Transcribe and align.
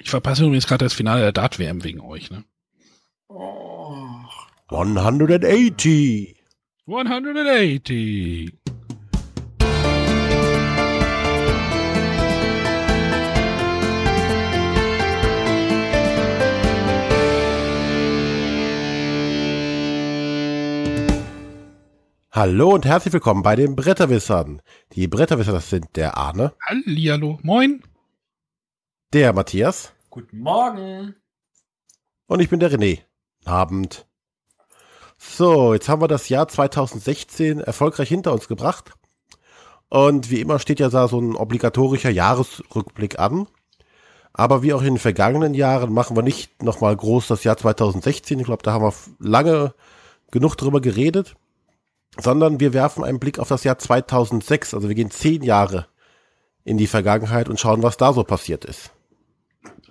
Ich 0.00 0.10
verpasse 0.10 0.44
übrigens 0.44 0.68
gerade 0.68 0.84
das 0.84 0.94
Finale 0.94 1.22
der 1.22 1.32
Dart-WM 1.32 1.82
wegen 1.82 2.00
euch, 2.00 2.30
ne? 2.30 2.44
Oh. 3.28 4.06
180. 4.68 6.36
180. 6.86 8.52
Hallo 22.30 22.72
und 22.72 22.86
herzlich 22.86 23.12
willkommen 23.12 23.42
bei 23.42 23.56
den 23.56 23.74
Bretterwissern. 23.74 24.62
Die 24.92 25.08
Bretterwisser, 25.08 25.50
das 25.50 25.70
sind 25.70 25.96
der 25.96 26.16
Arne, 26.16 26.52
Hallihallo. 26.68 27.40
Moin. 27.42 27.82
Der 29.14 29.32
Matthias 29.32 29.94
Guten 30.10 30.40
Morgen. 30.40 31.14
und 32.26 32.40
ich 32.40 32.50
bin 32.50 32.60
der 32.60 32.70
René. 32.70 33.00
Abend. 33.46 34.06
So, 35.16 35.72
jetzt 35.72 35.88
haben 35.88 36.02
wir 36.02 36.08
das 36.08 36.28
Jahr 36.28 36.46
2016 36.46 37.60
erfolgreich 37.60 38.10
hinter 38.10 38.34
uns 38.34 38.48
gebracht. 38.48 38.92
Und 39.88 40.30
wie 40.30 40.40
immer 40.42 40.58
steht 40.58 40.78
ja 40.78 40.90
da 40.90 41.08
so 41.08 41.18
ein 41.18 41.36
obligatorischer 41.36 42.10
Jahresrückblick 42.10 43.18
an. 43.18 43.48
Aber 44.34 44.62
wie 44.62 44.74
auch 44.74 44.80
in 44.80 44.94
den 44.94 44.98
vergangenen 44.98 45.54
Jahren 45.54 45.90
machen 45.90 46.14
wir 46.14 46.22
nicht 46.22 46.62
nochmal 46.62 46.94
groß 46.94 47.28
das 47.28 47.44
Jahr 47.44 47.56
2016. 47.56 48.38
Ich 48.38 48.44
glaube, 48.44 48.62
da 48.62 48.74
haben 48.74 48.84
wir 48.84 48.94
lange 49.18 49.74
genug 50.30 50.56
drüber 50.56 50.82
geredet. 50.82 51.34
Sondern 52.18 52.60
wir 52.60 52.74
werfen 52.74 53.04
einen 53.04 53.20
Blick 53.20 53.38
auf 53.38 53.48
das 53.48 53.64
Jahr 53.64 53.78
2006. 53.78 54.74
Also 54.74 54.88
wir 54.88 54.94
gehen 54.94 55.10
zehn 55.10 55.42
Jahre 55.42 55.86
in 56.62 56.76
die 56.76 56.86
Vergangenheit 56.86 57.48
und 57.48 57.58
schauen, 57.58 57.82
was 57.82 57.96
da 57.96 58.12
so 58.12 58.22
passiert 58.22 58.66
ist. 58.66 58.92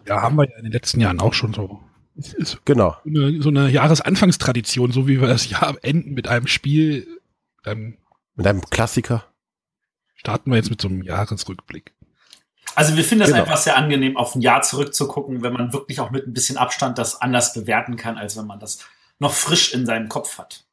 Ja, 0.08 0.22
haben 0.22 0.36
wir 0.38 0.50
ja 0.50 0.56
in 0.58 0.64
den 0.64 0.72
letzten 0.72 1.00
Jahren 1.02 1.20
auch 1.20 1.34
schon 1.34 1.54
so. 1.54 1.82
Es 2.18 2.34
ist 2.34 2.66
Genau. 2.66 2.96
so 3.04 3.10
eine, 3.10 3.42
so 3.42 3.50
eine 3.50 3.70
Jahresanfangstradition, 3.70 4.92
so 4.92 5.08
wie 5.08 5.20
wir 5.22 5.28
das 5.28 5.50
Jahr 5.50 5.76
enden 5.82 6.14
mit 6.14 6.28
einem 6.28 6.48
Spiel. 6.48 7.08
Dann 7.64 7.98
Mit 8.36 8.48
einem 8.48 8.62
Klassiker. 8.62 9.26
starten 10.16 10.50
wir 10.52 10.58
jetzt 10.58 10.70
mit 10.70 10.82
so 10.82 10.88
einem 10.88 11.02
Jahresrückblick. 11.04 11.94
Also 12.76 12.96
wir 12.96 13.04
finden 13.04 13.24
es 13.24 13.30
Genau. 13.32 13.42
einfach 13.42 13.58
sehr 13.58 13.76
angenehm, 13.78 14.18
auf 14.18 14.36
ein 14.36 14.42
Jahr 14.42 14.62
zurückzugucken, 14.62 15.42
wenn 15.42 15.54
man 15.54 15.74
wirklich 15.74 16.00
auch 16.00 16.12
mit 16.12 16.28
ein 16.28 16.34
bisschen 16.34 16.58
Abstand 16.58 16.98
das 16.98 17.20
anders 17.22 17.54
bewerten 17.54 17.96
kann, 17.98 18.18
als 18.18 18.38
wenn 18.38 18.46
man 18.48 18.60
das 18.60 18.80
noch 19.20 19.34
frisch 19.34 19.74
in 19.74 19.86
seinem 19.86 20.10
Kopf 20.10 20.38
hat. 20.38 20.66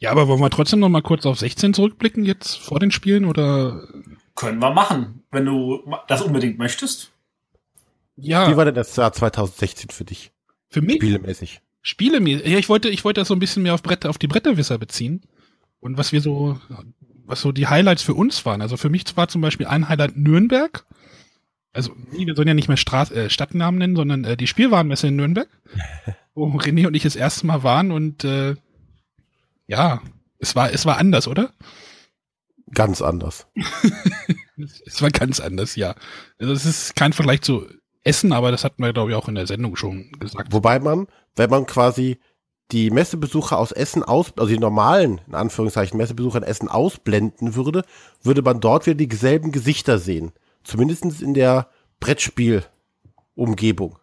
Ja, 0.00 0.10
aber 0.12 0.28
wollen 0.28 0.40
wir 0.40 0.50
trotzdem 0.50 0.78
noch 0.80 0.88
mal 0.88 1.02
kurz 1.02 1.26
auf 1.26 1.38
16 1.38 1.74
zurückblicken 1.74 2.24
jetzt 2.24 2.56
vor 2.56 2.78
den 2.78 2.90
Spielen 2.92 3.24
oder? 3.24 3.88
Können 4.36 4.60
wir 4.60 4.70
machen, 4.70 5.24
wenn 5.32 5.44
du 5.44 5.82
das 6.06 6.22
unbedingt 6.22 6.58
möchtest. 6.58 7.12
Ja, 8.20 8.50
Wie 8.50 8.56
war 8.56 8.64
denn 8.64 8.74
das 8.74 8.94
Jahr 8.96 9.12
2016 9.12 9.90
für 9.90 10.04
dich? 10.04 10.32
für 10.70 10.82
mich 10.82 10.96
Spielemäßig. 10.96 11.60
Spiele 11.80 12.20
mir. 12.20 12.46
Ja, 12.46 12.58
ich 12.58 12.68
wollte, 12.68 12.88
ich 12.88 13.04
wollte 13.04 13.20
das 13.20 13.28
so 13.28 13.34
ein 13.34 13.38
bisschen 13.38 13.62
mehr 13.62 13.74
auf 13.74 13.82
Bretter, 13.82 14.10
auf 14.10 14.18
die 14.18 14.26
Bretterwisser 14.26 14.76
beziehen 14.76 15.22
und 15.80 15.96
was 15.96 16.12
wir 16.12 16.20
so, 16.20 16.60
was 17.24 17.40
so 17.40 17.52
die 17.52 17.68
Highlights 17.68 18.02
für 18.02 18.14
uns 18.14 18.44
waren. 18.44 18.60
Also 18.60 18.76
für 18.76 18.90
mich 18.90 19.04
war 19.16 19.28
zum 19.28 19.40
Beispiel 19.40 19.66
ein 19.66 19.88
Highlight 19.88 20.16
Nürnberg. 20.16 20.84
Also 21.72 21.94
wir 22.10 22.34
sollen 22.34 22.48
ja 22.48 22.54
nicht 22.54 22.68
mehr 22.68 22.76
Straß, 22.76 23.12
äh, 23.12 23.30
Stadtnamen 23.30 23.78
nennen, 23.78 23.96
sondern 23.96 24.24
äh, 24.24 24.36
die 24.36 24.46
Spielwarenmesse 24.46 25.06
in 25.06 25.16
Nürnberg, 25.16 25.48
wo 26.34 26.46
René 26.48 26.86
und 26.86 26.94
ich 26.94 27.04
das 27.04 27.16
erste 27.16 27.46
Mal 27.46 27.62
waren 27.62 27.92
und 27.92 28.24
äh, 28.24 28.56
ja, 29.66 30.02
es 30.38 30.56
war, 30.56 30.72
es 30.72 30.84
war 30.84 30.98
anders, 30.98 31.28
oder? 31.28 31.52
Ganz 32.74 33.00
anders. 33.00 33.46
Es 34.86 35.00
war 35.00 35.10
ganz 35.10 35.38
anders, 35.38 35.76
ja. 35.76 35.94
Also 36.40 36.52
es 36.52 36.66
ist 36.66 36.96
kein 36.96 37.12
Vergleich 37.12 37.42
zu 37.42 37.68
Essen, 38.04 38.32
aber 38.32 38.50
das 38.50 38.64
hatten 38.64 38.82
wir, 38.82 38.92
glaube 38.92 39.10
ich, 39.10 39.16
auch 39.16 39.28
in 39.28 39.34
der 39.34 39.46
Sendung 39.46 39.76
schon 39.76 40.10
gesagt. 40.18 40.52
Wobei 40.52 40.78
man, 40.78 41.06
wenn 41.36 41.50
man 41.50 41.66
quasi 41.66 42.18
die 42.70 42.90
Messebesucher 42.90 43.58
aus 43.58 43.72
Essen 43.72 44.02
aus, 44.02 44.32
also 44.36 44.52
die 44.52 44.58
normalen, 44.58 45.20
in 45.26 45.34
Anführungszeichen, 45.34 45.96
Messebesucher 45.96 46.38
in 46.38 46.44
Essen 46.44 46.68
ausblenden 46.68 47.54
würde, 47.54 47.82
würde 48.22 48.42
man 48.42 48.60
dort 48.60 48.86
wieder 48.86 49.06
dieselben 49.06 49.52
Gesichter 49.52 49.98
sehen. 49.98 50.32
Zumindest 50.64 51.22
in 51.22 51.34
der 51.34 51.68
Brettspiel-Umgebung. 52.00 53.98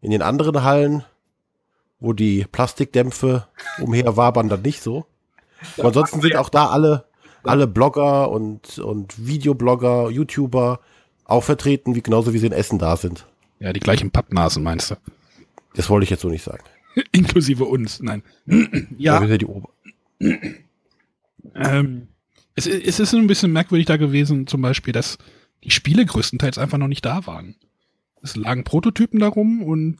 In 0.00 0.10
den 0.10 0.22
anderen 0.22 0.62
Hallen, 0.62 1.04
wo 1.98 2.12
die 2.12 2.44
Plastikdämpfe 2.44 3.48
umherwabern, 3.80 4.48
dann 4.48 4.62
nicht 4.62 4.82
so. 4.82 5.06
Aber 5.78 5.88
ansonsten 5.88 6.20
sind 6.20 6.36
auch 6.36 6.50
da 6.50 6.68
alle, 6.68 7.06
alle 7.42 7.66
Blogger 7.66 8.30
und, 8.30 8.78
und 8.78 9.26
Videoblogger, 9.26 10.10
YouTuber 10.10 10.80
auch 11.28 11.44
vertreten, 11.44 11.94
wie 11.94 12.02
genauso 12.02 12.34
wie 12.34 12.38
sie 12.38 12.46
in 12.46 12.52
Essen 12.52 12.80
da 12.80 12.96
sind. 12.96 13.26
Ja, 13.60 13.72
die 13.72 13.80
gleichen 13.80 14.10
Pappnasen, 14.10 14.62
meinst 14.64 14.90
du? 14.90 14.96
Das 15.74 15.88
wollte 15.88 16.04
ich 16.04 16.10
jetzt 16.10 16.22
so 16.22 16.28
nicht 16.28 16.42
sagen. 16.42 16.64
Inklusive 17.12 17.64
uns, 17.64 18.00
nein. 18.00 18.22
Ja. 18.98 19.14
ja, 19.14 19.20
Wir 19.20 19.28
sind 19.28 19.42
die 19.42 19.46
Ober 19.46 19.70
ähm, 21.54 22.08
es, 22.54 22.66
es 22.66 23.00
ist 23.00 23.14
ein 23.14 23.26
bisschen 23.26 23.52
merkwürdig 23.52 23.86
da 23.86 23.96
gewesen, 23.96 24.46
zum 24.46 24.62
Beispiel, 24.62 24.92
dass 24.92 25.18
die 25.64 25.70
Spiele 25.70 26.04
größtenteils 26.04 26.58
einfach 26.58 26.78
noch 26.78 26.88
nicht 26.88 27.04
da 27.04 27.26
waren. 27.26 27.56
Es 28.22 28.36
lagen 28.36 28.64
Prototypen 28.64 29.20
darum 29.20 29.62
und 29.62 29.98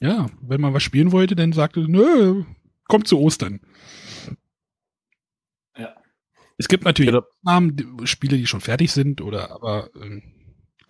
ja, 0.00 0.26
wenn 0.40 0.60
man 0.60 0.72
was 0.72 0.82
spielen 0.82 1.12
wollte, 1.12 1.36
dann 1.36 1.52
sagte, 1.52 1.80
nö, 1.80 2.44
kommt 2.88 3.06
zu 3.06 3.18
Ostern. 3.18 3.60
Ja. 6.60 6.64
Es 6.64 6.68
gibt 6.68 6.84
natürlich. 6.84 7.14
Ausnahmen, 7.14 7.76
die- 7.76 8.06
Spiele, 8.06 8.36
die 8.36 8.46
schon 8.46 8.60
fertig 8.60 8.92
sind 8.92 9.20
oder 9.20 9.50
aber 9.50 9.90
ähm, 10.00 10.22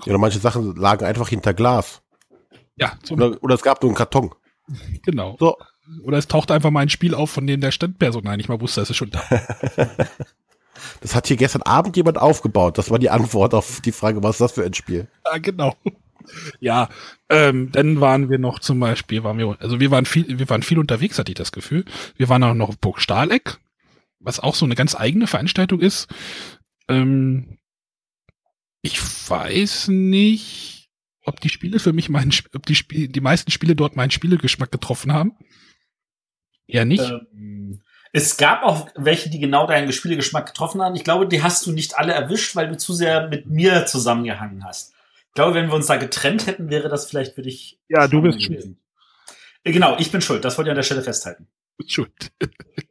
Ja, 0.05 0.11
oder 0.11 0.19
manche 0.19 0.39
Sachen 0.39 0.75
lagen 0.77 1.05
einfach 1.05 1.29
hinter 1.29 1.55
Glas. 1.55 2.03
ja, 2.77 2.93
zum, 3.03 3.17
Oder, 3.21 3.43
oder 3.43 3.55
es 3.55 3.63
gab 3.63 3.83
nur 3.83 3.91
einen 3.91 3.97
Karton. 3.97 4.35
genau. 5.05 5.37
So. 5.39 5.57
Oder 6.05 6.19
es 6.19 6.29
tauchte 6.29 6.55
einfach 6.55 6.71
mal 6.71 6.81
ein 6.81 6.89
Spiel 6.89 7.15
auf, 7.15 7.31
von 7.31 7.47
dem 7.47 7.61
der 7.61 7.73
Standpersonal 7.73 8.37
nicht 8.37 8.49
mal 8.49 8.61
wusste, 8.61 8.81
dass 8.81 8.91
es 8.91 8.97
schon 8.97 9.11
da 9.11 9.23
Das 11.01 11.15
hat 11.15 11.27
hier 11.27 11.37
gestern 11.37 11.63
Abend 11.63 11.97
jemand 11.97 12.19
aufgebaut. 12.19 12.79
Das 12.79 12.91
war 12.91 12.99
die 12.99 13.11
Antwort 13.11 13.55
auf 13.55 13.81
die 13.83 13.93
Frage, 13.93 14.23
was 14.23 14.37
ist 14.37 14.41
das 14.41 14.53
für 14.53 14.65
ein 14.65 14.73
Spiel? 14.75 15.09
Ja, 15.27 15.39
genau. 15.39 15.75
Ja, 16.61 16.89
ähm, 17.29 17.71
dann 17.73 18.01
waren 18.01 18.31
wir 18.31 18.39
noch 18.39 18.61
zum 18.61 18.79
Beispiel, 18.81 19.25
waren 19.25 19.37
wir, 19.39 19.57
also 19.61 19.81
wir 19.81 19.91
waren 19.91 20.07
viel, 20.07 20.39
wir 20.39 20.49
waren 20.49 20.63
viel 20.63 20.79
unterwegs, 20.79 21.19
hatte 21.19 21.33
ich 21.33 21.37
das 21.37 21.53
Gefühl. 21.53 21.85
Wir 22.17 22.29
waren 22.29 22.43
auch 22.45 22.55
noch 22.55 22.69
auf 22.69 22.79
Burg 22.79 23.01
Stahleck, 23.01 23.59
was 24.21 24.41
auch 24.41 24.55
so 24.55 24.65
eine 24.65 24.75
ganz 24.75 24.95
eigene 24.95 25.27
Veranstaltung 25.27 25.81
ist. 25.81 26.09
Ähm, 26.89 27.59
ich 28.83 29.01
weiß 29.29 29.89
nicht, 29.89 30.91
ob 31.25 31.41
die 31.41 31.49
Spiele 31.49 31.79
für 31.79 31.93
mich 31.93 32.09
meinen, 32.09 32.33
ob 32.55 32.67
die 32.67 32.75
Spiel, 32.75 33.09
die 33.09 33.21
meisten 33.21 33.51
Spiele 33.51 33.77
dort 33.77 33.97
meinen 33.97 34.11
Spielegeschmack 34.11 34.71
getroffen 34.71 35.13
haben. 35.13 35.33
Eher 36.67 36.85
nicht. 36.85 37.03
Ähm, 37.03 37.83
es 38.13 38.37
gab 38.37 38.63
auch 38.63 38.89
welche, 38.97 39.31
die 39.31 39.39
genau 39.39 39.67
deinen 39.67 39.93
Spielegeschmack 39.93 40.47
getroffen 40.47 40.83
haben. 40.83 40.97
Ich 40.97 41.05
glaube, 41.05 41.29
die 41.29 41.43
hast 41.43 41.67
du 41.67 41.73
nicht 41.73 41.97
alle 41.97 42.13
erwischt, 42.13 42.57
weil 42.57 42.69
du 42.69 42.77
zu 42.77 42.93
sehr 42.93 43.29
mit 43.29 43.47
mir 43.47 43.87
zusammengehangen 43.87 44.65
hast. 44.65 44.95
Ich 45.29 45.35
glaube, 45.35 45.55
wenn 45.55 45.69
wir 45.69 45.75
uns 45.75 45.87
da 45.87 45.97
getrennt 45.97 46.47
hätten, 46.47 46.71
wäre 46.71 46.89
das 46.89 47.09
vielleicht 47.09 47.35
für 47.35 47.43
dich. 47.43 47.79
Ja, 47.89 48.09
du 48.09 48.21
bist 48.23 48.39
gewesen. 48.41 48.79
Äh, 49.65 49.73
Genau, 49.73 49.99
ich 49.99 50.11
bin 50.11 50.23
schuld. 50.23 50.45
Das 50.45 50.57
wollte 50.57 50.69
ich 50.69 50.73
an 50.73 50.77
der 50.77 50.83
Stelle 50.85 51.03
festhalten. 51.03 51.47
Schuld. 51.87 52.33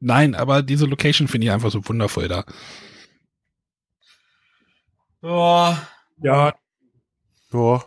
Nein, 0.00 0.34
aber 0.34 0.62
diese 0.62 0.86
Location 0.86 1.28
finde 1.28 1.46
ich 1.46 1.52
einfach 1.52 1.70
so 1.70 1.86
wundervoll 1.88 2.28
da. 2.28 2.44
Oh, 5.22 5.74
Ja, 6.20 6.54
Ja. 7.52 7.84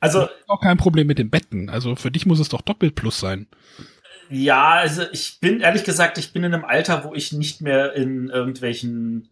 also 0.00 0.28
auch 0.48 0.60
kein 0.60 0.76
Problem 0.76 1.06
mit 1.06 1.18
den 1.18 1.30
Betten. 1.30 1.68
Also 1.68 1.96
für 1.96 2.10
dich 2.10 2.26
muss 2.26 2.40
es 2.40 2.48
doch 2.48 2.60
doppelt 2.62 2.94
plus 2.94 3.18
sein. 3.18 3.46
Ja, 4.30 4.72
also 4.74 5.02
ich 5.12 5.38
bin 5.40 5.60
ehrlich 5.60 5.84
gesagt, 5.84 6.16
ich 6.18 6.32
bin 6.32 6.44
in 6.44 6.54
einem 6.54 6.64
Alter, 6.64 7.04
wo 7.04 7.14
ich 7.14 7.32
nicht 7.32 7.60
mehr 7.60 7.92
in 7.94 8.28
irgendwelchen 8.28 9.28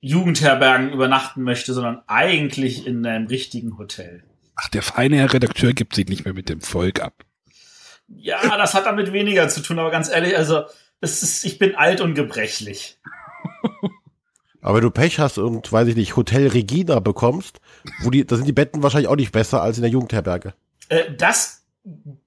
Jugendherbergen 0.00 0.92
übernachten 0.92 1.42
möchte, 1.42 1.72
sondern 1.74 2.02
eigentlich 2.06 2.86
in 2.86 3.04
einem 3.06 3.26
richtigen 3.26 3.78
Hotel. 3.78 4.24
Ach, 4.56 4.68
der 4.68 4.82
feine 4.82 5.16
Herr 5.16 5.32
Redakteur 5.32 5.72
gibt 5.72 5.94
sich 5.94 6.08
nicht 6.08 6.24
mehr 6.24 6.34
mit 6.34 6.48
dem 6.48 6.60
Volk 6.60 7.00
ab. 7.00 7.24
Ja, 8.16 8.56
das 8.56 8.74
hat 8.74 8.86
damit 8.86 9.12
weniger 9.12 9.48
zu 9.48 9.62
tun, 9.62 9.78
aber 9.78 9.90
ganz 9.90 10.10
ehrlich, 10.10 10.36
also 10.36 10.64
es 11.00 11.22
ist, 11.22 11.44
ich 11.44 11.58
bin 11.58 11.76
alt 11.76 12.00
und 12.00 12.14
gebrechlich. 12.14 12.98
Aber 14.62 14.76
wenn 14.76 14.82
du 14.82 14.90
Pech 14.90 15.18
hast 15.18 15.38
und, 15.38 15.72
weiß 15.72 15.88
ich 15.88 15.96
nicht, 15.96 16.16
Hotel 16.16 16.48
Regina 16.48 17.00
bekommst, 17.00 17.60
wo 18.02 18.10
die, 18.10 18.26
da 18.26 18.36
sind 18.36 18.46
die 18.46 18.52
Betten 18.52 18.82
wahrscheinlich 18.82 19.08
auch 19.08 19.16
nicht 19.16 19.32
besser 19.32 19.62
als 19.62 19.78
in 19.78 19.82
der 19.82 19.90
Jugendherberge. 19.90 20.52
Äh, 20.90 21.14
das 21.16 21.64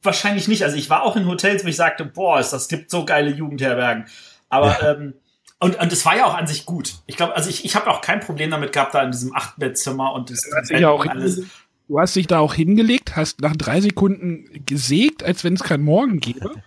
wahrscheinlich 0.02 0.48
nicht. 0.48 0.64
Also 0.64 0.76
ich 0.76 0.90
war 0.90 1.04
auch 1.04 1.16
in 1.16 1.28
Hotels, 1.28 1.64
wo 1.64 1.68
ich 1.68 1.76
sagte, 1.76 2.06
boah, 2.06 2.40
es 2.40 2.50
das 2.50 2.68
gibt 2.68 2.90
so 2.90 3.06
geile 3.06 3.30
Jugendherbergen. 3.30 4.06
Aber 4.50 4.82
ähm, 4.82 5.14
und 5.60 5.80
und 5.80 5.94
es 5.94 6.06
war 6.06 6.18
ja 6.18 6.26
auch 6.26 6.34
an 6.34 6.48
sich 6.48 6.66
gut. 6.66 6.96
Ich 7.06 7.18
glaube, 7.18 7.36
also 7.36 7.50
ich, 7.50 7.64
ich 7.66 7.76
habe 7.76 7.90
auch 7.90 8.02
kein 8.02 8.20
Problem 8.20 8.50
damit 8.52 8.74
gehabt, 8.74 8.96
da 8.96 9.04
in 9.04 9.12
diesem 9.12 9.36
Achtbettzimmer 9.36 10.14
und 10.14 10.30
das 10.30 10.42
dich 10.42 10.80
ja 10.80 10.90
auch 10.90 11.06
alles. 11.06 11.44
Du 11.94 12.00
hast 12.00 12.16
dich 12.16 12.26
da 12.26 12.40
auch 12.40 12.56
hingelegt, 12.56 13.16
hast 13.16 13.42
nach 13.42 13.56
drei 13.56 13.80
Sekunden 13.80 14.66
gesägt, 14.66 15.22
als 15.22 15.44
wenn 15.44 15.54
es 15.54 15.62
keinen 15.62 15.84
Morgen 15.84 16.20
gäbe. 16.20 16.52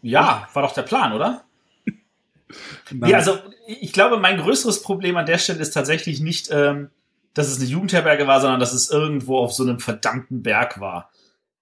Ja, 0.00 0.48
war 0.52 0.62
doch 0.62 0.72
der 0.72 0.82
Plan, 0.82 1.12
oder? 1.12 1.42
Ja, 3.04 3.16
also 3.16 3.36
ich 3.66 3.92
glaube, 3.92 4.18
mein 4.18 4.38
größeres 4.38 4.82
Problem 4.82 5.16
an 5.16 5.26
der 5.26 5.38
Stelle 5.38 5.58
ist 5.58 5.72
tatsächlich 5.72 6.20
nicht 6.20 6.48
ähm, 6.52 6.90
dass 7.34 7.48
es 7.48 7.58
eine 7.58 7.66
Jugendherberge 7.66 8.28
war, 8.28 8.40
sondern 8.40 8.60
dass 8.60 8.72
es 8.72 8.88
irgendwo 8.88 9.38
auf 9.38 9.52
so 9.52 9.64
einem 9.64 9.80
verdammten 9.80 10.44
Berg 10.44 10.78
war. 10.78 11.10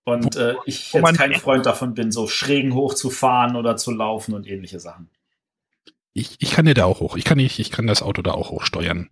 Und 0.05 0.37
äh, 0.37 0.55
ich 0.67 0.93
jetzt 0.93 1.17
kein 1.17 1.35
Freund 1.37 1.64
davon 1.64 1.94
bin, 1.94 2.12
so 2.12 2.29
schrägen 2.29 2.75
hochzufahren 2.75 3.56
oder 3.56 3.79
zu 3.79 3.91
laufen 3.91 4.35
und 4.35 4.46
ähnliche 4.46 4.81
Sachen. 4.81 5.08
Ich, 6.12 6.37
ich 6.41 6.50
kann 6.50 6.67
ja 6.67 6.75
da 6.75 6.85
auch 6.85 7.00
hoch. 7.00 7.17
Ich 7.17 7.25
kann 7.25 7.38
nicht, 7.38 7.58
ich 7.58 7.70
kann 7.70 7.87
das 7.87 8.02
Auto 8.02 8.20
da 8.20 8.32
auch 8.32 8.50
hochsteuern. 8.50 9.08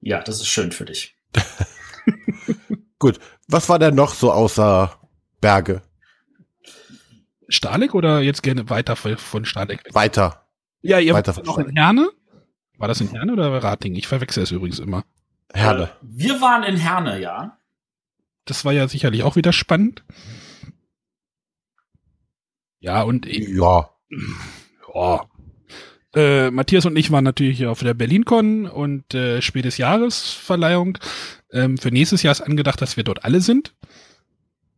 Ja, 0.00 0.20
das 0.20 0.40
ist 0.40 0.48
schön 0.48 0.72
für 0.72 0.86
dich. 0.86 1.14
Gut. 2.98 3.18
Was 3.48 3.68
war 3.68 3.78
denn 3.78 3.94
noch 3.94 4.14
so 4.14 4.32
außer 4.32 4.98
Berge? 5.40 5.82
Stahleck 7.48 7.94
oder 7.94 8.20
jetzt 8.20 8.42
gerne 8.42 8.70
weiter 8.70 8.94
von 8.96 9.44
weg? 9.44 9.94
Weiter. 9.94 10.46
Ja, 10.82 10.98
ihr 10.98 11.14
weiter 11.14 11.34
wart 11.36 11.46
von 11.46 11.46
noch 11.46 11.58
in 11.58 11.76
Herne? 11.76 12.10
War 12.78 12.88
das 12.88 13.00
in 13.00 13.08
Herne 13.08 13.32
oder 13.32 13.62
Rating? 13.62 13.94
Ich 13.94 14.06
verwechsel 14.06 14.42
es 14.42 14.50
übrigens 14.50 14.78
immer. 14.78 15.04
Herne. 15.52 15.84
Äh, 15.84 15.88
wir 16.02 16.40
waren 16.40 16.62
in 16.62 16.76
Herne, 16.76 17.20
ja. 17.20 17.58
Das 18.44 18.64
war 18.64 18.72
ja 18.72 18.88
sicherlich 18.88 19.22
auch 19.22 19.36
wieder 19.36 19.52
spannend. 19.52 20.04
Ja, 22.78 23.02
und 23.02 23.26
ich, 23.26 23.48
Ja. 23.48 23.90
ja. 24.94 25.26
Äh, 26.14 26.50
Matthias 26.50 26.86
und 26.86 26.96
ich 26.96 27.10
waren 27.10 27.24
natürlich 27.24 27.66
auf 27.66 27.80
der 27.80 27.94
BerlinCon 27.94 28.66
und 28.66 29.14
äh, 29.14 29.40
Spiel 29.42 29.62
des 29.62 29.78
Jahresverleihung. 29.78 30.98
Ähm, 31.52 31.78
für 31.78 31.90
nächstes 31.90 32.22
Jahr 32.22 32.32
ist 32.32 32.40
angedacht, 32.40 32.80
dass 32.82 32.96
wir 32.96 33.04
dort 33.04 33.24
alle 33.24 33.40
sind. 33.40 33.74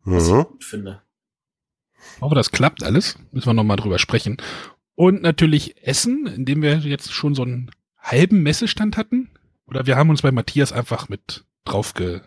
Was 0.05 0.29
Mhm. 0.29 0.41
ich 0.41 0.47
gut 0.47 0.65
finde. 0.65 1.03
Hoffe, 2.21 2.35
das 2.35 2.51
klappt 2.51 2.83
alles. 2.83 3.19
Müssen 3.31 3.47
wir 3.49 3.55
nochmal 3.55 3.77
drüber 3.79 3.99
sprechen. 3.99 4.37
Und 4.95 5.23
natürlich 5.23 5.87
Essen, 5.87 6.27
in 6.27 6.45
dem 6.45 6.61
wir 6.61 6.79
jetzt 6.79 7.13
schon 7.13 7.35
so 7.35 7.43
einen 7.43 7.71
halben 7.99 8.43
Messestand 8.43 8.97
hatten. 8.97 9.31
Oder 9.67 9.87
wir 9.87 9.97
haben 9.97 10.11
uns 10.11 10.23
bei 10.23 10.33
Matthias 10.33 10.73
einfach 10.73 11.09
mit 11.09 11.45
drauf 11.65 11.95
ge... 11.95 12.21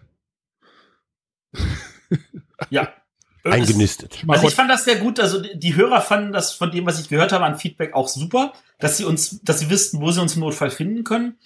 Ja. 2.70 2.92
Eingenistet. 3.54 4.24
Also 4.28 4.48
ich 4.48 4.56
fand 4.56 4.70
das 4.70 4.86
sehr 4.86 4.96
gut. 4.98 5.20
Also 5.20 5.42
die- 5.42 5.76
Hörer 5.76 6.02
fanden 6.02 6.32
das 6.34 6.54
von 6.54 6.72
dem, 6.72 6.86
was 6.86 7.00
ich 7.00 7.10
gehört 7.10 7.32
habe, 7.32 7.46
an 7.46 7.58
Feedback 7.58 7.94
auch 7.94 8.08
super, 8.08 8.54
dass 8.80 8.98
sie 8.98 9.06
uns, 9.06 9.42
dass 9.44 9.60
sie 9.60 9.70
wüssten, 9.70 10.02
wo 10.02 10.12
sie 10.12 10.22
uns 10.22 10.36
im 10.36 10.42
Notfall 10.42 10.72
finden 10.72 11.04
können. 11.04 11.38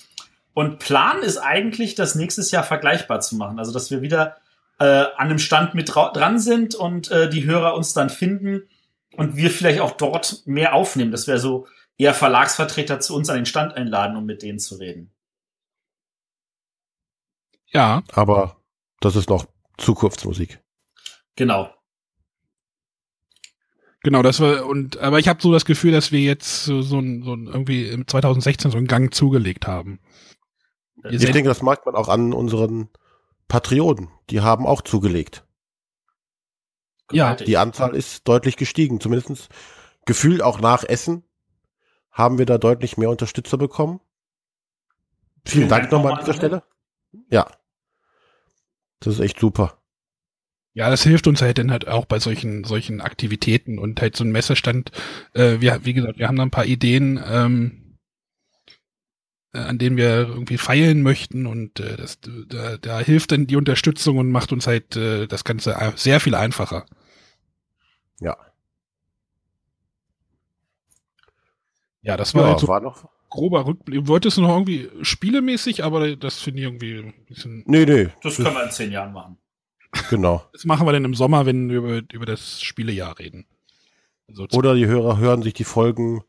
Und 0.53 0.79
Plan 0.79 1.19
ist 1.21 1.37
eigentlich, 1.37 1.95
das 1.95 2.15
nächstes 2.15 2.51
Jahr 2.51 2.63
vergleichbar 2.63 3.19
zu 3.21 3.35
machen. 3.35 3.59
Also 3.59 3.71
dass 3.71 3.91
wir 3.91 4.01
wieder 4.01 4.37
äh, 4.79 4.85
an 4.85 5.11
einem 5.17 5.39
Stand 5.39 5.73
mit 5.75 5.89
dra- 5.89 6.11
dran 6.13 6.39
sind 6.39 6.73
und 6.75 7.11
äh, 7.11 7.29
die 7.29 7.43
Hörer 7.45 7.75
uns 7.75 7.93
dann 7.93 8.09
finden 8.09 8.63
und 9.15 9.35
wir 9.35 9.51
vielleicht 9.51 9.81
auch 9.81 9.91
dort 9.91 10.43
mehr 10.45 10.73
aufnehmen. 10.73 11.11
Das 11.11 11.27
wäre 11.27 11.39
so 11.39 11.67
eher 11.97 12.13
Verlagsvertreter 12.13 12.99
zu 13.01 13.13
uns 13.15 13.29
an 13.29 13.35
den 13.35 13.45
Stand 13.45 13.73
einladen, 13.73 14.15
um 14.15 14.25
mit 14.25 14.41
denen 14.41 14.59
zu 14.59 14.75
reden. 14.75 15.11
Ja, 17.71 18.03
Aber 18.13 18.57
das 19.01 19.15
ist 19.15 19.29
noch 19.29 19.45
Zukunftsmusik. 19.77 20.59
Genau. 21.35 21.69
Genau, 24.01 24.21
das 24.21 24.39
war, 24.39 24.65
und, 24.65 24.97
aber 24.97 25.19
ich 25.19 25.27
habe 25.27 25.41
so 25.41 25.51
das 25.51 25.65
Gefühl, 25.65 25.91
dass 25.91 26.11
wir 26.11 26.21
jetzt 26.21 26.65
so, 26.65 26.81
so, 26.81 26.99
ein, 26.99 27.23
so 27.23 27.33
ein, 27.33 27.47
irgendwie 27.47 27.87
im 27.87 28.07
2016 28.07 28.71
so 28.71 28.77
einen 28.77 28.87
Gang 28.87 29.13
zugelegt 29.13 29.67
haben. 29.67 29.99
Ihr 31.03 31.13
Ich 31.13 31.31
denke, 31.31 31.49
das 31.49 31.61
merkt 31.61 31.85
man 31.85 31.95
auch 31.95 32.09
an 32.09 32.33
unseren 32.33 32.89
Patrioten. 33.47 34.09
Die 34.29 34.41
haben 34.41 34.65
auch 34.65 34.81
zugelegt. 34.81 35.45
Ja, 37.11 37.35
Die 37.35 37.57
Anzahl 37.57 37.95
ist 37.95 38.27
deutlich 38.27 38.55
gestiegen. 38.55 38.99
Zumindest 38.99 39.49
gefühlt 40.05 40.41
auch 40.43 40.59
nach 40.59 40.83
Essen 40.83 41.23
haben 42.11 42.37
wir 42.37 42.45
da 42.45 42.57
deutlich 42.57 42.97
mehr 42.97 43.09
Unterstützer 43.09 43.57
bekommen. 43.57 43.99
Vielen 45.45 45.61
Vielen 45.61 45.69
Dank 45.69 45.83
Dank 45.83 45.91
nochmal 45.91 46.13
an 46.13 46.19
dieser 46.19 46.33
Stelle. 46.33 46.63
Ja. 47.29 47.49
Das 48.99 49.15
ist 49.15 49.19
echt 49.21 49.39
super. 49.39 49.78
Ja, 50.73 50.89
das 50.89 51.03
hilft 51.03 51.27
uns 51.27 51.41
halt 51.41 51.57
dann 51.57 51.71
halt 51.71 51.87
auch 51.87 52.05
bei 52.05 52.19
solchen 52.19 52.63
solchen 52.63 53.01
Aktivitäten 53.01 53.79
und 53.79 54.01
halt 54.01 54.15
so 54.15 54.23
ein 54.23 54.31
Messestand. 54.31 54.91
Äh, 55.33 55.59
wir, 55.59 55.83
wie 55.85 55.93
gesagt, 55.93 56.19
wir 56.19 56.27
haben 56.27 56.37
da 56.37 56.43
ein 56.43 56.51
paar 56.51 56.65
Ideen, 56.65 57.19
ähm, 57.25 57.97
äh, 59.53 59.59
an 59.59 59.77
denen 59.77 59.97
wir 59.97 60.27
irgendwie 60.27 60.57
feilen 60.57 61.01
möchten 61.01 61.45
und 61.47 61.79
äh, 61.79 61.97
das, 61.97 62.19
da, 62.21 62.77
da 62.77 62.99
hilft 62.99 63.31
dann 63.31 63.47
die 63.47 63.55
Unterstützung 63.55 64.17
und 64.17 64.31
macht 64.31 64.51
uns 64.51 64.67
halt 64.67 64.95
äh, 64.95 65.27
das 65.27 65.43
Ganze 65.43 65.75
sehr 65.95 66.19
viel 66.19 66.35
einfacher. 66.35 66.85
Ja. 68.19 68.37
Ja, 72.01 72.17
das 72.17 72.33
war 72.35 72.43
Ja, 72.43 72.49
halt 72.49 72.59
so 72.59 72.67
war 72.67 72.81
noch. 72.81 73.09
grober 73.29 73.65
Rückblick. 73.65 74.07
Wolltest 74.07 74.37
du 74.37 74.41
noch 74.41 74.49
irgendwie 74.49 74.89
spielemäßig, 75.01 75.83
aber 75.83 76.15
das 76.15 76.39
finde 76.39 76.59
ich 76.61 76.65
irgendwie 76.65 76.97
ein 76.99 77.25
bisschen. 77.27 77.63
Nee, 77.67 77.85
nee. 77.85 78.09
Das 78.21 78.37
können 78.37 78.55
wir 78.55 78.63
in 78.63 78.71
zehn 78.71 78.91
Jahren 78.91 79.13
machen. 79.13 79.37
Genau. 80.09 80.43
Das 80.53 80.65
machen 80.65 80.87
wir 80.87 80.93
dann 80.93 81.05
im 81.05 81.15
Sommer, 81.15 81.45
wenn 81.45 81.69
wir 81.69 81.77
über, 81.77 82.01
über 82.11 82.25
das 82.25 82.61
Spielejahr 82.61 83.17
reden. 83.19 83.45
Also 84.27 84.45
Oder 84.53 84.75
die 84.75 84.85
Hörer 84.85 85.17
hören 85.17 85.41
sich 85.41 85.53
die 85.53 85.63
Folgen 85.63 86.23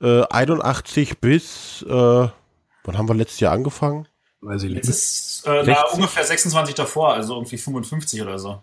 äh, 0.00 0.22
81 0.22 1.18
bis, 1.18 1.82
äh, 1.82 1.88
wann 1.88 2.98
haben 2.98 3.08
wir 3.08 3.14
letztes 3.14 3.40
Jahr 3.40 3.52
angefangen? 3.52 4.08
weiß 4.40 4.62
ich 4.64 4.72
nicht. 4.72 4.84
ist 4.84 5.46
äh, 5.46 5.64
da 5.64 5.64
60. 5.64 5.94
ungefähr 5.94 6.24
26 6.24 6.74
davor, 6.74 7.14
also 7.14 7.34
irgendwie 7.34 7.58
55 7.58 8.22
oder 8.22 8.38
so. 8.38 8.62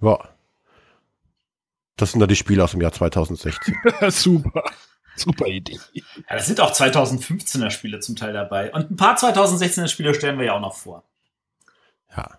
Ja. 0.00 0.18
Das 1.96 2.12
sind 2.12 2.20
da 2.20 2.26
die 2.26 2.36
Spiele 2.36 2.62
aus 2.62 2.72
dem 2.72 2.80
Jahr 2.80 2.92
2016. 2.92 3.74
Super. 4.10 4.64
Super 5.16 5.46
Idee. 5.46 5.80
Ja, 5.94 6.02
das 6.28 6.46
sind 6.46 6.60
auch 6.60 6.72
2015er 6.72 7.70
Spiele 7.70 8.00
zum 8.00 8.16
Teil 8.16 8.34
dabei. 8.34 8.72
Und 8.72 8.90
ein 8.90 8.96
paar 8.96 9.16
2016er 9.16 9.88
Spiele 9.88 10.14
stellen 10.14 10.38
wir 10.38 10.46
ja 10.46 10.52
auch 10.52 10.60
noch 10.60 10.74
vor. 10.74 11.04
Ja. 12.14 12.38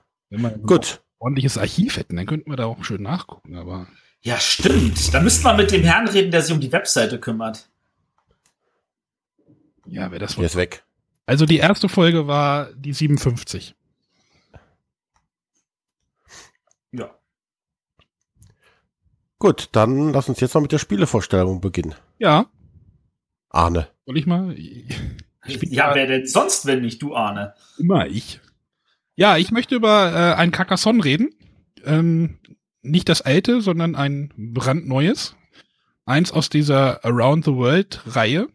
Gut. 0.63 1.01
Ordentliches 1.19 1.57
Archiv 1.57 1.97
hätten, 1.97 2.15
dann 2.15 2.25
könnten 2.25 2.49
wir 2.51 2.57
da 2.57 2.65
auch 2.65 2.83
schön 2.83 3.01
nachgucken, 3.03 3.55
aber. 3.55 3.87
Ja, 4.21 4.39
stimmt. 4.39 5.13
Da 5.13 5.21
müssten 5.21 5.43
wir 5.45 5.53
mit 5.55 5.71
dem 5.71 5.83
Herrn 5.83 6.07
reden, 6.07 6.31
der 6.31 6.41
sich 6.41 6.53
um 6.53 6.59
die 6.61 6.71
Webseite 6.71 7.19
kümmert. 7.19 7.69
Ja, 9.85 10.11
wäre 10.11 10.19
das 10.19 10.31
Der 10.31 10.39
wohl. 10.39 10.45
ist 10.45 10.55
weg. 10.55 10.83
Also 11.25 11.45
die 11.45 11.57
erste 11.57 11.87
Folge 11.89 12.27
war 12.27 12.71
die 12.73 12.93
57. 12.93 13.75
Ja. 16.91 17.11
Gut, 19.39 19.69
dann 19.73 20.13
lass 20.13 20.29
uns 20.29 20.39
jetzt 20.39 20.53
noch 20.55 20.61
mit 20.61 20.71
der 20.71 20.79
Spielevorstellung 20.79 21.61
beginnen. 21.61 21.95
Ja, 22.17 22.47
Arne. 23.49 23.87
soll 24.05 24.17
ich 24.17 24.25
mal? 24.25 24.53
Ich 24.57 24.87
Ja, 25.45 25.93
wer 25.95 26.07
denn 26.07 26.27
sonst, 26.27 26.65
wenn 26.65 26.81
nicht 26.81 27.01
du, 27.01 27.15
Arne? 27.15 27.53
immer 27.77 28.07
ich. 28.07 28.41
Ja, 29.17 29.35
ich 29.35 29.51
möchte 29.51 29.75
über 29.75 30.13
äh, 30.13 30.39
ein 30.39 30.51
Carcassonne 30.51 31.03
reden. 31.03 31.31
Ähm, 31.83 32.37
nicht 32.83 33.09
das 33.09 33.21
alte, 33.23 33.61
sondern 33.61 33.95
ein 33.95 34.31
brandneues. 34.37 35.35
Eins 36.05 36.31
aus 36.31 36.49
dieser 36.49 37.03
Around 37.03 37.45
the 37.45 37.53
World 37.53 38.01
Reihe. 38.05 38.47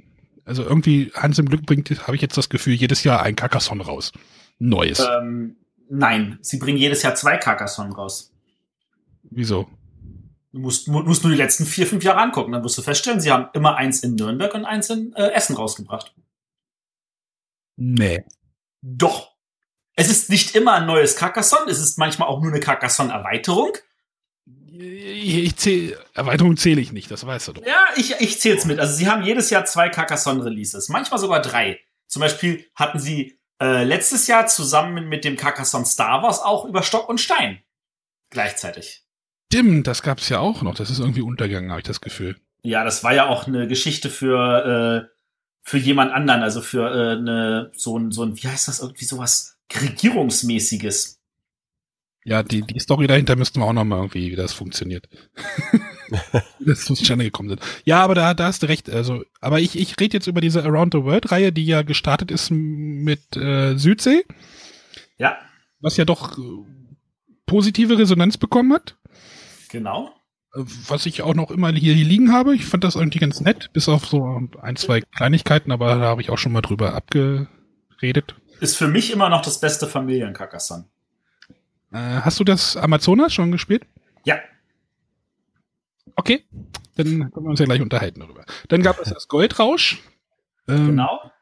Also 0.44 0.62
irgendwie 0.62 1.10
Hans 1.14 1.38
im 1.38 1.46
Glück 1.46 1.66
bringt, 1.66 1.90
habe 2.06 2.14
ich 2.14 2.22
jetzt 2.22 2.38
das 2.38 2.48
Gefühl, 2.48 2.74
jedes 2.74 3.04
Jahr 3.04 3.22
ein 3.22 3.36
Carcassonne 3.36 3.82
raus. 3.84 4.12
Neues. 4.58 5.00
Ähm, 5.00 5.56
nein, 5.90 6.38
sie 6.42 6.58
bringen 6.58 6.78
jedes 6.78 7.02
Jahr 7.02 7.16
zwei 7.16 7.36
Carcassonne 7.36 7.92
raus. 7.92 8.32
Wieso? 9.24 9.68
Du 10.52 10.60
musst, 10.60 10.86
mu- 10.86 11.02
musst 11.02 11.24
nur 11.24 11.32
die 11.32 11.38
letzten 11.38 11.66
vier, 11.66 11.86
fünf 11.88 12.04
Jahre 12.04 12.20
angucken. 12.20 12.52
Dann 12.52 12.62
wirst 12.62 12.78
du 12.78 12.82
feststellen, 12.82 13.20
sie 13.20 13.32
haben 13.32 13.48
immer 13.52 13.76
eins 13.76 14.02
in 14.04 14.14
Nürnberg 14.14 14.54
und 14.54 14.64
eins 14.64 14.90
in 14.90 15.12
äh, 15.14 15.30
Essen 15.32 15.56
rausgebracht. 15.56 16.14
Nee. 17.76 18.24
Doch. 18.80 19.31
Es 19.94 20.08
ist 20.08 20.30
nicht 20.30 20.54
immer 20.54 20.74
ein 20.74 20.86
neues 20.86 21.16
Carcassonne, 21.16 21.70
es 21.70 21.78
ist 21.78 21.98
manchmal 21.98 22.28
auch 22.28 22.40
nur 22.40 22.50
eine 22.50 22.60
Carcassonne-Erweiterung. 22.60 23.76
Ich, 24.74 25.56
zähl, 25.56 25.98
Erweiterung 26.14 26.56
zähle 26.56 26.80
ich 26.80 26.92
nicht, 26.92 27.10
das 27.10 27.26
weißt 27.26 27.48
du 27.48 27.52
doch. 27.54 27.66
Ja, 27.66 27.84
ich, 27.96 28.14
ich 28.20 28.40
zähle 28.40 28.56
es 28.56 28.64
mit. 28.64 28.80
Also 28.80 28.94
sie 28.94 29.08
haben 29.08 29.22
jedes 29.22 29.50
Jahr 29.50 29.64
zwei 29.64 29.90
Carcassonne-Releases, 29.90 30.88
manchmal 30.88 31.20
sogar 31.20 31.42
drei. 31.42 31.78
Zum 32.08 32.20
Beispiel 32.20 32.66
hatten 32.74 32.98
sie 32.98 33.38
äh, 33.60 33.84
letztes 33.84 34.26
Jahr 34.26 34.46
zusammen 34.46 35.08
mit 35.08 35.24
dem 35.24 35.36
Carcassonne 35.36 35.86
Star 35.86 36.22
Wars 36.22 36.40
auch 36.40 36.64
über 36.64 36.82
Stock 36.82 37.08
und 37.08 37.20
Stein. 37.20 37.62
Gleichzeitig. 38.30 39.04
Stimmt, 39.52 39.86
das 39.86 40.02
gab's 40.02 40.30
ja 40.30 40.38
auch 40.38 40.62
noch. 40.62 40.74
Das 40.74 40.88
ist 40.88 40.98
irgendwie 40.98 41.20
untergegangen, 41.20 41.70
habe 41.70 41.80
ich 41.80 41.86
das 41.86 42.00
Gefühl. 42.00 42.36
Ja, 42.62 42.84
das 42.84 43.04
war 43.04 43.12
ja 43.12 43.28
auch 43.28 43.46
eine 43.46 43.68
Geschichte 43.68 44.08
für, 44.08 45.06
äh, 45.06 45.16
für 45.62 45.78
jemand 45.78 46.12
anderen, 46.12 46.42
also 46.42 46.62
für 46.62 46.88
äh, 46.88 47.18
eine, 47.18 47.70
so 47.74 47.98
ein, 47.98 48.10
so 48.10 48.24
ein, 48.24 48.36
wie 48.36 48.48
heißt 48.48 48.68
das, 48.68 48.80
irgendwie 48.80 49.04
sowas 49.04 49.51
Regierungsmäßiges. 49.80 51.18
Ja, 52.24 52.42
die, 52.44 52.62
die 52.62 52.78
Story 52.78 53.08
dahinter 53.08 53.34
müssten 53.34 53.58
wir 53.60 53.66
auch 53.66 53.72
noch 53.72 53.84
mal 53.84 53.96
irgendwie, 53.96 54.30
wie 54.30 54.36
das 54.36 54.52
funktioniert. 54.52 55.08
wie 56.60 56.64
das 56.66 56.84
zustande 56.84 57.24
gekommen 57.24 57.48
sind. 57.48 57.60
Ja, 57.84 58.00
aber 58.04 58.14
da, 58.14 58.32
da 58.34 58.46
hast 58.46 58.62
du 58.62 58.66
recht. 58.68 58.88
Also, 58.90 59.24
aber 59.40 59.60
ich, 59.60 59.76
ich 59.76 59.98
rede 59.98 60.16
jetzt 60.18 60.28
über 60.28 60.40
diese 60.40 60.62
Around 60.62 60.94
the 60.94 61.02
World 61.02 61.32
Reihe, 61.32 61.52
die 61.52 61.64
ja 61.64 61.82
gestartet 61.82 62.30
ist 62.30 62.50
mit 62.50 63.36
äh, 63.36 63.76
Südsee, 63.76 64.24
Ja, 65.18 65.36
was 65.80 65.96
ja 65.96 66.04
doch 66.04 66.38
äh, 66.38 66.42
positive 67.46 67.98
Resonanz 67.98 68.36
bekommen 68.38 68.72
hat. 68.72 68.96
genau. 69.68 70.14
Was 70.54 71.06
ich 71.06 71.22
auch 71.22 71.34
noch 71.34 71.50
immer 71.50 71.72
hier, 71.72 71.94
hier 71.94 72.04
liegen 72.04 72.30
habe. 72.30 72.54
Ich 72.54 72.66
fand 72.66 72.84
das 72.84 72.94
irgendwie 72.94 73.18
ganz 73.20 73.40
nett, 73.40 73.70
bis 73.72 73.88
auf 73.88 74.04
so 74.06 74.38
ein, 74.60 74.76
zwei 74.76 75.00
Kleinigkeiten, 75.00 75.72
aber 75.72 75.94
da 75.96 76.02
habe 76.02 76.20
ich 76.20 76.28
auch 76.28 76.36
schon 76.36 76.52
mal 76.52 76.60
drüber 76.60 76.92
abgeredet. 76.94 78.34
Ist 78.62 78.76
für 78.76 78.86
mich 78.86 79.10
immer 79.10 79.28
noch 79.28 79.42
das 79.42 79.58
beste 79.58 79.88
Familien-Carcassonne. 79.88 80.84
Äh, 81.92 81.98
hast 81.98 82.38
du 82.38 82.44
das 82.44 82.76
Amazonas 82.76 83.34
schon 83.34 83.50
gespielt? 83.50 83.84
Ja. 84.24 84.38
Okay, 86.14 86.44
dann 86.94 87.32
können 87.32 87.46
wir 87.46 87.50
uns 87.50 87.58
ja 87.58 87.66
gleich 87.66 87.82
unterhalten 87.82 88.20
darüber. 88.20 88.44
Dann 88.68 88.82
gab 88.82 89.00
es 89.00 89.12
das 89.12 89.26
Goldrausch. 89.26 89.98
Ähm, 90.68 90.86
genau. 90.88 91.32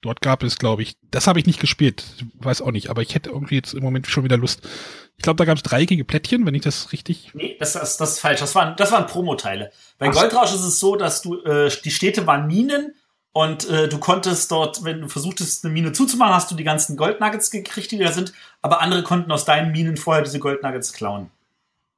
Dort 0.00 0.20
gab 0.20 0.42
es, 0.42 0.58
glaube 0.58 0.82
ich, 0.82 0.96
das 1.10 1.28
habe 1.28 1.38
ich 1.38 1.46
nicht 1.46 1.60
gespielt, 1.60 2.04
weiß 2.40 2.60
auch 2.60 2.72
nicht, 2.72 2.90
aber 2.90 3.02
ich 3.02 3.14
hätte 3.14 3.30
irgendwie 3.30 3.54
jetzt 3.54 3.72
im 3.72 3.82
Moment 3.82 4.06
schon 4.08 4.24
wieder 4.24 4.36
Lust. 4.36 4.68
Ich 5.16 5.22
glaube, 5.22 5.36
da 5.36 5.44
gab 5.44 5.56
es 5.56 5.62
dreieckige 5.62 6.04
Plättchen, 6.04 6.44
wenn 6.44 6.54
ich 6.54 6.62
das 6.62 6.92
richtig. 6.92 7.30
Nee, 7.34 7.56
das, 7.60 7.74
das, 7.74 7.96
das 7.96 8.12
ist 8.14 8.20
falsch. 8.20 8.40
Das 8.40 8.54
waren, 8.54 8.74
das 8.76 8.90
waren 8.90 9.06
Promoteile. 9.06 9.70
Bei 9.98 10.08
Ach. 10.08 10.12
Goldrausch 10.12 10.52
ist 10.52 10.64
es 10.64 10.80
so, 10.80 10.96
dass 10.96 11.22
du, 11.22 11.40
äh, 11.44 11.70
die 11.84 11.92
Städte 11.92 12.26
waren 12.26 12.48
Minen 12.48 12.94
und 13.34 13.68
äh, 13.68 13.88
du 13.88 13.98
konntest 13.98 14.52
dort, 14.52 14.84
wenn 14.84 15.00
du 15.00 15.08
versuchtest, 15.08 15.64
eine 15.64 15.74
Mine 15.74 15.90
zuzumachen, 15.90 16.32
hast 16.32 16.52
du 16.52 16.54
die 16.54 16.62
ganzen 16.62 16.96
Goldnuggets 16.96 17.50
gekriegt, 17.50 17.90
die 17.90 17.98
da 17.98 18.12
sind, 18.12 18.32
aber 18.62 18.80
andere 18.80 19.02
konnten 19.02 19.32
aus 19.32 19.44
deinen 19.44 19.72
Minen 19.72 19.96
vorher 19.96 20.22
diese 20.22 20.38
Goldnuggets 20.38 20.92
klauen. 20.92 21.30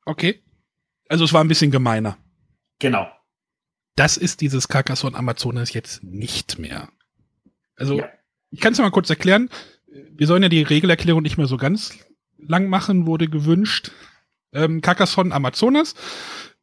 Okay. 0.06 0.40
Also 1.10 1.24
es 1.26 1.34
war 1.34 1.44
ein 1.44 1.48
bisschen 1.48 1.70
gemeiner. 1.70 2.16
Genau. 2.78 3.06
Das 3.96 4.16
ist 4.16 4.40
dieses 4.40 4.68
Carcassonne 4.68 5.14
Amazonas 5.14 5.74
jetzt 5.74 6.02
nicht 6.02 6.58
mehr. 6.58 6.88
Also, 7.76 7.98
ja. 7.98 8.08
ich 8.50 8.60
kann 8.60 8.72
es 8.72 8.78
mal 8.78 8.90
kurz 8.90 9.10
erklären. 9.10 9.50
Wir 9.86 10.26
sollen 10.26 10.42
ja 10.42 10.48
die 10.48 10.62
Regelerklärung 10.62 11.22
nicht 11.22 11.36
mehr 11.36 11.46
so 11.46 11.58
ganz 11.58 11.98
lang 12.38 12.68
machen, 12.68 13.06
wurde 13.06 13.28
gewünscht. 13.28 13.92
Ähm, 14.54 14.80
Carcassonne 14.80 15.34
Amazonas 15.34 15.94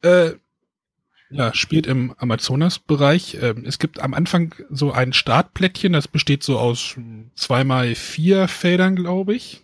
äh, 0.02 0.32
ja, 1.30 1.54
spielt 1.54 1.88
im 1.88 2.14
Amazonas-Bereich. 2.18 3.40
Ähm, 3.42 3.64
es 3.66 3.80
gibt 3.80 4.00
am 4.00 4.14
Anfang 4.14 4.54
so 4.70 4.92
ein 4.92 5.14
Startplättchen, 5.14 5.94
das 5.94 6.08
besteht 6.08 6.44
so 6.44 6.60
aus 6.60 6.96
zweimal 7.36 7.96
vier 7.96 8.48
Feldern, 8.48 8.96
glaube 8.96 9.34
ich. 9.34 9.62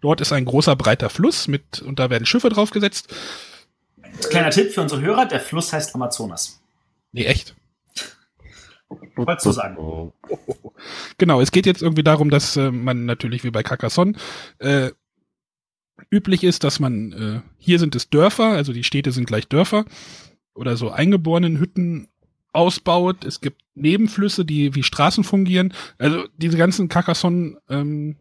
Dort 0.00 0.20
ist 0.20 0.32
ein 0.32 0.44
großer 0.44 0.76
breiter 0.76 1.08
Fluss 1.10 1.48
mit 1.48 1.80
und 1.80 1.98
da 1.98 2.10
werden 2.10 2.26
Schiffe 2.26 2.48
draufgesetzt. 2.48 3.14
Kleiner 4.28 4.50
Tipp 4.50 4.72
für 4.72 4.82
unsere 4.82 5.00
Hörer: 5.00 5.26
Der 5.26 5.40
Fluss 5.40 5.72
heißt 5.72 5.94
Amazonas. 5.94 6.60
Nee, 7.12 7.24
echt. 7.24 7.54
Wolltest 9.16 9.46
du 9.46 9.52
sagen? 9.52 10.12
Genau, 11.18 11.40
es 11.40 11.52
geht 11.52 11.66
jetzt 11.66 11.82
irgendwie 11.82 12.02
darum, 12.02 12.28
dass 12.28 12.56
äh, 12.56 12.72
man 12.72 13.04
natürlich 13.04 13.44
wie 13.44 13.52
bei 13.52 13.62
Carcassonne 13.62 14.14
äh, 14.58 14.90
üblich 16.10 16.42
ist, 16.42 16.64
dass 16.64 16.80
man 16.80 17.12
äh, 17.12 17.40
hier 17.58 17.78
sind 17.78 17.94
es 17.94 18.10
Dörfer, 18.10 18.48
also 18.48 18.72
die 18.72 18.82
Städte 18.82 19.12
sind 19.12 19.26
gleich 19.26 19.46
Dörfer 19.46 19.84
oder 20.54 20.76
so 20.76 20.90
eingeborenen 20.90 21.58
Hütten 21.58 22.08
ausbaut. 22.52 23.24
Es 23.24 23.40
gibt 23.40 23.62
Nebenflüsse, 23.74 24.44
die 24.44 24.74
wie 24.74 24.82
Straßen 24.82 25.24
fungieren. 25.24 25.72
Also 25.98 26.24
diese 26.36 26.56
ganzen 26.56 26.88
Carcassonne 26.88 27.58
ähm, 27.68 28.16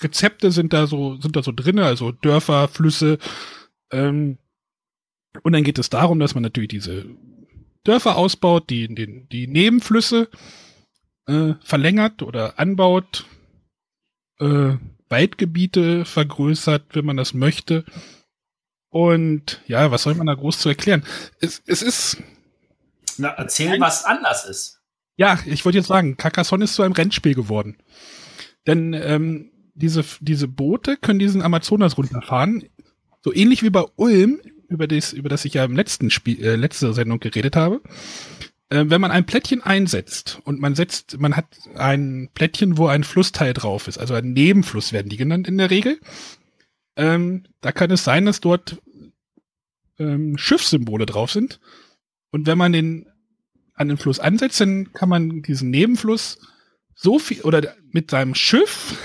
Rezepte 0.00 0.52
sind 0.52 0.72
da 0.72 0.86
so 0.86 1.20
sind 1.20 1.34
da 1.34 1.42
so 1.42 1.52
drinne, 1.52 1.84
also 1.84 2.12
Dörfer, 2.12 2.68
Flüsse. 2.68 3.18
Ähm, 3.90 4.38
und 5.42 5.52
dann 5.52 5.64
geht 5.64 5.78
es 5.78 5.90
darum, 5.90 6.20
dass 6.20 6.34
man 6.34 6.42
natürlich 6.42 6.68
diese 6.68 7.06
Dörfer 7.84 8.16
ausbaut, 8.16 8.70
die, 8.70 8.94
die, 8.94 9.26
die 9.30 9.46
Nebenflüsse 9.46 10.28
äh, 11.26 11.54
verlängert 11.60 12.22
oder 12.22 12.58
anbaut, 12.58 13.26
äh, 14.40 14.74
Waldgebiete 15.08 16.04
vergrößert, 16.04 16.94
wenn 16.94 17.06
man 17.06 17.16
das 17.16 17.34
möchte. 17.34 17.84
Und 18.90 19.60
ja, 19.66 19.90
was 19.90 20.02
soll 20.02 20.14
man 20.14 20.26
da 20.26 20.34
groß 20.34 20.58
zu 20.58 20.68
erklären? 20.68 21.04
Es, 21.40 21.62
es 21.66 21.82
ist. 21.82 22.18
Na, 23.18 23.28
erzähl, 23.28 23.80
was 23.80 24.04
anders 24.04 24.44
ist. 24.44 24.80
Ja, 25.16 25.38
ich 25.46 25.64
wollte 25.64 25.78
jetzt 25.78 25.88
sagen, 25.88 26.16
Carcassonne 26.16 26.64
ist 26.64 26.74
zu 26.74 26.82
einem 26.82 26.92
Rennspiel 26.92 27.34
geworden. 27.34 27.76
Denn 28.66 28.94
ähm, 28.94 29.50
diese, 29.74 30.04
diese 30.20 30.48
Boote 30.48 30.96
können 30.96 31.18
diesen 31.18 31.42
Amazonas 31.42 31.98
runterfahren. 31.98 32.64
So 33.24 33.34
ähnlich 33.34 33.62
wie 33.62 33.70
bei 33.70 33.84
Ulm 33.96 34.40
über 34.68 34.86
das, 34.86 35.12
über 35.12 35.28
das 35.28 35.44
ich 35.44 35.54
ja 35.54 35.64
im 35.64 35.74
letzten 35.74 36.10
Spiel, 36.10 36.42
äh, 36.44 36.56
letzte 36.56 36.92
Sendung 36.94 37.20
geredet 37.20 37.56
habe. 37.56 37.80
Äh, 38.70 38.84
wenn 38.88 39.00
man 39.00 39.10
ein 39.10 39.26
Plättchen 39.26 39.62
einsetzt 39.62 40.40
und 40.44 40.60
man 40.60 40.74
setzt, 40.74 41.18
man 41.18 41.36
hat 41.36 41.46
ein 41.74 42.28
Plättchen, 42.34 42.76
wo 42.76 42.86
ein 42.86 43.04
Flussteil 43.04 43.54
drauf 43.54 43.88
ist, 43.88 43.98
also 43.98 44.14
ein 44.14 44.32
Nebenfluss 44.32 44.92
werden 44.92 45.08
die 45.08 45.16
genannt 45.16 45.48
in 45.48 45.58
der 45.58 45.70
Regel. 45.70 45.98
Ähm, 46.98 47.44
da 47.60 47.72
kann 47.72 47.90
es 47.92 48.04
sein, 48.04 48.26
dass 48.26 48.40
dort 48.40 48.82
ähm, 49.98 50.36
Schiffssymbole 50.36 51.06
drauf 51.06 51.30
sind. 51.30 51.60
Und 52.30 52.46
wenn 52.46 52.58
man 52.58 52.72
den 52.72 53.06
an 53.74 53.88
den 53.88 53.96
Fluss 53.96 54.18
ansetzt, 54.18 54.60
dann 54.60 54.92
kann 54.92 55.08
man 55.08 55.40
diesen 55.42 55.70
Nebenfluss 55.70 56.38
so 56.96 57.20
viel 57.20 57.42
oder 57.42 57.76
mit 57.92 58.10
seinem 58.10 58.34
Schiff 58.34 58.96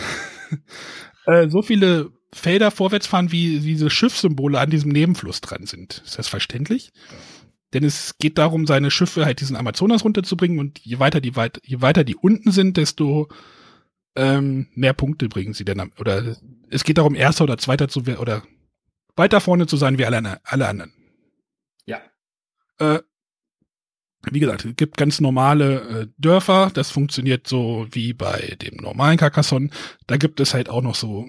äh, 1.27 1.47
so 1.47 1.61
viele 1.61 2.11
Felder 2.33 2.71
vorwärts 2.71 3.05
fahren, 3.05 3.31
wie 3.31 3.59
diese 3.59 3.91
Schiffssymbole 3.91 4.59
an 4.59 4.71
diesem 4.71 4.91
Nebenfluss 4.91 5.41
dran 5.41 5.67
sind. 5.67 6.01
Ist 6.03 6.17
das 6.17 6.27
verständlich? 6.27 6.91
Denn 7.73 7.83
es 7.83 8.17
geht 8.17 8.39
darum, 8.39 8.65
seine 8.65 8.89
Schiffe 8.89 9.25
halt 9.25 9.39
diesen 9.39 9.55
Amazonas 9.55 10.03
runterzubringen 10.03 10.57
und 10.57 10.79
je 10.79 10.97
weiter 10.97 11.21
die 11.21 11.35
weit, 11.35 11.61
je 11.63 11.81
weiter 11.81 12.03
die 12.03 12.15
unten 12.15 12.51
sind, 12.51 12.77
desto 12.77 13.29
ähm, 14.15 14.67
mehr 14.73 14.93
Punkte 14.93 15.27
bringen 15.27 15.53
sie 15.53 15.65
dann. 15.65 15.91
Oder 15.99 16.35
es 16.69 16.83
geht 16.83 16.97
darum, 16.97 17.15
erster 17.15 17.43
oder 17.43 17.57
zweiter 17.57 17.87
zu 17.87 18.05
werden 18.05 18.19
oder 18.19 18.43
weiter 19.15 19.41
vorne 19.41 19.67
zu 19.67 19.77
sein 19.77 19.97
wie 19.97 20.05
alle, 20.05 20.39
alle 20.43 20.67
anderen. 20.67 20.93
Ja. 21.85 22.01
Äh, 22.79 22.99
wie 24.31 24.39
gesagt, 24.39 24.65
es 24.65 24.75
gibt 24.75 24.97
ganz 24.97 25.19
normale 25.19 25.81
äh, 25.81 26.07
Dörfer. 26.17 26.71
Das 26.73 26.91
funktioniert 26.91 27.47
so 27.47 27.87
wie 27.91 28.13
bei 28.13 28.55
dem 28.61 28.77
normalen 28.77 29.17
Carcassonne. 29.17 29.69
Da 30.07 30.17
gibt 30.17 30.39
es 30.39 30.53
halt 30.53 30.69
auch 30.69 30.81
noch 30.81 30.95
so 30.95 31.27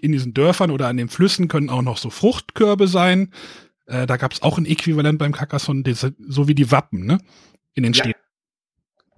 in 0.00 0.12
diesen 0.12 0.32
Dörfern 0.32 0.70
oder 0.70 0.88
an 0.88 0.96
den 0.96 1.08
Flüssen 1.08 1.48
können 1.48 1.70
auch 1.70 1.82
noch 1.82 1.98
so 1.98 2.08
Fruchtkörbe 2.10 2.88
sein. 2.88 3.32
Äh, 3.86 4.06
da 4.06 4.16
gab 4.16 4.32
es 4.32 4.42
auch 4.42 4.58
ein 4.58 4.64
Äquivalent 4.66 5.18
beim 5.18 5.32
Carcassonne, 5.32 5.82
so 5.94 6.48
wie 6.48 6.54
die 6.54 6.70
Wappen, 6.70 7.04
ne? 7.04 7.18
In 7.74 7.82
den 7.82 7.92
ja. 7.92 8.04
Städten. 8.04 8.20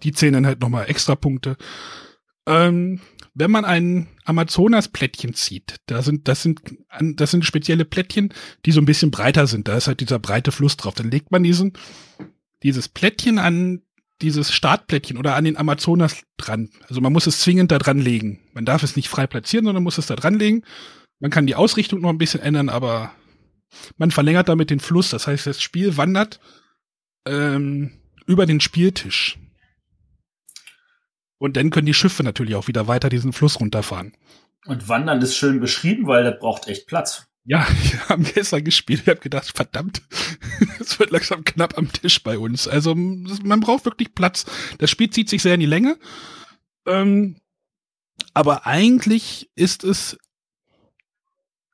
Die 0.02 0.12
zählen 0.12 0.32
dann 0.32 0.46
halt 0.46 0.60
nochmal 0.60 0.88
extra 0.88 1.14
Punkte. 1.14 1.56
Ähm, 2.46 3.00
wenn 3.34 3.50
man 3.50 3.64
ein 3.64 4.08
Amazonas-Plättchen 4.24 5.34
zieht, 5.34 5.76
da 5.86 6.02
sind, 6.02 6.28
das 6.28 6.42
sind, 6.42 6.60
das 7.00 7.30
sind 7.30 7.44
spezielle 7.44 7.84
Plättchen, 7.84 8.34
die 8.66 8.72
so 8.72 8.80
ein 8.80 8.86
bisschen 8.86 9.10
breiter 9.10 9.46
sind. 9.46 9.68
Da 9.68 9.76
ist 9.76 9.86
halt 9.86 10.00
dieser 10.00 10.18
breite 10.18 10.52
Fluss 10.52 10.76
drauf. 10.76 10.94
Dann 10.94 11.10
legt 11.10 11.30
man 11.30 11.42
diesen, 11.42 11.72
dieses 12.62 12.88
Plättchen 12.88 13.38
an 13.38 13.82
dieses 14.20 14.52
Startplättchen 14.52 15.18
oder 15.18 15.34
an 15.34 15.44
den 15.44 15.56
Amazonas 15.56 16.22
dran. 16.36 16.70
Also 16.88 17.00
man 17.00 17.12
muss 17.12 17.26
es 17.26 17.40
zwingend 17.40 17.72
da 17.72 17.78
dran 17.78 17.98
legen. 17.98 18.40
Man 18.52 18.64
darf 18.64 18.82
es 18.82 18.96
nicht 18.96 19.08
frei 19.08 19.26
platzieren, 19.26 19.64
sondern 19.64 19.82
muss 19.82 19.98
es 19.98 20.06
da 20.06 20.14
dran 20.14 20.38
legen. 20.38 20.62
Man 21.18 21.30
kann 21.30 21.46
die 21.46 21.56
Ausrichtung 21.56 22.00
noch 22.00 22.10
ein 22.10 22.18
bisschen 22.18 22.40
ändern, 22.40 22.68
aber 22.68 23.12
man 23.96 24.10
verlängert 24.10 24.48
damit 24.48 24.70
den 24.70 24.80
Fluss. 24.80 25.10
Das 25.10 25.26
heißt, 25.26 25.46
das 25.46 25.60
Spiel 25.60 25.96
wandert 25.96 26.40
ähm, 27.26 27.92
über 28.26 28.46
den 28.46 28.60
Spieltisch. 28.60 29.38
Und 31.42 31.56
dann 31.56 31.70
können 31.70 31.86
die 31.86 31.94
Schiffe 31.94 32.22
natürlich 32.22 32.54
auch 32.54 32.68
wieder 32.68 32.86
weiter 32.86 33.08
diesen 33.08 33.32
Fluss 33.32 33.58
runterfahren. 33.58 34.12
Und 34.64 34.88
Wandern 34.88 35.20
ist 35.22 35.36
schön 35.36 35.58
beschrieben, 35.58 36.06
weil 36.06 36.22
das 36.22 36.38
braucht 36.38 36.68
echt 36.68 36.86
Platz. 36.86 37.26
Ja, 37.42 37.66
wir 37.82 38.08
haben 38.08 38.22
gestern 38.22 38.62
gespielt. 38.62 39.00
Ich 39.02 39.08
habe 39.08 39.18
gedacht, 39.18 39.50
verdammt, 39.52 40.02
es 40.78 41.00
wird 41.00 41.10
langsam 41.10 41.42
knapp 41.42 41.76
am 41.76 41.90
Tisch 41.92 42.22
bei 42.22 42.38
uns. 42.38 42.68
Also 42.68 42.94
man 42.94 43.58
braucht 43.58 43.86
wirklich 43.86 44.14
Platz. 44.14 44.46
Das 44.78 44.88
Spiel 44.88 45.10
zieht 45.10 45.28
sich 45.28 45.42
sehr 45.42 45.54
in 45.54 45.60
die 45.60 45.66
Länge. 45.66 45.98
Ähm, 46.86 47.40
aber 48.34 48.68
eigentlich 48.68 49.50
ist 49.56 49.82
es. 49.82 50.16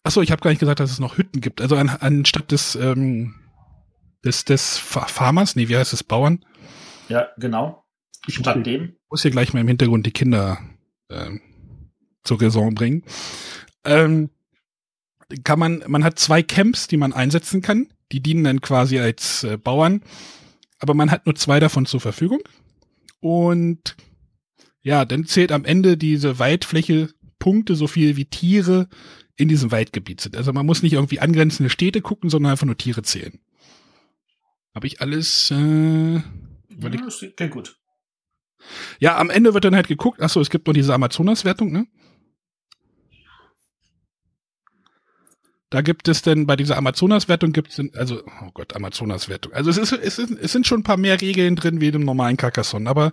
Achso, 0.02 0.22
ich 0.22 0.30
habe 0.32 0.40
gar 0.40 0.48
nicht 0.48 0.60
gesagt, 0.60 0.80
dass 0.80 0.92
es 0.92 0.98
noch 0.98 1.18
Hütten 1.18 1.42
gibt. 1.42 1.60
Also 1.60 1.76
an, 1.76 1.90
anstatt 1.90 2.52
des, 2.52 2.74
ähm, 2.74 3.34
des, 4.24 4.46
des 4.46 4.78
Farmers, 4.78 5.56
nee, 5.56 5.68
wie 5.68 5.76
heißt 5.76 5.92
es, 5.92 6.02
Bauern? 6.02 6.42
Ja, 7.10 7.28
genau. 7.36 7.84
Statt 8.28 8.66
dem. 8.66 8.84
Ich 8.84 9.10
muss 9.10 9.22
hier 9.22 9.30
gleich 9.30 9.52
mal 9.52 9.60
im 9.60 9.68
Hintergrund 9.68 10.06
die 10.06 10.12
Kinder 10.12 10.58
ähm, 11.10 11.40
zur 12.24 12.40
Raison 12.40 12.74
bringen. 12.74 13.04
Ähm, 13.84 14.30
kann 15.44 15.58
man, 15.58 15.82
man 15.86 16.04
hat 16.04 16.18
zwei 16.18 16.42
Camps, 16.42 16.88
die 16.88 16.96
man 16.96 17.12
einsetzen 17.12 17.62
kann. 17.62 17.88
Die 18.12 18.20
dienen 18.20 18.44
dann 18.44 18.60
quasi 18.60 18.98
als 18.98 19.44
äh, 19.44 19.56
Bauern. 19.58 20.02
Aber 20.78 20.94
man 20.94 21.10
hat 21.10 21.26
nur 21.26 21.34
zwei 21.34 21.60
davon 21.60 21.86
zur 21.86 22.00
Verfügung. 22.00 22.40
Und 23.20 23.96
ja, 24.80 25.04
dann 25.04 25.26
zählt 25.26 25.52
am 25.52 25.64
Ende 25.64 25.96
diese 25.96 26.38
Waldfläche 26.38 27.10
Punkte 27.38 27.74
so 27.74 27.86
viel 27.86 28.16
wie 28.16 28.24
Tiere 28.24 28.88
in 29.36 29.48
diesem 29.48 29.70
Waldgebiet 29.70 30.20
sind. 30.20 30.36
Also 30.36 30.52
man 30.52 30.66
muss 30.66 30.82
nicht 30.82 30.94
irgendwie 30.94 31.20
angrenzende 31.20 31.70
Städte 31.70 32.00
gucken, 32.00 32.30
sondern 32.30 32.52
einfach 32.52 32.66
nur 32.66 32.76
Tiere 32.76 33.02
zählen. 33.02 33.38
Habe 34.74 34.86
ich 34.86 35.00
alles. 35.00 35.50
Äh, 35.50 36.14
ja, 36.14 36.22
das 37.04 37.24
klingt 37.36 37.52
gut. 37.52 37.77
Ja, 38.98 39.16
am 39.18 39.30
Ende 39.30 39.54
wird 39.54 39.64
dann 39.64 39.74
halt 39.74 39.88
geguckt. 39.88 40.20
Achso, 40.20 40.40
es 40.40 40.50
gibt 40.50 40.66
noch 40.66 40.74
diese 40.74 40.94
Amazonas-Wertung, 40.94 41.72
ne? 41.72 41.86
Da 45.70 45.82
gibt 45.82 46.08
es 46.08 46.22
denn 46.22 46.46
bei 46.46 46.56
dieser 46.56 46.78
Amazonas-Wertung 46.78 47.52
gibt 47.52 47.70
es, 47.70 47.94
also, 47.94 48.22
oh 48.24 48.50
Gott, 48.54 48.74
Amazonas-Wertung. 48.74 49.52
Also 49.52 49.68
es, 49.68 49.76
ist, 49.76 49.92
es, 49.92 50.18
ist, 50.18 50.30
es 50.30 50.52
sind 50.52 50.66
schon 50.66 50.80
ein 50.80 50.84
paar 50.84 50.96
mehr 50.96 51.20
Regeln 51.20 51.56
drin 51.56 51.80
wie 51.80 51.86
in 51.86 51.92
dem 51.92 52.04
normalen 52.04 52.38
Carcassonne, 52.38 52.88
aber 52.88 53.12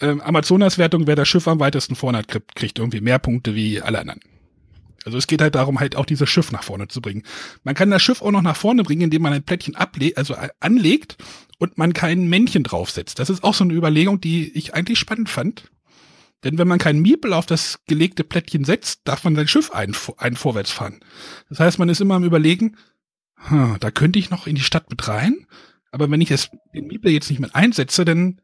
ähm, 0.00 0.20
Amazonas-Wertung, 0.20 1.06
wer 1.06 1.14
das 1.14 1.28
Schiff 1.28 1.46
am 1.46 1.60
weitesten 1.60 1.94
vorne 1.94 2.18
hat, 2.18 2.28
kriegt, 2.28 2.56
kriegt 2.56 2.78
irgendwie 2.80 3.00
mehr 3.00 3.20
Punkte 3.20 3.54
wie 3.54 3.80
alle 3.80 4.00
anderen. 4.00 4.20
Also 5.08 5.16
es 5.16 5.26
geht 5.26 5.40
halt 5.40 5.54
darum, 5.54 5.80
halt 5.80 5.96
auch 5.96 6.04
dieses 6.04 6.28
Schiff 6.28 6.52
nach 6.52 6.62
vorne 6.62 6.86
zu 6.88 7.00
bringen. 7.00 7.22
Man 7.64 7.74
kann 7.74 7.88
das 7.88 8.02
Schiff 8.02 8.20
auch 8.20 8.30
noch 8.30 8.42
nach 8.42 8.56
vorne 8.56 8.82
bringen, 8.82 9.00
indem 9.00 9.22
man 9.22 9.32
ein 9.32 9.42
Plättchen 9.42 9.74
ablegt, 9.74 10.18
also 10.18 10.36
anlegt 10.60 11.16
und 11.58 11.78
man 11.78 11.94
kein 11.94 12.28
Männchen 12.28 12.62
draufsetzt. 12.62 13.18
Das 13.18 13.30
ist 13.30 13.42
auch 13.42 13.54
so 13.54 13.64
eine 13.64 13.72
Überlegung, 13.72 14.20
die 14.20 14.50
ich 14.54 14.74
eigentlich 14.74 14.98
spannend 14.98 15.30
fand. 15.30 15.70
Denn 16.44 16.58
wenn 16.58 16.68
man 16.68 16.78
kein 16.78 17.00
Miepel 17.00 17.32
auf 17.32 17.46
das 17.46 17.80
gelegte 17.86 18.22
Plättchen 18.22 18.66
setzt, 18.66 19.00
darf 19.04 19.24
man 19.24 19.34
sein 19.34 19.48
Schiff 19.48 19.70
ein, 19.70 19.96
ein 20.18 20.36
vorwärts 20.36 20.70
fahren. 20.70 21.00
Das 21.48 21.58
heißt, 21.58 21.78
man 21.78 21.88
ist 21.88 22.02
immer 22.02 22.16
am 22.16 22.24
überlegen, 22.24 22.76
hm, 23.36 23.78
da 23.80 23.90
könnte 23.90 24.18
ich 24.18 24.28
noch 24.28 24.46
in 24.46 24.56
die 24.56 24.60
Stadt 24.60 24.90
mit 24.90 25.08
rein, 25.08 25.46
aber 25.90 26.10
wenn 26.10 26.20
ich 26.20 26.28
das, 26.28 26.50
den 26.74 26.86
Miepel 26.86 27.12
jetzt 27.12 27.30
nicht 27.30 27.40
mit 27.40 27.54
einsetze, 27.54 28.04
dann 28.04 28.42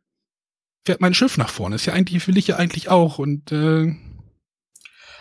fährt 0.87 1.03
mein 1.03 1.13
Schiff 1.13 1.37
nach 1.37 1.51
vorne. 1.51 1.77
ist 1.77 1.85
ja 1.85 1.93
eigentlich, 1.93 2.27
will 2.27 2.39
ich 2.39 2.47
ja 2.47 2.57
eigentlich 2.57 2.89
auch 2.89 3.19
und 3.19 3.53
äh, 3.53 3.95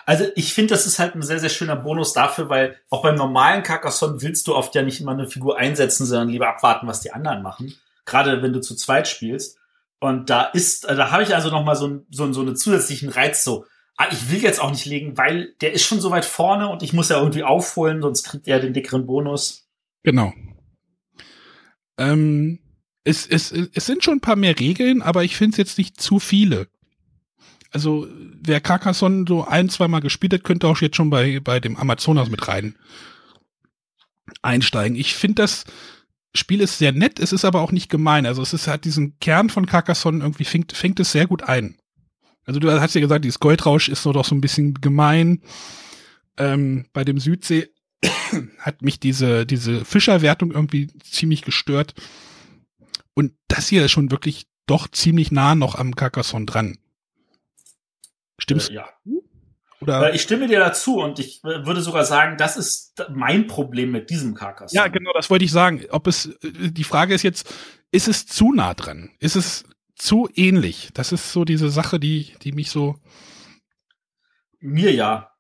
also 0.06 0.26
ich 0.36 0.54
finde, 0.54 0.74
das 0.74 0.86
ist 0.86 1.00
halt 1.00 1.16
ein 1.16 1.22
sehr, 1.22 1.40
sehr 1.40 1.50
schöner 1.50 1.76
Bonus 1.76 2.14
dafür, 2.14 2.50
weil 2.50 2.78
auch 2.90 3.04
beim 3.04 3.16
normalen 3.16 3.64
Carcassonne 3.64 4.22
willst 4.22 4.48
du 4.48 4.56
oft 4.56 4.76
ja 4.76 4.82
nicht 4.82 5.02
immer 5.02 5.12
eine 5.12 5.28
Figur 5.28 5.58
einsetzen, 5.58 6.06
sondern 6.06 6.30
lieber 6.30 6.50
abwarten, 6.50 6.88
was 6.88 7.02
die 7.02 7.12
anderen 7.12 7.42
machen. 7.42 7.74
Gerade 8.06 8.42
wenn 8.42 8.54
du 8.54 8.62
zu 8.62 8.76
zweit 8.76 9.08
spielst. 9.08 9.58
Und 10.00 10.30
da 10.30 10.44
ist, 10.44 10.84
da 10.86 11.12
habe 11.12 11.24
ich 11.24 11.34
also 11.34 11.50
noch 11.50 11.64
mal 11.64 11.76
so, 11.76 12.04
so, 12.10 12.32
so 12.34 12.42
einen 12.42 12.58
zusätzlichen 12.58 13.10
Reiz 13.10 13.44
so. 13.44 13.66
Ah, 13.96 14.08
ich 14.12 14.32
will 14.32 14.42
jetzt 14.42 14.60
auch 14.60 14.72
nicht 14.72 14.86
legen, 14.86 15.18
weil 15.18 15.54
der 15.62 15.74
ist 15.74 15.84
schon 15.84 16.02
so 16.02 16.12
weit 16.12 16.26
vorne 16.26 16.68
und 16.70 16.84
ich 16.84 16.94
muss 16.94 17.10
ja 17.10 17.20
irgendwie 17.20 17.44
aufholen, 17.44 18.02
sonst 18.02 18.24
kriegt 18.24 18.48
er 18.48 18.60
den 18.60 18.74
dickeren 18.74 19.06
Bonus. 19.06 19.70
Genau. 20.02 20.34
Ähm, 21.98 22.60
es, 23.04 23.28
es, 23.28 23.52
es 23.52 23.86
sind 23.86 24.04
schon 24.04 24.16
ein 24.16 24.22
paar 24.22 24.36
mehr 24.36 24.60
Regeln, 24.60 25.02
aber 25.02 25.24
ich 25.24 25.38
finde 25.38 25.52
es 25.52 25.58
jetzt 25.58 25.78
nicht 25.78 26.02
zu 26.02 26.20
viele. 26.20 26.68
Also, 27.74 28.08
wer 28.42 28.62
Carcassonne 28.62 29.26
so 29.28 29.46
ein, 29.46 29.70
zweimal 29.70 30.02
gespielt 30.02 30.34
hat, 30.34 30.44
könnte 30.44 30.68
auch 30.68 30.80
jetzt 30.80 30.96
schon 30.96 31.10
bei, 31.10 31.40
bei 31.40 31.60
dem 31.60 31.76
Amazonas 31.76 32.30
mit 32.30 32.48
rein 32.48 32.76
einsteigen. 34.42 34.98
Ich 34.98 35.16
finde 35.16 35.44
das 35.44 35.66
Spiel 36.36 36.62
ist 36.62 36.80
sehr 36.80 36.92
nett, 36.92 37.20
es 37.20 37.32
ist 37.32 37.46
aber 37.46 37.62
auch 37.62 37.72
nicht 37.72 37.90
gemein. 37.90 38.26
Also 38.26 38.42
es 38.42 38.54
ist 38.54 38.68
halt 38.68 38.86
diesen 38.86 39.20
Kern 39.20 39.50
von 39.50 39.68
Carcassonne 39.68 40.24
irgendwie 40.24 40.46
fängt, 40.46 40.74
fängt 40.74 41.00
es 41.00 41.12
sehr 41.12 41.28
gut 41.28 41.44
ein. 41.44 41.78
Also 42.46 42.60
du 42.60 42.72
hast 42.72 42.96
ja 42.96 43.02
gesagt, 43.02 43.24
dieses 43.24 43.40
Goldrausch 43.40 43.88
ist 43.88 44.06
doch 44.06 44.26
so 44.26 44.34
ein 44.34 44.42
bisschen 44.42 44.74
gemein. 44.74 45.42
Ähm, 46.38 46.88
bei 46.92 47.04
dem 47.04 47.20
Südsee 47.20 47.70
hat 48.58 48.82
mich 48.82 49.00
diese, 49.00 49.46
diese 49.46 49.86
Fischerwertung 49.86 50.52
irgendwie 50.52 50.88
ziemlich 51.04 51.44
gestört. 51.44 51.94
Und 53.14 53.34
das 53.48 53.68
hier 53.68 53.86
ist 53.86 53.92
schon 53.92 54.10
wirklich 54.10 54.48
doch 54.66 54.88
ziemlich 54.88 55.32
nah 55.32 55.54
noch 55.54 55.76
am 55.76 55.96
Carcassonne 55.96 56.48
dran. 56.48 56.80
Stimmst 58.40 58.72
äh, 58.72 58.76
ja. 58.76 58.90
Oder? 59.84 60.12
Äh, 60.12 60.16
ich 60.16 60.22
stimme 60.22 60.48
dir 60.48 60.60
dazu 60.60 60.98
und 60.98 61.20
ich 61.20 61.44
äh, 61.44 61.66
würde 61.66 61.82
sogar 61.82 62.06
sagen, 62.06 62.38
das 62.38 62.58
ist 62.58 63.04
mein 63.10 63.48
Problem 63.48 63.92
mit 63.92 64.10
diesem 64.10 64.34
Carcassonne. 64.34 64.82
Ja, 64.82 64.88
genau, 64.88 65.12
das 65.14 65.30
wollte 65.30 65.46
ich 65.46 65.52
sagen. 65.52 65.84
Ob 65.90 66.08
es, 66.08 66.28
äh, 66.28 66.72
die 66.72 66.84
Frage 66.84 67.14
ist 67.14 67.24
jetzt, 67.24 67.54
ist 67.92 68.08
es 68.08 68.26
zu 68.26 68.54
nah 68.54 68.74
dran? 68.74 69.12
Ist 69.20 69.36
es 69.36 69.66
zu 69.96 70.30
ähnlich? 70.36 70.90
Das 70.94 71.12
ist 71.12 71.32
so 71.32 71.46
diese 71.46 71.70
Sache, 71.70 72.00
die, 72.00 72.34
die 72.42 72.54
mich 72.54 72.72
so. 72.72 72.96
Mir 74.60 74.94
ja. 74.94 75.32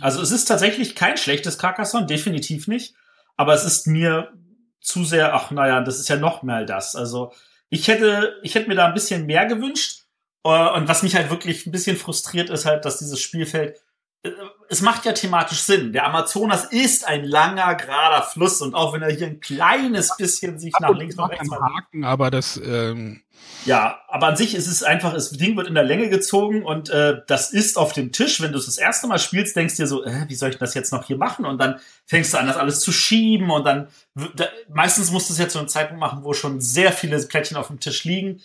Also 0.00 0.22
es 0.22 0.30
ist 0.30 0.46
tatsächlich 0.46 0.94
kein 0.94 1.16
schlechtes 1.16 1.58
Carcassonne, 1.58 2.06
definitiv 2.06 2.66
nicht. 2.68 2.94
Aber 3.36 3.54
es 3.54 3.64
ist 3.64 3.86
mir 3.86 4.32
zu 4.80 5.04
sehr, 5.04 5.34
ach 5.34 5.50
naja, 5.50 5.80
das 5.82 5.98
ist 5.98 6.08
ja 6.08 6.16
noch 6.16 6.42
mehr 6.42 6.64
das. 6.64 6.96
Also 6.96 7.32
ich 7.68 7.88
hätte, 7.88 8.38
ich 8.42 8.54
hätte 8.54 8.68
mir 8.68 8.74
da 8.76 8.86
ein 8.86 8.94
bisschen 8.94 9.26
mehr 9.26 9.46
gewünscht. 9.46 10.03
Äh, 10.44 10.76
und 10.76 10.88
was 10.88 11.02
mich 11.02 11.16
halt 11.16 11.30
wirklich 11.30 11.66
ein 11.66 11.72
bisschen 11.72 11.96
frustriert 11.96 12.50
ist 12.50 12.66
halt, 12.66 12.84
dass 12.84 12.98
dieses 12.98 13.20
Spielfeld 13.20 13.80
äh, 14.22 14.30
es 14.70 14.80
macht 14.80 15.04
ja 15.04 15.12
thematisch 15.12 15.60
Sinn. 15.60 15.92
Der 15.92 16.06
Amazonas 16.06 16.64
ist 16.64 17.06
ein 17.06 17.24
langer, 17.24 17.74
gerader 17.74 18.22
Fluss 18.22 18.62
und 18.62 18.74
auch 18.74 18.92
wenn 18.92 19.02
er 19.02 19.12
hier 19.12 19.26
ein 19.26 19.40
kleines 19.40 20.16
bisschen 20.16 20.58
sich 20.58 20.72
nach 20.80 20.94
links 20.94 21.16
und 21.16 21.30
rechts 21.30 21.50
Haken, 21.50 22.04
aber 22.04 22.30
das 22.30 22.60
ähm 22.64 23.20
ja, 23.66 24.00
aber 24.08 24.26
an 24.28 24.36
sich 24.36 24.54
ist 24.54 24.66
es 24.66 24.82
einfach, 24.82 25.14
das 25.14 25.30
Ding 25.30 25.56
wird 25.56 25.68
in 25.68 25.74
der 25.74 25.84
Länge 25.84 26.10
gezogen 26.10 26.64
und 26.64 26.90
äh, 26.90 27.22
das 27.26 27.50
ist 27.50 27.78
auf 27.78 27.92
dem 27.92 28.12
Tisch. 28.12 28.40
Wenn 28.40 28.52
du 28.52 28.58
es 28.58 28.66
das 28.66 28.78
erste 28.78 29.06
Mal 29.06 29.18
spielst, 29.18 29.56
denkst 29.56 29.76
du 29.76 29.82
dir 29.82 29.86
so, 29.86 30.04
äh, 30.04 30.24
wie 30.28 30.34
soll 30.34 30.50
ich 30.50 30.58
das 30.58 30.74
jetzt 30.74 30.92
noch 30.92 31.06
hier 31.06 31.16
machen? 31.16 31.46
Und 31.46 31.58
dann 31.58 31.80
fängst 32.04 32.34
du 32.34 32.38
an, 32.38 32.46
das 32.46 32.56
alles 32.56 32.80
zu 32.80 32.92
schieben 32.92 33.50
und 33.50 33.64
dann 33.64 33.88
da, 34.14 34.46
meistens 34.68 35.10
musst 35.10 35.28
du 35.28 35.32
es 35.32 35.38
jetzt 35.38 35.52
zu 35.52 35.58
einem 35.58 35.68
Zeitpunkt 35.68 36.00
machen, 36.00 36.24
wo 36.24 36.34
schon 36.34 36.60
sehr 36.60 36.92
viele 36.92 37.18
Plättchen 37.18 37.56
auf 37.56 37.68
dem 37.68 37.80
Tisch 37.80 38.04
liegen 38.04 38.42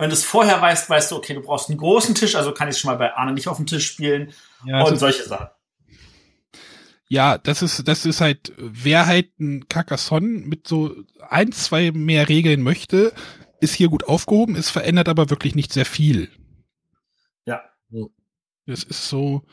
wenn 0.00 0.10
du 0.10 0.14
es 0.14 0.24
vorher 0.24 0.60
weißt, 0.60 0.88
weißt 0.88 1.12
du, 1.12 1.16
okay, 1.16 1.34
du 1.34 1.42
brauchst 1.42 1.68
einen 1.68 1.78
großen 1.78 2.14
Tisch, 2.14 2.34
also 2.34 2.52
kann 2.52 2.68
ich 2.68 2.74
es 2.74 2.80
schon 2.80 2.90
mal 2.90 2.96
bei 2.96 3.14
Arne 3.14 3.32
nicht 3.32 3.48
auf 3.48 3.56
dem 3.56 3.66
Tisch 3.66 3.86
spielen 3.86 4.32
ja, 4.64 4.82
und 4.82 4.98
solche 4.98 5.24
Sachen. 5.24 5.48
Ja, 7.08 7.38
das 7.38 7.62
ist, 7.62 7.88
das 7.88 8.06
ist 8.06 8.20
halt, 8.20 8.52
wer 8.56 9.06
halt 9.06 9.38
ein 9.40 9.68
Carcassonne 9.68 10.26
mit 10.26 10.68
so 10.68 10.94
ein, 11.28 11.52
zwei 11.52 11.90
mehr 11.90 12.28
Regeln 12.28 12.62
möchte, 12.62 13.12
ist 13.60 13.74
hier 13.74 13.88
gut 13.88 14.04
aufgehoben, 14.04 14.54
es 14.56 14.70
verändert 14.70 15.08
aber 15.08 15.28
wirklich 15.28 15.54
nicht 15.54 15.72
sehr 15.72 15.86
viel. 15.86 16.30
Ja. 17.46 17.62
Das 18.66 18.84
ist 18.84 19.08
so, 19.08 19.44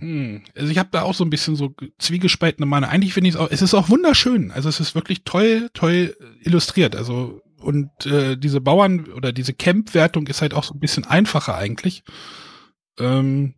hm. 0.00 0.42
Also 0.54 0.70
ich 0.70 0.78
habe 0.78 0.88
da 0.92 1.02
auch 1.02 1.14
so 1.14 1.24
ein 1.24 1.30
bisschen 1.30 1.56
so 1.56 1.74
zwiegespaltene 1.98 2.66
Meinung. 2.66 2.90
Eigentlich 2.90 3.14
finde 3.14 3.28
ich 3.28 3.34
es 3.34 3.40
auch, 3.40 3.50
es 3.50 3.62
ist 3.62 3.74
auch 3.74 3.88
wunderschön. 3.88 4.50
Also 4.50 4.68
es 4.68 4.80
ist 4.80 4.94
wirklich 4.94 5.24
toll, 5.24 5.70
toll 5.72 6.16
illustriert. 6.40 6.96
Also 6.96 7.42
und 7.64 8.06
äh, 8.06 8.36
diese 8.36 8.60
Bauern 8.60 9.06
oder 9.12 9.32
diese 9.32 9.54
Camp-Wertung 9.54 10.26
ist 10.26 10.42
halt 10.42 10.54
auch 10.54 10.64
so 10.64 10.74
ein 10.74 10.80
bisschen 10.80 11.04
einfacher 11.04 11.56
eigentlich. 11.56 12.04
Ähm, 12.98 13.54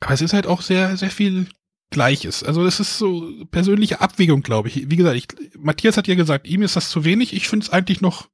aber 0.00 0.14
es 0.14 0.22
ist 0.22 0.32
halt 0.32 0.46
auch 0.46 0.62
sehr, 0.62 0.96
sehr 0.96 1.10
viel 1.10 1.48
Gleiches. 1.90 2.44
Also 2.44 2.64
es 2.64 2.80
ist 2.80 2.98
so 2.98 3.28
persönliche 3.50 4.00
Abwägung, 4.00 4.42
glaube 4.42 4.68
ich. 4.68 4.90
Wie 4.90 4.96
gesagt, 4.96 5.16
ich, 5.16 5.26
Matthias 5.58 5.96
hat 5.96 6.06
ja 6.06 6.14
gesagt, 6.14 6.46
ihm 6.46 6.62
ist 6.62 6.76
das 6.76 6.88
zu 6.88 7.04
wenig. 7.04 7.34
Ich 7.34 7.48
finde 7.48 7.66
es 7.66 7.72
eigentlich 7.72 8.00
noch, 8.00 8.28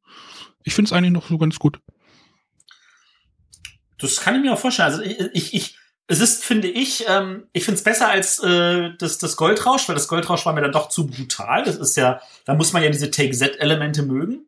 ich 0.63 0.75
finde 0.75 0.91
es 0.91 0.93
eigentlich 0.93 1.13
noch 1.13 1.29
so 1.29 1.39
ganz 1.39 1.59
gut. 1.59 1.81
Das 3.99 4.21
kann 4.21 4.37
ich 4.37 4.43
mir 4.43 4.53
auch 4.53 4.59
vorstellen. 4.59 4.93
Also 4.93 5.03
ich, 5.03 5.19
ich, 5.33 5.55
ich 5.55 5.79
es 6.09 6.21
ist, 6.21 6.45
finde 6.45 6.69
ich, 6.69 7.05
ähm, 7.09 7.49
ich 7.53 7.65
finde 7.65 7.79
es 7.79 7.85
besser 7.85 8.09
als 8.09 8.39
äh, 8.39 8.91
das, 8.99 9.19
das 9.19 9.37
Goldrausch, 9.37 9.89
weil 9.89 9.97
das 9.97 10.07
Goldrausch 10.07 10.47
war 10.47 10.53
mir 10.53 10.61
dann 10.61 10.73
doch 10.73 10.89
zu 10.89 11.07
brutal. 11.07 11.65
Das 11.65 11.77
ist 11.77 11.97
ja, 11.97 12.21
da 12.45 12.55
muss 12.55 12.73
man 12.73 12.83
ja 12.83 12.91
diese 12.91 13.11
Take-Z-Elemente 13.11 14.03
mögen. 14.03 14.47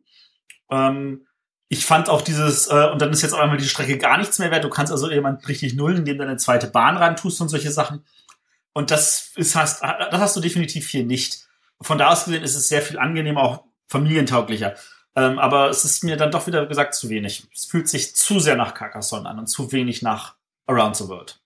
Ähm, 0.69 1.25
ich 1.67 1.85
fand 1.85 2.09
auch 2.09 2.21
dieses, 2.21 2.67
äh, 2.67 2.89
und 2.91 3.01
dann 3.01 3.11
ist 3.11 3.21
jetzt 3.21 3.33
auch 3.33 3.39
einmal 3.39 3.57
die 3.57 3.69
Strecke 3.69 3.97
gar 3.97 4.17
nichts 4.17 4.39
mehr 4.39 4.49
wert. 4.51 4.63
Du 4.63 4.69
kannst 4.69 4.91
also 4.91 5.09
jemand 5.09 5.47
richtig 5.47 5.75
nullen, 5.75 5.97
indem 5.97 6.17
du 6.17 6.23
eine 6.23 6.37
zweite 6.37 6.67
Bahn 6.67 6.97
ran 6.97 7.15
tust 7.15 7.39
und 7.41 7.49
solche 7.49 7.71
Sachen. 7.71 8.03
Und 8.73 8.91
das 8.91 9.31
ist, 9.35 9.55
hast, 9.55 9.83
das 9.83 10.19
hast 10.19 10.35
du 10.35 10.41
definitiv 10.41 10.89
hier 10.89 11.05
nicht. 11.05 11.47
Von 11.81 11.97
da 11.97 12.09
aus 12.09 12.25
gesehen 12.25 12.43
ist 12.43 12.55
es 12.55 12.67
sehr 12.67 12.81
viel 12.81 12.97
angenehmer, 12.97 13.41
auch 13.41 13.63
familientauglicher. 13.87 14.75
Ähm, 15.15 15.39
aber 15.39 15.69
es 15.69 15.85
ist 15.85 16.03
mir 16.03 16.17
dann 16.17 16.31
doch 16.31 16.47
wieder 16.47 16.65
gesagt 16.65 16.95
zu 16.95 17.09
wenig. 17.09 17.47
Es 17.53 17.65
fühlt 17.65 17.87
sich 17.87 18.15
zu 18.15 18.39
sehr 18.39 18.55
nach 18.55 18.73
Carcassonne 18.73 19.27
an 19.27 19.39
und 19.39 19.47
zu 19.47 19.71
wenig 19.71 20.01
nach 20.01 20.35
Around 20.65 20.95
the 20.97 21.07
World. 21.07 21.41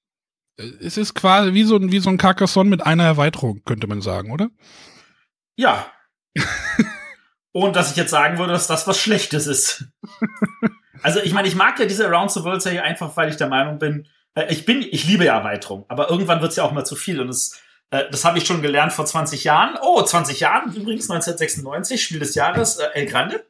Es 0.58 0.98
ist 0.98 1.16
quasi 1.16 1.54
wie 1.54 1.64
so 1.64 1.76
ein, 1.78 1.92
wie 1.92 2.00
so 2.00 2.10
ein 2.10 2.18
Carcassonne 2.18 2.70
mit 2.70 2.86
einer 2.86 3.06
Erweiterung, 3.06 3.64
könnte 3.66 3.88
man 3.88 4.02
sagen, 4.02 4.32
oder? 4.32 4.50
Ja. 5.56 5.92
Und 7.54 7.76
dass 7.76 7.92
ich 7.92 7.98
jetzt 7.98 8.10
sagen 8.10 8.40
würde, 8.40 8.52
dass 8.52 8.68
das 8.68 8.88
was 8.88 9.00
Schlechtes 9.00 9.48
ist. 9.48 9.86
also 11.04 11.22
ich 11.22 11.34
meine, 11.34 11.48
ich 11.48 11.56
mag 11.56 11.80
ja 11.80 11.86
diese 11.86 12.08
Around 12.08 12.32
the 12.32 12.44
World 12.44 12.62
Serie 12.62 12.84
einfach, 12.84 13.16
weil 13.16 13.30
ich 13.30 13.38
der 13.38 13.48
Meinung 13.48 13.80
bin, 13.80 14.08
äh, 14.34 14.52
ich 14.52 14.66
bin, 14.66 14.82
ich 14.82 15.06
liebe 15.06 15.26
ja 15.26 15.38
Erweiterung, 15.38 15.86
aber 15.88 16.10
irgendwann 16.10 16.42
wird's 16.42 16.56
ja 16.56 16.64
auch 16.64 16.72
mal 16.72 16.84
zu 16.84 16.96
viel 16.96 17.22
und 17.22 17.30
es, 17.30 17.62
äh, 17.92 18.10
das 18.10 18.26
habe 18.26 18.40
ich 18.40 18.48
schon 18.48 18.64
gelernt 18.64 18.92
vor 18.92 19.06
20 19.06 19.44
Jahren. 19.44 19.78
Oh, 19.82 20.02
20 20.02 20.40
Jahren 20.40 20.74
übrigens, 20.74 21.10
1996, 21.10 22.04
Spiel 22.04 22.20
des 22.20 22.36
Jahres, 22.36 22.78
äh, 22.78 22.88
El 22.94 23.06
Grande. 23.06 23.46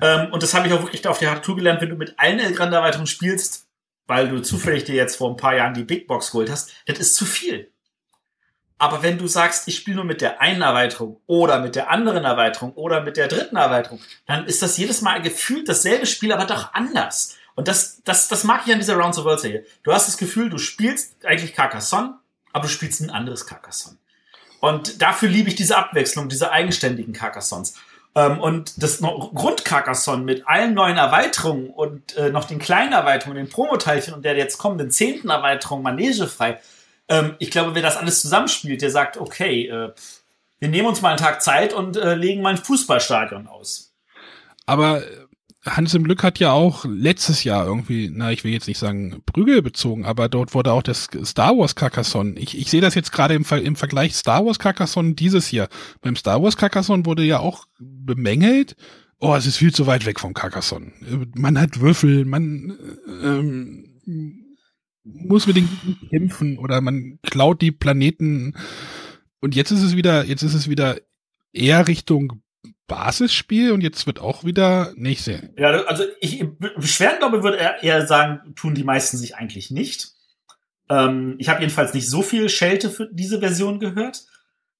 Ähm, 0.00 0.32
und 0.32 0.44
das 0.44 0.54
habe 0.54 0.68
ich 0.68 0.72
auch 0.72 0.82
wirklich 0.82 1.06
auf 1.08 1.18
die 1.18 1.26
Hardtour 1.26 1.56
gelernt, 1.56 1.80
wenn 1.80 1.90
du 1.90 1.96
mit 1.96 2.14
allen 2.18 2.38
El 2.38 2.52
Grande 2.52 2.76
Erweiterungen 2.76 3.08
spielst, 3.08 3.66
weil 4.06 4.28
du 4.28 4.40
zufällig 4.40 4.84
dir 4.84 4.94
jetzt 4.94 5.16
vor 5.16 5.28
ein 5.30 5.36
paar 5.36 5.56
Jahren 5.56 5.74
die 5.74 5.84
Big 5.84 6.06
Box 6.06 6.30
geholt 6.30 6.50
hast, 6.50 6.72
das 6.86 6.98
ist 6.98 7.16
zu 7.16 7.24
viel. 7.24 7.72
Aber 8.78 9.02
wenn 9.02 9.18
du 9.18 9.26
sagst, 9.26 9.66
ich 9.66 9.76
spiele 9.76 9.96
nur 9.96 10.04
mit 10.04 10.20
der 10.20 10.40
einen 10.40 10.62
Erweiterung 10.62 11.20
oder 11.26 11.60
mit 11.60 11.74
der 11.74 11.90
anderen 11.90 12.24
Erweiterung 12.24 12.72
oder 12.74 13.02
mit 13.02 13.16
der 13.16 13.26
dritten 13.26 13.56
Erweiterung, 13.56 14.00
dann 14.26 14.46
ist 14.46 14.62
das 14.62 14.76
jedes 14.76 15.02
Mal 15.02 15.20
gefühlt 15.20 15.68
dasselbe 15.68 16.06
Spiel, 16.06 16.32
aber 16.32 16.44
doch 16.44 16.72
anders. 16.74 17.36
Und 17.56 17.66
das, 17.66 18.02
das, 18.04 18.28
das 18.28 18.44
mag 18.44 18.62
ich 18.66 18.72
an 18.72 18.78
dieser 18.78 18.94
Rounds 18.94 19.18
of 19.18 19.24
World 19.24 19.40
Serie. 19.40 19.66
Du 19.82 19.92
hast 19.92 20.06
das 20.06 20.16
Gefühl, 20.16 20.48
du 20.48 20.58
spielst 20.58 21.16
eigentlich 21.24 21.54
Carcassonne, 21.54 22.14
aber 22.52 22.62
du 22.62 22.68
spielst 22.68 23.00
ein 23.00 23.10
anderes 23.10 23.46
Carcassonne. 23.46 23.96
Und 24.60 25.02
dafür 25.02 25.28
liebe 25.28 25.48
ich 25.48 25.56
diese 25.56 25.76
Abwechslung, 25.76 26.28
diese 26.28 26.52
eigenständigen 26.52 27.12
Carcassons. 27.12 27.74
Ähm, 28.14 28.38
und 28.40 28.80
das 28.82 29.00
Grund 29.00 29.64
Carcassonne 29.64 30.22
mit 30.22 30.46
allen 30.46 30.74
neuen 30.74 30.96
Erweiterungen 30.96 31.70
und 31.70 32.16
äh, 32.16 32.30
noch 32.30 32.44
den 32.44 32.60
kleinen 32.60 32.92
Erweiterungen, 32.92 33.36
den 33.36 33.50
Promoteilchen 33.50 34.14
und 34.14 34.24
der 34.24 34.36
jetzt 34.36 34.58
kommenden 34.58 34.92
zehnten 34.92 35.28
Erweiterung 35.28 35.82
manegefrei, 35.82 36.60
ähm, 37.08 37.34
ich 37.38 37.50
glaube, 37.50 37.74
wer 37.74 37.82
das 37.82 37.96
alles 37.96 38.20
zusammenspielt, 38.20 38.82
der 38.82 38.90
sagt, 38.90 39.16
okay, 39.16 39.66
äh, 39.66 39.92
wir 40.60 40.68
nehmen 40.68 40.88
uns 40.88 41.00
mal 41.00 41.10
einen 41.10 41.18
Tag 41.18 41.42
Zeit 41.42 41.72
und 41.72 41.96
äh, 41.96 42.14
legen 42.14 42.42
mal 42.42 42.50
ein 42.50 42.58
Fußballstadion 42.58 43.46
aus. 43.46 43.94
Aber 44.66 45.02
Hans 45.64 45.94
im 45.94 46.04
Glück 46.04 46.22
hat 46.22 46.38
ja 46.38 46.52
auch 46.52 46.84
letztes 46.84 47.44
Jahr 47.44 47.66
irgendwie, 47.66 48.10
na, 48.12 48.32
ich 48.32 48.44
will 48.44 48.52
jetzt 48.52 48.68
nicht 48.68 48.78
sagen 48.78 49.22
Prügel 49.26 49.62
bezogen, 49.62 50.04
aber 50.04 50.28
dort 50.28 50.54
wurde 50.54 50.72
auch 50.72 50.82
das 50.82 51.08
Star 51.24 51.56
Wars 51.56 51.74
Carcassonne. 51.74 52.38
Ich, 52.38 52.56
ich 52.56 52.70
sehe 52.70 52.80
das 52.80 52.94
jetzt 52.94 53.12
gerade 53.12 53.34
im, 53.34 53.44
im 53.44 53.76
Vergleich 53.76 54.14
Star 54.14 54.44
Wars 54.44 54.58
Carcassonne 54.58 55.14
dieses 55.14 55.50
Jahr. 55.50 55.68
Beim 56.00 56.16
Star 56.16 56.42
Wars 56.42 56.56
Carcassonne 56.56 57.06
wurde 57.06 57.22
ja 57.22 57.40
auch 57.40 57.66
bemängelt, 57.78 58.76
oh, 59.18 59.34
es 59.34 59.46
ist 59.46 59.56
viel 59.56 59.74
zu 59.74 59.86
weit 59.86 60.06
weg 60.06 60.20
vom 60.20 60.34
Carcassonne. 60.34 60.92
Man 61.34 61.58
hat 61.58 61.80
Würfel, 61.80 62.24
man 62.24 62.78
ähm, 63.22 64.47
muss 65.14 65.46
mit 65.46 65.56
den 65.56 65.68
kämpfen 66.10 66.58
oder 66.58 66.80
man 66.80 67.18
klaut 67.22 67.60
die 67.60 67.72
Planeten. 67.72 68.54
Und 69.40 69.54
jetzt 69.54 69.70
ist 69.70 69.82
es 69.82 69.96
wieder, 69.96 70.24
jetzt 70.24 70.42
ist 70.42 70.54
es 70.54 70.68
wieder 70.68 70.96
eher 71.52 71.86
Richtung 71.88 72.42
Basisspiel 72.86 73.72
und 73.72 73.82
jetzt 73.82 74.06
wird 74.06 74.18
auch 74.18 74.44
wieder 74.44 74.92
nicht 74.96 75.22
sehen. 75.22 75.52
Ja, 75.56 75.70
also 75.84 76.04
ich 76.20 76.44
beschweren 76.58 77.18
glaube, 77.18 77.42
würde 77.42 77.58
er 77.58 77.82
eher 77.82 78.06
sagen, 78.06 78.54
tun 78.54 78.74
die 78.74 78.84
meisten 78.84 79.18
sich 79.18 79.36
eigentlich 79.36 79.70
nicht. 79.70 80.12
Ähm, 80.88 81.36
ich 81.38 81.48
habe 81.48 81.60
jedenfalls 81.60 81.92
nicht 81.92 82.08
so 82.08 82.22
viel 82.22 82.48
Schelte 82.48 82.90
für 82.90 83.08
diese 83.12 83.40
Version 83.40 83.78
gehört. 83.78 84.24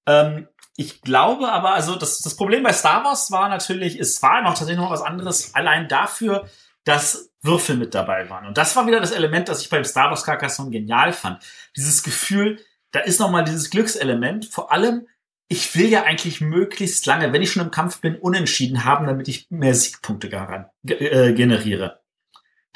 Ähm, 0.06 0.48
ich 0.76 1.02
glaube 1.02 1.52
aber, 1.52 1.74
also 1.74 1.96
das, 1.96 2.20
das 2.20 2.36
Problem 2.36 2.62
bei 2.62 2.72
Star 2.72 3.04
Wars 3.04 3.30
war 3.30 3.48
natürlich, 3.48 3.98
es 3.98 4.22
war 4.22 4.42
noch 4.42 4.54
tatsächlich 4.54 4.78
noch 4.78 4.90
was 4.90 5.02
anderes, 5.02 5.54
allein 5.54 5.88
dafür, 5.88 6.48
dass 6.84 7.27
Würfel 7.42 7.76
mit 7.76 7.94
dabei 7.94 8.28
waren. 8.30 8.46
Und 8.46 8.58
das 8.58 8.74
war 8.76 8.86
wieder 8.86 9.00
das 9.00 9.12
Element, 9.12 9.48
das 9.48 9.62
ich 9.62 9.70
beim 9.70 9.84
Star 9.84 10.10
Wars 10.10 10.24
Carcassonne 10.24 10.70
genial 10.70 11.12
fand. 11.12 11.42
Dieses 11.76 12.02
Gefühl, 12.02 12.58
da 12.90 13.00
ist 13.00 13.20
noch 13.20 13.30
mal 13.30 13.44
dieses 13.44 13.70
Glückselement. 13.70 14.46
Vor 14.46 14.72
allem, 14.72 15.06
ich 15.48 15.74
will 15.76 15.88
ja 15.88 16.02
eigentlich 16.02 16.40
möglichst 16.40 17.06
lange, 17.06 17.32
wenn 17.32 17.42
ich 17.42 17.52
schon 17.52 17.62
im 17.62 17.70
Kampf 17.70 18.00
bin, 18.00 18.16
unentschieden 18.16 18.84
haben, 18.84 19.06
damit 19.06 19.28
ich 19.28 19.46
mehr 19.50 19.74
Siegpunkte 19.74 20.28
äh, 20.28 21.32
generiere. 21.32 22.00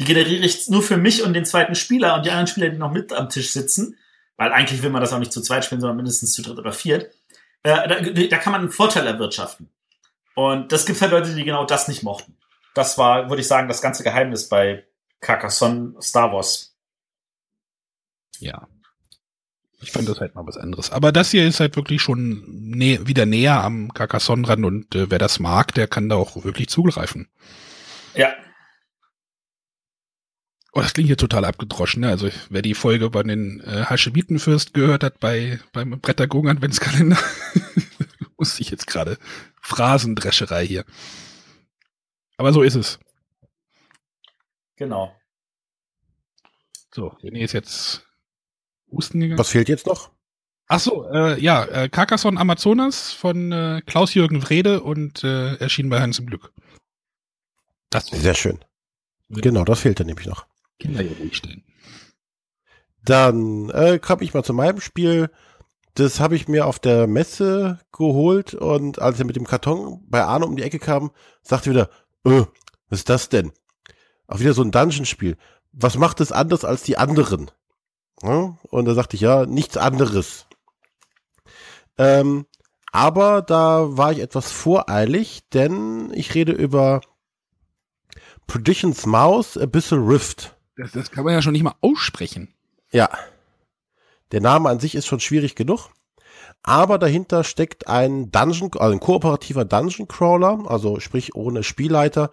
Die 0.01 0.05
generiere 0.05 0.45
ich 0.45 0.69
nur 0.69 0.83
für 0.83 0.97
mich 0.97 1.23
und 1.23 1.35
den 1.35 1.45
zweiten 1.45 1.75
Spieler 1.75 2.15
und 2.15 2.25
die 2.25 2.31
anderen 2.31 2.47
Spieler, 2.47 2.71
die 2.71 2.79
noch 2.79 2.93
mit 2.93 3.13
am 3.13 3.29
Tisch 3.29 3.51
sitzen, 3.51 3.99
weil 4.37 4.53
eigentlich 4.53 4.83
will 4.83 4.91
man 4.91 5.03
das 5.03 5.13
auch 5.13 5.19
nicht 5.19 5.33
zu 5.33 5.43
zweit 5.43 5.65
spielen, 5.65 5.81
sondern 5.81 5.97
mindestens 5.97 6.33
zu 6.33 6.43
dritt 6.43 6.59
oder 6.59 6.73
viert. 6.73 7.13
Äh, 7.63 7.89
da, 7.89 8.01
da 8.01 8.39
kann 8.39 8.53
man 8.53 8.63
einen 8.63 8.71
Vorteil 8.71 9.07
erwirtschaften. 9.07 9.69
Und 10.35 10.73
das 10.73 10.87
gibt 10.87 11.01
halt 11.01 11.11
Leute, 11.11 11.35
die 11.35 11.45
genau 11.45 11.65
das 11.65 11.89
nicht 11.89 12.03
mochten. 12.03 12.37
Das 12.75 12.99
war, 12.99 13.29
würde 13.29 13.43
ich 13.43 13.49
sagen, 13.49 13.69
das 13.69 13.83
ganze 13.83 14.03
Geheimnis 14.03 14.49
bei 14.49 14.85
Carcassonne 15.21 15.95
Star 16.01 16.33
Wars. 16.33 16.77
Ja. 18.39 18.69
Ich 19.81 19.91
fand 19.91 20.09
das 20.09 20.21
halt 20.21 20.35
mal 20.35 20.47
was 20.47 20.57
anderes. 20.57 20.91
Aber 20.91 21.11
das 21.11 21.33
hier 21.33 21.47
ist 21.47 21.61
halt 21.61 21.75
wirklich 21.77 22.01
schon 22.01 22.45
nä 22.47 23.01
wieder 23.03 23.27
näher 23.27 23.63
am 23.63 23.93
Carcassonne 23.93 24.49
ran 24.49 24.65
und 24.65 24.95
äh, 24.95 25.11
wer 25.11 25.19
das 25.19 25.41
mag, 25.41 25.75
der 25.75 25.89
kann 25.89 26.09
da 26.09 26.15
auch 26.15 26.45
wirklich 26.45 26.69
zugreifen. 26.69 27.29
Ja. 28.15 28.33
Oh, 30.73 30.81
das 30.81 30.95
klingt 30.95 31.09
hier 31.09 31.17
total 31.17 31.45
abgedroschen. 31.45 32.03
Ne? 32.03 32.09
Also 32.09 32.31
wer 32.49 32.63
die 32.63 32.75
Folge 32.75 33.11
bei 33.11 33.23
den 33.25 33.61
äh, 33.61 33.85
Haschemitenfürst 33.85 34.73
gehört 34.73 35.03
hat 35.03 35.19
bei 35.19 35.59
beim 35.73 36.01
Brettergung 36.01 36.49
Adventskalender, 36.49 37.19
muss 38.39 38.61
ich 38.61 38.71
jetzt 38.71 38.87
gerade 38.87 39.19
Phrasendrescherei 39.61 40.65
hier. 40.67 40.85
Aber 42.43 42.53
so 42.53 42.63
ist 42.63 42.75
es. 42.75 42.99
Genau. 44.75 45.15
So, 46.93 47.11
René 47.23 47.39
ist 47.39 47.53
jetzt 47.53 48.05
Husten 48.91 49.21
gegangen. 49.21 49.39
Was 49.39 49.51
fehlt 49.51 49.69
jetzt 49.69 49.87
noch? 49.87 50.11
Ach 50.67 50.81
so, 50.81 51.09
äh, 51.09 51.41
ja, 51.41 51.65
äh, 51.67 51.89
Carcassonne 51.89 52.41
Amazonas 52.41 53.13
von 53.13 53.53
äh, 53.53 53.81
Klaus-Jürgen 53.87 54.43
Wrede 54.43 54.83
und 54.83 55.23
äh, 55.23 55.55
erschien 55.59 55.89
bei 55.89 56.01
Hans 56.01 56.19
im 56.19 56.27
Glück. 56.27 56.53
Das 57.91 58.07
Sehr 58.07 58.35
schön. 58.35 58.59
Genau, 59.29 59.65
das 59.65 59.79
fehlt 59.79 60.01
dann 60.01 60.09
nämlich 60.09 60.27
noch. 60.27 60.45
Kinder 60.81 61.01
hier 61.01 61.17
ruhig 61.19 61.37
stehen. 61.37 61.63
Dann 63.05 63.71
äh, 63.71 64.01
komme 64.01 64.25
ich 64.25 64.35
mal 64.35 64.43
zu 64.43 64.53
meinem 64.53 64.81
Spiel. 64.81 65.31
Das 65.95 66.19
habe 66.19 66.35
ich 66.35 66.49
mir 66.49 66.67
auf 66.67 66.81
der 66.81 67.07
Messe 67.07 67.79
geholt 67.93 68.55
und 68.55 69.01
als 69.01 69.21
er 69.21 69.27
mit 69.27 69.37
dem 69.37 69.47
Karton 69.47 70.05
bei 70.09 70.25
Arno 70.25 70.47
um 70.47 70.57
die 70.57 70.65
Ecke 70.65 70.81
kam, 70.81 71.13
sagte 71.43 71.71
wieder, 71.71 71.89
öh, 72.27 72.45
was 72.89 73.01
ist 73.01 73.09
das 73.09 73.29
denn? 73.29 73.53
Auch 74.27 74.41
wieder 74.41 74.55
so 74.55 74.63
ein 74.63 74.71
Dungeon-Spiel. 74.71 75.37
Was 75.73 75.97
macht 75.97 76.21
es 76.21 76.33
anders 76.33 76.65
als 76.65 76.83
die 76.83 76.99
anderen? 76.99 77.51
Ja, 78.23 78.57
und 78.63 78.85
da 78.85 78.95
sagte 78.95 79.17
ich, 79.17 79.23
ja, 79.23 79.47
nichts 79.47 79.77
anderes. 79.77 80.47
Ähm, 81.99 82.47
aber 82.93 83.43
da 83.43 83.97
war 83.97 84.13
ich 84.13 84.19
etwas 84.21 84.53
voreilig, 84.53 85.49
denn 85.53 86.13
ich 86.15 86.35
rede 86.35 86.53
über 86.53 87.01
Preditions 88.47 89.07
Mouse 89.07 89.57
Abyssal 89.57 89.99
Rift. 89.99 90.57
Das, 90.77 90.93
das 90.93 91.11
kann 91.11 91.25
man 91.25 91.35
ja 91.35 91.43
schon 91.43 91.53
nicht 91.53 91.63
mal 91.63 91.75
aussprechen. 91.81 92.55
Ja. 92.91 93.11
Der 94.31 94.41
Name 94.41 94.69
an 94.69 94.81
sich 94.81 94.95
ist 94.95 95.07
schon 95.07 95.21
schwierig 95.21 95.55
genug. 95.55 95.91
Aber 96.63 96.99
dahinter 96.99 97.43
steckt 97.43 97.89
ein 97.89 98.31
Dungeon, 98.31 98.71
also 98.79 98.93
ein 98.93 99.01
kooperativer 99.01 99.65
Dungeon 99.65 100.07
Crawler, 100.07 100.63
also 100.67 101.01
sprich 101.01 101.35
ohne 101.35 101.65
Spielleiter, 101.65 102.31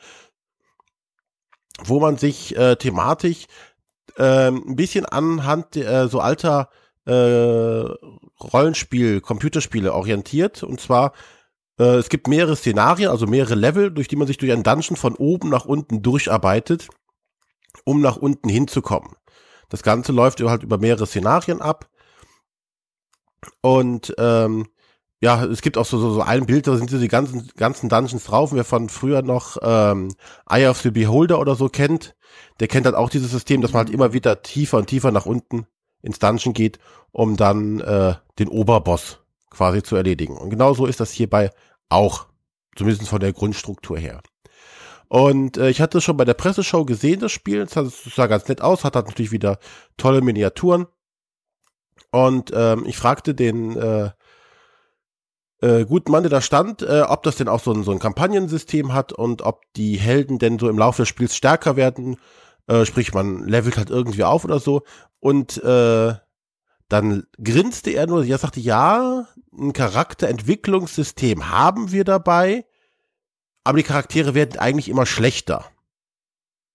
wo 1.83 1.99
man 1.99 2.17
sich 2.17 2.55
äh, 2.55 2.75
thematisch 2.75 3.45
äh, 4.17 4.49
ein 4.49 4.75
bisschen 4.75 5.05
anhand 5.05 5.75
äh, 5.77 6.07
so 6.07 6.19
alter 6.19 6.69
äh, 7.05 7.11
Rollenspiel, 7.11 9.21
Computerspiele 9.21 9.93
orientiert. 9.93 10.61
Und 10.61 10.79
zwar, 10.79 11.13
äh, 11.79 11.95
es 11.95 12.09
gibt 12.09 12.27
mehrere 12.27 12.55
Szenarien, 12.55 13.09
also 13.09 13.25
mehrere 13.25 13.55
Level, 13.55 13.91
durch 13.91 14.07
die 14.07 14.15
man 14.15 14.27
sich 14.27 14.37
durch 14.37 14.51
ein 14.51 14.63
Dungeon 14.63 14.95
von 14.95 15.15
oben 15.15 15.49
nach 15.49 15.65
unten 15.65 16.03
durcharbeitet, 16.03 16.89
um 17.83 18.01
nach 18.01 18.17
unten 18.17 18.49
hinzukommen. 18.49 19.15
Das 19.69 19.83
Ganze 19.83 20.11
läuft 20.11 20.41
halt 20.41 20.63
über 20.63 20.77
mehrere 20.77 21.07
Szenarien 21.07 21.61
ab. 21.61 21.88
Und 23.61 24.13
ähm, 24.17 24.67
ja, 25.21 25.43
es 25.43 25.61
gibt 25.61 25.77
auch 25.77 25.85
so, 25.85 25.99
so, 25.99 26.13
so 26.13 26.21
ein 26.21 26.45
Bild, 26.45 26.67
da 26.67 26.77
sind 26.77 26.89
so 26.89 26.97
die 26.97 27.09
ganzen, 27.09 27.49
ganzen 27.57 27.89
Dungeons 27.89 28.23
drauf. 28.23 28.53
Wer 28.53 28.63
von 28.63 28.89
früher 28.89 29.21
noch 29.21 29.57
ähm, 29.61 30.13
Eye 30.49 30.67
of 30.67 30.79
the 30.81 30.91
Beholder 30.91 31.39
oder 31.39 31.55
so 31.55 31.67
kennt, 31.67 32.15
der 32.59 32.67
kennt 32.67 32.85
halt 32.85 32.95
auch 32.95 33.09
dieses 33.09 33.31
System, 33.31 33.61
dass 33.61 33.73
man 33.73 33.85
halt 33.85 33.93
immer 33.93 34.13
wieder 34.13 34.41
tiefer 34.41 34.77
und 34.77 34.87
tiefer 34.87 35.11
nach 35.11 35.25
unten 35.25 35.67
ins 36.01 36.19
Dungeon 36.19 36.53
geht, 36.53 36.79
um 37.11 37.35
dann 37.35 37.81
äh, 37.81 38.15
den 38.39 38.47
Oberboss 38.47 39.19
quasi 39.49 39.83
zu 39.83 39.95
erledigen. 39.97 40.37
Und 40.37 40.49
genau 40.49 40.73
so 40.73 40.85
ist 40.85 41.01
das 41.01 41.11
hierbei 41.11 41.51
auch, 41.89 42.27
zumindest 42.75 43.09
von 43.09 43.19
der 43.19 43.33
Grundstruktur 43.33 43.97
her. 43.97 44.21
Und 45.09 45.57
äh, 45.57 45.69
ich 45.69 45.81
hatte 45.81 46.01
schon 46.01 46.17
bei 46.17 46.25
der 46.25 46.35
Presseshow 46.35 46.85
gesehen, 46.85 47.19
das 47.19 47.31
Spiel. 47.31 47.61
Es 47.61 47.73
sah 47.73 48.27
ganz 48.27 48.47
nett 48.47 48.61
aus, 48.61 48.83
hat, 48.83 48.95
hat 48.95 49.07
natürlich 49.07 49.31
wieder 49.31 49.57
tolle 49.97 50.21
Miniaturen. 50.21 50.85
Und 52.11 52.51
ähm, 52.53 52.85
ich 52.85 52.97
fragte 52.97 53.35
den 53.35 53.75
äh, 53.77 54.11
äh, 55.61 55.85
guten 55.85 56.11
Mann, 56.11 56.23
der 56.23 56.29
da 56.29 56.41
stand, 56.41 56.81
äh, 56.81 57.01
ob 57.01 57.23
das 57.23 57.35
denn 57.35 57.47
auch 57.47 57.59
so 57.59 57.71
ein, 57.71 57.83
so 57.83 57.91
ein 57.91 57.99
Kampagnensystem 57.99 58.93
hat 58.93 59.11
und 59.13 59.41
ob 59.41 59.61
die 59.73 59.97
Helden 59.97 60.39
denn 60.39 60.57
so 60.59 60.69
im 60.69 60.77
Laufe 60.77 61.01
des 61.01 61.09
Spiels 61.09 61.35
stärker 61.35 61.75
werden. 61.75 62.17
Äh, 62.67 62.85
sprich, 62.85 63.13
man 63.13 63.45
levelt 63.45 63.77
halt 63.77 63.89
irgendwie 63.89 64.23
auf 64.23 64.45
oder 64.45 64.59
so. 64.59 64.83
Und 65.19 65.61
äh, 65.63 66.13
dann 66.87 67.23
grinste 67.41 67.91
er 67.91 68.07
nur, 68.07 68.23
ja, 68.23 68.37
sagte, 68.37 68.59
ja, 68.59 69.27
ein 69.51 69.73
Charakterentwicklungssystem 69.73 71.49
haben 71.49 71.91
wir 71.91 72.03
dabei, 72.03 72.65
aber 73.63 73.77
die 73.77 73.83
Charaktere 73.83 74.33
werden 74.33 74.59
eigentlich 74.59 74.89
immer 74.89 75.05
schlechter. 75.05 75.65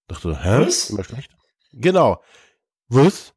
Ich 0.03 0.15
dachte, 0.15 0.43
hä? 0.43 0.67
Was? 0.67 0.91
Immer 0.91 1.05
schlechter? 1.05 1.35
Genau. 1.73 2.23
Was? 2.89 3.34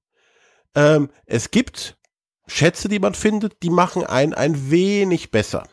Ähm, 0.78 1.10
es 1.26 1.50
gibt 1.50 1.98
Schätze, 2.46 2.88
die 2.88 3.00
man 3.00 3.16
findet, 3.16 3.64
die 3.64 3.72
machen 3.72 4.04
einen 4.06 4.36
ein 4.36 4.70
wenig 4.70 5.32
besser. 5.32 5.68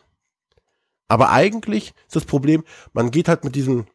Aber 1.07 1.29
eigentlich 1.29 1.93
ist 2.07 2.15
das 2.15 2.25
Problem, 2.25 2.63
man 2.91 3.11
geht 3.11 3.27
halt 3.27 3.43
mit 3.43 3.53
diesem, 3.53 3.85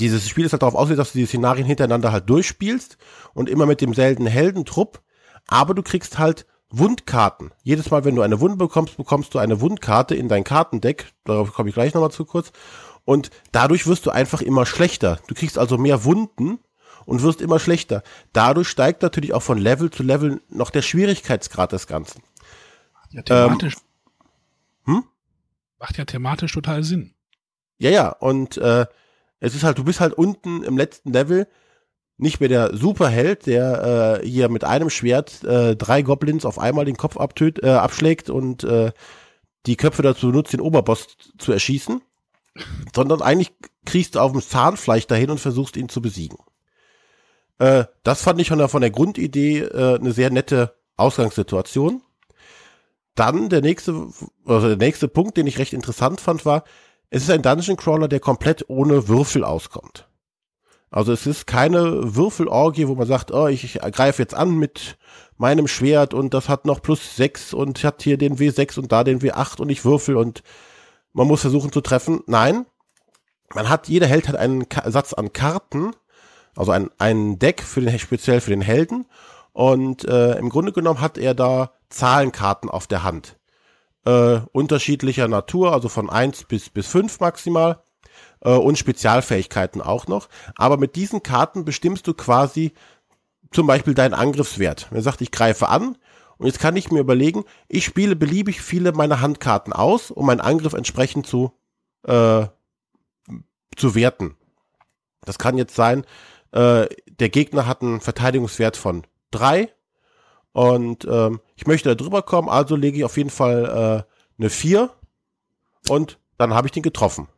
dieses 0.00 0.26
Spiel 0.26 0.46
ist 0.46 0.52
halt 0.52 0.62
darauf 0.62 0.76
ausgelegt, 0.76 1.00
dass 1.00 1.12
du 1.12 1.18
die 1.18 1.26
Szenarien 1.26 1.66
hintereinander 1.66 2.10
halt 2.10 2.30
durchspielst 2.30 2.96
und 3.34 3.50
immer 3.50 3.66
mit 3.66 3.82
demselben 3.82 4.26
Heldentrupp, 4.26 5.02
aber 5.46 5.74
du 5.74 5.82
kriegst 5.82 6.18
halt 6.18 6.46
Wundkarten. 6.70 7.52
Jedes 7.62 7.90
Mal, 7.90 8.06
wenn 8.06 8.16
du 8.16 8.22
eine 8.22 8.40
Wunde 8.40 8.56
bekommst, 8.56 8.96
bekommst 8.96 9.34
du 9.34 9.38
eine 9.38 9.60
Wundkarte 9.60 10.14
in 10.14 10.28
dein 10.28 10.42
Kartendeck. 10.42 11.12
Darauf 11.24 11.52
komme 11.52 11.68
ich 11.68 11.74
gleich 11.74 11.92
nochmal 11.92 12.10
zu 12.10 12.24
kurz. 12.24 12.50
Und 13.04 13.30
dadurch 13.52 13.86
wirst 13.86 14.06
du 14.06 14.10
einfach 14.10 14.40
immer 14.40 14.64
schlechter. 14.64 15.20
Du 15.28 15.34
kriegst 15.34 15.58
also 15.58 15.76
mehr 15.76 16.04
Wunden 16.04 16.60
und 17.06 17.22
wirst 17.22 17.40
immer 17.40 17.58
schlechter. 17.58 18.02
Dadurch 18.32 18.68
steigt 18.68 19.02
natürlich 19.02 19.32
auch 19.32 19.42
von 19.42 19.58
Level 19.58 19.90
zu 19.90 20.02
Level 20.02 20.40
noch 20.48 20.70
der 20.70 20.82
Schwierigkeitsgrad 20.82 21.72
des 21.72 21.86
Ganzen. 21.86 22.22
Ja, 23.10 23.22
thematisch. 23.22 23.76
Ähm, 24.86 24.94
hm? 24.94 25.04
Macht 25.78 25.98
ja 25.98 26.04
thematisch 26.04 26.52
total 26.52 26.82
Sinn. 26.82 27.14
Ja, 27.78 27.90
ja, 27.90 28.08
und 28.08 28.56
äh, 28.58 28.86
es 29.40 29.54
ist 29.54 29.62
halt, 29.62 29.78
du 29.78 29.84
bist 29.84 30.00
halt 30.00 30.14
unten 30.14 30.62
im 30.62 30.76
letzten 30.76 31.12
Level 31.12 31.46
nicht 32.16 32.40
mehr 32.40 32.48
der 32.48 32.76
Superheld, 32.76 33.46
der 33.46 34.20
äh, 34.22 34.26
hier 34.26 34.48
mit 34.48 34.64
einem 34.64 34.88
Schwert 34.88 35.42
äh, 35.44 35.76
drei 35.76 36.02
Goblins 36.02 36.44
auf 36.44 36.58
einmal 36.58 36.84
den 36.84 36.96
Kopf 36.96 37.16
abtöt, 37.16 37.62
äh, 37.62 37.70
abschlägt 37.70 38.30
und 38.30 38.64
äh, 38.64 38.92
die 39.66 39.76
Köpfe 39.76 40.02
dazu 40.02 40.28
nutzt, 40.28 40.52
den 40.52 40.60
Oberboss 40.60 41.16
zu 41.38 41.52
erschießen, 41.52 42.02
sondern 42.94 43.22
eigentlich 43.22 43.52
kriegst 43.84 44.14
du 44.14 44.20
auf 44.20 44.32
dem 44.32 44.42
Zahnfleisch 44.42 45.06
dahin 45.06 45.30
und 45.30 45.40
versuchst 45.40 45.76
ihn 45.76 45.88
zu 45.88 46.00
besiegen. 46.00 46.38
Äh, 47.58 47.84
das 48.02 48.22
fand 48.22 48.40
ich 48.40 48.48
von 48.48 48.58
der, 48.58 48.68
von 48.68 48.80
der 48.80 48.90
Grundidee 48.90 49.60
äh, 49.60 49.98
eine 49.98 50.12
sehr 50.12 50.30
nette 50.30 50.74
Ausgangssituation. 50.96 52.02
Dann 53.14 53.48
der 53.48 53.60
nächste, 53.60 54.08
also 54.44 54.68
der 54.68 54.76
nächste 54.76 55.08
Punkt, 55.08 55.36
den 55.36 55.46
ich 55.46 55.58
recht 55.58 55.72
interessant 55.72 56.20
fand, 56.20 56.44
war, 56.44 56.64
es 57.10 57.22
ist 57.22 57.30
ein 57.30 57.42
Dungeon 57.42 57.76
Crawler, 57.76 58.08
der 58.08 58.20
komplett 58.20 58.68
ohne 58.68 59.08
Würfel 59.08 59.44
auskommt. 59.44 60.08
Also 60.90 61.12
es 61.12 61.26
ist 61.26 61.46
keine 61.46 62.14
Würfelorgie, 62.14 62.86
wo 62.86 62.94
man 62.94 63.06
sagt, 63.06 63.32
oh, 63.32 63.48
ich, 63.48 63.64
ich 63.64 63.80
greife 63.92 64.22
jetzt 64.22 64.34
an 64.34 64.56
mit 64.56 64.96
meinem 65.36 65.66
Schwert 65.66 66.14
und 66.14 66.34
das 66.34 66.48
hat 66.48 66.66
noch 66.66 66.82
plus 66.82 67.16
sechs 67.16 67.52
und 67.52 67.82
hat 67.82 68.02
hier 68.02 68.16
den 68.16 68.38
W6 68.38 68.78
und 68.78 68.92
da 68.92 69.02
den 69.02 69.20
W8 69.20 69.60
und 69.60 69.70
ich 69.70 69.84
würfel 69.84 70.16
und 70.16 70.42
man 71.12 71.26
muss 71.26 71.40
versuchen 71.40 71.72
zu 71.72 71.80
treffen. 71.80 72.22
Nein, 72.26 72.66
man 73.54 73.68
hat, 73.68 73.88
jeder 73.88 74.06
Held 74.06 74.28
hat 74.28 74.36
einen 74.36 74.68
Ka 74.68 74.88
Satz 74.90 75.12
an 75.12 75.32
Karten, 75.32 75.96
also 76.56 76.72
ein, 76.72 76.90
ein 76.98 77.38
Deck 77.38 77.62
für 77.62 77.80
den, 77.80 77.98
speziell 77.98 78.40
für 78.40 78.50
den 78.50 78.62
Helden 78.62 79.06
und 79.52 80.04
äh, 80.04 80.36
im 80.36 80.48
Grunde 80.48 80.72
genommen 80.72 81.00
hat 81.00 81.16
er 81.18 81.34
da 81.34 81.72
Zahlenkarten 81.88 82.68
auf 82.68 82.86
der 82.86 83.02
Hand. 83.02 83.38
Äh, 84.04 84.40
unterschiedlicher 84.52 85.28
Natur, 85.28 85.72
also 85.72 85.88
von 85.88 86.10
eins 86.10 86.44
bis, 86.44 86.68
bis 86.68 86.86
fünf 86.86 87.20
maximal 87.20 87.82
äh, 88.40 88.50
und 88.50 88.78
Spezialfähigkeiten 88.78 89.80
auch 89.80 90.06
noch. 90.06 90.28
Aber 90.56 90.76
mit 90.76 90.96
diesen 90.96 91.22
Karten 91.22 91.64
bestimmst 91.64 92.06
du 92.06 92.14
quasi 92.14 92.72
zum 93.52 93.66
Beispiel 93.66 93.94
deinen 93.94 94.14
Angriffswert. 94.14 94.88
Er 94.92 95.02
sagt, 95.02 95.20
ich 95.20 95.30
greife 95.30 95.68
an 95.68 95.96
und 96.36 96.46
jetzt 96.46 96.58
kann 96.58 96.76
ich 96.76 96.90
mir 96.90 97.00
überlegen, 97.00 97.44
ich 97.68 97.84
spiele 97.84 98.16
beliebig 98.16 98.60
viele 98.60 98.92
meiner 98.92 99.20
Handkarten 99.20 99.72
aus, 99.72 100.10
um 100.10 100.26
meinen 100.26 100.40
Angriff 100.40 100.72
entsprechend 100.72 101.26
zu, 101.26 101.52
äh, 102.02 102.46
zu 103.76 103.94
werten. 103.94 104.36
Das 105.24 105.38
kann 105.38 105.56
jetzt 105.56 105.74
sein, 105.74 106.04
äh, 106.54 106.86
der 107.06 107.28
Gegner 107.28 107.66
hat 107.66 107.82
einen 107.82 108.00
Verteidigungswert 108.00 108.76
von 108.76 109.02
drei 109.30 109.72
und 110.52 111.04
ähm, 111.04 111.40
ich 111.56 111.66
möchte 111.66 111.88
da 111.88 111.94
drüber 111.96 112.22
kommen, 112.22 112.48
also 112.48 112.76
lege 112.76 112.98
ich 112.98 113.04
auf 113.04 113.16
jeden 113.16 113.30
Fall 113.30 114.06
äh, 114.06 114.40
eine 114.40 114.50
vier 114.50 114.90
und 115.88 116.18
dann 116.38 116.54
habe 116.54 116.68
ich 116.68 116.72
den 116.72 116.84
getroffen. 116.84 117.28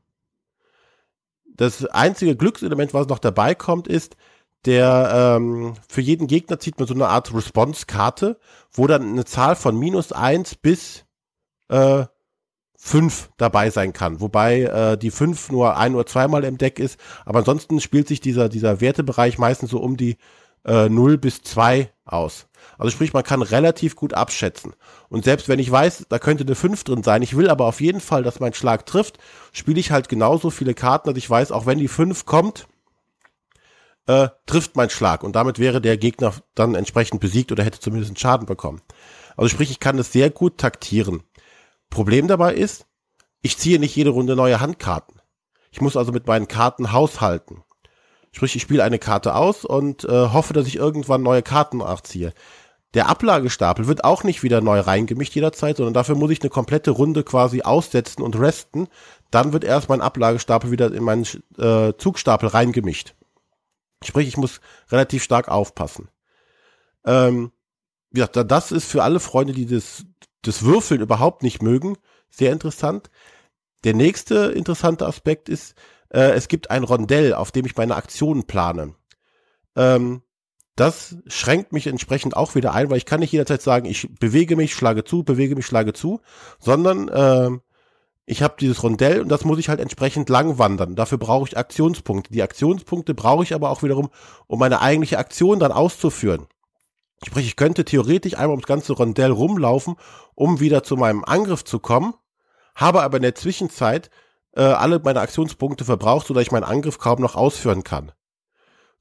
Das 1.46 1.86
einzige 1.86 2.36
Glückselement, 2.36 2.92
was 2.92 3.08
noch 3.08 3.18
dabei 3.18 3.54
kommt, 3.54 3.88
ist, 3.88 4.16
der 4.66 5.36
ähm, 5.38 5.74
für 5.88 6.02
jeden 6.02 6.26
Gegner 6.26 6.58
zieht 6.58 6.78
man 6.78 6.86
so 6.86 6.92
eine 6.92 7.08
Art 7.08 7.32
Response-Karte, 7.32 8.38
wo 8.70 8.86
dann 8.86 9.02
eine 9.02 9.24
Zahl 9.24 9.56
von 9.56 9.78
minus 9.78 10.12
eins 10.12 10.54
bis 10.54 11.06
äh, 11.68 12.04
fünf 12.76 13.30
dabei 13.36 13.70
sein 13.70 13.92
kann. 13.92 14.20
Wobei 14.20 14.62
äh, 14.62 14.98
die 14.98 15.10
fünf 15.10 15.50
nur 15.50 15.76
ein 15.76 15.94
oder 15.94 16.06
zweimal 16.06 16.44
im 16.44 16.58
Deck 16.58 16.78
ist. 16.78 16.98
Aber 17.24 17.40
ansonsten 17.40 17.80
spielt 17.80 18.08
sich 18.08 18.20
dieser, 18.20 18.48
dieser 18.48 18.80
Wertebereich 18.80 19.38
meistens 19.38 19.70
so 19.70 19.78
um 19.78 19.96
die 19.96 20.16
äh, 20.64 20.88
0 20.88 21.18
bis 21.18 21.42
zwei 21.42 21.90
aus. 22.04 22.48
Also 22.78 22.90
sprich, 22.90 23.12
man 23.12 23.24
kann 23.24 23.42
relativ 23.42 23.96
gut 23.96 24.14
abschätzen. 24.14 24.74
Und 25.08 25.24
selbst 25.24 25.48
wenn 25.48 25.58
ich 25.58 25.70
weiß, 25.70 26.06
da 26.08 26.18
könnte 26.18 26.44
eine 26.44 26.54
5 26.54 26.84
drin 26.84 27.02
sein, 27.02 27.22
ich 27.22 27.36
will 27.36 27.48
aber 27.48 27.66
auf 27.66 27.80
jeden 27.80 28.00
Fall, 28.00 28.22
dass 28.22 28.40
mein 28.40 28.54
Schlag 28.54 28.86
trifft, 28.86 29.18
spiele 29.52 29.80
ich 29.80 29.90
halt 29.90 30.08
genauso 30.08 30.50
viele 30.50 30.74
Karten, 30.74 31.08
dass 31.08 31.18
ich 31.18 31.28
weiß, 31.28 31.52
auch 31.52 31.66
wenn 31.66 31.78
die 31.78 31.88
5 31.88 32.26
kommt, 32.26 32.66
äh, 34.06 34.28
trifft 34.46 34.76
mein 34.76 34.90
Schlag. 34.90 35.22
Und 35.22 35.36
damit 35.36 35.58
wäre 35.58 35.80
der 35.80 35.96
Gegner 35.96 36.34
dann 36.54 36.74
entsprechend 36.74 37.20
besiegt 37.20 37.52
oder 37.52 37.64
hätte 37.64 37.80
zumindest 37.80 38.10
einen 38.10 38.16
Schaden 38.16 38.46
bekommen. 38.46 38.82
Also 39.36 39.48
sprich, 39.48 39.70
ich 39.70 39.80
kann 39.80 39.98
es 39.98 40.12
sehr 40.12 40.30
gut 40.30 40.58
taktieren. 40.58 41.22
Problem 41.90 42.28
dabei 42.28 42.54
ist, 42.54 42.86
ich 43.42 43.58
ziehe 43.58 43.78
nicht 43.78 43.94
jede 43.94 44.10
Runde 44.10 44.36
neue 44.36 44.60
Handkarten. 44.60 45.20
Ich 45.70 45.80
muss 45.80 45.96
also 45.96 46.12
mit 46.12 46.26
meinen 46.26 46.48
Karten 46.48 46.92
haushalten. 46.92 47.62
Sprich, 48.32 48.56
ich 48.56 48.62
spiele 48.62 48.84
eine 48.84 48.98
Karte 48.98 49.34
aus 49.34 49.64
und 49.64 50.04
äh, 50.04 50.28
hoffe, 50.28 50.52
dass 50.52 50.66
ich 50.66 50.76
irgendwann 50.76 51.22
neue 51.22 51.42
Karten 51.42 51.78
nachziehe. 51.78 52.32
Der 52.94 53.08
Ablagestapel 53.08 53.88
wird 53.88 54.04
auch 54.04 54.24
nicht 54.24 54.42
wieder 54.42 54.60
neu 54.60 54.80
reingemischt 54.80 55.34
jederzeit, 55.34 55.76
sondern 55.76 55.94
dafür 55.94 56.14
muss 56.14 56.30
ich 56.30 56.40
eine 56.40 56.50
komplette 56.50 56.92
Runde 56.92 57.24
quasi 57.24 57.62
aussetzen 57.62 58.22
und 58.22 58.38
resten. 58.38 58.88
Dann 59.30 59.52
wird 59.52 59.64
erst 59.64 59.88
mein 59.88 60.00
Ablagestapel 60.00 60.70
wieder 60.70 60.92
in 60.92 61.04
meinen 61.04 61.26
äh, 61.58 61.92
Zugstapel 61.98 62.48
reingemischt. 62.48 63.14
Sprich, 64.02 64.28
ich 64.28 64.36
muss 64.36 64.60
relativ 64.90 65.22
stark 65.22 65.48
aufpassen. 65.48 66.08
Ähm, 67.04 67.52
ja, 68.14 68.26
das 68.26 68.72
ist 68.72 68.86
für 68.86 69.02
alle 69.02 69.20
Freunde, 69.20 69.52
die 69.52 69.66
das, 69.66 70.04
das 70.46 70.64
Würfeln 70.64 71.00
überhaupt 71.00 71.42
nicht 71.42 71.62
mögen, 71.62 71.96
sehr 72.30 72.52
interessant. 72.52 73.10
Der 73.84 73.94
nächste 73.94 74.52
interessante 74.52 75.06
Aspekt 75.06 75.48
ist, 75.48 75.74
äh, 76.10 76.32
es 76.32 76.48
gibt 76.48 76.70
ein 76.70 76.84
Rondell, 76.84 77.34
auf 77.34 77.52
dem 77.52 77.66
ich 77.66 77.76
meine 77.76 77.96
Aktionen 77.96 78.44
plane. 78.44 78.94
Ähm, 79.76 80.22
das 80.76 81.16
schränkt 81.26 81.72
mich 81.72 81.86
entsprechend 81.86 82.36
auch 82.36 82.54
wieder 82.54 82.74
ein, 82.74 82.90
weil 82.90 82.98
ich 82.98 83.06
kann 83.06 83.20
nicht 83.20 83.32
jederzeit 83.32 83.62
sagen, 83.62 83.86
ich 83.86 84.08
bewege 84.20 84.56
mich, 84.56 84.74
schlage 84.74 85.04
zu, 85.04 85.24
bewege 85.24 85.56
mich, 85.56 85.64
schlage 85.64 85.94
zu, 85.94 86.20
sondern 86.58 87.08
äh, 87.08 87.58
ich 88.26 88.42
habe 88.42 88.56
dieses 88.60 88.82
Rondell 88.82 89.22
und 89.22 89.28
das 89.28 89.44
muss 89.44 89.58
ich 89.58 89.68
halt 89.68 89.80
entsprechend 89.80 90.28
lang 90.28 90.58
wandern. 90.58 90.96
Dafür 90.96 91.16
brauche 91.16 91.48
ich 91.48 91.56
Aktionspunkte. 91.56 92.32
Die 92.32 92.42
Aktionspunkte 92.42 93.14
brauche 93.14 93.44
ich 93.44 93.54
aber 93.54 93.70
auch 93.70 93.82
wiederum, 93.82 94.10
um 94.48 94.58
meine 94.58 94.82
eigentliche 94.82 95.18
Aktion 95.18 95.60
dann 95.60 95.72
auszuführen. 95.72 96.46
Sprich, 97.26 97.48
ich 97.48 97.56
könnte 97.56 97.84
theoretisch 97.84 98.34
einmal 98.34 98.50
ums 98.50 98.68
ganze 98.68 98.92
Rondell 98.92 99.32
rumlaufen, 99.32 99.96
um 100.36 100.60
wieder 100.60 100.84
zu 100.84 100.96
meinem 100.96 101.24
Angriff 101.24 101.64
zu 101.64 101.80
kommen, 101.80 102.14
habe 102.76 103.02
aber 103.02 103.16
in 103.16 103.24
der 103.24 103.34
Zwischenzeit 103.34 104.10
äh, 104.52 104.62
alle 104.62 105.00
meine 105.00 105.20
Aktionspunkte 105.20 105.84
verbraucht, 105.84 106.28
sodass 106.28 106.44
ich 106.44 106.52
meinen 106.52 106.62
Angriff 106.62 106.98
kaum 106.98 107.20
noch 107.20 107.34
ausführen 107.34 107.82
kann. 107.82 108.12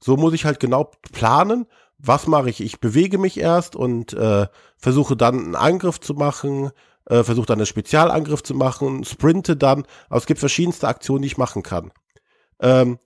So 0.00 0.16
muss 0.16 0.34
ich 0.34 0.44
halt 0.44 0.58
genau 0.58 0.90
planen, 1.12 1.66
was 1.98 2.26
mache 2.26 2.50
ich. 2.50 2.60
Ich 2.60 2.80
bewege 2.80 3.16
mich 3.16 3.38
erst 3.38 3.76
und 3.76 4.12
äh, 4.14 4.48
versuche 4.76 5.16
dann 5.16 5.38
einen 5.38 5.54
Angriff 5.54 6.00
zu 6.00 6.14
machen, 6.14 6.72
äh, 7.04 7.22
versuche 7.22 7.46
dann 7.46 7.60
einen 7.60 7.66
Spezialangriff 7.66 8.42
zu 8.42 8.54
machen, 8.54 9.04
sprinte 9.04 9.56
dann. 9.56 9.86
Aber 10.08 10.18
es 10.18 10.26
gibt 10.26 10.40
verschiedenste 10.40 10.88
Aktionen, 10.88 11.22
die 11.22 11.28
ich 11.28 11.38
machen 11.38 11.62
kann. 11.62 11.92
Ähm, 12.58 12.98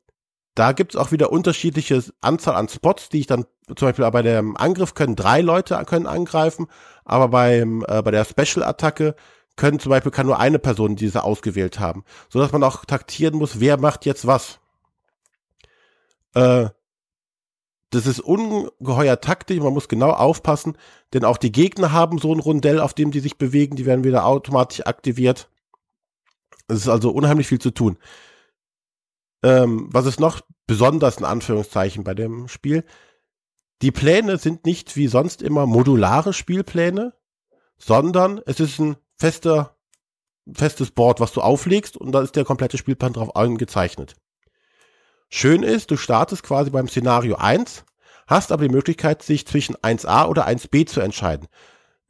da 0.54 0.72
gibt 0.72 0.94
es 0.94 1.00
auch 1.00 1.12
wieder 1.12 1.30
unterschiedliche 1.32 2.02
Anzahl 2.20 2.56
an 2.56 2.68
Spots, 2.68 3.08
die 3.08 3.20
ich 3.20 3.26
dann 3.26 3.46
zum 3.66 3.88
Beispiel 3.88 4.10
bei 4.10 4.22
dem 4.22 4.56
Angriff 4.56 4.94
können 4.94 5.16
drei 5.16 5.40
Leute 5.40 5.80
können 5.86 6.06
angreifen, 6.06 6.66
aber 7.04 7.28
beim 7.28 7.84
äh, 7.86 8.02
bei 8.02 8.10
der 8.10 8.24
Special-Attacke 8.24 9.14
können 9.56 9.78
zum 9.78 9.90
Beispiel 9.90 10.12
kann 10.12 10.26
nur 10.26 10.40
eine 10.40 10.58
Person 10.58 10.96
diese 10.96 11.22
ausgewählt 11.22 11.78
haben, 11.78 12.04
so 12.28 12.40
dass 12.40 12.52
man 12.52 12.64
auch 12.64 12.84
taktieren 12.84 13.36
muss, 13.36 13.60
wer 13.60 13.78
macht 13.78 14.06
jetzt 14.06 14.26
was. 14.26 14.58
Äh, 16.34 16.70
das 17.90 18.06
ist 18.06 18.20
ungeheuer 18.20 19.20
taktisch, 19.20 19.58
man 19.58 19.72
muss 19.72 19.88
genau 19.88 20.10
aufpassen, 20.10 20.76
denn 21.12 21.24
auch 21.24 21.36
die 21.36 21.52
Gegner 21.52 21.92
haben 21.92 22.18
so 22.18 22.32
ein 22.32 22.38
Rundell, 22.38 22.80
auf 22.80 22.94
dem 22.94 23.10
die 23.10 23.20
sich 23.20 23.36
bewegen, 23.36 23.76
die 23.76 23.86
werden 23.86 24.04
wieder 24.04 24.26
automatisch 24.26 24.86
aktiviert. 24.86 25.48
Es 26.68 26.78
ist 26.78 26.88
also 26.88 27.10
unheimlich 27.10 27.48
viel 27.48 27.58
zu 27.60 27.72
tun. 27.72 27.98
Ähm, 29.42 29.88
was 29.90 30.06
ist 30.06 30.20
noch 30.20 30.40
besonders 30.66 31.16
in 31.16 31.24
Anführungszeichen 31.24 32.04
bei 32.04 32.14
dem 32.14 32.48
Spiel? 32.48 32.84
Die 33.82 33.92
Pläne 33.92 34.36
sind 34.36 34.66
nicht 34.66 34.96
wie 34.96 35.06
sonst 35.06 35.40
immer 35.40 35.66
modulare 35.66 36.32
Spielpläne, 36.32 37.14
sondern 37.78 38.40
es 38.44 38.60
ist 38.60 38.78
ein 38.78 38.96
fester, 39.16 39.76
festes 40.52 40.90
Board, 40.90 41.20
was 41.20 41.32
du 41.32 41.40
auflegst 41.40 41.96
und 41.96 42.12
da 42.12 42.20
ist 42.20 42.36
der 42.36 42.44
komplette 42.44 42.76
Spielplan 42.76 43.14
drauf 43.14 43.34
angezeichnet. 43.36 44.16
Schön 45.30 45.62
ist, 45.62 45.90
du 45.90 45.96
startest 45.96 46.42
quasi 46.42 46.70
beim 46.70 46.88
Szenario 46.88 47.36
1, 47.36 47.84
hast 48.26 48.52
aber 48.52 48.64
die 48.64 48.74
Möglichkeit, 48.74 49.22
sich 49.22 49.46
zwischen 49.46 49.76
1a 49.76 50.26
oder 50.26 50.46
1b 50.46 50.86
zu 50.86 51.00
entscheiden. 51.00 51.48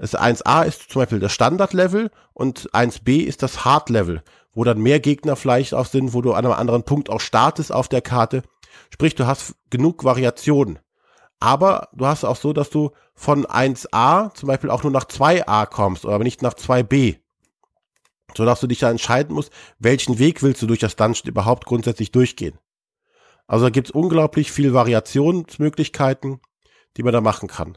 Das 0.00 0.16
1a 0.16 0.64
ist 0.64 0.90
zum 0.90 1.02
Beispiel 1.02 1.20
das 1.20 1.34
Standard-Level 1.34 2.10
und 2.32 2.70
1b 2.70 3.22
ist 3.22 3.42
das 3.42 3.66
Hard-Level, 3.66 4.22
wo 4.54 4.64
dann 4.64 4.80
mehr 4.80 4.98
Gegner 4.98 5.36
vielleicht 5.36 5.74
auch 5.74 5.84
sind, 5.84 6.14
wo 6.14 6.22
du 6.22 6.32
an 6.32 6.46
einem 6.46 6.54
anderen 6.54 6.84
Punkt 6.84 7.10
auch 7.10 7.20
startest 7.20 7.70
auf 7.70 7.86
der 7.86 8.00
Karte. 8.00 8.40
Sprich, 8.88 9.14
du 9.14 9.26
hast 9.26 9.56
genug 9.68 10.02
Variationen. 10.02 10.78
Aber 11.38 11.90
du 11.92 12.06
hast 12.06 12.24
auch 12.24 12.36
so, 12.36 12.54
dass 12.54 12.70
du 12.70 12.92
von 13.14 13.44
1a 13.44 14.32
zum 14.32 14.46
Beispiel 14.46 14.70
auch 14.70 14.82
nur 14.84 14.92
nach 14.92 15.04
2a 15.04 15.66
kommst, 15.66 16.06
aber 16.06 16.24
nicht 16.24 16.40
nach 16.40 16.54
2b. 16.54 17.18
So 18.34 18.46
dass 18.46 18.60
du 18.60 18.68
dich 18.68 18.78
da 18.78 18.90
entscheiden 18.90 19.34
musst, 19.34 19.52
welchen 19.78 20.18
Weg 20.18 20.42
willst 20.42 20.62
du 20.62 20.66
durch 20.66 20.78
das 20.78 20.96
Dungeon 20.96 21.28
überhaupt 21.28 21.66
grundsätzlich 21.66 22.10
durchgehen. 22.10 22.58
Also 23.46 23.66
da 23.66 23.70
gibt's 23.70 23.90
unglaublich 23.90 24.50
viel 24.50 24.72
Variationsmöglichkeiten, 24.72 26.40
die 26.96 27.02
man 27.02 27.12
da 27.12 27.20
machen 27.20 27.48
kann. 27.48 27.76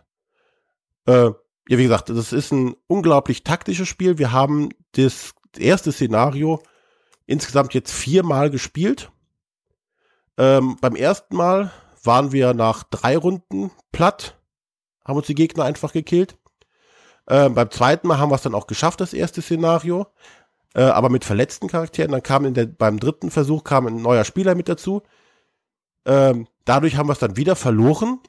Äh, 1.05 1.31
ja, 1.67 1.77
wie 1.77 1.83
gesagt, 1.83 2.09
das 2.09 2.33
ist 2.33 2.51
ein 2.51 2.75
unglaublich 2.87 3.43
taktisches 3.43 3.87
Spiel. 3.87 4.17
Wir 4.17 4.31
haben 4.31 4.69
das 4.93 5.33
erste 5.57 5.91
Szenario 5.91 6.61
insgesamt 7.25 7.73
jetzt 7.73 7.91
viermal 7.91 8.49
gespielt. 8.49 9.11
Ähm, 10.37 10.77
beim 10.81 10.95
ersten 10.95 11.35
Mal 11.35 11.71
waren 12.03 12.31
wir 12.31 12.53
nach 12.53 12.83
drei 12.83 13.17
Runden 13.17 13.71
platt, 13.91 14.37
haben 15.05 15.17
uns 15.17 15.27
die 15.27 15.35
Gegner 15.35 15.63
einfach 15.63 15.93
gekillt. 15.93 16.37
Ähm, 17.29 17.53
beim 17.55 17.71
zweiten 17.71 18.07
Mal 18.07 18.17
haben 18.17 18.29
wir 18.29 18.35
es 18.35 18.41
dann 18.41 18.55
auch 18.55 18.67
geschafft, 18.67 18.99
das 18.99 19.13
erste 19.13 19.41
Szenario. 19.41 20.07
äh, 20.75 20.83
aber 20.83 21.09
mit 21.09 21.23
verletzten 21.23 21.67
Charakteren. 21.67 22.11
Dann 22.11 22.23
kam 22.23 22.45
in 22.45 22.53
der, 22.53 22.65
beim 22.65 22.99
dritten 22.99 23.31
Versuch 23.31 23.63
kam 23.63 23.87
ein 23.87 24.01
neuer 24.01 24.25
Spieler 24.25 24.55
mit 24.55 24.69
dazu. 24.69 25.03
Ähm, 26.05 26.47
dadurch 26.65 26.97
haben 26.97 27.07
wir 27.07 27.13
es 27.13 27.19
dann 27.19 27.37
wieder 27.37 27.55
verloren. 27.55 28.19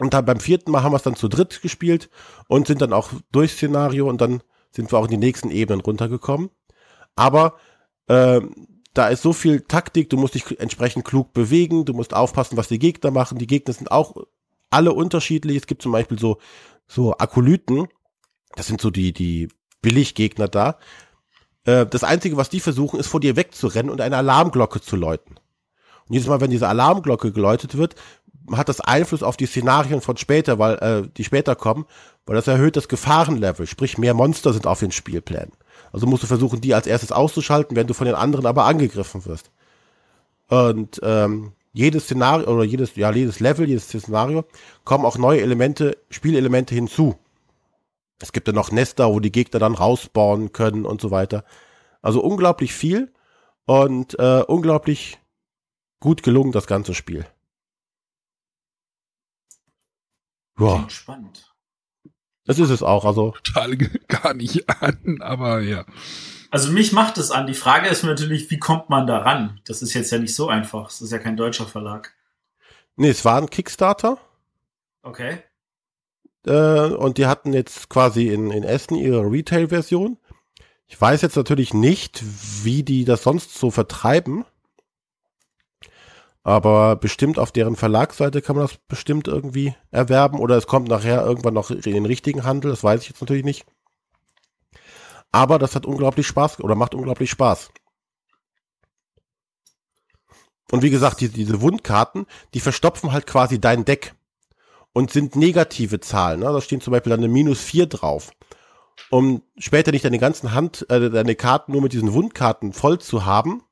Und 0.00 0.14
dann 0.14 0.24
beim 0.24 0.40
vierten 0.40 0.70
Mal 0.70 0.82
haben 0.82 0.92
wir 0.92 0.96
es 0.96 1.02
dann 1.02 1.14
zu 1.14 1.28
dritt 1.28 1.60
gespielt 1.60 2.08
und 2.48 2.66
sind 2.66 2.80
dann 2.80 2.94
auch 2.94 3.10
durch 3.32 3.52
Szenario 3.52 4.08
und 4.08 4.20
dann 4.20 4.42
sind 4.72 4.90
wir 4.90 4.98
auch 4.98 5.04
in 5.04 5.10
die 5.10 5.16
nächsten 5.18 5.50
Ebenen 5.50 5.82
runtergekommen. 5.82 6.48
Aber 7.16 7.56
äh, 8.06 8.40
da 8.94 9.08
ist 9.08 9.20
so 9.20 9.34
viel 9.34 9.60
Taktik, 9.60 10.08
du 10.08 10.16
musst 10.16 10.34
dich 10.34 10.58
entsprechend 10.58 11.04
klug 11.04 11.34
bewegen, 11.34 11.84
du 11.84 11.92
musst 11.92 12.14
aufpassen, 12.14 12.56
was 12.56 12.68
die 12.68 12.78
Gegner 12.78 13.10
machen. 13.10 13.36
Die 13.36 13.46
Gegner 13.46 13.74
sind 13.74 13.92
auch 13.92 14.16
alle 14.70 14.94
unterschiedlich. 14.94 15.58
Es 15.58 15.66
gibt 15.66 15.82
zum 15.82 15.92
Beispiel 15.92 16.18
so, 16.18 16.38
so 16.88 17.12
Akolyten, 17.18 17.86
das 18.56 18.68
sind 18.68 18.80
so 18.80 18.90
die, 18.90 19.12
die 19.12 19.48
Billiggegner 19.82 20.48
da. 20.48 20.78
Äh, 21.64 21.84
das 21.84 22.04
Einzige, 22.04 22.38
was 22.38 22.48
die 22.48 22.60
versuchen, 22.60 22.98
ist 22.98 23.08
vor 23.08 23.20
dir 23.20 23.36
wegzurennen 23.36 23.90
und 23.90 24.00
eine 24.00 24.16
Alarmglocke 24.16 24.80
zu 24.80 24.96
läuten. 24.96 25.36
Und 26.08 26.14
jedes 26.14 26.26
Mal, 26.26 26.40
wenn 26.40 26.50
diese 26.50 26.68
Alarmglocke 26.68 27.32
geläutet 27.32 27.76
wird, 27.76 27.94
hat 28.52 28.68
das 28.68 28.80
Einfluss 28.80 29.22
auf 29.22 29.36
die 29.36 29.46
Szenarien 29.46 30.00
von 30.00 30.16
später, 30.16 30.58
weil 30.58 30.74
äh, 30.76 31.08
die 31.16 31.24
später 31.24 31.54
kommen, 31.54 31.86
weil 32.26 32.36
das 32.36 32.48
erhöht 32.48 32.76
das 32.76 32.88
Gefahrenlevel, 32.88 33.66
sprich 33.66 33.98
mehr 33.98 34.14
Monster 34.14 34.52
sind 34.52 34.66
auf 34.66 34.80
den 34.80 34.92
Spielplänen. 34.92 35.52
Also 35.92 36.06
musst 36.06 36.22
du 36.22 36.26
versuchen, 36.26 36.60
die 36.60 36.74
als 36.74 36.86
erstes 36.86 37.12
auszuschalten, 37.12 37.76
wenn 37.76 37.86
du 37.86 37.94
von 37.94 38.06
den 38.06 38.14
anderen 38.14 38.46
aber 38.46 38.64
angegriffen 38.64 39.24
wirst. 39.26 39.50
Und 40.48 41.00
ähm, 41.02 41.52
jedes 41.72 42.04
Szenario 42.04 42.48
oder 42.48 42.64
jedes, 42.64 42.96
ja, 42.96 43.12
jedes 43.12 43.40
Level, 43.40 43.68
jedes 43.68 43.88
Szenario 43.88 44.44
kommen 44.84 45.04
auch 45.04 45.18
neue 45.18 45.40
Elemente, 45.40 45.96
Spielelemente 46.10 46.74
hinzu. 46.74 47.16
Es 48.20 48.32
gibt 48.32 48.48
dann 48.48 48.54
noch 48.54 48.70
Nester, 48.70 49.08
wo 49.12 49.20
die 49.20 49.32
Gegner 49.32 49.60
dann 49.60 49.74
rausbauen 49.74 50.52
können 50.52 50.84
und 50.84 51.00
so 51.00 51.10
weiter. 51.10 51.44
Also 52.02 52.20
unglaublich 52.20 52.74
viel 52.74 53.12
und 53.66 54.18
äh, 54.18 54.42
unglaublich 54.46 55.18
gut 56.00 56.22
gelungen, 56.22 56.52
das 56.52 56.66
ganze 56.66 56.94
Spiel. 56.94 57.26
Ja. 60.66 60.88
Spannend. 60.88 61.54
Das 62.44 62.58
ist 62.58 62.70
es 62.70 62.82
auch, 62.82 63.04
also. 63.04 63.34
Total 63.44 63.76
gar 64.08 64.34
nicht 64.34 64.68
an, 64.68 65.18
aber 65.20 65.60
ja. 65.60 65.84
Also 66.50 66.72
mich 66.72 66.92
macht 66.92 67.16
es 67.18 67.30
an. 67.30 67.46
Die 67.46 67.54
Frage 67.54 67.88
ist 67.88 68.02
natürlich, 68.02 68.50
wie 68.50 68.58
kommt 68.58 68.90
man 68.90 69.06
da 69.06 69.18
ran? 69.18 69.60
Das 69.66 69.82
ist 69.82 69.94
jetzt 69.94 70.10
ja 70.10 70.18
nicht 70.18 70.34
so 70.34 70.48
einfach. 70.48 70.88
Es 70.88 71.00
ist 71.00 71.12
ja 71.12 71.18
kein 71.18 71.36
deutscher 71.36 71.66
Verlag. 71.66 72.12
Nee, 72.96 73.10
es 73.10 73.24
war 73.24 73.40
ein 73.40 73.50
Kickstarter. 73.50 74.18
Okay. 75.02 75.38
Äh, 76.46 76.88
und 76.88 77.18
die 77.18 77.26
hatten 77.26 77.52
jetzt 77.52 77.88
quasi 77.88 78.28
in, 78.28 78.50
in 78.50 78.64
Essen 78.64 78.96
ihre 78.96 79.22
Retail-Version. 79.22 80.18
Ich 80.88 81.00
weiß 81.00 81.22
jetzt 81.22 81.36
natürlich 81.36 81.72
nicht, 81.72 82.20
wie 82.64 82.82
die 82.82 83.04
das 83.04 83.22
sonst 83.22 83.54
so 83.54 83.70
vertreiben. 83.70 84.44
Aber 86.42 86.96
bestimmt 86.96 87.38
auf 87.38 87.52
deren 87.52 87.76
Verlagsseite 87.76 88.40
kann 88.40 88.56
man 88.56 88.64
das 88.64 88.78
bestimmt 88.88 89.28
irgendwie 89.28 89.74
erwerben 89.90 90.38
oder 90.38 90.56
es 90.56 90.66
kommt 90.66 90.88
nachher 90.88 91.24
irgendwann 91.24 91.54
noch 91.54 91.70
in 91.70 91.80
den 91.80 92.06
richtigen 92.06 92.44
Handel, 92.44 92.70
das 92.70 92.82
weiß 92.82 93.02
ich 93.02 93.08
jetzt 93.10 93.20
natürlich 93.20 93.44
nicht. 93.44 93.66
Aber 95.32 95.58
das 95.58 95.76
hat 95.76 95.86
unglaublich 95.86 96.26
Spaß 96.26 96.60
oder 96.60 96.74
macht 96.74 96.94
unglaublich 96.94 97.30
Spaß. 97.30 97.70
Und 100.70 100.82
wie 100.82 100.90
gesagt, 100.90 101.20
die, 101.20 101.28
diese 101.28 101.60
Wundkarten, 101.60 102.26
die 102.54 102.60
verstopfen 102.60 103.12
halt 103.12 103.26
quasi 103.26 103.60
dein 103.60 103.84
Deck 103.84 104.14
und 104.92 105.10
sind 105.10 105.36
negative 105.36 106.00
Zahlen. 106.00 106.40
Ne? 106.40 106.46
Da 106.46 106.60
stehen 106.60 106.80
zum 106.80 106.92
Beispiel 106.92 107.10
dann 107.10 107.20
eine 107.20 107.28
minus 107.28 107.60
vier 107.60 107.86
drauf. 107.86 108.32
Um 109.10 109.42
später 109.56 109.92
nicht 109.92 110.04
deine 110.04 110.18
ganzen 110.18 110.52
Hand, 110.52 110.88
äh, 110.90 111.10
deine 111.10 111.34
Karten 111.34 111.72
nur 111.72 111.82
mit 111.82 111.92
diesen 111.92 112.12
Wundkarten 112.12 112.72
voll 112.72 112.98
zu 112.98 113.24
haben, 113.24 113.62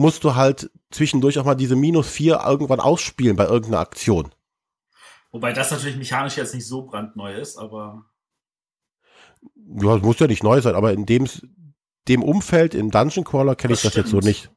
musst 0.00 0.24
du 0.24 0.34
halt 0.34 0.70
zwischendurch 0.90 1.38
auch 1.38 1.44
mal 1.44 1.54
diese 1.54 1.76
minus 1.76 2.08
vier 2.08 2.40
irgendwann 2.44 2.80
ausspielen 2.80 3.36
bei 3.36 3.44
irgendeiner 3.44 3.80
Aktion. 3.80 4.34
Wobei 5.30 5.52
das 5.52 5.70
natürlich 5.70 5.96
mechanisch 5.96 6.36
jetzt 6.36 6.54
nicht 6.54 6.66
so 6.66 6.82
brandneu 6.82 7.34
ist, 7.34 7.56
aber. 7.56 8.06
Ja, 9.76 9.96
es 9.96 10.02
muss 10.02 10.18
ja 10.18 10.26
nicht 10.26 10.42
neu 10.42 10.60
sein, 10.60 10.74
aber 10.74 10.92
in 10.92 11.06
dem, 11.06 11.28
dem 12.08 12.22
Umfeld, 12.22 12.74
im 12.74 12.90
Dungeon 12.90 13.24
Crawler 13.24 13.54
kenne 13.54 13.74
ich 13.74 13.82
das 13.82 13.94
jetzt 13.94 14.10
so 14.10 14.18
nicht. 14.18 14.50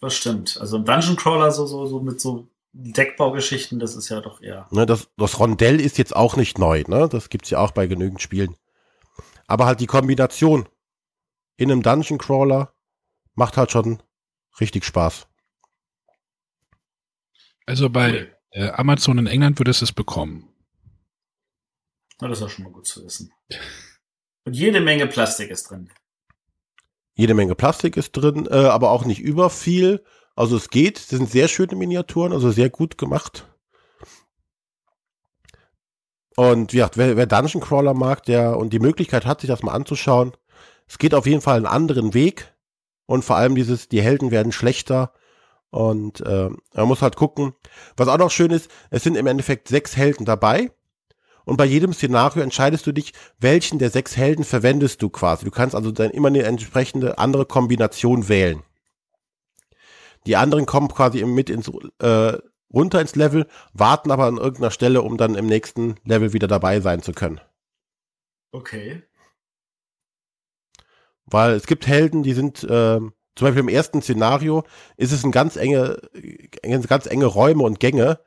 Das 0.00 0.14
stimmt. 0.14 0.58
Also 0.60 0.78
im 0.78 0.84
Dungeon 0.84 1.16
Crawler 1.16 1.52
so, 1.52 1.66
so, 1.66 1.86
so 1.86 2.00
mit 2.00 2.20
so 2.20 2.48
Deckbaugeschichten, 2.72 3.78
das 3.78 3.94
ist 3.94 4.08
ja 4.08 4.20
doch 4.20 4.40
eher. 4.40 4.68
Ne, 4.70 4.86
das, 4.86 5.08
das 5.16 5.38
Rondell 5.38 5.80
ist 5.80 5.98
jetzt 5.98 6.16
auch 6.16 6.36
nicht 6.36 6.58
neu, 6.58 6.82
ne? 6.88 7.08
Das 7.08 7.28
gibt's 7.28 7.50
ja 7.50 7.58
auch 7.58 7.72
bei 7.72 7.86
genügend 7.86 8.22
Spielen. 8.22 8.56
Aber 9.46 9.66
halt 9.66 9.80
die 9.80 9.86
Kombination 9.86 10.68
in 11.56 11.70
einem 11.70 11.82
Dungeon 11.82 12.18
Crawler 12.18 12.72
macht 13.34 13.56
halt 13.56 13.70
schon 13.70 14.02
richtig 14.60 14.84
Spaß. 14.84 15.26
Also 17.66 17.90
bei 17.90 18.34
äh, 18.50 18.70
Amazon 18.70 19.18
in 19.18 19.26
England 19.26 19.58
würdest 19.58 19.82
du 19.82 19.84
es 19.84 19.92
bekommen. 19.92 20.48
Na, 22.20 22.28
das 22.28 22.38
ist 22.38 22.42
ja 22.42 22.48
schon 22.48 22.64
mal 22.64 22.72
gut 22.72 22.86
zu 22.86 23.04
wissen. 23.04 23.32
Und 24.44 24.54
jede 24.54 24.80
Menge 24.80 25.06
Plastik 25.06 25.50
ist 25.50 25.70
drin. 25.70 25.90
Jede 27.14 27.34
Menge 27.34 27.54
Plastik 27.54 27.96
ist 27.96 28.12
drin, 28.12 28.46
äh, 28.50 28.54
aber 28.54 28.90
auch 28.90 29.04
nicht 29.04 29.20
über 29.20 29.50
viel. 29.50 30.04
Also 30.34 30.56
es 30.56 30.70
geht, 30.70 30.96
das 30.98 31.08
sind 31.08 31.28
sehr 31.28 31.48
schöne 31.48 31.76
Miniaturen, 31.76 32.32
also 32.32 32.50
sehr 32.50 32.70
gut 32.70 32.96
gemacht. 32.96 33.46
Und 36.36 36.72
ja, 36.72 36.88
wer, 36.94 37.16
wer 37.16 37.26
Dungeon 37.26 37.60
Crawler 37.60 37.94
mag, 37.94 38.22
der 38.24 38.56
und 38.56 38.72
die 38.72 38.78
Möglichkeit 38.78 39.26
hat, 39.26 39.40
sich 39.40 39.48
das 39.48 39.62
mal 39.62 39.72
anzuschauen, 39.72 40.32
es 40.86 40.98
geht 40.98 41.12
auf 41.12 41.26
jeden 41.26 41.40
Fall 41.40 41.56
einen 41.56 41.66
anderen 41.66 42.14
Weg 42.14 42.54
und 43.08 43.24
vor 43.24 43.36
allem 43.36 43.54
dieses, 43.54 43.88
die 43.88 44.02
Helden 44.02 44.30
werden 44.30 44.52
schlechter 44.52 45.12
und 45.70 46.20
äh, 46.20 46.50
man 46.74 46.88
muss 46.88 47.00
halt 47.00 47.16
gucken. 47.16 47.54
Was 47.96 48.06
auch 48.06 48.18
noch 48.18 48.30
schön 48.30 48.50
ist, 48.50 48.70
es 48.90 49.02
sind 49.02 49.16
im 49.16 49.26
Endeffekt 49.26 49.66
sechs 49.66 49.96
Helden 49.96 50.26
dabei 50.26 50.70
und 51.46 51.56
bei 51.56 51.64
jedem 51.64 51.94
Szenario 51.94 52.42
entscheidest 52.42 52.86
du 52.86 52.92
dich, 52.92 53.14
welchen 53.40 53.78
der 53.78 53.88
sechs 53.88 54.18
Helden 54.18 54.44
verwendest 54.44 55.00
du 55.00 55.08
quasi. 55.08 55.46
Du 55.46 55.50
kannst 55.50 55.74
also 55.74 55.90
dann 55.90 56.10
immer 56.10 56.28
eine 56.28 56.42
entsprechende 56.42 57.16
andere 57.16 57.46
Kombination 57.46 58.28
wählen. 58.28 58.62
Die 60.26 60.36
anderen 60.36 60.66
kommen 60.66 60.88
quasi 60.88 61.24
mit 61.24 61.48
ins 61.48 61.70
äh, 62.00 62.36
runter 62.70 63.00
ins 63.00 63.16
Level, 63.16 63.46
warten 63.72 64.10
aber 64.10 64.26
an 64.26 64.36
irgendeiner 64.36 64.70
Stelle, 64.70 65.00
um 65.00 65.16
dann 65.16 65.34
im 65.34 65.46
nächsten 65.46 65.94
Level 66.04 66.34
wieder 66.34 66.46
dabei 66.46 66.80
sein 66.80 67.00
zu 67.00 67.12
können. 67.12 67.40
Okay. 68.52 69.02
Weil 71.30 71.52
es 71.52 71.66
gibt 71.66 71.86
Helden, 71.86 72.22
die 72.22 72.32
sind, 72.32 72.64
äh, 72.64 72.98
zum 72.98 73.12
Beispiel 73.36 73.60
im 73.60 73.68
ersten 73.68 74.02
Szenario 74.02 74.64
ist 74.96 75.12
es 75.12 75.24
ein 75.24 75.30
ganz 75.30 75.56
enge, 75.56 75.98
ganz 76.62 77.06
enge 77.06 77.26
Räume 77.26 77.62
und 77.62 77.80
Gänge. 77.80 78.20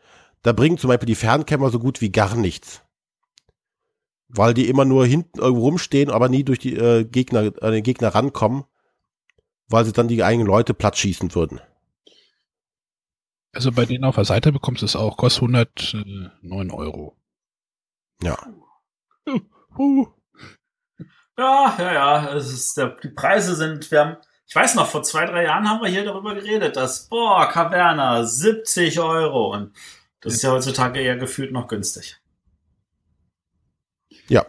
Da 0.44 0.54
bringen 0.54 0.78
zum 0.78 0.88
Beispiel 0.88 1.08
die 1.08 1.16
Fernkämmer 1.16 1.70
so 1.70 1.80
gut 1.80 2.02
wie 2.02 2.12
gar 2.12 2.36
nichts. 2.36 2.84
Weil 4.28 4.54
die 4.54 4.70
immer 4.70 4.86
nur 4.86 5.06
hinten 5.06 5.40
irgendwo 5.40 5.66
rumstehen, 5.66 6.10
aber 6.10 6.30
nie 6.30 6.44
durch 6.44 6.60
die 6.60 6.76
äh, 6.76 7.04
Gegner, 7.04 7.52
äh, 7.62 7.72
den 7.72 7.84
Gegner 7.84 8.10
rankommen, 8.10 8.64
weil 9.68 9.84
sie 9.84 9.92
dann 9.92 10.08
die 10.08 10.24
eigenen 10.24 10.48
Leute 10.48 10.74
platt 10.74 10.98
schießen 10.98 11.36
würden. 11.36 11.60
Also 13.54 13.72
bei 13.72 13.86
denen 13.86 14.06
auf 14.06 14.16
der 14.16 14.26
Seite 14.26 14.54
bekommst 14.54 14.82
du 14.82 14.86
es 14.86 14.96
auch, 14.96 15.18
kostet 15.18 15.44
109 15.44 16.72
Euro. 16.72 17.18
Ja. 18.24 18.38
Uh, 19.28 19.40
uh. 19.78 20.08
Ja, 21.41 21.75
ja, 21.80 21.93
ja. 21.93 22.34
Es 22.36 22.54
ist, 22.54 22.77
der, 22.77 22.89
die 23.01 23.10
Preise 23.10 23.56
sind, 23.56 23.89
wir 23.89 23.99
haben, 23.99 24.17
ich 24.47 24.56
weiß 24.56 24.75
noch, 24.75 24.88
vor 24.88 25.01
zwei, 25.01 25.25
drei 25.25 25.45
Jahren 25.45 25.67
haben 25.67 25.82
wir 25.82 25.89
hier 25.89 26.06
darüber 26.06 26.36
geredet, 26.36 26.75
dass, 26.75 27.08
boah, 27.10 27.49
Caverna, 27.49 28.23
70 28.23 28.99
Euro. 28.99 29.51
Und 29.51 29.71
das 30.19 30.36
ist 30.36 30.43
ja 30.43 30.51
heutzutage 30.51 30.99
eher 30.99 31.17
gefühlt 31.17 31.51
noch 31.51 31.67
günstig. 31.67 32.17
Ja. 34.27 34.45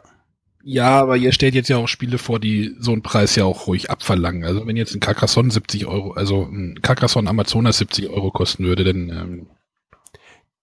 Ja, 0.65 1.01
aber 1.01 1.17
ihr 1.17 1.33
stellt 1.33 1.55
jetzt 1.55 1.71
ja 1.71 1.79
auch 1.79 1.89
Spiele 1.89 2.19
vor, 2.19 2.39
die 2.39 2.77
so 2.79 2.93
einen 2.93 3.03
Preis 3.03 3.37
ja 3.37 3.45
auch 3.45 3.67
ruhig 3.67 3.91
abverlangen. 3.91 4.45
Also 4.45 4.67
wenn 4.67 4.77
jetzt 4.77 4.95
ein 4.95 5.01
Carcassonne 5.01 5.51
70 5.51 5.87
Euro, 5.87 6.13
also 6.13 6.43
ein 6.43 6.81
Carcassonne 6.83 7.29
Amazonas 7.29 7.79
70 7.79 8.11
Euro 8.11 8.31
kosten 8.31 8.65
würde, 8.65 8.85
dann 8.85 9.09
ähm 9.09 9.47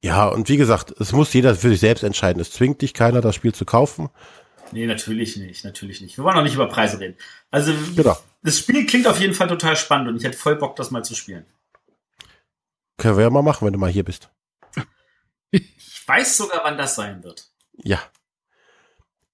ja, 0.01 0.30
und 0.30 0.47
wie 0.47 0.56
gesagt, 0.56 0.93
es 1.01 1.12
muss 1.12 1.34
jeder 1.34 1.56
für 1.56 1.70
sich 1.70 1.82
selbst 1.82 2.04
entscheiden. 2.04 2.39
Es 2.39 2.51
zwingt 2.51 2.82
dich 2.82 2.93
keiner, 2.93 3.20
das 3.20 3.36
Spiel 3.36 3.54
zu 3.54 3.66
kaufen. 3.66 4.10
Nee, 4.72 4.86
natürlich 4.86 5.38
nicht, 5.38 5.63
natürlich 5.63 6.01
nicht. 6.01 6.17
Wir 6.17 6.24
wollen 6.24 6.38
auch 6.38 6.43
nicht 6.43 6.55
über 6.55 6.67
Preise 6.67 6.99
reden. 6.99 7.17
Also, 7.51 7.74
genau. 7.95 8.17
das 8.43 8.59
Spiel 8.59 8.86
klingt 8.86 9.07
auf 9.07 9.20
jeden 9.20 9.34
Fall 9.34 9.47
total 9.47 9.76
spannend 9.76 10.09
und 10.09 10.17
ich 10.17 10.24
hätte 10.24 10.38
voll 10.38 10.55
Bock, 10.55 10.76
das 10.76 10.91
mal 10.91 11.03
zu 11.03 11.15
spielen. 11.15 11.45
Können 12.97 13.17
wir 13.17 13.24
ja 13.24 13.30
mal 13.30 13.41
machen, 13.41 13.65
wenn 13.65 13.74
du 13.74 13.80
mal 13.80 13.89
hier 13.89 14.03
bist. 14.03 14.30
Ich 15.51 16.07
weiß 16.07 16.38
sogar, 16.38 16.63
wann 16.63 16.78
das 16.78 16.95
sein 16.95 17.24
wird. 17.24 17.51
Ja. 17.78 17.99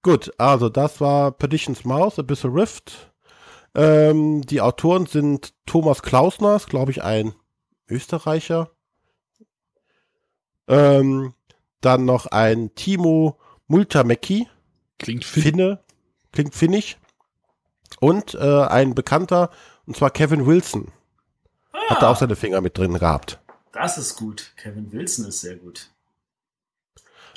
Gut, 0.02 0.32
also 0.38 0.68
das 0.68 1.00
war 1.00 1.32
Petitions 1.32 1.84
Mouse, 1.84 2.18
Abyssal 2.18 2.50
Rift. 2.52 3.12
Ähm, 3.74 4.42
die 4.42 4.60
Autoren 4.60 5.06
sind 5.06 5.52
Thomas 5.66 6.02
Klausner, 6.02 6.58
glaube 6.66 6.92
ich, 6.92 7.02
ein 7.02 7.34
Österreicher. 7.88 8.70
Ähm, 10.68 11.34
dann 11.80 12.04
noch 12.04 12.26
ein 12.26 12.74
Timo 12.74 13.38
Multamecki. 13.66 14.48
Klingt 14.98 15.24
Fin 15.24 15.42
Finne. 15.42 15.80
Klingt 16.32 16.54
finnisch. 16.54 16.98
Und 18.00 18.34
äh, 18.34 18.64
ein 18.64 18.94
Bekannter, 18.94 19.50
und 19.86 19.96
zwar 19.96 20.10
Kevin 20.10 20.46
Wilson, 20.46 20.92
ah, 21.72 21.78
hat 21.90 22.02
da 22.02 22.10
auch 22.10 22.16
seine 22.16 22.36
Finger 22.36 22.60
mit 22.60 22.76
drin 22.76 22.98
gehabt. 22.98 23.40
Das 23.72 23.98
ist 23.98 24.16
gut. 24.16 24.52
Kevin 24.56 24.92
Wilson 24.92 25.26
ist 25.26 25.40
sehr 25.40 25.56
gut. 25.56 25.90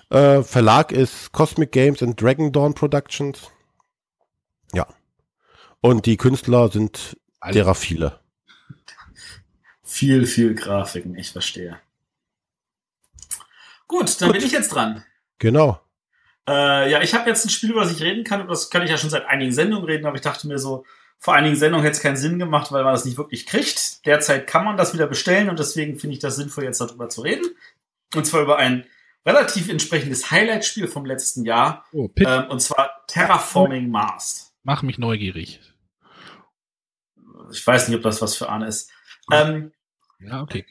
Äh, 0.10 0.41
Verlag 0.41 0.91
ist 0.91 1.32
Cosmic 1.32 1.72
Games 1.72 2.01
and 2.01 2.20
Dragon 2.20 2.51
Dawn 2.51 2.74
Productions. 2.74 3.51
Ja. 4.74 4.88
Und 5.82 6.05
die 6.05 6.18
Künstler 6.18 6.70
sind 6.70 7.18
derer 7.53 7.76
viele. 7.76 8.20
Viel, 9.84 10.26
viel 10.26 10.55
Grafiken, 10.55 11.16
ich 11.16 11.32
verstehe. 11.32 11.80
Gut, 13.88 14.22
dann 14.22 14.30
Gut. 14.30 14.38
bin 14.38 14.45
ich 14.45 14.51
jetzt 14.51 14.70
dran. 14.70 15.03
Genau. 15.39 15.80
Äh, 16.49 16.89
ja, 16.89 17.01
ich 17.01 17.13
habe 17.13 17.29
jetzt 17.29 17.45
ein 17.45 17.49
Spiel, 17.49 17.71
über 17.71 17.81
das 17.81 17.91
ich 17.91 18.01
reden 18.01 18.23
kann, 18.23 18.47
das 18.47 18.71
kann 18.71 18.81
ich 18.81 18.89
ja 18.89 18.97
schon 18.97 19.11
seit 19.11 19.27
einigen 19.27 19.51
Sendungen 19.51 19.85
reden, 19.85 20.07
aber 20.07 20.15
ich 20.15 20.23
dachte 20.23 20.47
mir 20.47 20.57
so, 20.57 20.83
vor 21.19 21.35
einigen 21.35 21.55
Sendungen 21.55 21.83
hätte 21.83 21.97
es 21.97 22.01
keinen 22.01 22.17
Sinn 22.17 22.39
gemacht, 22.39 22.71
weil 22.71 22.83
man 22.83 22.93
das 22.93 23.05
nicht 23.05 23.17
wirklich 23.17 23.45
kriegt. 23.45 24.05
Derzeit 24.05 24.47
kann 24.47 24.65
man 24.65 24.77
das 24.77 24.93
wieder 24.93 25.05
bestellen 25.05 25.49
und 25.49 25.59
deswegen 25.59 25.99
finde 25.99 26.15
ich 26.15 26.19
das 26.19 26.37
sinnvoll, 26.37 26.63
jetzt 26.63 26.81
darüber 26.81 27.09
zu 27.09 27.21
reden. 27.21 27.45
Und 28.15 28.25
zwar 28.25 28.41
über 28.41 28.57
ein 28.57 28.85
relativ 29.25 29.69
entsprechendes 29.69 30.31
Highlight-Spiel 30.31 30.87
vom 30.87 31.05
letzten 31.05 31.45
Jahr. 31.45 31.85
Oh, 31.91 32.09
ähm, 32.15 32.45
und 32.49 32.61
zwar 32.61 33.05
Terraforming 33.07 33.91
Mars. 33.91 34.55
Mach 34.63 34.81
mich 34.81 34.97
neugierig. 34.97 35.59
Ich 37.51 37.65
weiß 37.65 37.89
nicht, 37.89 37.97
ob 37.97 38.03
das 38.03 38.21
was 38.21 38.35
für 38.35 38.49
Arne 38.49 38.67
ist. 38.67 38.89
Ähm, 39.31 39.71
ja, 40.19 40.41
okay. 40.41 40.65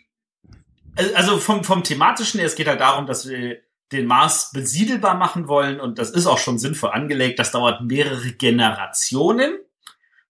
Also 1.15 1.39
vom, 1.39 1.63
vom 1.63 1.85
thematischen 1.85 2.41
her, 2.41 2.47
es 2.47 2.57
geht 2.57 2.67
halt 2.67 2.81
darum, 2.81 3.07
dass 3.07 3.29
wir 3.29 3.61
den 3.93 4.07
Mars 4.07 4.51
besiedelbar 4.53 5.15
machen 5.15 5.49
wollen 5.49 5.81
und 5.81 5.99
das 5.99 6.11
ist 6.11 6.27
auch 6.27 6.39
schon 6.39 6.59
sinnvoll 6.59 6.91
angelegt. 6.91 7.39
Das 7.39 7.53
dauert 7.53 7.83
mehrere 7.83 8.33
Generationen. 8.33 9.59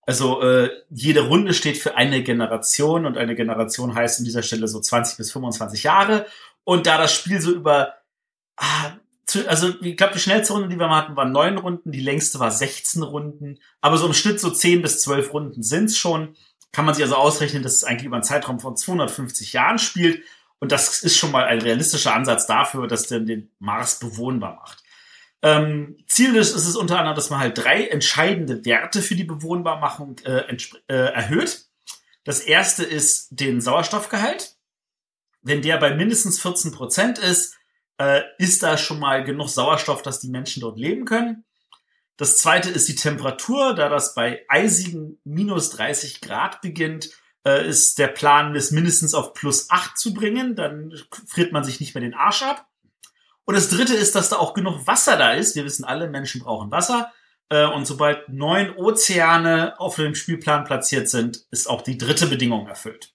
Also 0.06 0.40
äh, 0.40 0.70
jede 0.88 1.26
Runde 1.26 1.52
steht 1.52 1.76
für 1.76 1.96
eine 1.96 2.22
Generation 2.22 3.04
und 3.04 3.18
eine 3.18 3.34
Generation 3.34 3.94
heißt 3.94 4.20
an 4.20 4.24
dieser 4.24 4.42
Stelle 4.42 4.66
so 4.66 4.80
20 4.80 5.18
bis 5.18 5.32
25 5.32 5.82
Jahre. 5.82 6.26
Und 6.64 6.86
da 6.86 6.96
das 6.96 7.12
Spiel 7.12 7.40
so 7.40 7.52
über, 7.52 7.94
ah, 8.56 8.92
zu, 9.26 9.46
also 9.48 9.74
ich 9.82 9.96
glaube, 9.98 10.14
die 10.14 10.20
schnellste 10.20 10.54
Runde, 10.54 10.68
die 10.68 10.78
wir 10.78 10.88
hatten, 10.88 11.16
war 11.16 11.26
neun 11.26 11.58
Runden, 11.58 11.92
die 11.92 12.00
längste 12.00 12.38
war 12.38 12.50
16 12.50 13.02
Runden, 13.02 13.58
aber 13.82 13.98
so 13.98 14.06
im 14.06 14.14
Schnitt 14.14 14.40
so 14.40 14.50
10 14.50 14.80
bis 14.80 15.00
12 15.00 15.32
Runden 15.34 15.62
sind's 15.62 15.98
schon. 15.98 16.34
Kann 16.72 16.86
man 16.86 16.94
sich 16.94 17.04
also 17.04 17.16
ausrechnen, 17.16 17.62
dass 17.62 17.74
es 17.74 17.84
eigentlich 17.84 18.06
über 18.06 18.16
einen 18.16 18.24
Zeitraum 18.24 18.60
von 18.60 18.76
250 18.76 19.52
Jahren 19.52 19.78
spielt. 19.78 20.22
Und 20.60 20.72
das 20.72 21.02
ist 21.02 21.16
schon 21.16 21.30
mal 21.30 21.44
ein 21.44 21.60
realistischer 21.60 22.14
Ansatz 22.14 22.46
dafür, 22.46 22.88
dass 22.88 23.06
der 23.06 23.20
den 23.20 23.50
Mars 23.58 23.98
bewohnbar 23.98 24.56
macht. 24.56 24.82
Ähm, 25.40 25.98
Ziel 26.06 26.34
ist, 26.34 26.54
ist 26.54 26.66
es 26.66 26.76
unter 26.76 26.98
anderem, 26.98 27.14
dass 27.14 27.30
man 27.30 27.38
halt 27.38 27.56
drei 27.56 27.86
entscheidende 27.86 28.64
Werte 28.64 29.02
für 29.02 29.14
die 29.14 29.24
Bewohnbarmachung 29.24 30.18
äh, 30.24 30.56
äh, 30.88 30.94
erhöht. 30.94 31.66
Das 32.24 32.40
erste 32.40 32.84
ist 32.84 33.28
den 33.30 33.60
Sauerstoffgehalt. 33.60 34.56
Wenn 35.42 35.62
der 35.62 35.78
bei 35.78 35.94
mindestens 35.94 36.40
14 36.40 36.72
Prozent 36.72 37.18
ist, 37.18 37.56
äh, 37.98 38.22
ist 38.38 38.62
da 38.62 38.76
schon 38.76 38.98
mal 38.98 39.22
genug 39.22 39.48
Sauerstoff, 39.48 40.02
dass 40.02 40.20
die 40.20 40.28
Menschen 40.28 40.60
dort 40.60 40.78
leben 40.78 41.04
können. 41.04 41.44
Das 42.16 42.38
zweite 42.38 42.68
ist 42.68 42.88
die 42.88 42.96
Temperatur, 42.96 43.74
da 43.74 43.88
das 43.88 44.14
bei 44.14 44.44
eisigen 44.48 45.20
minus 45.22 45.70
30 45.70 46.20
Grad 46.20 46.60
beginnt, 46.60 47.10
äh, 47.48 47.66
ist 47.66 47.98
der 47.98 48.08
Plan, 48.08 48.54
es 48.54 48.70
mindestens 48.70 49.14
auf 49.14 49.32
plus 49.32 49.70
8 49.70 49.96
zu 49.96 50.12
bringen. 50.12 50.54
Dann 50.54 50.92
friert 51.26 51.52
man 51.52 51.64
sich 51.64 51.80
nicht 51.80 51.94
mehr 51.94 52.02
den 52.02 52.14
Arsch 52.14 52.42
ab. 52.42 52.66
Und 53.44 53.54
das 53.54 53.70
dritte 53.70 53.94
ist, 53.94 54.14
dass 54.14 54.28
da 54.28 54.36
auch 54.36 54.52
genug 54.52 54.86
Wasser 54.86 55.16
da 55.16 55.32
ist. 55.32 55.56
Wir 55.56 55.64
wissen 55.64 55.84
alle, 55.84 56.08
Menschen 56.08 56.42
brauchen 56.42 56.70
Wasser. 56.70 57.12
Äh, 57.48 57.66
und 57.66 57.86
sobald 57.86 58.28
neun 58.28 58.76
Ozeane 58.76 59.80
auf 59.80 59.96
dem 59.96 60.14
Spielplan 60.14 60.64
platziert 60.64 61.08
sind, 61.08 61.46
ist 61.50 61.68
auch 61.68 61.82
die 61.82 61.96
dritte 61.96 62.26
Bedingung 62.26 62.66
erfüllt. 62.66 63.14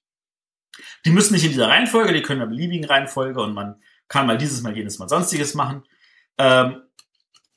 Die 1.06 1.12
müssen 1.12 1.34
nicht 1.34 1.44
in 1.44 1.52
dieser 1.52 1.68
Reihenfolge, 1.68 2.14
die 2.14 2.24
können 2.24 2.42
in 2.42 2.48
einer 2.48 2.56
beliebigen 2.56 2.86
Reihenfolge 2.86 3.40
und 3.42 3.54
man 3.54 3.80
kann 4.08 4.26
mal 4.26 4.40
dieses, 4.40 4.64
mal 4.64 4.76
jenes, 4.76 4.98
mal 4.98 5.08
sonstiges 5.08 5.54
machen. 5.54 5.84
Ähm, 6.40 6.82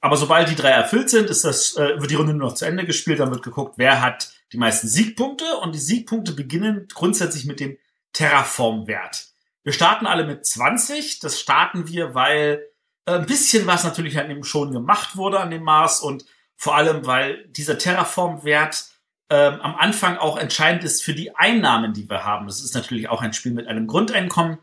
aber 0.02 0.18
sobald 0.18 0.50
die 0.50 0.54
drei 0.54 0.68
erfüllt 0.68 1.08
sind, 1.08 1.30
ist 1.30 1.44
das, 1.44 1.76
äh, 1.76 1.98
wird 1.98 2.10
die 2.10 2.14
Runde 2.14 2.34
nur 2.34 2.48
noch 2.48 2.54
zu 2.54 2.66
Ende 2.66 2.84
gespielt, 2.84 3.20
dann 3.20 3.30
wird 3.30 3.42
geguckt, 3.42 3.78
wer 3.78 4.02
hat 4.02 4.35
die 4.52 4.58
meisten 4.58 4.88
Siegpunkte 4.88 5.56
und 5.58 5.74
die 5.74 5.80
Siegpunkte 5.80 6.32
beginnen 6.32 6.86
grundsätzlich 6.92 7.46
mit 7.46 7.60
dem 7.60 7.76
Terraform-Wert. 8.12 9.26
Wir 9.62 9.72
starten 9.72 10.06
alle 10.06 10.24
mit 10.26 10.46
20. 10.46 11.18
Das 11.20 11.40
starten 11.40 11.88
wir, 11.88 12.14
weil 12.14 12.64
äh, 13.06 13.12
ein 13.12 13.26
bisschen 13.26 13.66
was 13.66 13.84
natürlich 13.84 14.18
an 14.18 14.28
dem 14.28 14.44
schon 14.44 14.72
gemacht 14.72 15.16
wurde 15.16 15.40
an 15.40 15.50
dem 15.50 15.62
Mars 15.62 16.00
und 16.00 16.24
vor 16.56 16.76
allem, 16.76 17.04
weil 17.06 17.46
dieser 17.48 17.76
Terraform-Wert 17.76 18.86
ähm, 19.28 19.60
am 19.60 19.74
Anfang 19.74 20.16
auch 20.18 20.38
entscheidend 20.38 20.84
ist 20.84 21.02
für 21.02 21.14
die 21.14 21.34
Einnahmen, 21.34 21.92
die 21.92 22.08
wir 22.08 22.24
haben. 22.24 22.46
Das 22.46 22.62
ist 22.62 22.74
natürlich 22.74 23.08
auch 23.08 23.22
ein 23.22 23.32
Spiel 23.32 23.52
mit 23.52 23.66
einem 23.66 23.86
Grundeinkommen. 23.86 24.58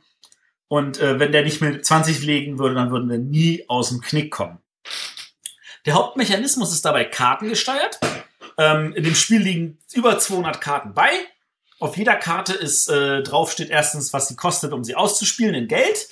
Und 0.70 1.00
äh, 1.00 1.20
wenn 1.20 1.32
der 1.32 1.44
nicht 1.44 1.62
mit 1.62 1.86
20 1.86 2.24
legen 2.24 2.58
würde, 2.58 2.76
dann 2.76 2.90
würden 2.90 3.10
wir 3.10 3.20
nie 3.20 3.66
aus 3.68 3.90
dem 3.90 4.02
Knick 4.02 4.32
kommen. 4.32 4.60
Der 5.86 5.96
Hauptmechanismus 5.96 6.72
ist 6.72 6.86
dabei 6.86 7.04
kartengesteuert. 7.04 8.00
Ähm, 8.58 8.94
in 8.94 9.04
dem 9.04 9.16
Spiel 9.16 9.42
liegen 9.42 9.80
über 9.94 10.20
200 10.20 10.62
Karten 10.62 10.94
bei. 10.94 11.10
Auf 11.80 11.98
jeder 11.98 12.16
Karte 12.16 12.54
ist 12.54 12.90
äh, 12.90 13.24
drauf 13.24 13.52
steht 13.52 13.70
erstens, 13.70 14.14
was 14.14 14.28
sie 14.28 14.36
kostet, 14.36 14.72
um 14.72 14.84
sie 14.84 14.96
auszuspielen 14.96 15.56
in 15.56 15.68
Geld. 15.68 16.08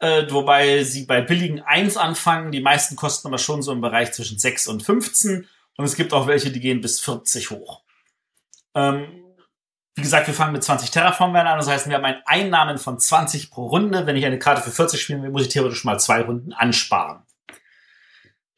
Äh, 0.00 0.30
wobei 0.30 0.84
sie 0.84 1.06
bei 1.06 1.20
billigen 1.20 1.60
1 1.60 1.96
anfangen. 1.96 2.52
Die 2.52 2.60
meisten 2.60 2.94
kosten 2.94 3.26
aber 3.26 3.38
schon 3.38 3.62
so 3.62 3.72
im 3.72 3.80
Bereich 3.80 4.12
zwischen 4.12 4.38
6 4.38 4.68
und 4.68 4.82
15. 4.82 5.48
Und 5.76 5.84
es 5.84 5.96
gibt 5.96 6.12
auch 6.12 6.26
welche, 6.26 6.50
die 6.50 6.60
gehen 6.60 6.80
bis 6.80 7.00
40 7.00 7.50
hoch. 7.50 7.82
Ähm, 8.74 9.24
wie 9.96 10.02
gesagt, 10.02 10.28
wir 10.28 10.34
fangen 10.34 10.52
mit 10.52 10.62
20 10.62 10.92
Terraform-Werten 10.92 11.48
an. 11.48 11.58
Das 11.58 11.68
heißt, 11.68 11.88
wir 11.88 11.96
haben 11.96 12.04
ein 12.04 12.22
Einnahmen 12.24 12.78
von 12.78 13.00
20 13.00 13.50
pro 13.50 13.66
Runde. 13.66 14.06
Wenn 14.06 14.16
ich 14.16 14.24
eine 14.24 14.38
Karte 14.38 14.62
für 14.62 14.70
40 14.70 15.00
spielen 15.00 15.22
will, 15.24 15.30
muss 15.30 15.42
ich 15.42 15.48
theoretisch 15.48 15.84
mal 15.84 15.98
zwei 15.98 16.22
Runden 16.22 16.52
ansparen. 16.52 17.22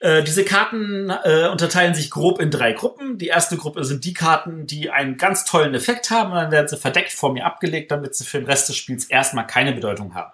Äh, 0.01 0.25
diese 0.25 0.45
Karten 0.45 1.11
äh, 1.11 1.49
unterteilen 1.49 1.95
sich 1.95 2.11
grob 2.11 2.41
in 2.41 2.51
drei 2.51 2.73
Gruppen. 2.73 3.19
Die 3.19 3.27
erste 3.27 3.59
Gruppe 3.59 3.85
sind 3.85 4.05
die 4.05 4.15
Karten, 4.15 4.67
die 4.67 4.91
einen 4.91 5.19
ganz 5.19 5.45
tollen 5.45 5.75
Effekt 5.75 6.11
haben 6.11 6.33
und 6.33 6.37
dann 6.37 6.51
werden 6.51 6.69
sie 6.69 6.79
verdeckt 6.79 7.13
vor 7.13 7.33
mir 7.33 7.45
abgelegt, 7.45 7.91
damit 7.91 8.15
sie 8.15 8.25
für 8.25 8.39
den 8.39 8.47
Rest 8.47 8.71
des 8.71 8.77
Spiels 8.77 9.05
erstmal 9.05 9.47
keine 9.47 9.73
Bedeutung 9.73 10.15
haben. 10.15 10.33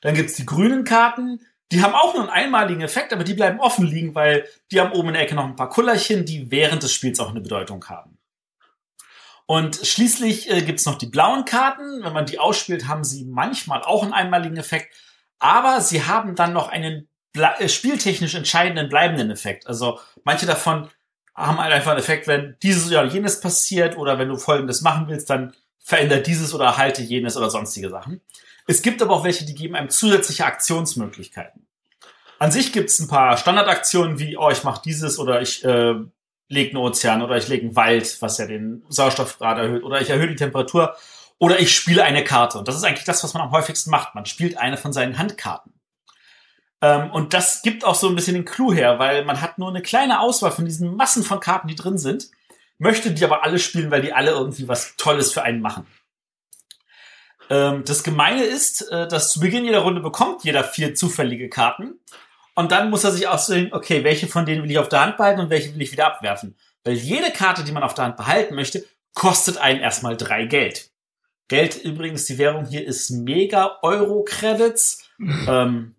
Dann 0.00 0.14
gibt's 0.14 0.34
die 0.34 0.46
grünen 0.46 0.84
Karten, 0.84 1.40
die 1.72 1.82
haben 1.82 1.94
auch 1.94 2.14
nur 2.14 2.22
einen 2.22 2.30
einmaligen 2.30 2.80
Effekt, 2.80 3.12
aber 3.12 3.24
die 3.24 3.34
bleiben 3.34 3.60
offen 3.60 3.86
liegen, 3.86 4.14
weil 4.14 4.46
die 4.70 4.80
haben 4.80 4.92
oben 4.92 5.08
in 5.08 5.14
der 5.14 5.22
Ecke 5.22 5.34
noch 5.34 5.44
ein 5.44 5.56
paar 5.56 5.68
Kullerchen, 5.68 6.24
die 6.24 6.50
während 6.50 6.82
des 6.82 6.92
Spiels 6.92 7.20
auch 7.20 7.30
eine 7.30 7.40
Bedeutung 7.40 7.84
haben. 7.88 8.18
Und 9.46 9.76
schließlich 9.76 10.50
äh, 10.50 10.62
gibt's 10.62 10.86
noch 10.86 10.96
die 10.96 11.06
blauen 11.06 11.44
Karten. 11.44 12.02
Wenn 12.02 12.12
man 12.12 12.26
die 12.26 12.38
ausspielt, 12.38 12.88
haben 12.88 13.04
sie 13.04 13.24
manchmal 13.24 13.82
auch 13.82 14.02
einen 14.02 14.12
einmaligen 14.12 14.56
Effekt, 14.56 14.94
aber 15.38 15.80
sie 15.80 16.04
haben 16.04 16.34
dann 16.34 16.52
noch 16.52 16.68
einen 16.68 17.08
spieltechnisch 17.66 18.34
entscheidenden 18.34 18.88
bleibenden 18.88 19.30
Effekt. 19.30 19.66
Also 19.66 19.98
manche 20.24 20.46
davon 20.46 20.88
haben 21.34 21.58
halt 21.58 21.72
einfach 21.72 21.90
einen 21.90 22.00
Effekt, 22.00 22.26
wenn 22.26 22.56
dieses 22.62 22.88
oder 22.88 23.04
jenes 23.04 23.40
passiert 23.40 23.96
oder 23.96 24.18
wenn 24.18 24.28
du 24.28 24.36
folgendes 24.36 24.80
machen 24.80 25.06
willst, 25.08 25.28
dann 25.28 25.54
verändert 25.78 26.26
dieses 26.26 26.54
oder 26.54 26.76
halte 26.76 27.02
jenes 27.02 27.36
oder 27.36 27.50
sonstige 27.50 27.90
Sachen. 27.90 28.20
Es 28.66 28.82
gibt 28.82 29.00
aber 29.02 29.14
auch 29.14 29.24
welche, 29.24 29.44
die 29.44 29.54
geben 29.54 29.76
einem 29.76 29.90
zusätzliche 29.90 30.44
Aktionsmöglichkeiten. 30.44 31.66
An 32.38 32.50
sich 32.50 32.72
gibt 32.72 32.90
es 32.90 32.98
ein 32.98 33.08
paar 33.08 33.36
Standardaktionen 33.36 34.18
wie, 34.18 34.36
oh, 34.36 34.50
ich 34.50 34.64
mache 34.64 34.82
dieses 34.84 35.18
oder 35.18 35.40
ich 35.40 35.64
äh, 35.64 35.94
lege 36.48 36.70
einen 36.70 36.76
Ozean 36.78 37.22
oder 37.22 37.36
ich 37.36 37.48
lege 37.48 37.66
einen 37.66 37.76
Wald, 37.76 38.20
was 38.20 38.38
ja 38.38 38.46
den 38.46 38.84
Sauerstoffgrad 38.88 39.58
erhöht 39.58 39.84
oder 39.84 40.00
ich 40.00 40.10
erhöhe 40.10 40.28
die 40.28 40.36
Temperatur 40.36 40.96
oder 41.38 41.60
ich 41.60 41.74
spiele 41.74 42.02
eine 42.02 42.24
Karte. 42.24 42.58
Und 42.58 42.68
das 42.68 42.76
ist 42.76 42.84
eigentlich 42.84 43.04
das, 43.04 43.22
was 43.22 43.34
man 43.34 43.42
am 43.42 43.52
häufigsten 43.52 43.90
macht. 43.90 44.14
Man 44.14 44.26
spielt 44.26 44.58
eine 44.58 44.76
von 44.76 44.92
seinen 44.92 45.18
Handkarten. 45.18 45.72
Ähm, 46.82 47.10
und 47.10 47.34
das 47.34 47.62
gibt 47.62 47.84
auch 47.84 47.94
so 47.94 48.08
ein 48.08 48.14
bisschen 48.14 48.34
den 48.34 48.44
Clou 48.44 48.72
her, 48.72 48.98
weil 48.98 49.24
man 49.24 49.40
hat 49.40 49.58
nur 49.58 49.68
eine 49.68 49.82
kleine 49.82 50.20
Auswahl 50.20 50.50
von 50.50 50.64
diesen 50.64 50.94
Massen 50.96 51.22
von 51.22 51.40
Karten, 51.40 51.68
die 51.68 51.74
drin 51.74 51.98
sind, 51.98 52.30
möchte 52.78 53.12
die 53.12 53.24
aber 53.24 53.44
alle 53.44 53.58
spielen, 53.58 53.90
weil 53.90 54.02
die 54.02 54.12
alle 54.12 54.32
irgendwie 54.32 54.68
was 54.68 54.96
Tolles 54.96 55.32
für 55.32 55.42
einen 55.42 55.60
machen. 55.60 55.86
Ähm, 57.48 57.84
das 57.86 58.02
Gemeine 58.02 58.44
ist, 58.44 58.82
äh, 58.90 59.08
dass 59.08 59.32
zu 59.32 59.40
Beginn 59.40 59.64
jeder 59.64 59.80
Runde 59.80 60.00
bekommt 60.00 60.44
jeder 60.44 60.64
vier 60.64 60.94
zufällige 60.94 61.48
Karten. 61.48 62.00
Und 62.54 62.72
dann 62.72 62.90
muss 62.90 63.04
er 63.04 63.12
sich 63.12 63.28
aussuchen, 63.28 63.72
okay, 63.72 64.02
welche 64.02 64.26
von 64.26 64.46
denen 64.46 64.62
will 64.62 64.70
ich 64.70 64.78
auf 64.78 64.88
der 64.88 65.02
Hand 65.02 65.16
behalten 65.16 65.40
und 65.40 65.50
welche 65.50 65.74
will 65.74 65.82
ich 65.82 65.92
wieder 65.92 66.06
abwerfen. 66.06 66.56
Weil 66.84 66.94
jede 66.94 67.30
Karte, 67.30 67.64
die 67.64 67.72
man 67.72 67.82
auf 67.82 67.94
der 67.94 68.06
Hand 68.06 68.16
behalten 68.16 68.54
möchte, 68.54 68.84
kostet 69.14 69.58
einen 69.58 69.80
erstmal 69.80 70.16
drei 70.16 70.46
Geld. 70.46 70.90
Geld 71.48 71.76
übrigens, 71.76 72.24
die 72.26 72.38
Währung 72.38 72.64
hier 72.64 72.86
ist 72.86 73.10
mega 73.10 73.78
Euro-Credits. 73.82 75.04
ähm, 75.48 75.95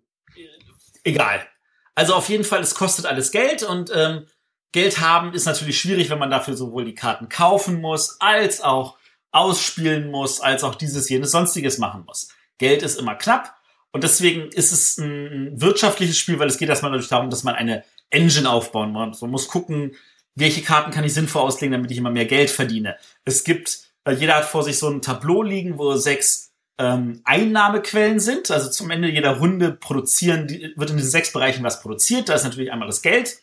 egal. 1.04 1.46
Also 1.94 2.14
auf 2.14 2.28
jeden 2.28 2.44
Fall, 2.44 2.60
es 2.60 2.74
kostet 2.74 3.06
alles 3.06 3.32
Geld 3.32 3.62
und 3.62 3.90
ähm, 3.94 4.26
Geld 4.72 5.00
haben 5.00 5.32
ist 5.32 5.46
natürlich 5.46 5.80
schwierig, 5.80 6.10
wenn 6.10 6.18
man 6.18 6.30
dafür 6.30 6.56
sowohl 6.56 6.84
die 6.84 6.94
Karten 6.94 7.28
kaufen 7.28 7.80
muss, 7.80 8.20
als 8.20 8.60
auch 8.60 8.98
ausspielen 9.32 10.10
muss, 10.10 10.40
als 10.40 10.62
auch 10.62 10.74
dieses, 10.74 11.08
jenes, 11.08 11.30
sonstiges 11.30 11.78
machen 11.78 12.04
muss. 12.06 12.28
Geld 12.58 12.82
ist 12.82 12.98
immer 12.98 13.14
knapp 13.14 13.56
und 13.92 14.04
deswegen 14.04 14.48
ist 14.48 14.72
es 14.72 14.98
ein 14.98 15.60
wirtschaftliches 15.60 16.18
Spiel, 16.18 16.38
weil 16.38 16.48
es 16.48 16.58
geht 16.58 16.68
erstmal 16.68 16.90
natürlich 16.90 17.10
darum, 17.10 17.30
dass 17.30 17.44
man 17.44 17.54
eine 17.54 17.84
Engine 18.10 18.48
aufbauen 18.48 18.92
muss. 18.92 19.20
Man 19.20 19.30
muss 19.30 19.48
gucken, 19.48 19.96
welche 20.34 20.62
Karten 20.62 20.90
kann 20.90 21.04
ich 21.04 21.14
sinnvoll 21.14 21.42
auslegen, 21.42 21.72
damit 21.72 21.90
ich 21.90 21.98
immer 21.98 22.10
mehr 22.10 22.26
Geld 22.26 22.50
verdiene. 22.50 22.96
Es 23.24 23.44
gibt, 23.44 23.80
äh, 24.04 24.12
jeder 24.12 24.36
hat 24.36 24.44
vor 24.44 24.62
sich 24.62 24.78
so 24.78 24.88
ein 24.88 25.02
Tableau 25.02 25.42
liegen, 25.42 25.78
wo 25.78 25.96
sechs 25.96 26.47
ähm, 26.78 27.20
Einnahmequellen 27.24 28.20
sind. 28.20 28.50
Also 28.50 28.70
zum 28.70 28.90
Ende 28.90 29.08
jeder 29.08 29.38
Runde 29.38 29.72
produzieren, 29.72 30.46
die, 30.46 30.72
wird 30.76 30.90
in 30.90 30.96
diesen 30.96 31.10
sechs 31.10 31.32
Bereichen 31.32 31.64
was 31.64 31.80
produziert. 31.80 32.28
Da 32.28 32.34
ist 32.34 32.44
natürlich 32.44 32.72
einmal 32.72 32.88
das 32.88 33.02
Geld. 33.02 33.38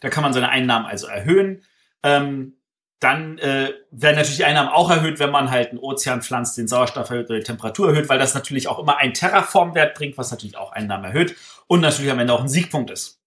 Da 0.00 0.08
kann 0.08 0.22
man 0.22 0.32
seine 0.32 0.48
Einnahmen 0.48 0.86
also 0.86 1.06
erhöhen. 1.06 1.62
Ähm, 2.02 2.56
dann 2.98 3.38
äh, 3.38 3.72
werden 3.90 4.16
natürlich 4.16 4.36
die 4.36 4.44
Einnahmen 4.44 4.68
auch 4.68 4.88
erhöht, 4.90 5.18
wenn 5.18 5.30
man 5.30 5.50
halt 5.50 5.70
einen 5.70 5.80
Ozean 5.80 6.22
pflanzt, 6.22 6.56
den 6.56 6.68
Sauerstoff 6.68 7.10
erhöht 7.10 7.28
oder 7.28 7.38
die 7.38 7.44
Temperatur 7.44 7.88
erhöht, 7.88 8.08
weil 8.08 8.18
das 8.18 8.34
natürlich 8.34 8.68
auch 8.68 8.78
immer 8.78 8.98
einen 8.98 9.12
Terraformwert 9.12 9.94
bringt, 9.94 10.16
was 10.18 10.30
natürlich 10.30 10.56
auch 10.56 10.72
Einnahmen 10.72 11.04
erhöht 11.04 11.34
und 11.66 11.80
natürlich 11.80 12.12
am 12.12 12.20
Ende 12.20 12.32
auch 12.32 12.40
ein 12.40 12.48
Siegpunkt 12.48 12.90
ist. 12.90 13.20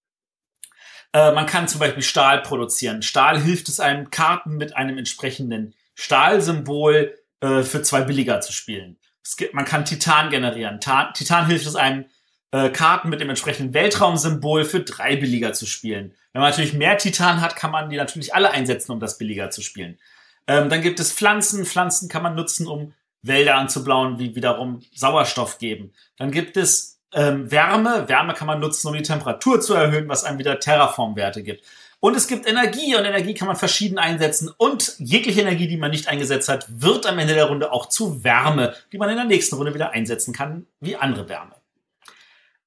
Äh, 1.12 1.32
man 1.32 1.44
kann 1.46 1.68
zum 1.68 1.80
Beispiel 1.80 2.02
Stahl 2.02 2.40
produzieren. 2.40 3.02
Stahl 3.02 3.38
hilft 3.38 3.68
es 3.68 3.78
einem, 3.78 4.10
Karten 4.10 4.56
mit 4.56 4.74
einem 4.76 4.96
entsprechenden 4.96 5.74
Stahlsymbol 5.94 7.18
äh, 7.40 7.62
für 7.62 7.82
zwei 7.82 8.00
billiger 8.00 8.40
zu 8.40 8.52
spielen. 8.52 8.98
Gibt, 9.36 9.54
man 9.54 9.64
kann 9.64 9.84
Titan 9.84 10.30
generieren. 10.30 10.80
Ta 10.80 11.12
Titan 11.12 11.46
hilft 11.46 11.66
es 11.66 11.76
einem, 11.76 12.04
äh, 12.52 12.70
Karten 12.70 13.08
mit 13.08 13.20
dem 13.20 13.28
entsprechenden 13.28 13.74
Weltraumsymbol 13.74 14.64
für 14.64 14.80
drei 14.80 15.16
billiger 15.16 15.52
zu 15.52 15.66
spielen. 15.66 16.14
Wenn 16.32 16.42
man 16.42 16.50
natürlich 16.50 16.74
mehr 16.74 16.96
Titan 16.98 17.40
hat, 17.40 17.56
kann 17.56 17.70
man 17.70 17.90
die 17.90 17.96
natürlich 17.96 18.34
alle 18.34 18.50
einsetzen, 18.50 18.92
um 18.92 19.00
das 19.00 19.18
billiger 19.18 19.50
zu 19.50 19.62
spielen. 19.62 19.98
Ähm, 20.46 20.68
dann 20.68 20.82
gibt 20.82 21.00
es 21.00 21.12
Pflanzen. 21.12 21.66
Pflanzen 21.66 22.08
kann 22.08 22.22
man 22.22 22.34
nutzen, 22.34 22.66
um 22.66 22.94
Wälder 23.22 23.56
anzublauen, 23.56 24.16
die 24.16 24.36
wiederum 24.36 24.80
Sauerstoff 24.94 25.58
geben. 25.58 25.92
Dann 26.16 26.30
gibt 26.30 26.56
es 26.56 27.00
ähm, 27.12 27.50
Wärme. 27.50 28.08
Wärme 28.08 28.34
kann 28.34 28.46
man 28.46 28.60
nutzen, 28.60 28.88
um 28.88 28.94
die 28.94 29.02
Temperatur 29.02 29.60
zu 29.60 29.74
erhöhen, 29.74 30.08
was 30.08 30.24
einem 30.24 30.38
wieder 30.38 30.60
Terraformwerte 30.60 31.42
gibt. 31.42 31.64
Und 32.06 32.16
es 32.16 32.28
gibt 32.28 32.46
Energie 32.46 32.94
und 32.94 33.04
Energie 33.04 33.34
kann 33.34 33.48
man 33.48 33.56
verschieden 33.56 33.98
einsetzen 33.98 34.48
und 34.58 34.94
jegliche 35.00 35.40
Energie, 35.40 35.66
die 35.66 35.76
man 35.76 35.90
nicht 35.90 36.06
eingesetzt 36.06 36.48
hat, 36.48 36.64
wird 36.68 37.04
am 37.04 37.18
Ende 37.18 37.34
der 37.34 37.46
Runde 37.46 37.72
auch 37.72 37.88
zu 37.88 38.22
Wärme, 38.22 38.76
die 38.92 38.98
man 38.98 39.10
in 39.10 39.16
der 39.16 39.24
nächsten 39.24 39.56
Runde 39.56 39.74
wieder 39.74 39.90
einsetzen 39.90 40.32
kann, 40.32 40.68
wie 40.78 40.94
andere 40.94 41.28
Wärme. 41.28 41.56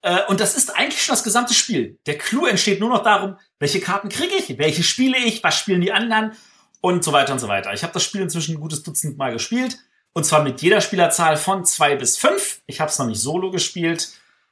Äh, 0.01 0.23
und 0.27 0.41
das 0.41 0.57
ist 0.57 0.75
eigentlich 0.75 1.01
schon 1.01 1.13
das 1.13 1.23
gesamte 1.23 1.53
Spiel. 1.53 1.97
Der 2.05 2.17
Clou 2.17 2.47
entsteht 2.47 2.81
nur 2.81 2.89
noch 2.89 3.01
darum, 3.01 3.37
welche 3.59 3.79
Karten 3.79 4.09
kriege 4.09 4.35
ich, 4.35 4.57
welche 4.57 4.83
spiele 4.83 5.17
ich, 5.17 5.41
was 5.41 5.57
spielen 5.57 5.79
die 5.79 5.93
anderen 5.93 6.33
und 6.81 7.05
so 7.05 7.13
weiter 7.13 7.31
und 7.31 7.39
so 7.39 7.47
weiter. 7.47 7.73
Ich 7.73 7.83
habe 7.83 7.93
das 7.93 8.03
Spiel 8.03 8.19
inzwischen 8.19 8.55
ein 8.55 8.59
gutes 8.59 8.83
Dutzend 8.83 9.17
Mal 9.17 9.31
gespielt. 9.31 9.77
Und 10.11 10.25
zwar 10.25 10.43
mit 10.43 10.61
jeder 10.61 10.81
Spielerzahl 10.81 11.37
von 11.37 11.63
zwei 11.63 11.95
bis 11.95 12.17
fünf. 12.17 12.59
Ich 12.65 12.81
habe 12.81 12.91
es 12.91 12.99
noch 12.99 13.07
nicht 13.07 13.21
solo 13.21 13.51
gespielt. 13.51 14.09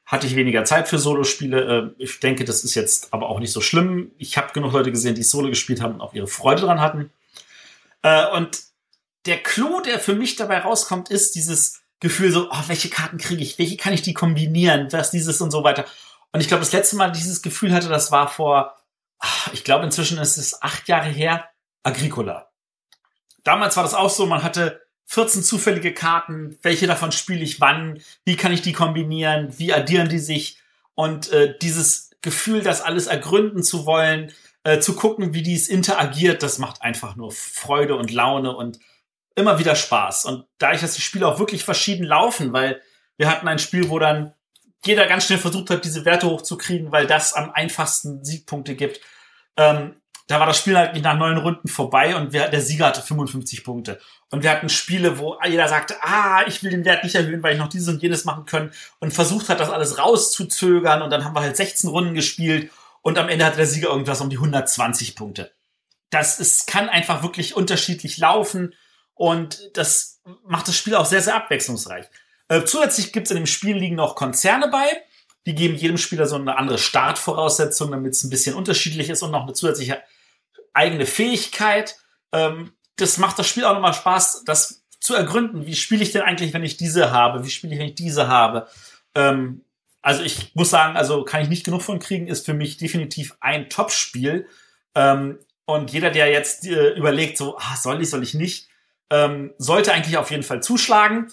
Hatte 0.08 0.26
ich 0.26 0.36
weniger 0.36 0.64
Zeit 0.64 0.88
für 0.88 0.98
Solo-Spiele. 0.98 1.94
Äh, 2.00 2.04
ich 2.04 2.20
denke, 2.20 2.44
das 2.44 2.64
ist 2.64 2.74
jetzt 2.74 3.14
aber 3.14 3.30
auch 3.30 3.40
nicht 3.40 3.54
so 3.54 3.62
schlimm. 3.62 4.12
Ich 4.18 4.38
habe 4.38 4.54
genug 4.54 4.74
Leute 4.74 4.92
gesehen, 4.92 5.14
die 5.14 5.24
Solo 5.24 5.50
gespielt 5.50 5.82
haben 5.82 5.96
und 5.96 6.02
auch 6.02 6.16
ihre 6.16 6.28
Freude 6.28 6.64
dran 6.64 6.82
hatten. 6.82 7.12
Äh, 8.02 8.26
und 8.32 8.64
der 9.28 9.44
Clou, 9.44 9.82
der 9.82 10.00
für 10.00 10.16
mich 10.16 10.36
dabei 10.36 10.60
rauskommt, 10.60 11.10
ist 11.12 11.36
dieses, 11.36 11.84
Gefühl 12.00 12.32
so, 12.32 12.50
oh, 12.52 12.64
welche 12.68 12.90
Karten 12.90 13.18
kriege 13.18 13.42
ich, 13.42 13.58
welche 13.58 13.78
kann 13.78 13.94
ich 13.94 14.04
die 14.04 14.14
kombinieren, 14.14 14.92
was 14.92 15.10
dieses 15.10 15.42
und 15.42 15.52
so 15.52 15.64
weiter. 15.64 15.86
Und 16.32 16.42
ich 16.42 16.48
glaube, 16.48 16.62
das 16.62 16.72
letzte 16.72 16.96
Mal 16.96 17.12
dieses 17.12 17.42
Gefühl 17.42 17.74
hatte, 17.74 17.90
das 17.90 18.12
war 18.12 18.28
vor, 18.28 18.76
ach, 19.18 19.52
ich 19.54 19.64
glaube, 19.64 19.86
inzwischen 19.86 20.20
ist 20.20 20.38
es 20.38 20.62
acht 20.62 20.88
Jahre 20.88 21.10
her, 21.10 21.50
Agricola. 21.82 22.52
Damals 23.44 23.76
war 23.78 23.84
das 23.84 23.96
auch 23.96 24.12
so, 24.12 24.28
man 24.28 24.44
hatte 24.44 24.87
14 25.08 25.44
zufällige 25.44 25.94
Karten, 25.94 26.58
welche 26.62 26.86
davon 26.86 27.12
spiele 27.12 27.44
ich 27.44 27.60
wann, 27.60 28.02
wie 28.26 28.36
kann 28.36 28.52
ich 28.52 28.62
die 28.62 28.74
kombinieren, 28.74 29.58
wie 29.58 29.74
addieren 29.74 30.10
die 30.10 30.20
sich 30.20 30.60
und 30.96 31.32
äh, 31.32 31.58
dieses 31.62 32.12
Gefühl, 32.22 32.62
das 32.62 32.82
alles 32.82 33.08
ergründen 33.08 33.64
zu 33.64 33.86
wollen, 33.86 34.34
äh, 34.64 34.80
zu 34.80 34.96
gucken, 34.96 35.34
wie 35.34 35.44
dies 35.44 35.70
interagiert, 35.70 36.44
das 36.44 36.60
macht 36.60 36.82
einfach 36.82 37.16
nur 37.16 37.32
Freude 37.32 37.96
und 37.96 38.12
Laune 38.12 38.56
und 38.56 38.80
immer 39.36 39.60
wieder 39.60 39.76
Spaß. 39.76 40.26
Und 40.26 40.46
dadurch, 40.58 40.82
dass 40.82 40.96
die 40.96 41.02
Spiele 41.02 41.28
auch 41.28 41.40
wirklich 41.40 41.64
verschieden 41.64 42.04
laufen, 42.04 42.52
weil 42.52 42.82
wir 43.16 43.30
hatten 43.30 43.48
ein 43.48 43.60
Spiel, 43.60 43.90
wo 43.90 44.00
dann 44.00 44.34
jeder 44.86 45.08
ganz 45.08 45.26
schnell 45.26 45.40
versucht 45.40 45.70
hat, 45.70 45.86
diese 45.86 46.04
Werte 46.04 46.28
hochzukriegen, 46.28 46.92
weil 46.92 47.08
das 47.08 47.34
am 47.34 47.52
einfachsten 47.52 48.26
Siegpunkte 48.26 48.76
gibt. 48.76 49.00
Ähm, 49.56 49.96
da 50.28 50.40
war 50.40 50.46
das 50.46 50.58
Spiel 50.58 50.78
halt 50.78 51.02
nach 51.02 51.18
neun 51.18 51.38
Runden 51.38 51.70
vorbei 51.70 52.16
und 52.18 52.34
wir, 52.34 52.50
der 52.50 52.62
Sieger 52.62 52.88
hatte 52.88 53.02
55 53.02 53.64
Punkte. 53.64 54.00
Und 54.30 54.44
wir 54.44 54.52
hatten 54.52 54.68
Spiele, 54.68 55.20
wo 55.20 55.38
jeder 55.48 55.70
sagte, 55.70 55.96
ah, 56.02 56.44
ich 56.46 56.62
will 56.62 56.72
den 56.72 56.84
Wert 56.84 57.06
nicht 57.06 57.16
erhöhen, 57.16 57.42
weil 57.44 57.54
ich 57.54 57.60
noch 57.60 57.70
dieses 57.70 57.88
und 57.88 58.02
jenes 58.02 58.26
machen 58.26 58.46
können 58.46 58.74
und 59.00 59.14
versucht 59.14 59.48
hat, 59.48 59.62
das 59.62 59.70
alles 59.70 59.98
rauszuzögern 59.98 61.02
und 61.02 61.12
dann 61.12 61.24
haben 61.24 61.34
wir 61.34 61.42
halt 61.42 61.56
16 61.56 61.90
Runden 61.90 62.14
gespielt 62.14 62.72
und 63.02 63.18
am 63.18 63.30
Ende 63.30 63.46
hatte 63.46 63.56
der 63.56 63.68
Sieger 63.68 63.88
irgendwas 63.88 64.20
um 64.20 64.30
die 64.30 64.36
120 64.36 65.16
Punkte. 65.16 65.54
Das 66.10 66.40
ist, 66.42 66.68
kann 66.68 66.90
einfach 66.90 67.24
wirklich 67.24 67.56
unterschiedlich 67.56 68.18
laufen 68.18 68.74
und 69.14 69.72
das 69.76 70.22
macht 70.46 70.68
das 70.68 70.76
Spiel 70.76 70.96
auch 70.96 71.06
sehr, 71.06 71.22
sehr 71.22 71.36
abwechslungsreich. 71.36 72.06
Äh, 72.50 72.66
zusätzlich 72.66 73.14
gibt 73.14 73.28
es 73.28 73.32
in 73.32 73.38
dem 73.38 73.48
Spiel 73.48 73.78
liegen 73.78 73.96
noch 73.96 74.16
Konzerne 74.16 74.68
bei. 74.68 74.86
Die 75.46 75.56
geben 75.56 75.76
jedem 75.76 75.98
Spieler 75.98 76.26
so 76.28 76.36
eine 76.36 76.58
andere 76.58 76.78
Startvoraussetzung, 76.78 77.92
damit 77.92 78.14
es 78.14 78.24
ein 78.26 78.30
bisschen 78.30 78.56
unterschiedlich 78.56 79.10
ist 79.10 79.22
und 79.22 79.32
noch 79.32 79.44
eine 79.44 79.54
zusätzliche 79.54 80.02
eigene 80.78 81.06
Fähigkeit. 81.06 81.98
Ähm, 82.32 82.72
das 82.96 83.18
macht 83.18 83.38
das 83.38 83.48
Spiel 83.48 83.66
auch 83.66 83.74
nochmal 83.74 83.94
Spaß, 83.94 84.44
das 84.46 84.84
zu 85.00 85.14
ergründen. 85.14 85.66
Wie 85.66 85.76
spiele 85.76 86.04
ich 86.04 86.12
denn 86.12 86.22
eigentlich, 86.22 86.54
wenn 86.54 86.64
ich 86.64 86.78
diese 86.78 87.12
habe? 87.12 87.44
Wie 87.44 87.50
spiele 87.50 87.74
ich, 87.74 87.80
wenn 87.80 87.88
ich 87.88 87.96
diese 87.96 88.28
habe? 88.28 88.68
Ähm, 89.16 89.64
also 90.02 90.24
ich 90.24 90.56
muss 90.56 90.70
sagen, 90.70 90.96
also 90.96 91.24
kann 91.24 91.42
ich 91.42 91.50
nicht 91.50 91.66
genug 91.66 91.82
von 91.82 92.00
kriegen, 92.00 92.28
ist 92.28 92.46
für 92.46 92.54
mich 92.54 92.78
definitiv 92.78 93.36
ein 93.40 93.70
Top-Spiel. 93.70 94.48
Ähm, 94.96 95.40
und 95.66 95.92
jeder, 95.92 96.12
der 96.12 96.32
jetzt 96.32 96.66
äh, 96.66 96.92
überlegt, 96.92 97.38
so, 97.38 97.58
ah, 97.58 97.76
soll 97.76 98.02
ich, 98.02 98.10
soll 98.10 98.24
ich 98.24 98.34
nicht, 98.34 98.70
ähm, 99.10 99.54
sollte 99.58 99.94
eigentlich 99.94 100.18
auf 100.18 100.32
jeden 100.32 100.44
Fall 100.44 100.64
zuschlagen. 100.64 101.28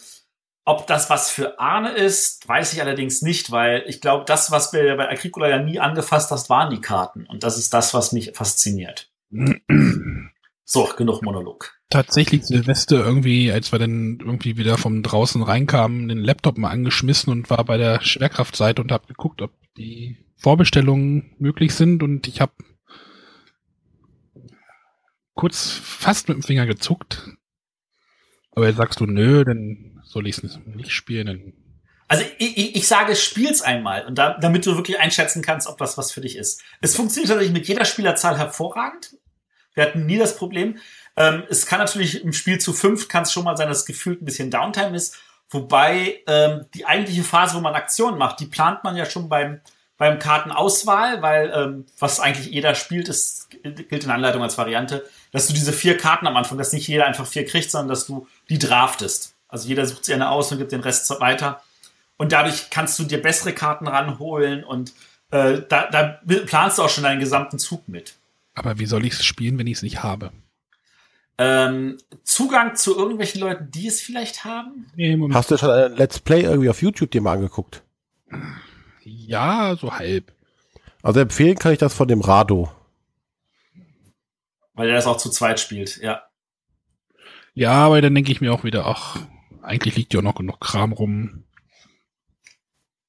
Ob 0.65 0.87
das 0.87 1.11
was 1.11 1.31
für 1.31 1.59
Arne 1.61 1.91
ist, 1.91 2.49
weiß 2.49 2.73
ich 2.73 2.81
allerdings 2.81 3.21
nicht, 3.21 3.51
weil 3.51 3.85
ich 3.87 4.01
glaube, 4.01 4.25
das, 4.25 4.51
was 4.51 4.73
wir 4.73 4.97
bei 4.97 5.11
Agricola 5.11 5.49
ja 5.49 5.59
nie 5.59 5.79
angefasst 5.79 6.31
hast, 6.31 6.49
waren 6.49 6.71
die 6.71 6.81
Karten. 6.81 7.27
Und 7.27 7.45
das 7.45 7.59
ist 7.59 7.75
das, 7.75 7.93
was 7.93 8.13
mich 8.13 8.33
fasziniert. 8.35 9.11
So, 10.65 10.89
genug 10.97 11.23
Monolog. 11.23 11.73
Tatsächlich 11.91 12.45
Silvester 12.45 13.05
irgendwie, 13.05 13.53
als 13.53 13.73
wir 13.73 13.79
dann 13.79 14.19
irgendwie 14.21 14.57
wieder 14.57 14.79
vom 14.79 15.03
draußen 15.03 15.43
reinkamen, 15.43 16.09
den 16.09 16.19
Laptop 16.19 16.59
mal 16.59 16.71
angeschmissen 16.71 17.33
und 17.33 17.51
war 17.51 17.65
bei 17.65 17.77
der 17.77 18.01
Schwerkraftseite 18.01 18.83
und 18.83 18.91
habe 18.91 19.07
geguckt, 19.07 19.43
ob 19.43 19.53
die 19.77 20.17
Vorbestellungen 20.37 21.35
möglich 21.39 21.75
sind 21.75 22.03
und 22.03 22.27
ich 22.29 22.41
habe 22.41 22.53
kurz 25.35 25.71
fast 25.71 26.29
mit 26.29 26.37
dem 26.37 26.43
Finger 26.43 26.67
gezuckt, 26.67 27.31
aber 28.53 28.67
jetzt 28.69 28.77
sagst 28.77 29.01
du, 29.01 29.07
nö, 29.07 29.45
dann 29.45 30.01
soll 30.05 30.27
ich 30.27 30.39
es 30.39 30.59
nicht 30.67 30.93
spielen. 30.93 31.55
Also 32.07 32.25
ich, 32.39 32.57
ich, 32.57 32.77
ich 32.77 32.89
sage, 32.89 33.17
spiel's 33.17 33.63
einmal 33.63 34.07
und 34.07 34.17
da, 34.17 34.39
damit 34.39 34.67
du 34.67 34.77
wirklich 34.77 35.01
einschätzen 35.01 35.43
kannst, 35.43 35.67
ob 35.67 35.79
das 35.79 35.99
was 35.99 36.13
für 36.13 36.21
dich 36.21 36.37
ist. 36.37 36.63
Es 36.81 36.95
funktioniert 36.95 37.31
natürlich 37.31 37.53
mit 37.53 37.67
jeder 37.67 37.85
Spielerzahl 37.85 38.39
hervorragend. 38.39 39.17
Wir 39.75 39.85
hatten 39.85 40.07
nie 40.07 40.19
das 40.19 40.37
Problem. 40.37 40.79
Ähm, 41.17 41.45
es 41.49 41.67
kann 41.67 41.79
natürlich 41.79 42.25
im 42.25 42.33
Spiel 42.33 42.59
zu 42.59 42.73
fünf 42.73 43.09
kann 43.09 43.25
es 43.25 43.33
schon 43.33 43.45
mal 43.45 43.57
sein, 43.57 43.69
dass 43.69 43.79
es 43.81 43.87
gefühlt 43.87 44.23
ein 44.23 44.25
bisschen 44.25 44.51
Downtime 44.51 44.97
ist. 44.97 45.17
Wobei 45.51 46.23
ähm, 46.27 46.67
die 46.75 46.87
eigentliche 46.87 47.23
Phase, 47.23 47.57
wo 47.57 47.61
man 47.61 47.75
Aktionen 47.75 48.19
macht, 48.19 48.41
die 48.41 48.47
plant 48.47 48.83
man 48.83 48.97
ja 48.97 49.05
schon 49.05 49.29
beim, 49.29 49.61
beim 49.99 50.19
Kartenauswahl, 50.19 51.23
weil 51.23 51.53
ähm, 51.55 51.87
was 51.99 52.19
eigentlich 52.19 52.47
jeder 52.47 52.75
spielt, 52.75 53.09
ist, 53.09 53.51
gilt 53.51 54.05
in 54.05 54.11
Anleitung 54.11 54.43
als 54.43 54.59
Variante, 54.59 55.05
dass 55.31 55.47
du 55.47 55.53
diese 55.53 55.73
vier 55.73 55.97
Karten 55.97 56.27
am 56.27 56.37
Anfang, 56.37 56.59
dass 56.59 56.73
nicht 56.73 56.89
jeder 56.89 57.07
einfach 57.07 57.27
vier 57.27 57.45
kriegt, 57.45 57.71
sondern 57.71 57.89
dass 57.89 58.07
du 58.07 58.27
die 58.49 58.59
draftest. 58.59 59.35
Also 59.49 59.69
jeder 59.69 59.87
sucht 59.87 60.05
sich 60.05 60.15
eine 60.15 60.31
aus 60.31 60.51
und 60.51 60.59
gibt 60.59 60.73
den 60.73 60.81
Rest 60.81 61.09
weiter. 61.21 61.63
Und 62.17 62.33
dadurch 62.33 62.71
kannst 62.71 62.99
du 62.99 63.05
dir 63.05 63.23
bessere 63.23 63.53
Karten 63.53 63.87
ranholen 63.87 64.65
und 64.65 64.93
äh, 65.31 65.63
da, 65.69 65.89
da 65.91 66.21
planst 66.47 66.79
du 66.79 66.83
auch 66.83 66.89
schon 66.89 67.05
deinen 67.05 67.21
gesamten 67.21 67.59
Zug 67.59 67.89
mit. 67.89 68.15
Aber 68.55 68.79
wie 68.79 68.87
soll 68.87 69.05
ich 69.05 69.15
es 69.15 69.25
spielen, 69.25 69.59
wenn 69.59 69.67
ich 69.67 69.79
es 69.79 69.83
nicht 69.83 70.03
habe? 70.03 70.33
Ähm, 71.37 71.99
Zugang 72.23 72.77
zu 72.77 72.97
irgendwelchen 72.97 73.41
Leuten, 73.41 73.71
die 73.71 73.89
es 73.89 74.01
vielleicht 74.01 74.45
haben? 74.45 74.87
Nee, 74.95 75.19
Hast 75.33 75.51
du 75.51 75.59
schon 75.59 75.71
ein 75.71 75.97
Let's 75.97 76.21
Play 76.21 76.43
irgendwie 76.43 76.71
auf 76.71 76.81
YouTube 76.81 77.11
dir 77.11 77.21
mal 77.21 77.33
angeguckt? 77.33 77.83
Ja, 79.03 79.77
so 79.77 79.93
halb. 79.93 80.33
Also 81.03 81.21
empfehlen 81.21 81.59
kann 81.59 81.73
ich 81.73 81.79
das 81.79 81.93
von 81.93 82.09
dem 82.09 82.21
Rado. 82.21 82.71
Weil 84.75 84.89
er 84.89 84.95
das 84.95 85.07
auch 85.07 85.17
zu 85.17 85.31
zweit 85.31 85.59
spielt, 85.61 85.99
ja. 85.99 86.23
Ja, 87.55 87.73
aber 87.73 88.01
dann 88.01 88.15
denke 88.15 88.33
ich 88.33 88.41
mir 88.41 88.53
auch 88.53 88.65
wieder, 88.65 88.87
ach, 88.87 89.19
eigentlich 89.63 89.97
liegt 89.97 90.15
ja 90.15 90.21
auch 90.21 90.25
noch 90.25 90.35
genug 90.35 90.61
Kram 90.61 90.93
rum. 90.93 91.45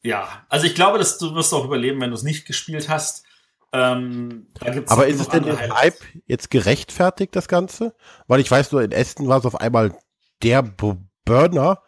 Ja, 0.04 0.46
also 0.50 0.68
ich 0.68 0.76
glaube, 0.76 1.00
dass 1.00 1.18
du 1.18 1.34
wirst 1.34 1.54
auch 1.54 1.66
überleben, 1.66 2.00
wenn 2.00 2.12
du 2.12 2.16
es 2.16 2.24
nicht 2.24 2.46
gespielt 2.46 2.90
hast. 2.90 3.25
Ähm, 3.74 4.48
aber 4.88 5.08
ist 5.08 5.20
es 5.20 5.28
denn 5.28 5.44
der 5.44 5.76
Hype 5.76 6.00
jetzt 6.26 6.50
gerechtfertigt, 6.50 7.36
das 7.36 7.48
Ganze? 7.48 7.96
Weil 8.28 8.40
ich 8.40 8.50
weiß 8.50 8.72
nur, 8.72 8.82
in 8.82 8.92
Essen 8.92 9.28
war 9.28 9.40
es 9.40 9.46
auf 9.46 9.60
einmal 9.60 9.98
der 10.44 10.62
Burner 11.26 11.82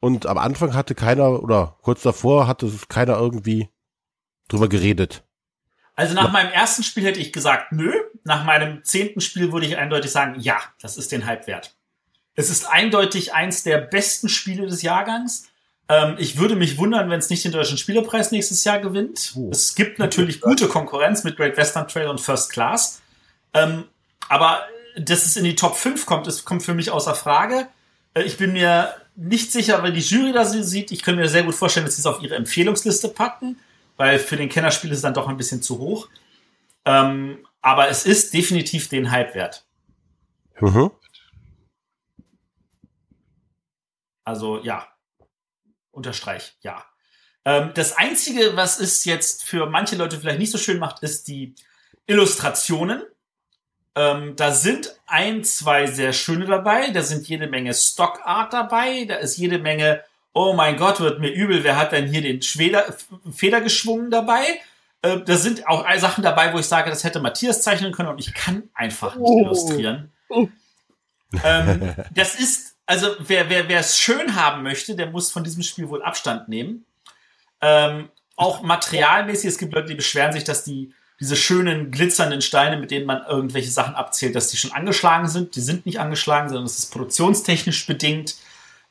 und 0.00 0.26
am 0.26 0.38
Anfang 0.38 0.74
hatte 0.74 0.94
keiner, 0.94 1.42
oder 1.42 1.78
kurz 1.82 2.02
davor 2.02 2.46
hatte 2.46 2.66
es 2.66 2.88
keiner 2.88 3.18
irgendwie 3.18 3.70
drüber 4.48 4.68
geredet. 4.68 5.24
Also 5.94 6.14
nach 6.14 6.24
ja. 6.24 6.30
meinem 6.30 6.52
ersten 6.52 6.82
Spiel 6.82 7.04
hätte 7.04 7.20
ich 7.20 7.32
gesagt, 7.32 7.72
nö. 7.72 7.92
Nach 8.24 8.44
meinem 8.44 8.84
zehnten 8.84 9.20
Spiel 9.20 9.52
würde 9.52 9.66
ich 9.66 9.76
eindeutig 9.76 10.10
sagen, 10.10 10.40
ja, 10.40 10.58
das 10.80 10.96
ist 10.96 11.12
den 11.12 11.26
Hype 11.26 11.46
wert. 11.46 11.76
Es 12.34 12.48
ist 12.48 12.64
eindeutig 12.64 13.34
eins 13.34 13.62
der 13.62 13.78
besten 13.78 14.28
Spiele 14.28 14.66
des 14.66 14.82
Jahrgangs. 14.82 15.49
Ähm, 15.90 16.14
ich 16.18 16.38
würde 16.38 16.56
mich 16.56 16.78
wundern, 16.78 17.10
wenn 17.10 17.18
es 17.18 17.28
nicht 17.28 17.44
den 17.44 17.52
deutschen 17.52 17.76
Spielerpreis 17.76 18.30
nächstes 18.30 18.64
Jahr 18.64 18.78
gewinnt. 18.78 19.34
Oh. 19.36 19.50
Es 19.52 19.74
gibt 19.74 19.98
natürlich 19.98 20.40
gute 20.40 20.68
Konkurrenz 20.68 21.24
mit 21.24 21.36
Great 21.36 21.56
Western 21.58 21.86
Trail 21.86 22.08
und 22.08 22.20
First 22.20 22.50
Class. 22.50 23.02
Ähm, 23.52 23.84
aber 24.28 24.62
dass 24.96 25.26
es 25.26 25.36
in 25.36 25.44
die 25.44 25.56
Top 25.56 25.76
5 25.76 26.06
kommt, 26.06 26.26
das 26.26 26.44
kommt 26.44 26.62
für 26.62 26.74
mich 26.74 26.90
außer 26.90 27.14
Frage. 27.14 27.66
Äh, 28.14 28.22
ich 28.22 28.38
bin 28.38 28.52
mir 28.52 28.94
nicht 29.16 29.52
sicher, 29.52 29.82
weil 29.82 29.92
die 29.92 30.00
Jury 30.00 30.32
da 30.32 30.46
sieht. 30.46 30.92
Ich 30.92 31.02
könnte 31.02 31.20
mir 31.20 31.28
sehr 31.28 31.42
gut 31.42 31.54
vorstellen, 31.54 31.84
dass 31.84 31.96
sie 31.96 32.02
es 32.02 32.06
auf 32.06 32.22
ihre 32.22 32.36
Empfehlungsliste 32.36 33.08
packen 33.08 33.56
weil 34.00 34.18
für 34.18 34.38
den 34.38 34.48
Kennerspiel 34.48 34.90
ist 34.92 34.96
es 34.96 35.02
dann 35.02 35.12
doch 35.12 35.28
ein 35.28 35.36
bisschen 35.36 35.60
zu 35.60 35.78
hoch. 35.78 36.08
Ähm, 36.86 37.46
aber 37.60 37.90
es 37.90 38.06
ist 38.06 38.32
definitiv 38.32 38.88
den 38.88 39.10
Hype 39.10 39.34
wert. 39.34 39.66
Mhm. 40.58 40.90
Also 44.24 44.58
ja, 44.62 44.86
unterstreich, 45.92 46.56
ja. 46.60 46.84
Ähm, 47.44 47.70
das 47.74 47.96
Einzige, 47.96 48.56
was 48.56 48.80
es 48.80 49.04
jetzt 49.04 49.44
für 49.44 49.66
manche 49.66 49.96
Leute 49.96 50.18
vielleicht 50.18 50.38
nicht 50.38 50.52
so 50.52 50.58
schön 50.58 50.78
macht, 50.78 51.02
ist 51.02 51.28
die 51.28 51.54
Illustrationen. 52.06 53.02
Ähm, 53.96 54.36
da 54.36 54.52
sind 54.52 54.94
ein, 55.06 55.42
zwei 55.44 55.86
sehr 55.86 56.12
schöne 56.12 56.46
dabei. 56.46 56.90
Da 56.90 57.02
sind 57.02 57.28
jede 57.28 57.46
Menge 57.46 57.72
Stock 57.74 58.20
Art 58.24 58.52
dabei. 58.52 59.04
Da 59.06 59.16
ist 59.16 59.36
jede 59.36 59.58
Menge 59.58 60.04
oh 60.32 60.52
mein 60.52 60.76
Gott, 60.76 61.00
wird 61.00 61.20
mir 61.20 61.30
übel, 61.30 61.64
wer 61.64 61.76
hat 61.76 61.92
denn 61.92 62.06
hier 62.06 62.22
den 62.22 62.42
Schweder, 62.42 62.94
Feder 63.30 63.60
geschwungen 63.60 64.10
dabei? 64.10 64.42
Äh, 65.02 65.20
da 65.20 65.36
sind 65.36 65.66
auch 65.66 65.84
Sachen 65.98 66.22
dabei, 66.22 66.52
wo 66.52 66.58
ich 66.58 66.66
sage, 66.66 66.90
das 66.90 67.04
hätte 67.04 67.20
Matthias 67.20 67.62
zeichnen 67.62 67.92
können 67.92 68.10
und 68.10 68.20
ich 68.20 68.34
kann 68.34 68.64
einfach 68.74 69.16
nicht 69.16 69.28
oh. 69.28 69.40
illustrieren. 69.40 70.12
Oh. 70.28 70.48
Ähm, 71.44 71.94
das 72.14 72.34
ist, 72.38 72.69
also 72.90 73.14
wer, 73.20 73.48
wer, 73.48 73.68
wer 73.68 73.78
es 73.78 74.00
schön 74.00 74.34
haben 74.34 74.64
möchte, 74.64 74.96
der 74.96 75.06
muss 75.06 75.30
von 75.30 75.44
diesem 75.44 75.62
Spiel 75.62 75.88
wohl 75.88 76.02
Abstand 76.02 76.48
nehmen. 76.48 76.84
Ähm, 77.60 78.08
auch 78.34 78.62
materialmäßig, 78.62 79.48
es 79.48 79.58
gibt 79.58 79.72
Leute, 79.72 79.86
die 79.86 79.94
beschweren 79.94 80.32
sich, 80.32 80.42
dass 80.42 80.64
die 80.64 80.92
diese 81.20 81.36
schönen 81.36 81.92
glitzernden 81.92 82.42
Steine, 82.42 82.78
mit 82.78 82.90
denen 82.90 83.06
man 83.06 83.22
irgendwelche 83.28 83.70
Sachen 83.70 83.94
abzählt, 83.94 84.34
dass 84.34 84.50
die 84.50 84.56
schon 84.56 84.72
angeschlagen 84.72 85.28
sind. 85.28 85.54
Die 85.54 85.60
sind 85.60 85.86
nicht 85.86 86.00
angeschlagen, 86.00 86.48
sondern 86.48 86.64
es 86.64 86.80
ist 86.80 86.90
produktionstechnisch 86.90 87.86
bedingt. 87.86 88.34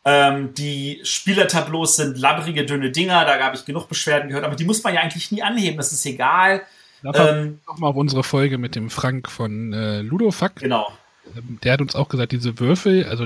Ähm, 0.06 0.54
die 0.54 1.02
Spielertableaus 1.04 1.97
sind 1.97 2.18
labbrige, 2.18 2.66
dünne 2.66 2.91
Dinger, 2.91 3.26
da 3.26 3.38
habe 3.43 3.58
ich 3.58 3.66
genug 3.66 3.89
Beschwerden 3.89 4.30
gehört, 4.30 4.45
aber 4.45 4.56
die 4.56 4.64
muss 4.64 4.82
man 4.82 4.93
ja 4.93 5.02
eigentlich 5.02 5.30
nie 5.30 5.43
anheben, 5.43 5.76
das 5.76 5.91
ist 5.91 6.06
egal. 6.06 6.62
Ähm, 7.04 7.60
Nochmal 7.68 7.89
auf 7.89 7.97
unsere 7.97 8.24
Folge 8.24 8.58
mit 8.58 8.76
dem 8.76 8.89
Frank 8.89 9.30
von 9.30 9.74
äh, 9.74 10.00
Ludofuck. 10.02 10.56
Genau. 10.56 10.88
Ähm, 11.36 11.60
der 11.64 11.74
hat 11.74 11.82
uns 11.82 11.95
auch 11.95 12.08
gesagt, 12.08 12.32
diese 12.32 12.60
Würfel, 12.60 13.06
also 13.06 13.26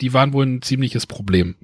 die 0.00 0.12
waren 0.12 0.32
wohl 0.32 0.46
ein 0.46 0.62
ziemliches 0.62 1.06
Problem. 1.06 1.56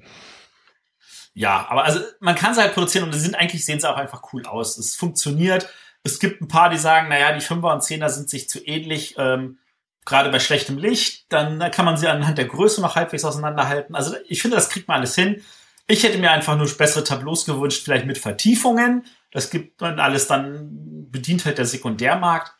Ja, 1.33 1.67
aber 1.69 1.83
also 1.83 1.99
man 2.19 2.35
kann 2.35 2.53
sie 2.53 2.61
halt 2.61 2.73
produzieren 2.73 3.05
und 3.05 3.13
die 3.13 3.19
sind 3.19 3.35
eigentlich, 3.35 3.65
sehen 3.65 3.79
sie 3.79 3.89
auch 3.89 3.97
einfach 3.97 4.33
cool 4.33 4.45
aus. 4.45 4.77
Es 4.77 4.95
funktioniert. 4.95 5.69
Es 6.03 6.19
gibt 6.19 6.41
ein 6.41 6.47
paar, 6.47 6.69
die 6.69 6.77
sagen, 6.77 7.09
naja, 7.09 7.33
die 7.33 7.41
Fünfer 7.41 7.73
und 7.73 7.83
Zehner 7.83 8.09
sind 8.09 8.29
sich 8.29 8.47
zu 8.47 8.65
ähnlich. 8.65 9.15
Ähm, 9.17 9.57
gerade 10.05 10.29
bei 10.29 10.39
schlechtem 10.39 10.77
Licht, 10.77 11.25
dann 11.29 11.59
kann 11.71 11.83
man 11.83 11.97
sie 11.97 12.07
anhand 12.07 12.37
der 12.37 12.45
Größe 12.45 12.79
noch 12.79 12.95
halbwegs 12.95 13.25
auseinanderhalten. 13.25 13.95
Also 13.95 14.15
ich 14.27 14.41
finde, 14.41 14.55
das 14.55 14.69
kriegt 14.69 14.87
man 14.87 14.97
alles 14.97 15.15
hin. 15.15 15.41
Ich 15.87 16.03
hätte 16.03 16.19
mir 16.19 16.31
einfach 16.31 16.55
nur 16.57 16.69
bessere 16.77 17.03
Tableaus 17.03 17.45
gewünscht, 17.45 17.83
vielleicht 17.83 18.05
mit 18.05 18.17
Vertiefungen. 18.17 19.05
Das 19.31 19.49
gibt 19.49 19.81
man 19.81 19.99
alles 19.99 20.27
dann, 20.27 21.09
bedient 21.11 21.45
halt 21.45 21.57
der 21.57 21.65
Sekundärmarkt. 21.65 22.53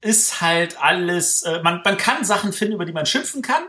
Ist 0.00 0.40
halt 0.40 0.82
alles, 0.82 1.42
äh, 1.42 1.62
man, 1.62 1.82
man 1.84 1.96
kann 1.96 2.24
Sachen 2.24 2.52
finden, 2.52 2.74
über 2.74 2.84
die 2.84 2.92
man 2.92 3.06
schimpfen 3.06 3.42
kann. 3.42 3.62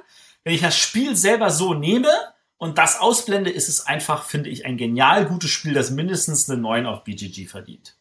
Wenn 0.47 0.55
ich 0.55 0.61
das 0.61 0.77
Spiel 0.77 1.13
selber 1.17 1.49
so 1.49 1.73
nehme 1.73 2.09
und 2.55 2.77
das 2.77 3.01
ausblende, 3.01 3.49
ist 3.49 3.67
es 3.67 3.85
einfach, 3.85 4.23
finde 4.23 4.49
ich, 4.49 4.65
ein 4.65 4.77
genial 4.77 5.25
gutes 5.25 5.49
Spiel, 5.49 5.73
das 5.73 5.91
mindestens 5.91 6.49
eine 6.49 6.61
9 6.61 6.85
auf 6.85 7.03
BGG 7.03 7.47
verdient. 7.47 7.97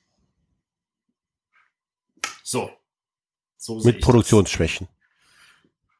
So, 2.44 2.70
so 3.56 3.80
Mit 3.80 4.00
Produktionsschwächen. 4.00 4.86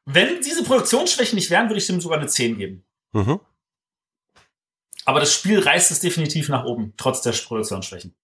Das. 0.05 0.15
Wenn 0.15 0.41
diese 0.41 0.63
Produktionsschwächen 0.63 1.35
nicht 1.35 1.49
wären, 1.49 1.67
würde 1.67 1.79
ich 1.79 1.87
dem 1.87 1.99
sogar 1.99 2.17
eine 2.17 2.29
10 2.29 2.57
geben. 2.57 2.85
Mhm. 3.11 3.41
Aber 5.03 5.19
das 5.19 5.33
Spiel 5.33 5.59
reißt 5.59 5.91
es 5.91 5.99
definitiv 5.99 6.47
nach 6.47 6.63
oben, 6.63 6.93
trotz 6.95 7.21
der 7.23 7.33
Produktionsschwächen. 7.33 8.15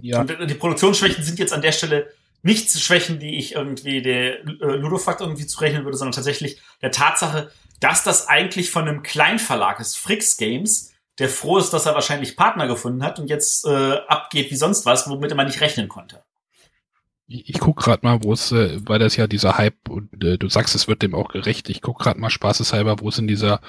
Ja. 0.00 0.22
Und 0.22 0.50
die 0.50 0.54
Produktionsschwächen 0.54 1.22
sind 1.22 1.38
jetzt 1.38 1.52
an 1.52 1.62
der 1.62 1.70
Stelle 1.70 2.12
nicht 2.42 2.70
Schwächen, 2.70 3.18
die 3.18 3.38
ich 3.38 3.54
irgendwie 3.54 4.02
der 4.02 4.40
äh, 4.40 4.76
Ludofakt 4.76 5.20
irgendwie 5.20 5.46
zurechnen 5.46 5.84
würde, 5.84 5.96
sondern 5.96 6.14
tatsächlich 6.14 6.60
der 6.82 6.90
Tatsache, 6.90 7.50
dass 7.80 8.02
das 8.02 8.28
eigentlich 8.28 8.70
von 8.70 8.88
einem 8.88 9.02
Kleinverlag 9.02 9.80
ist, 9.80 9.96
Frix 9.96 10.36
Games, 10.36 10.92
der 11.18 11.28
froh 11.28 11.58
ist, 11.58 11.70
dass 11.70 11.86
er 11.86 11.94
wahrscheinlich 11.94 12.36
Partner 12.36 12.66
gefunden 12.66 13.02
hat 13.02 13.18
und 13.18 13.28
jetzt 13.28 13.66
äh, 13.66 13.96
abgeht 14.08 14.50
wie 14.50 14.56
sonst 14.56 14.86
was, 14.86 15.08
womit 15.08 15.30
er 15.30 15.36
mal 15.36 15.44
nicht 15.44 15.60
rechnen 15.60 15.88
konnte. 15.88 16.22
Ich, 17.26 17.48
ich 17.48 17.60
guck 17.60 17.76
gerade 17.76 18.04
mal, 18.06 18.22
wo 18.22 18.32
es, 18.32 18.52
äh, 18.52 18.78
weil 18.86 18.98
das 18.98 19.16
ja 19.16 19.26
dieser 19.26 19.58
Hype 19.58 19.88
und 19.88 20.24
äh, 20.24 20.38
du 20.38 20.48
sagst, 20.48 20.74
es 20.74 20.88
wird 20.88 21.02
dem 21.02 21.14
auch 21.14 21.28
gerecht. 21.28 21.68
Ich 21.68 21.82
guck 21.82 21.98
gerade 21.98 22.18
mal 22.18 22.30
spaßeshalber, 22.30 23.00
wo 23.00 23.08
es 23.08 23.18
in 23.18 23.28
dieser 23.28 23.60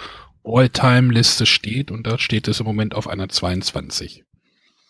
All-Time-Liste 0.44 1.46
steht 1.46 1.92
und 1.92 2.08
da 2.08 2.18
steht 2.18 2.48
es 2.48 2.60
im 2.60 2.66
Moment 2.66 2.96
auf 2.96 3.08
einer 3.08 3.30
22. 3.30 4.24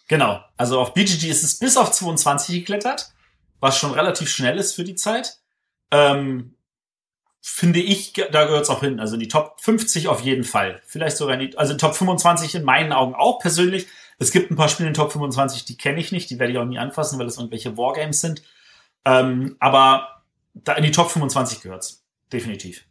Genau. 0.08 0.42
Also 0.58 0.80
auf 0.80 0.94
BGG 0.94 1.30
ist 1.30 1.44
es 1.44 1.58
bis 1.58 1.78
auf 1.78 1.92
22 1.92 2.60
geklettert, 2.60 3.14
was 3.62 3.78
schon 3.78 3.94
relativ 3.94 4.30
schnell 4.30 4.58
ist 4.58 4.74
für 4.74 4.84
die 4.84 4.96
Zeit. 4.96 5.38
Ähm, 5.92 6.56
finde 7.42 7.80
ich, 7.80 8.14
da 8.14 8.46
gehört 8.46 8.64
es 8.64 8.70
auch 8.70 8.82
hin. 8.82 9.00
Also 9.00 9.16
die 9.16 9.28
Top 9.28 9.62
50 9.62 10.10
auf 10.10 10.22
jeden 10.22 10.44
Fall. 10.44 10.82
Vielleicht 10.86 11.16
sogar 11.16 11.36
in 11.36 11.52
die, 11.52 11.58
also 11.58 11.76
Top 11.76 11.96
25 11.96 12.56
in 12.56 12.64
meinen 12.64 12.92
Augen 12.92 13.16
auch 13.16 13.40
persönlich. 13.40 13.88
Es 14.20 14.32
gibt 14.32 14.52
ein 14.52 14.56
paar 14.56 14.70
Spiele 14.70 14.90
in 14.90 14.94
Top 14.94 15.12
25, 15.12 15.66
die 15.66 15.78
kenne 15.78 16.00
ich 16.00 16.12
nicht, 16.12 16.30
die 16.30 16.38
werde 16.38 16.54
ich 16.54 16.60
auch 16.60 16.66
nie 16.66 16.78
anfassen, 16.78 17.18
weil 17.18 17.26
das 17.26 17.38
irgendwelche 17.38 17.78
Wargames 17.78 18.22
sind. 18.22 18.44
Ähm, 19.06 19.56
aber 19.60 20.24
da 20.54 20.74
in 20.74 20.84
die 20.84 20.92
Top 20.92 21.10
25 21.10 21.62
gehört's. 21.62 22.04
Definitiv. 22.32 22.86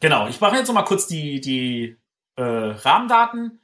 Genau, 0.00 0.28
ich 0.28 0.40
mache 0.40 0.56
jetzt 0.56 0.68
noch 0.68 0.74
mal 0.74 0.82
kurz 0.82 1.06
die, 1.06 1.40
die 1.40 1.96
äh, 2.36 2.42
Rahmendaten. 2.42 3.60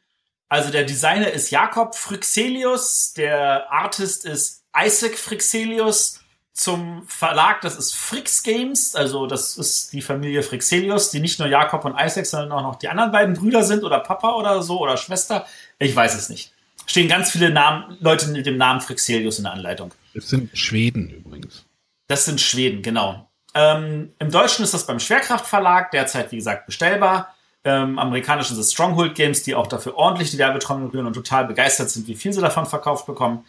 Also 0.49 0.71
der 0.71 0.85
Designer 0.85 1.31
ist 1.31 1.51
Jakob 1.51 1.95
Fryxelius, 1.95 3.13
der 3.13 3.71
Artist 3.71 4.25
ist 4.25 4.60
Isaac 4.77 5.19
Fryxelius. 5.19 6.17
Zum 6.53 7.07
Verlag, 7.07 7.63
das 7.63 7.77
ist 7.77 7.95
Frix 7.95 8.43
Games, 8.43 8.95
also 8.95 9.27
das 9.27 9.57
ist 9.57 9.95
die 9.95 10.03
Familie 10.03 10.43
Fryxelius, 10.43 11.11
die 11.11 11.21
nicht 11.21 11.39
nur 11.39 11.49
Jakob 11.49 11.85
und 11.87 11.97
Isaac, 11.99 12.27
sondern 12.27 12.53
auch 12.53 12.63
noch 12.63 12.77
die 12.77 12.89
anderen 12.89 13.13
beiden 13.13 13.35
Brüder 13.35 13.63
sind 13.63 13.83
oder 13.83 14.01
Papa 14.01 14.35
oder 14.35 14.63
so 14.63 14.79
oder 14.81 14.97
Schwester. 14.99 15.47
Ich 15.79 15.95
weiß 15.95 16.15
es 16.17 16.29
nicht. 16.29 16.53
Stehen 16.87 17.09
ganz 17.09 17.31
viele 17.31 17.51
Namen, 17.51 17.97
Leute 18.01 18.27
mit 18.29 18.45
dem 18.45 18.57
Namen 18.57 18.81
Fryxelius 18.81 19.39
in 19.39 19.45
der 19.45 19.53
Anleitung. 19.53 19.95
Das 20.13 20.29
sind 20.29 20.51
Schweden 20.59 21.09
übrigens. 21.09 21.65
Das 22.09 22.25
sind 22.25 22.41
Schweden, 22.41 22.83
genau. 22.83 23.31
Ähm, 23.55 24.13
Im 24.19 24.31
Deutschen 24.31 24.65
ist 24.65 24.75
das 24.75 24.87
beim 24.87 25.01
Schwerkraft 25.01 25.47
Verlag, 25.47 25.93
derzeit 25.93 26.33
wie 26.33 26.37
gesagt 26.37 26.67
bestellbar. 26.67 27.35
Ähm, 27.63 27.99
amerikanisch 27.99 28.49
sind 28.49 28.59
es 28.59 28.73
Stronghold 28.73 29.15
Games, 29.15 29.43
die 29.43 29.55
auch 29.55 29.67
dafür 29.67 29.97
ordentlich 29.97 30.31
die 30.31 30.39
Werbetrommel 30.39 30.89
rühren 30.89 31.07
und 31.07 31.13
total 31.13 31.45
begeistert 31.45 31.91
sind, 31.91 32.07
wie 32.09 32.15
viel 32.15 32.33
sie 32.33 32.41
davon 32.41 32.67
verkauft 32.67 33.07
bekommen. 33.07 33.45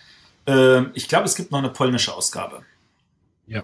Ähm, 0.46 0.92
ich 0.94 1.08
glaube, 1.08 1.26
es 1.26 1.36
gibt 1.36 1.52
noch 1.52 1.60
eine 1.60 1.70
polnische 1.70 2.14
Ausgabe. 2.14 2.64
Ja. 3.48 3.64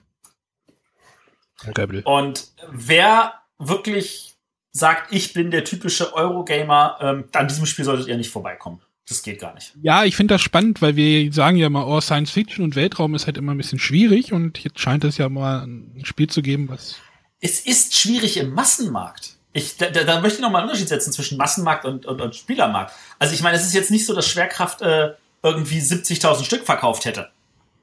Und 2.03 2.51
wer 2.71 3.34
wirklich 3.57 4.36
sagt, 4.71 5.11
ich 5.13 5.34
bin 5.34 5.51
der 5.51 5.63
typische 5.63 6.13
Eurogamer, 6.13 6.97
ähm, 7.01 7.25
an 7.34 7.47
diesem 7.47 7.65
Spiel 7.65 7.86
solltet 7.86 8.07
ihr 8.07 8.17
nicht 8.17 8.30
vorbeikommen. 8.30 8.82
Das 9.07 9.23
geht 9.23 9.39
gar 9.39 9.53
nicht. 9.53 9.73
Ja, 9.82 10.03
ich 10.03 10.17
finde 10.17 10.34
das 10.34 10.41
spannend, 10.41 10.82
weil 10.82 10.97
wir 10.97 11.32
sagen 11.32 11.57
ja 11.57 11.69
mal, 11.69 11.86
oh, 11.86 12.01
Science 12.01 12.32
Fiction 12.32 12.63
und 12.63 12.75
Weltraum 12.75 13.15
ist 13.15 13.25
halt 13.25 13.38
immer 13.38 13.53
ein 13.53 13.57
bisschen 13.57 13.80
schwierig 13.80 14.34
und 14.34 14.59
jetzt 14.59 14.80
scheint 14.80 15.03
es 15.05 15.17
ja 15.17 15.30
mal 15.30 15.65
ein 15.65 16.01
Spiel 16.03 16.28
zu 16.28 16.41
geben, 16.41 16.67
was. 16.67 16.97
Es 17.39 17.61
ist 17.61 17.95
schwierig 17.95 18.38
im 18.38 18.53
Massenmarkt. 18.53 19.38
Ich, 19.53 19.78
da, 19.78 19.89
da 19.89 20.19
möchte 20.19 20.38
ich 20.38 20.41
noch 20.41 20.51
mal 20.51 20.59
einen 20.59 20.67
Unterschied 20.67 20.89
setzen 20.89 21.13
zwischen 21.13 21.38
Massenmarkt 21.38 21.86
und, 21.86 22.05
und, 22.05 22.21
und 22.21 22.36
Spielermarkt. 22.36 22.93
Also 23.17 23.34
ich 23.34 23.41
meine, 23.41 23.55
es 23.55 23.65
ist 23.65 23.73
jetzt 23.73 23.91
nicht 23.91 24.05
so, 24.05 24.13
dass 24.13 24.28
Schwerkraft 24.28 24.82
äh, 24.82 25.13
irgendwie 25.43 25.79
70.000 25.79 26.43
Stück 26.43 26.65
verkauft 26.65 27.05
hätte 27.05 27.31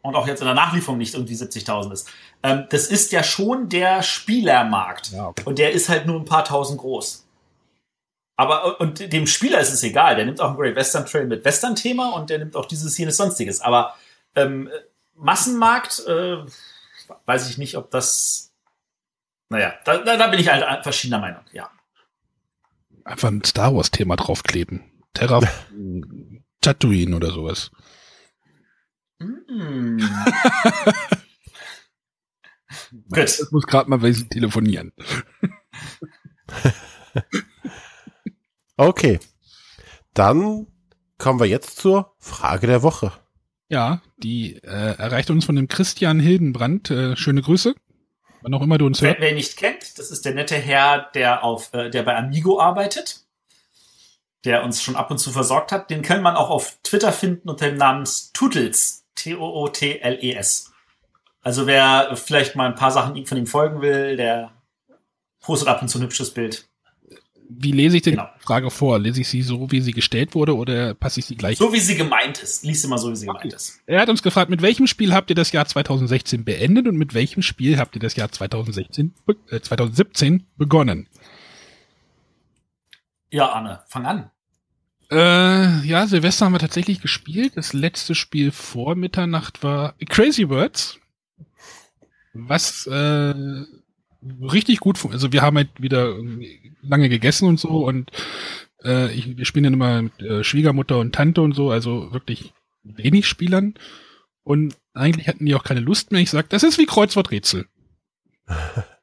und 0.03 0.17
auch 0.17 0.27
jetzt 0.27 0.41
in 0.41 0.47
der 0.47 0.55
Nachlieferung 0.55 0.99
nicht 0.99 1.15
irgendwie 1.15 1.35
70.000 1.35 1.93
ist. 1.93 2.11
Ähm, 2.43 2.67
das 2.71 2.89
ist 2.89 3.13
ja 3.13 3.23
schon 3.23 3.69
der 3.69 4.03
Spielermarkt 4.03 5.13
ja, 5.13 5.33
und 5.45 5.59
der 5.59 5.73
ist 5.73 5.89
halt 5.89 6.07
nur 6.07 6.21
ein 6.21 6.27
paar 6.27 6.45
tausend 6.45 6.79
groß. 6.79 7.25
Aber 8.37 8.81
und 8.81 9.13
dem 9.13 9.27
Spieler 9.27 9.61
ist 9.61 9.73
es 9.73 9.83
egal. 9.83 10.17
Der 10.17 10.27
nimmt 10.27 10.41
auch 10.41 10.51
ein 10.51 10.57
Great 10.57 10.77
Western 10.77 11.07
Trail 11.07 11.27
mit 11.27 11.45
Western-Thema 11.45 12.11
und 12.11 12.31
der 12.31 12.39
nimmt 12.39 12.57
auch 12.57 12.67
dieses 12.67 12.99
jenes 12.99 13.17
sonstiges. 13.17 13.61
Aber 13.61 13.95
ähm, 14.35 14.69
Massenmarkt, 15.15 16.05
äh, 16.07 16.39
weiß 17.27 17.49
ich 17.49 17.59
nicht, 17.59 17.77
ob 17.77 17.91
das. 17.91 18.53
Naja, 19.51 19.75
da, 19.85 19.99
da, 19.99 20.17
da 20.17 20.27
bin 20.27 20.41
ich 20.41 20.49
halt 20.49 20.83
verschiedener 20.83 21.21
Meinung, 21.21 21.43
ja. 21.53 21.71
Einfach 23.05 23.29
ein 23.29 23.45
Star 23.45 23.75
Wars-Thema 23.75 24.17
draufkleben. 24.17 24.83
Terra 25.13 25.41
Tatooine 26.65 27.15
oder 27.17 27.31
sowas. 27.31 27.71
Mm. 29.19 29.99
Gut. 32.91 33.19
Das 33.19 33.51
muss 33.53 33.67
gerade 33.67 33.89
mal 33.91 34.13
sie 34.13 34.29
telefonieren. 34.29 34.93
Okay. 38.77 39.21
Dann 40.15 40.67
kommen 41.17 41.39
wir 41.39 41.47
jetzt 41.47 41.77
zur 41.77 42.15
Frage 42.19 42.67
der 42.67 42.83
Woche. 42.83 43.13
Ja, 43.69 44.03
die 44.17 44.57
äh, 44.57 44.97
erreicht 44.99 45.31
uns 45.31 45.45
von 45.45 45.55
dem 45.57 45.69
Christian 45.69 46.19
Hildenbrand. 46.19 46.91
Äh, 46.91 47.17
schöne 47.17 47.41
Grüße. 47.41 47.75
Wann 48.43 48.55
auch 48.55 48.63
immer 48.63 48.79
du 48.79 48.87
uns 48.87 49.01
Wer, 49.01 49.11
hörst. 49.11 49.21
wer 49.21 49.31
ihn 49.31 49.37
nicht 49.37 49.57
kennt, 49.57 49.99
das 49.99 50.11
ist 50.11 50.25
der 50.25 50.35
nette 50.35 50.57
Herr, 50.57 51.09
der 51.15 51.45
auf, 51.45 51.73
äh, 51.73 51.89
der 51.89 52.03
bei 52.03 52.17
Amigo 52.17 52.61
arbeitet, 52.61 53.24
der 54.45 54.65
uns 54.65 54.83
schon 54.83 54.97
ab 54.97 55.11
und 55.11 55.19
zu 55.19 55.31
versorgt 55.31 55.73
hat. 55.73 55.91
Den 55.91 56.03
kann 56.03 56.23
man 56.23 56.37
auch 56.37 56.51
auf 56.51 56.79
Twitter 56.83 57.13
finden 57.13 57.49
unter 57.49 57.67
dem 57.69 57.77
Namen 57.79 58.07
Tootles. 58.33 59.05
T-O-O-T-L-E-S. 59.17 60.73
Also 61.43 61.67
wer 61.67 62.17
vielleicht 62.17 62.57
mal 62.57 62.67
ein 62.67 62.75
paar 62.75 62.91
Sachen 62.91 63.25
von 63.27 63.39
ihm 63.39 63.47
folgen 63.47 63.81
will, 63.81 64.17
der 64.17 64.51
postet 65.41 65.69
ab 65.69 65.83
und 65.83 65.89
zu 65.89 65.99
ein 65.99 66.03
hübsches 66.03 66.33
Bild. 66.33 66.67
Wie 67.49 67.73
lese 67.73 67.97
ich 67.99 68.03
denn 68.03 68.15
Genau. 68.15 68.29
die 68.41 68.43
Frage 68.43 68.71
vor? 68.71 68.99
Lese 68.99 69.21
ich 69.21 69.29
sie 69.29 69.43
so, 69.43 69.71
wie 69.71 69.83
sie 69.83 69.93
gestellt 69.93 70.35
wurde, 70.35 70.57
oder 70.57 70.95
passe 70.95 71.21
ich 71.21 71.27
sie 71.27 71.37
gleich? 71.37 71.59
So 71.59 71.73
wie 71.75 71.79
sie 71.79 71.95
gemeint 71.95 72.43
ist. 72.43 72.65
Lies 72.65 72.81
sie 72.83 72.89
mal 72.89 72.97
so, 72.99 73.11
wie 73.13 73.17
sie 73.17 73.29
Okay. 73.29 73.39
gemeint 73.43 73.55
ist. 73.55 73.81
Er 73.87 74.01
hat 74.01 74.09
uns 74.09 74.23
gefragt, 74.23 74.49
mit 74.51 74.63
welchem 74.63 74.87
Spiel 74.87 75.13
habt 75.13 75.29
ihr 75.31 75.37
das 75.37 75.53
Jahr 75.53 75.67
2016 75.67 76.45
beendet 76.45 76.89
und 76.89 76.97
mit 76.97 77.13
welchem 77.13 77.43
Spiel 77.43 77.79
habt 77.79 77.95
ihr 77.97 78.01
das 78.01 78.17
Jahr 78.17 78.33
2016, 78.33 79.15
be 79.27 79.37
äh, 79.51 79.61
2017 79.61 80.47
begonnen? 80.57 81.07
Ja, 83.31 83.51
Arne, 83.51 83.83
fang 83.89 84.07
an. 84.07 84.31
Äh, 85.11 85.87
ja, 85.87 86.07
Silvester 86.07 86.47
haben 86.47 86.53
wir 86.55 86.59
tatsächlich 86.59 87.01
gespielt. 87.01 87.53
Das 87.57 87.73
letzte 87.73 88.15
Spiel 88.15 88.51
vor 88.51 88.95
Mitternacht 88.97 89.63
war 89.63 89.95
Crazy 90.09 90.49
Words. 90.49 90.99
Was 92.33 92.87
äh, 92.87 93.35
richtig 94.43 94.81
gut, 94.81 94.99
fun- 94.99 95.13
also 95.13 95.33
wir 95.33 95.43
haben 95.43 95.57
halt 95.57 95.69
wieder 95.81 96.17
lange 96.83 97.09
gegessen 97.09 97.49
und 97.49 97.61
so 97.61 97.87
und 97.87 98.11
äh, 98.83 99.13
ich, 99.13 99.37
wir 99.37 99.45
spielen 99.45 99.65
dann 99.65 99.75
immer 99.75 100.03
mit 100.03 100.21
äh, 100.21 100.43
Schwiegermutter 100.43 100.99
und 100.99 101.15
Tante 101.15 101.43
und 101.43 101.53
so, 101.55 101.71
also 101.71 102.13
wirklich 102.13 102.53
wenig 102.83 103.27
Spielern. 103.27 103.75
Und 104.43 104.77
eigentlich 104.93 105.29
hatten 105.29 105.47
die 105.47 105.55
auch 105.55 105.65
keine 105.65 105.81
Lust 105.81 106.13
mehr. 106.13 106.21
Ich 106.21 106.31
sag, 106.31 106.51
das 106.51 106.63
ist 106.65 106.77
wie 106.79 106.87
Kreuzworträtsel. 106.87 107.67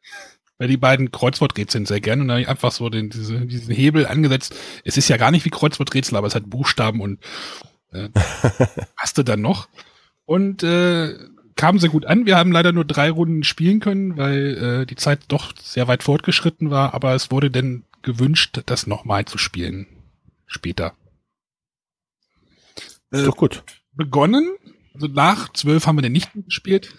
Weil 0.61 0.67
die 0.67 0.77
beiden 0.77 1.11
Kreuzworträtseln 1.11 1.87
sehr 1.87 2.01
gern 2.01 2.21
und 2.21 2.27
dann 2.27 2.35
hab 2.35 2.41
ich 2.43 2.47
einfach 2.47 2.71
so 2.71 2.87
den, 2.91 3.09
diese, 3.09 3.47
diesen 3.47 3.73
Hebel 3.73 4.05
angesetzt. 4.05 4.55
Es 4.83 4.95
ist 4.95 5.07
ja 5.07 5.17
gar 5.17 5.31
nicht 5.31 5.43
wie 5.43 5.49
Kreuzworträtsel, 5.49 6.15
aber 6.15 6.27
es 6.27 6.35
hat 6.35 6.51
Buchstaben 6.51 7.01
und 7.01 7.19
äh, 7.91 8.09
passte 8.95 9.23
dann 9.23 9.41
noch. 9.41 9.69
Und 10.25 10.61
äh, 10.61 11.15
kam 11.55 11.79
sehr 11.79 11.89
gut 11.89 12.05
an. 12.05 12.27
Wir 12.27 12.37
haben 12.37 12.51
leider 12.51 12.73
nur 12.73 12.85
drei 12.85 13.09
Runden 13.09 13.43
spielen 13.43 13.79
können, 13.79 14.17
weil 14.17 14.81
äh, 14.83 14.85
die 14.85 14.97
Zeit 14.97 15.21
doch 15.29 15.51
sehr 15.59 15.87
weit 15.87 16.03
fortgeschritten 16.03 16.69
war, 16.69 16.93
aber 16.93 17.15
es 17.15 17.31
wurde 17.31 17.49
denn 17.49 17.85
gewünscht, 18.03 18.61
das 18.67 18.85
nochmal 18.85 19.25
zu 19.25 19.39
spielen. 19.39 19.87
Später. 20.45 20.93
Ist 23.09 23.25
doch 23.25 23.35
gut. 23.35 23.63
Begonnen, 23.93 24.47
also 24.93 25.07
nach 25.07 25.51
zwölf 25.53 25.87
haben 25.87 25.97
wir 25.97 26.03
den 26.03 26.11
nicht 26.11 26.29
gespielt. 26.35 26.93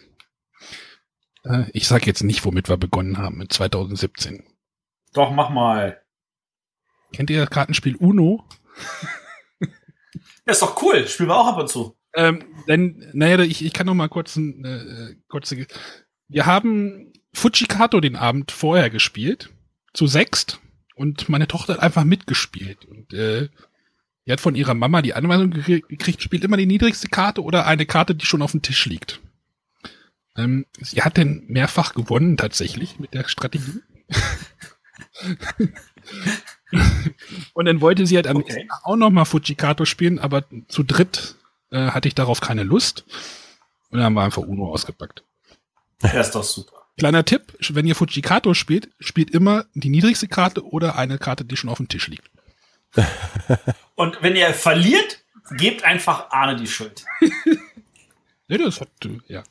Äh, 1.44 1.64
ich 1.72 1.86
sag 1.88 2.06
jetzt 2.06 2.22
nicht, 2.22 2.44
womit 2.44 2.68
wir 2.68 2.76
begonnen 2.76 3.18
haben, 3.18 3.40
in 3.40 3.50
2017. 3.50 4.44
Doch, 5.12 5.30
mach 5.30 5.50
mal. 5.50 6.00
Kennt 7.12 7.30
ihr 7.30 7.40
das 7.40 7.50
Kartenspiel 7.50 7.96
Uno? 7.96 8.44
Ja, 10.44 10.52
ist 10.52 10.62
doch 10.62 10.82
cool. 10.82 11.06
Spielen 11.06 11.28
wir 11.28 11.36
auch 11.36 11.46
ab 11.46 11.58
und 11.58 11.68
zu. 11.68 11.96
Ähm, 12.14 12.44
denn, 12.66 13.08
naja, 13.12 13.38
ich, 13.40 13.64
ich 13.64 13.72
kann 13.72 13.86
noch 13.86 13.94
mal 13.94 14.08
kurz 14.08 14.34
ein, 14.34 14.64
äh, 14.64 15.14
kurze, 15.28 15.66
wir 16.28 16.46
haben 16.46 17.12
Fujikato 17.32 18.00
den 18.00 18.16
Abend 18.16 18.50
vorher 18.50 18.90
gespielt, 18.90 19.50
zu 19.94 20.08
sechst, 20.08 20.60
und 20.94 21.28
meine 21.28 21.48
Tochter 21.48 21.74
hat 21.74 21.80
einfach 21.80 22.04
mitgespielt. 22.04 22.84
Und 22.84 23.12
äh, 23.12 23.48
die 24.26 24.32
hat 24.32 24.40
von 24.40 24.54
ihrer 24.54 24.74
Mama 24.74 25.02
die 25.02 25.14
Anweisung 25.14 25.50
gekriegt, 25.50 26.22
spielt 26.22 26.44
immer 26.44 26.56
die 26.56 26.66
niedrigste 26.66 27.08
Karte 27.08 27.42
oder 27.42 27.66
eine 27.66 27.86
Karte, 27.86 28.14
die 28.14 28.26
schon 28.26 28.42
auf 28.42 28.52
dem 28.52 28.62
Tisch 28.62 28.86
liegt. 28.86 29.20
Ähm, 30.36 30.66
sie 30.80 31.02
hat 31.02 31.16
denn 31.16 31.44
mehrfach 31.48 31.94
gewonnen 31.94 32.36
tatsächlich 32.36 32.98
mit 32.98 33.14
der 33.14 33.28
Strategie. 33.28 33.82
und 37.54 37.64
dann 37.66 37.80
wollte 37.80 38.06
sie 38.06 38.16
halt 38.16 38.26
am 38.26 38.36
Okay. 38.38 38.52
nächsten 38.54 38.70
auch 38.82 38.96
noch 38.96 39.10
mal 39.10 39.24
Fujikato 39.24 39.84
spielen, 39.84 40.18
aber 40.18 40.44
zu 40.68 40.82
dritt 40.82 41.36
äh, 41.70 41.88
hatte 41.90 42.08
ich 42.08 42.14
darauf 42.14 42.40
keine 42.40 42.62
Lust. 42.62 43.04
Und 43.90 43.98
dann 43.98 44.04
haben 44.04 44.14
wir 44.14 44.22
einfach 44.22 44.42
Uno 44.42 44.72
ausgepackt. 44.72 45.22
Ja, 46.02 46.20
ist 46.20 46.32
doch 46.34 46.44
super. 46.44 46.76
Kleiner 46.98 47.24
Tipp, 47.24 47.56
wenn 47.70 47.86
ihr 47.86 47.94
Fujikato 47.94 48.54
spielt, 48.54 48.90
spielt 49.00 49.30
immer 49.30 49.66
die 49.74 49.88
niedrigste 49.88 50.28
Karte 50.28 50.64
oder 50.66 50.96
eine 50.96 51.18
Karte, 51.18 51.44
die 51.44 51.56
schon 51.56 51.70
auf 51.70 51.78
dem 51.78 51.88
Tisch 51.88 52.08
liegt. 52.08 52.30
Und 53.94 54.22
wenn 54.22 54.36
ihr 54.36 54.52
verliert, 54.52 55.24
gebt 55.52 55.84
einfach 55.84 56.30
Arne 56.30 56.56
die 56.56 56.66
Schuld. 56.66 57.04
Ja, 58.48 58.58
das 58.58 58.82
hat, 58.82 58.88
äh, 59.06 59.18
ja. 59.28 59.44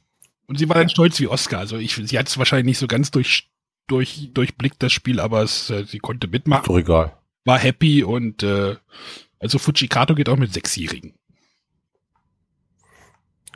Und 0.51 0.57
sie 0.57 0.67
war 0.67 0.75
dann 0.75 0.89
stolz 0.89 1.17
wie 1.21 1.29
Oscar. 1.29 1.59
Also 1.59 1.77
ich, 1.77 1.95
sie 1.95 2.19
hat 2.19 2.27
es 2.27 2.37
wahrscheinlich 2.37 2.65
nicht 2.65 2.77
so 2.77 2.85
ganz 2.85 3.09
durch, 3.09 3.49
durch, 3.87 4.31
durchblickt, 4.33 4.83
das 4.83 4.91
Spiel, 4.91 5.21
aber 5.21 5.43
es, 5.43 5.69
äh, 5.69 5.85
sie 5.85 5.99
konnte 5.99 6.27
mitmachen, 6.27 6.65
doch 6.65 6.77
egal. 6.77 7.17
war 7.45 7.57
happy 7.57 8.03
und 8.03 8.43
äh, 8.43 8.75
also 9.39 9.59
Fujikato 9.59 10.13
geht 10.13 10.27
auch 10.27 10.35
mit 10.35 10.51
Sechsjährigen. 10.51 11.13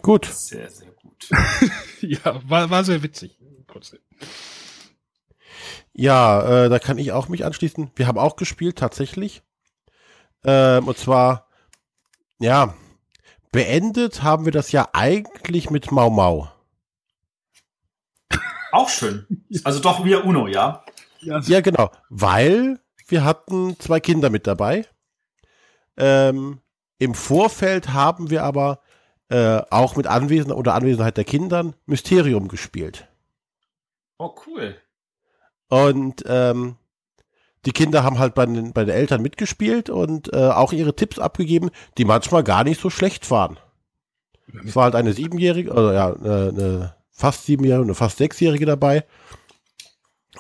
Gut. 0.04 0.24
Sehr, 0.24 0.70
sehr 0.70 0.90
gut. 0.92 1.28
ja, 2.00 2.42
war, 2.48 2.70
war 2.70 2.86
sehr 2.86 3.04
witzig. 3.04 3.38
Trotzdem. 3.68 4.00
Ja, 5.92 6.64
äh, 6.64 6.70
da 6.70 6.80
kann 6.80 6.98
ich 6.98 7.12
auch 7.12 7.28
mich 7.28 7.44
anschließen. 7.44 7.92
Wir 7.98 8.08
haben 8.08 8.18
auch 8.18 8.38
gespielt, 8.38 8.78
tatsächlich. 8.78 9.42
Ähm, 10.46 10.88
und 10.88 10.98
zwar, 10.98 11.50
ja, 12.40 12.74
beendet 13.52 14.24
haben 14.24 14.46
wir 14.46 14.54
das 14.54 14.72
ja 14.72 14.88
eigentlich 14.94 15.70
mit 15.70 15.92
Mau 15.92 16.10
Mau. 16.10 16.55
Auch 18.72 18.90
schön. 18.90 19.26
Also 19.64 19.80
doch 19.80 20.04
wieder 20.04 20.26
Uno, 20.26 20.48
ja? 20.48 20.84
Ja, 21.20 21.40
Ja, 21.40 21.62
genau. 21.62 21.92
Weil 22.10 22.80
wir 23.08 23.24
hatten 23.24 23.80
zwei 23.80 24.00
Kinder 24.00 24.30
mit 24.30 24.48
dabei. 24.48 24.86
Ähm, 25.98 26.60
Im 26.98 27.14
Vorfeld 27.14 27.90
haben 27.90 28.30
wir 28.30 28.44
aber 28.44 28.80
äh, 29.30 29.62
auch 29.70 29.96
mit 29.96 30.08
Anwesen 30.08 30.52
oder 30.52 30.76
Anwesenheit 30.76 31.18
der 31.18 31.24
Kindern 31.24 31.76
Mysterium 31.86 32.48
gespielt. 32.48 33.08
Oh, 34.18 34.36
cool. 34.46 34.76
Und 35.68 36.24
ähm, 36.28 36.78
die 37.66 37.72
Kinder 37.72 38.04
haben 38.04 38.20
halt 38.20 38.36
bei 38.36 38.46
den, 38.46 38.74
bei 38.74 38.86
den 38.86 38.96
Eltern 38.96 39.22
mitgespielt 39.22 39.90
und 39.90 40.32
äh, 40.34 40.50
auch 40.50 40.72
ihre 40.74 40.96
Tipps 40.96 41.18
abgegeben, 41.18 41.72
die 41.98 42.06
manchmal 42.06 42.44
gar 42.44 42.64
nicht 42.64 42.80
so 42.80 42.90
schlecht 42.90 43.30
waren. 43.32 43.58
Es 44.64 44.76
war 44.76 44.86
halt 44.86 44.96
eine 44.96 45.14
siebenjährige, 45.14 45.72
oder 45.72 45.94
ja, 45.94 46.14
eine, 46.14 46.50
eine 46.50 46.96
fast 47.16 47.46
siebenjährige, 47.46 47.86
eine 47.86 47.96
fast 47.96 48.18
sechsjährige 48.18 48.66
dabei. 48.66 49.06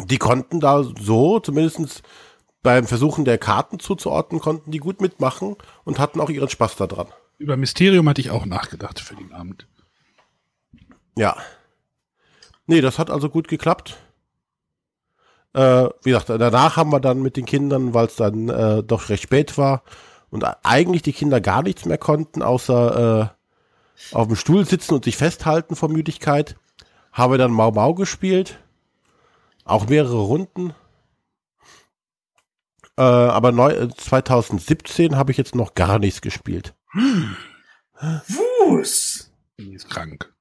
Die 0.03 0.17
konnten 0.17 0.59
da 0.59 0.83
so, 0.83 1.39
zumindest 1.39 2.03
beim 2.61 2.85
Versuchen 2.85 3.23
der 3.23 3.37
Karten 3.37 3.79
zuzuordnen, 3.79 4.41
konnten 4.41 4.71
die 4.71 4.79
gut 4.79 4.99
mitmachen 4.99 5.55
und 5.85 5.99
hatten 5.99 6.19
auch 6.19 6.29
ihren 6.29 6.49
Spaß 6.49 6.75
daran. 6.75 7.07
über 7.37 7.55
Mysterium 7.55 8.09
hatte 8.09 8.21
ich 8.21 8.31
auch 8.31 8.45
nachgedacht 8.45 8.99
für 8.99 9.15
den 9.15 9.31
Abend. 9.33 9.67
Ja. 11.17 11.37
Nee, 12.67 12.81
das 12.81 12.99
hat 12.99 13.09
also 13.09 13.29
gut 13.29 13.47
geklappt. 13.47 13.97
Äh, 15.53 15.87
wie 16.03 16.09
gesagt, 16.09 16.29
danach 16.29 16.75
haben 16.75 16.91
wir 16.91 16.99
dann 16.99 17.21
mit 17.21 17.37
den 17.37 17.45
Kindern, 17.45 17.93
weil 17.93 18.07
es 18.07 18.17
dann 18.17 18.49
äh, 18.49 18.83
doch 18.83 19.07
recht 19.07 19.23
spät 19.23 19.57
war 19.57 19.83
und 20.29 20.43
eigentlich 20.63 21.03
die 21.03 21.13
Kinder 21.13 21.39
gar 21.39 21.63
nichts 21.63 21.85
mehr 21.85 21.97
konnten, 21.97 22.41
außer 22.41 23.31
äh, 24.11 24.15
auf 24.15 24.27
dem 24.27 24.35
Stuhl 24.35 24.65
sitzen 24.65 24.95
und 24.95 25.05
sich 25.05 25.15
festhalten 25.15 25.77
vor 25.77 25.87
Müdigkeit, 25.87 26.57
haben 27.15 27.33
wir 27.33 27.37
dann 27.39 27.51
Mau 27.51 27.71
Mau 27.71 27.95
gespielt. 27.95 28.59
Auch 29.63 29.87
mehrere 29.87 30.19
Runden. 30.19 30.75
Äh, 32.97 33.01
aber 33.01 33.51
neu, 33.51 33.71
äh, 33.71 33.89
2017 33.89 35.15
habe 35.15 35.31
ich 35.31 35.37
jetzt 35.37 35.55
noch 35.55 35.73
gar 35.73 35.97
nichts 35.97 36.21
gespielt. 36.21 36.75
Wus! 36.93 39.31
Die 39.57 39.73
ist 39.73 39.89
krank. 39.89 40.33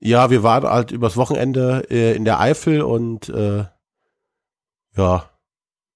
Ja, 0.00 0.30
wir 0.30 0.42
waren 0.42 0.64
halt 0.64 0.90
übers 0.90 1.16
Wochenende 1.16 1.86
äh, 1.88 2.14
in 2.14 2.24
der 2.24 2.40
Eifel 2.40 2.82
und 2.82 3.28
äh, 3.28 3.64
ja, 4.96 5.30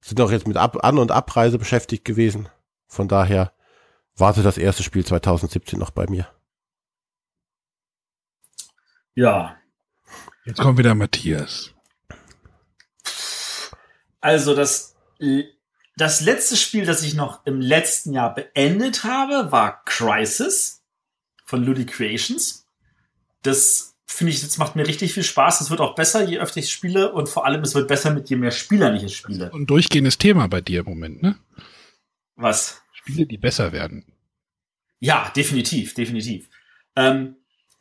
sind 0.01 0.20
auch 0.20 0.30
jetzt 0.30 0.49
mit 0.49 0.57
Ab 0.57 0.84
An- 0.84 0.99
und 0.99 1.11
Abreise 1.11 1.59
beschäftigt 1.59 2.05
gewesen. 2.05 2.49
Von 2.86 3.09
daher 3.09 3.53
warte 4.16 4.43
das 4.43 4.59
erste 4.59 4.82
Spiel 4.82 5.05
2017 5.05 5.78
noch 5.78 5.90
bei 5.90 6.07
mir. 6.09 6.28
Ja. 9.15 9.57
Jetzt 10.45 10.61
kommt 10.61 10.79
wieder 10.79 10.95
Matthias. 10.95 11.73
Also 14.21 14.55
das 14.55 14.93
das 15.97 16.21
letzte 16.21 16.57
Spiel, 16.57 16.87
das 16.87 17.03
ich 17.03 17.15
noch 17.15 17.45
im 17.47 17.61
letzten 17.61 18.13
Jahr 18.13 18.35
beendet 18.35 19.05
habe, 19.05 19.53
war 19.53 19.85
Crisis 19.85 20.83
von 21.45 21.63
Ludi 21.65 21.87
Creations. 21.87 22.67
Das 23.43 23.97
finde 24.07 24.33
ich, 24.33 24.41
das 24.41 24.59
macht 24.59 24.77
mir 24.77 24.87
richtig 24.87 25.13
viel 25.13 25.23
Spaß. 25.23 25.61
Es 25.61 25.71
wird 25.71 25.81
auch 25.81 25.95
besser, 25.95 26.27
je 26.27 26.39
öfter 26.39 26.61
ich 26.61 26.71
spiele 26.71 27.13
und 27.13 27.29
vor 27.29 27.45
allem 27.45 27.63
es 27.63 27.75
wird 27.75 27.89
besser 27.89 28.13
mit 28.13 28.31
je 28.31 28.37
mehr 28.37 28.51
Spielern 28.51 28.97
ich 28.97 29.03
es 29.03 29.13
spiele. 29.13 29.53
Ein 29.53 29.67
durchgehendes 29.67 30.19
Thema 30.19 30.49
bei 30.49 30.61
dir 30.61 30.81
im 30.81 30.87
Moment, 30.87 31.23
ne? 31.23 31.39
Was? 32.37 32.83
Spiele, 32.93 33.27
die 33.27 33.39
besser 33.39 33.73
werden. 33.73 34.05
Ja, 34.99 35.31
definitiv, 35.35 35.95
definitiv. 35.95 36.49
Ähm, 36.97 37.37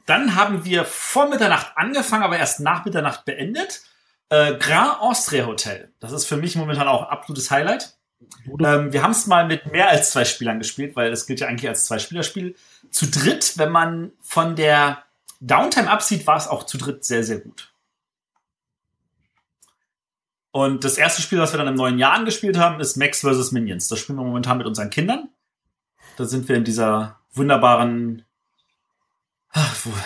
dann 0.05 0.35
haben 0.35 0.65
wir 0.65 0.85
vor 0.85 1.29
Mitternacht 1.29 1.73
angefangen, 1.75 2.23
aber 2.23 2.37
erst 2.37 2.59
nach 2.59 2.85
Mitternacht 2.85 3.25
beendet. 3.25 3.81
Äh, 4.29 4.55
Grand 4.57 5.01
Austria 5.01 5.45
Hotel. 5.45 5.91
Das 5.99 6.11
ist 6.11 6.25
für 6.25 6.37
mich 6.37 6.55
momentan 6.55 6.87
auch 6.87 7.03
ein 7.03 7.09
absolutes 7.09 7.51
Highlight. 7.51 7.97
Ähm, 8.45 8.93
wir 8.93 9.03
haben 9.03 9.11
es 9.11 9.27
mal 9.27 9.47
mit 9.47 9.71
mehr 9.71 9.89
als 9.89 10.11
zwei 10.11 10.25
Spielern 10.25 10.59
gespielt, 10.59 10.95
weil 10.95 11.11
es 11.11 11.25
gilt 11.25 11.39
ja 11.39 11.47
eigentlich 11.47 11.67
als 11.67 11.85
Zwei-Spieler-Spiel. 11.85 12.55
Zu 12.89 13.07
dritt, 13.07 13.57
wenn 13.57 13.71
man 13.71 14.11
von 14.21 14.55
der 14.55 15.03
Downtime 15.39 15.89
absieht, 15.89 16.27
war 16.27 16.37
es 16.37 16.47
auch 16.47 16.65
zu 16.65 16.77
dritt 16.77 17.03
sehr, 17.03 17.23
sehr 17.23 17.39
gut. 17.39 17.73
Und 20.51 20.83
das 20.83 20.97
erste 20.97 21.21
Spiel, 21.21 21.39
was 21.39 21.53
wir 21.53 21.57
dann 21.57 21.67
im 21.67 21.75
neuen 21.75 21.97
Jahr 21.97 22.13
angespielt 22.13 22.57
haben, 22.57 22.79
ist 22.81 22.97
Max 22.97 23.21
vs. 23.21 23.51
Minions. 23.51 23.87
Das 23.87 23.99
spielen 23.99 24.17
wir 24.19 24.25
momentan 24.25 24.57
mit 24.57 24.67
unseren 24.67 24.89
Kindern. 24.89 25.29
Da 26.17 26.25
sind 26.25 26.47
wir 26.47 26.55
in 26.57 26.65
dieser 26.65 27.19
wunderbaren. 27.33 28.25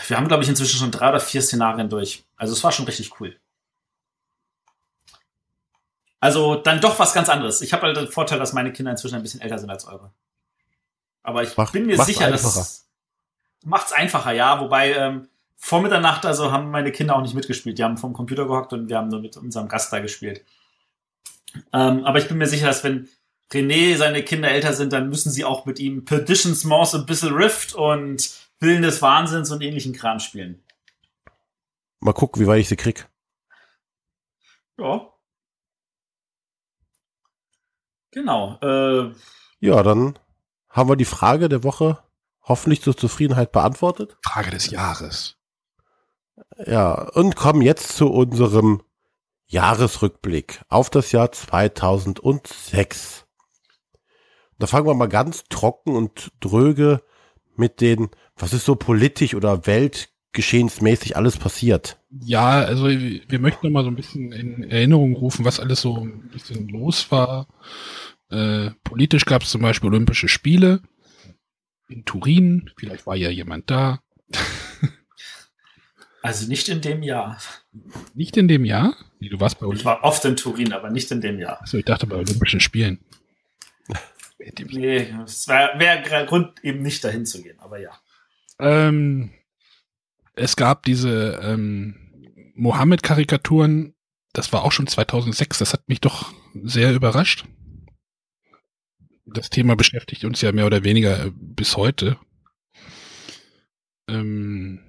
Wir 0.07 0.17
haben, 0.17 0.27
glaube 0.27 0.43
ich, 0.43 0.49
inzwischen 0.49 0.79
schon 0.79 0.91
drei 0.91 1.09
oder 1.09 1.19
vier 1.19 1.41
Szenarien 1.41 1.89
durch. 1.89 2.23
Also 2.35 2.53
es 2.53 2.63
war 2.63 2.71
schon 2.71 2.85
richtig 2.85 3.19
cool. 3.19 3.37
Also 6.19 6.55
dann 6.55 6.81
doch 6.81 6.97
was 6.97 7.13
ganz 7.13 7.29
anderes. 7.29 7.61
Ich 7.61 7.71
habe 7.71 7.83
halt 7.83 7.97
den 7.97 8.07
Vorteil, 8.07 8.39
dass 8.39 8.53
meine 8.53 8.73
Kinder 8.73 8.91
inzwischen 8.91 9.15
ein 9.15 9.21
bisschen 9.21 9.41
älter 9.41 9.59
sind 9.59 9.69
als 9.69 9.85
eure. 9.85 10.11
Aber 11.21 11.43
ich 11.43 11.55
Mach, 11.57 11.71
bin 11.71 11.85
mir 11.85 12.01
sicher, 12.01 12.25
einfacher. 12.25 12.59
dass 12.59 12.87
macht's 13.63 13.91
einfacher, 13.91 14.31
ja. 14.31 14.59
Wobei 14.59 14.93
ähm, 14.93 15.27
vor 15.55 15.81
Mitternacht 15.81 16.25
also 16.25 16.51
haben 16.51 16.71
meine 16.71 16.91
Kinder 16.91 17.15
auch 17.15 17.21
nicht 17.21 17.35
mitgespielt. 17.35 17.77
Die 17.77 17.83
haben 17.83 17.97
vom 17.97 18.13
Computer 18.13 18.45
gehockt 18.45 18.73
und 18.73 18.89
wir 18.89 18.97
haben 18.97 19.09
nur 19.09 19.19
mit 19.19 19.37
unserem 19.37 19.67
Gast 19.67 19.93
da 19.93 19.99
gespielt. 19.99 20.43
Ähm, 21.73 22.03
aber 22.05 22.17
ich 22.17 22.27
bin 22.27 22.37
mir 22.37 22.47
sicher, 22.47 22.67
dass 22.67 22.83
wenn 22.83 23.07
René 23.51 23.95
seine 23.97 24.23
Kinder 24.23 24.49
älter 24.49 24.73
sind, 24.73 24.93
dann 24.93 25.09
müssen 25.09 25.31
sie 25.31 25.45
auch 25.45 25.65
mit 25.65 25.79
ihm 25.79 26.05
Perdition's 26.05 26.63
Mouse, 26.63 26.95
Abyssal 26.95 27.33
Rift 27.33 27.73
und 27.73 28.29
Willen 28.66 28.82
des 28.82 29.01
Wahnsinns 29.01 29.51
und 29.51 29.61
ähnlichen 29.61 29.93
Kram 29.93 30.20
spielen. 30.20 30.63
Mal 31.99 32.13
gucken, 32.13 32.41
wie 32.41 32.47
weit 32.47 32.59
ich 32.59 32.68
sie 32.68 32.76
krieg. 32.76 33.07
Ja. 34.78 35.09
Genau. 38.11 38.59
Äh, 38.61 39.13
ja, 39.59 39.84
dann 39.84 40.20
haben 40.70 40.89
wir 40.89 40.95
die 40.95 41.05
Frage 41.05 41.49
der 41.49 41.63
Woche 41.63 42.03
hoffentlich 42.41 42.82
zur 42.82 42.95
Zufriedenheit 42.95 43.51
beantwortet. 43.51 44.18
Frage 44.24 44.51
des 44.51 44.70
Jahres. 44.70 45.38
Ja, 46.66 47.09
und 47.09 47.36
kommen 47.36 47.61
jetzt 47.61 47.95
zu 47.95 48.11
unserem 48.11 48.84
Jahresrückblick 49.47 50.61
auf 50.70 50.89
das 50.89 51.11
Jahr 51.11 51.32
2006. 51.32 53.26
Da 54.59 54.68
fangen 54.68 54.88
wir 54.88 54.93
mal 54.93 55.09
ganz 55.09 55.43
trocken 55.49 55.95
und 55.95 56.32
dröge 56.39 57.03
mit 57.57 57.81
den, 57.81 58.09
was 58.35 58.53
ist 58.53 58.65
so 58.65 58.75
politisch 58.75 59.35
oder 59.35 59.65
weltgeschehensmäßig 59.67 61.17
alles 61.17 61.37
passiert. 61.37 61.99
Ja, 62.09 62.61
also 62.61 62.87
wir 62.87 63.39
möchten 63.39 63.67
noch 63.67 63.73
mal 63.73 63.83
so 63.83 63.89
ein 63.89 63.95
bisschen 63.95 64.31
in 64.31 64.63
Erinnerung 64.63 65.15
rufen, 65.15 65.45
was 65.45 65.59
alles 65.59 65.81
so 65.81 65.97
ein 65.97 66.29
bisschen 66.29 66.67
los 66.69 67.11
war. 67.11 67.47
Äh, 68.29 68.71
politisch 68.83 69.25
gab 69.25 69.43
es 69.43 69.51
zum 69.51 69.61
Beispiel 69.61 69.89
Olympische 69.89 70.27
Spiele 70.27 70.81
in 71.87 72.05
Turin. 72.05 72.71
Vielleicht 72.77 73.05
war 73.05 73.15
ja 73.15 73.29
jemand 73.29 73.69
da. 73.69 73.99
also 76.21 76.47
nicht 76.47 76.69
in 76.69 76.81
dem 76.81 77.03
Jahr. 77.03 77.37
Nicht 78.13 78.37
in 78.37 78.47
dem 78.47 78.65
Jahr? 78.65 78.95
Wie, 79.19 79.29
du 79.29 79.39
warst 79.39 79.59
bei 79.59 79.67
Ich 79.73 79.85
war 79.85 80.03
oft 80.03 80.25
in 80.25 80.35
Turin, 80.35 80.73
aber 80.73 80.89
nicht 80.89 81.11
in 81.11 81.21
dem 81.21 81.39
Jahr. 81.39 81.61
Achso, 81.61 81.77
ich 81.77 81.85
dachte 81.85 82.07
bei 82.07 82.15
Olympischen 82.15 82.59
Spielen. 82.59 82.99
Nee, 84.71 85.13
es 85.25 85.47
wäre 85.47 85.79
wär 85.79 86.25
Grund, 86.25 86.63
eben 86.63 86.81
nicht 86.81 87.03
dahin 87.03 87.25
zu 87.25 87.41
gehen, 87.41 87.59
aber 87.59 87.79
ja. 87.79 87.91
Ähm, 88.59 89.31
es 90.35 90.55
gab 90.55 90.83
diese 90.83 91.39
ähm, 91.41 91.95
Mohammed-Karikaturen, 92.55 93.93
das 94.33 94.51
war 94.53 94.63
auch 94.63 94.71
schon 94.71 94.87
2006, 94.87 95.59
das 95.59 95.73
hat 95.73 95.87
mich 95.87 96.01
doch 96.01 96.33
sehr 96.53 96.93
überrascht 96.93 97.45
das 99.25 99.49
Thema 99.49 99.75
beschäftigt 99.75 100.23
uns 100.23 100.41
ja 100.41 100.51
mehr 100.51 100.65
oder 100.65 100.83
weniger 100.83 101.25
äh, 101.25 101.31
bis 101.35 101.77
heute. 101.77 102.17
Ähm, 104.07 104.79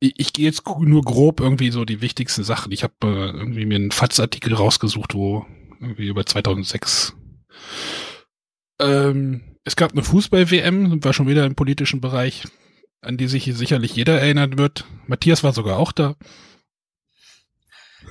ich, 0.00 0.14
ich 0.18 0.32
gehe 0.32 0.44
jetzt 0.44 0.62
nur 0.66 1.02
grob 1.02 1.40
irgendwie 1.40 1.70
so 1.70 1.84
die 1.84 2.00
wichtigsten 2.00 2.44
Sachen. 2.44 2.72
Ich 2.72 2.82
habe 2.82 2.94
äh, 3.02 3.30
irgendwie 3.30 3.66
mir 3.66 3.76
einen 3.76 3.90
FATS-Artikel 3.90 4.54
rausgesucht, 4.54 5.14
wo 5.14 5.46
irgendwie 5.80 6.06
über 6.06 6.24
2006 6.26 7.16
ähm, 8.80 9.56
es 9.64 9.76
gab 9.76 9.92
eine 9.92 10.02
Fußball-WM, 10.02 11.02
wir 11.02 11.12
schon 11.12 11.28
wieder 11.28 11.44
im 11.44 11.54
politischen 11.54 12.00
Bereich, 12.00 12.44
an 13.00 13.16
die 13.16 13.26
sich 13.26 13.44
sicherlich 13.54 13.96
jeder 13.96 14.20
erinnern 14.20 14.58
wird. 14.58 14.84
Matthias 15.06 15.42
war 15.42 15.52
sogar 15.52 15.78
auch 15.78 15.92
da. 15.92 16.16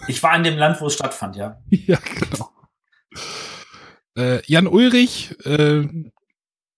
Ich 0.08 0.22
war 0.22 0.36
in 0.36 0.44
dem 0.44 0.58
Land, 0.58 0.82
wo 0.82 0.88
es 0.88 0.94
stattfand, 0.94 1.36
ja. 1.36 1.62
ja, 1.70 1.98
genau. 2.20 2.50
Äh, 4.18 4.42
Jan 4.46 4.68
Ulrich 4.68 5.36
äh, 5.46 5.88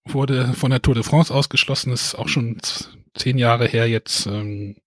wurde 0.06 0.54
von 0.54 0.72
der 0.72 0.82
Tour 0.82 0.96
de 0.96 1.04
France 1.04 1.34
ausgeschlossen, 1.34 1.92
ist 1.92 2.16
auch 2.16 2.28
schon 2.28 2.58
zehn 3.16 3.38
Jahre 3.38 3.68
her 3.68 3.88
jetzt. 3.88 4.28
Ähm, 4.28 4.78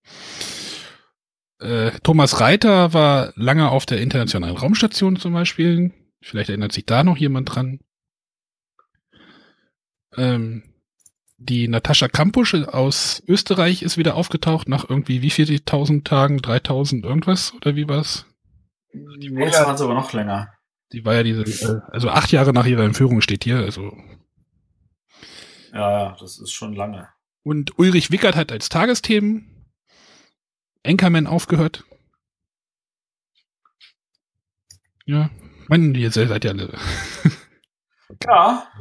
äh, 1.59 1.91
Thomas 2.03 2.39
Reiter 2.39 2.93
war 2.93 3.33
lange 3.35 3.69
auf 3.69 3.85
der 3.85 4.01
internationalen 4.01 4.57
Raumstation 4.57 5.17
zum 5.17 5.33
Beispiel. 5.33 5.91
Vielleicht 6.21 6.49
erinnert 6.49 6.71
sich 6.71 6.85
da 6.85 7.03
noch 7.03 7.17
jemand 7.17 7.53
dran. 7.53 7.79
Ähm, 10.17 10.63
die 11.37 11.67
Natascha 11.67 12.07
Kampusch 12.07 12.53
aus 12.53 13.23
Österreich 13.27 13.81
ist 13.81 13.97
wieder 13.97 14.15
aufgetaucht 14.15 14.69
nach 14.69 14.87
irgendwie 14.87 15.21
wie 15.21 15.31
viel 15.31 15.59
tausend 15.61 16.05
Tagen, 16.05 16.37
3000 16.37 17.03
irgendwas 17.03 17.53
oder 17.55 17.75
wie 17.75 17.87
war's? 17.87 18.25
Die 18.93 19.29
nee, 19.29 19.45
das 19.45 19.65
waren 19.65 19.77
sogar 19.77 19.95
noch 19.95 20.13
länger. 20.13 20.53
Die 20.91 21.05
war 21.05 21.15
ja 21.15 21.23
diese, 21.23 21.43
äh, 21.43 21.81
also 21.91 22.09
acht 22.09 22.31
Jahre 22.31 22.53
nach 22.53 22.65
ihrer 22.65 22.83
Entführung 22.83 23.21
steht 23.21 23.43
hier, 23.43 23.57
also. 23.57 23.97
Ja, 25.73 26.15
das 26.19 26.39
ist 26.39 26.51
schon 26.51 26.73
lange. 26.73 27.09
Und 27.43 27.79
Ulrich 27.79 28.11
Wickert 28.11 28.35
hat 28.35 28.51
als 28.51 28.69
Tagesthemen 28.69 29.65
Anchorman 30.85 31.27
aufgehört. 31.27 31.85
Ja, 35.05 35.31
meine, 35.67 35.97
ihr 35.97 36.11
seid 36.11 36.43
ja 36.43 36.51
alle. 36.51 36.77
ja. 38.25 38.67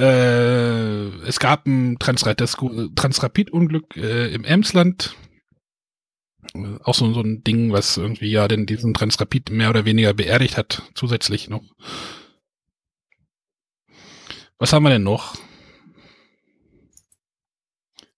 Äh, 0.00 1.06
es 1.26 1.38
gab 1.38 1.66
ein 1.66 1.98
Transrapid-Unglück 1.98 3.96
äh, 3.96 4.34
im 4.34 4.44
Emsland 4.44 5.16
auch 6.82 6.94
so, 6.94 7.12
so 7.12 7.20
ein 7.20 7.42
Ding, 7.42 7.72
was 7.72 7.96
irgendwie 7.96 8.30
ja 8.30 8.46
denn 8.48 8.66
diesen 8.66 8.94
Transrapid 8.94 9.50
mehr 9.50 9.70
oder 9.70 9.84
weniger 9.84 10.14
beerdigt 10.14 10.56
hat, 10.56 10.82
zusätzlich 10.94 11.48
noch. 11.48 11.64
Was 14.58 14.72
haben 14.72 14.84
wir 14.84 14.90
denn 14.90 15.02
noch? 15.02 15.36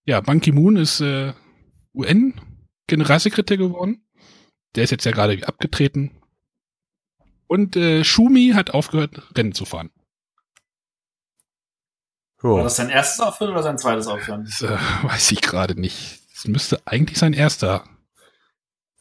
Ja, 0.05 0.21
Ban 0.21 0.39
Ki-moon 0.39 0.77
ist 0.77 1.01
äh, 1.01 1.33
UN-Generalsekretär 1.93 3.57
geworden. 3.57 4.05
Der 4.75 4.83
ist 4.83 4.91
jetzt 4.91 5.05
ja 5.05 5.11
gerade 5.11 5.45
abgetreten. 5.47 6.11
Und 7.47 7.75
äh, 7.75 8.03
Schumi 8.03 8.51
hat 8.53 8.71
aufgehört, 8.71 9.35
Rennen 9.35 9.53
zu 9.53 9.65
fahren. 9.65 9.89
War 12.55 12.63
das 12.63 12.77
sein 12.77 12.89
erstes 12.89 13.19
Aufhören 13.19 13.51
oder 13.51 13.63
sein 13.63 13.77
zweites 13.77 14.07
Aufhören? 14.07 14.45
Das 14.45 14.61
äh, 14.61 14.77
weiß 15.03 15.31
ich 15.31 15.41
gerade 15.41 15.79
nicht. 15.79 16.21
Es 16.33 16.47
müsste 16.47 16.81
eigentlich 16.85 17.17
sein 17.17 17.33
erster 17.33 17.83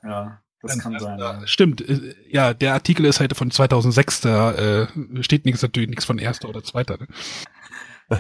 ja, 0.07 0.41
das 0.63 0.79
kann 0.79 0.99
sein. 0.99 1.19
Ja. 1.19 1.47
Stimmt, 1.47 1.81
äh, 1.81 2.15
ja, 2.29 2.55
der 2.55 2.75
Artikel 2.75 3.05
ist 3.07 3.21
halt 3.21 3.37
von 3.37 3.51
2006, 3.51 4.21
da 4.21 4.53
äh, 4.53 4.87
steht 5.21 5.45
nichts 5.45 5.63
natürlich 5.63 5.89
nichts 5.89 6.05
von 6.05 6.19
erster 6.19 6.49
oder 6.49 6.63
zweiter. 6.63 6.99
Ne? 6.99 7.07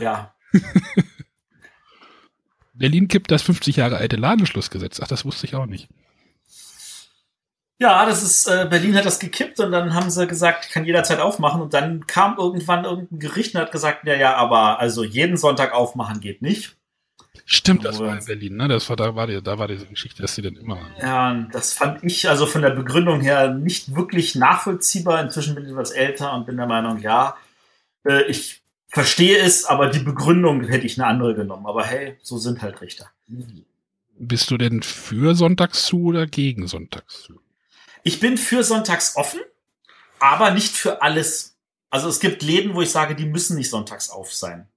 Ja. 0.00 0.34
Berlin 2.74 3.08
kippt 3.08 3.30
das 3.30 3.42
50 3.42 3.76
Jahre 3.76 3.96
alte 3.96 4.16
Ladenschlussgesetz. 4.16 5.00
Ach, 5.00 5.08
das 5.08 5.24
wusste 5.24 5.46
ich 5.46 5.54
auch 5.54 5.66
nicht. 5.66 5.88
Ja, 7.78 8.06
das 8.06 8.22
ist, 8.22 8.46
äh, 8.46 8.66
Berlin 8.68 8.96
hat 8.96 9.04
das 9.04 9.18
gekippt 9.18 9.60
und 9.60 9.70
dann 9.70 9.92
haben 9.92 10.08
sie 10.10 10.26
gesagt, 10.26 10.70
kann 10.70 10.86
jederzeit 10.86 11.20
aufmachen 11.20 11.60
und 11.60 11.74
dann 11.74 12.06
kam 12.06 12.38
irgendwann 12.38 12.84
irgendein 12.84 13.18
Gericht 13.18 13.54
und 13.54 13.60
hat 13.60 13.72
gesagt, 13.72 14.06
ja, 14.06 14.14
ja, 14.14 14.34
aber 14.36 14.78
also 14.80 15.04
jeden 15.04 15.36
Sonntag 15.36 15.74
aufmachen 15.74 16.20
geht 16.20 16.40
nicht. 16.40 16.76
Stimmt, 17.44 17.84
das 17.84 18.00
war 18.00 18.18
in 18.18 18.24
Berlin, 18.24 18.56
ne? 18.56 18.66
Das 18.66 18.88
war, 18.88 18.96
da 18.96 19.14
war 19.14 19.26
die, 19.26 19.40
da 19.42 19.58
war 19.58 19.68
diese 19.68 19.86
Geschichte, 19.86 20.22
dass 20.22 20.34
sie 20.34 20.42
dann 20.42 20.56
immer. 20.56 20.78
Ja, 21.00 21.34
das 21.52 21.74
fand 21.74 22.02
ich 22.02 22.28
also 22.28 22.46
von 22.46 22.62
der 22.62 22.70
Begründung 22.70 23.20
her 23.20 23.50
nicht 23.52 23.94
wirklich 23.94 24.34
nachvollziehbar. 24.34 25.22
Inzwischen 25.22 25.54
bin 25.54 25.64
ich 25.64 25.70
etwas 25.70 25.90
älter 25.90 26.32
und 26.34 26.46
bin 26.46 26.56
der 26.56 26.66
Meinung, 26.66 26.98
ja, 27.00 27.36
Äh, 28.04 28.22
ich 28.24 28.62
verstehe 28.88 29.38
es, 29.38 29.64
aber 29.64 29.88
die 29.88 29.98
Begründung 29.98 30.64
hätte 30.64 30.86
ich 30.86 30.98
eine 30.98 31.08
andere 31.08 31.34
genommen. 31.34 31.66
Aber 31.66 31.84
hey, 31.84 32.16
so 32.22 32.38
sind 32.38 32.62
halt 32.62 32.80
Richter. 32.80 33.10
Bist 34.18 34.50
du 34.50 34.56
denn 34.56 34.82
für 34.82 35.34
Sonntags 35.34 35.84
zu 35.84 36.04
oder 36.04 36.26
gegen 36.26 36.66
Sonntags 36.66 37.22
zu? 37.24 37.40
Ich 38.06 38.20
bin 38.20 38.38
für 38.38 38.62
Sonntags 38.62 39.16
offen, 39.16 39.40
aber 40.20 40.52
nicht 40.52 40.76
für 40.76 41.02
alles. 41.02 41.56
Also 41.90 42.08
es 42.08 42.20
gibt 42.20 42.44
Läden, 42.44 42.76
wo 42.76 42.80
ich 42.80 42.92
sage, 42.92 43.16
die 43.16 43.26
müssen 43.26 43.56
nicht 43.56 43.68
sonntags 43.68 44.10
auf 44.10 44.32
sein. 44.32 44.68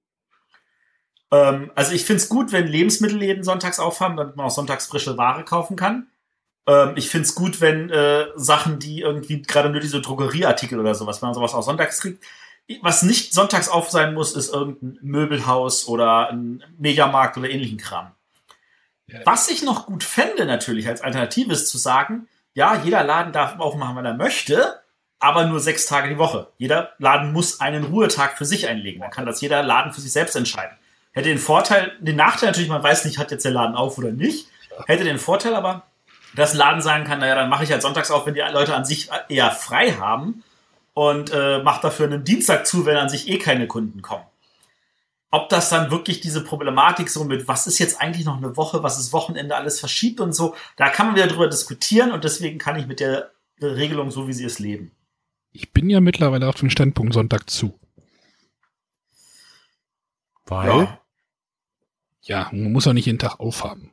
Ähm, 1.30 1.70
also 1.76 1.92
ich 1.92 2.04
finde 2.04 2.22
es 2.22 2.28
gut, 2.28 2.50
wenn 2.50 2.66
Lebensmittelläden 2.66 3.44
sonntags 3.44 3.78
aufhaben, 3.78 4.16
damit 4.16 4.34
man 4.34 4.46
auch 4.46 4.50
sonntags 4.50 4.88
frische 4.88 5.16
Ware 5.16 5.44
kaufen 5.44 5.76
kann. 5.76 6.08
Ähm, 6.66 6.94
ich 6.96 7.08
finde 7.08 7.28
es 7.28 7.36
gut, 7.36 7.60
wenn 7.60 7.88
äh, 7.90 8.26
Sachen, 8.34 8.80
die 8.80 9.02
irgendwie 9.02 9.42
gerade 9.42 9.70
nur 9.70 9.80
diese 9.80 10.00
Drogerieartikel 10.00 10.80
oder 10.80 10.96
sowas, 10.96 11.22
wenn 11.22 11.28
man 11.28 11.34
sowas 11.34 11.54
auch 11.54 11.62
sonntags 11.62 12.00
kriegt. 12.00 12.24
Was 12.82 13.04
nicht 13.04 13.32
sonntags 13.32 13.68
auf 13.68 13.90
sein 13.90 14.12
muss, 14.12 14.34
ist 14.34 14.52
irgendein 14.52 14.98
Möbelhaus 15.02 15.86
oder 15.86 16.30
ein 16.30 16.64
Mediamarkt 16.78 17.38
oder 17.38 17.48
ähnlichen 17.48 17.78
Kram. 17.78 18.10
Ja. 19.06 19.20
Was 19.24 19.48
ich 19.48 19.62
noch 19.62 19.86
gut 19.86 20.02
fände, 20.02 20.46
natürlich 20.46 20.88
als 20.88 21.00
Alternative, 21.00 21.52
ist 21.52 21.68
zu 21.68 21.78
sagen, 21.78 22.26
ja, 22.54 22.80
jeder 22.82 23.04
Laden 23.04 23.32
darf 23.32 23.58
aufmachen, 23.58 23.96
wenn 23.96 24.04
er 24.04 24.14
möchte, 24.14 24.80
aber 25.18 25.44
nur 25.44 25.60
sechs 25.60 25.86
Tage 25.86 26.08
die 26.08 26.18
Woche. 26.18 26.48
Jeder 26.58 26.92
Laden 26.98 27.32
muss 27.32 27.60
einen 27.60 27.84
Ruhetag 27.84 28.38
für 28.38 28.44
sich 28.44 28.66
einlegen. 28.68 29.00
Dann 29.00 29.10
kann 29.10 29.26
das 29.26 29.40
jeder 29.40 29.62
Laden 29.62 29.92
für 29.92 30.00
sich 30.00 30.12
selbst 30.12 30.34
entscheiden. 30.34 30.76
Hätte 31.12 31.28
den 31.28 31.38
Vorteil, 31.38 31.92
den 32.00 32.16
Nachteil 32.16 32.50
natürlich, 32.50 32.68
man 32.68 32.82
weiß 32.82 33.04
nicht, 33.04 33.18
hat 33.18 33.30
jetzt 33.30 33.44
der 33.44 33.52
Laden 33.52 33.74
auf 33.76 33.98
oder 33.98 34.12
nicht. 34.12 34.48
Hätte 34.86 35.04
den 35.04 35.18
Vorteil 35.18 35.54
aber, 35.54 35.82
dass 36.34 36.52
ein 36.52 36.58
Laden 36.58 36.80
sagen 36.80 37.04
kann, 37.04 37.18
naja, 37.18 37.34
dann 37.34 37.50
mache 37.50 37.64
ich 37.64 37.72
halt 37.72 37.82
sonntags 37.82 38.10
auf, 38.10 38.26
wenn 38.26 38.34
die 38.34 38.40
Leute 38.40 38.74
an 38.74 38.84
sich 38.84 39.10
eher 39.28 39.50
frei 39.50 39.92
haben 39.92 40.44
und 40.94 41.32
äh, 41.32 41.62
mache 41.62 41.82
dafür 41.82 42.06
einen 42.06 42.24
Dienstag 42.24 42.66
zu, 42.66 42.86
wenn 42.86 42.96
an 42.96 43.08
sich 43.08 43.28
eh 43.28 43.38
keine 43.38 43.66
Kunden 43.66 44.02
kommen. 44.02 44.24
Ob 45.32 45.48
das 45.48 45.70
dann 45.70 45.90
wirklich 45.90 46.20
diese 46.20 46.42
Problematik 46.42 47.08
so 47.08 47.24
mit, 47.24 47.46
was 47.46 47.66
ist 47.66 47.78
jetzt 47.78 48.00
eigentlich 48.00 48.26
noch 48.26 48.36
eine 48.36 48.56
Woche, 48.56 48.82
was 48.82 48.98
ist 48.98 49.12
Wochenende 49.12 49.54
alles 49.54 49.78
verschiebt 49.78 50.20
und 50.20 50.32
so, 50.32 50.56
da 50.76 50.88
kann 50.88 51.06
man 51.06 51.14
wieder 51.14 51.28
drüber 51.28 51.48
diskutieren 51.48 52.10
und 52.10 52.24
deswegen 52.24 52.58
kann 52.58 52.76
ich 52.76 52.86
mit 52.86 52.98
der 52.98 53.30
Regelung 53.62 54.10
so, 54.10 54.26
wie 54.26 54.32
sie 54.32 54.44
es 54.44 54.58
leben. 54.58 54.90
Ich 55.52 55.72
bin 55.72 55.88
ja 55.88 56.00
mittlerweile 56.00 56.48
auf 56.48 56.56
dem 56.56 56.70
Standpunkt 56.70 57.14
Sonntag 57.14 57.48
zu. 57.48 57.78
Weil? 60.46 60.68
Ja, 60.68 61.00
ja 62.22 62.48
man 62.52 62.72
muss 62.72 62.86
auch 62.86 62.92
nicht 62.92 63.06
jeden 63.06 63.18
Tag 63.18 63.38
aufhaben. 63.38 63.92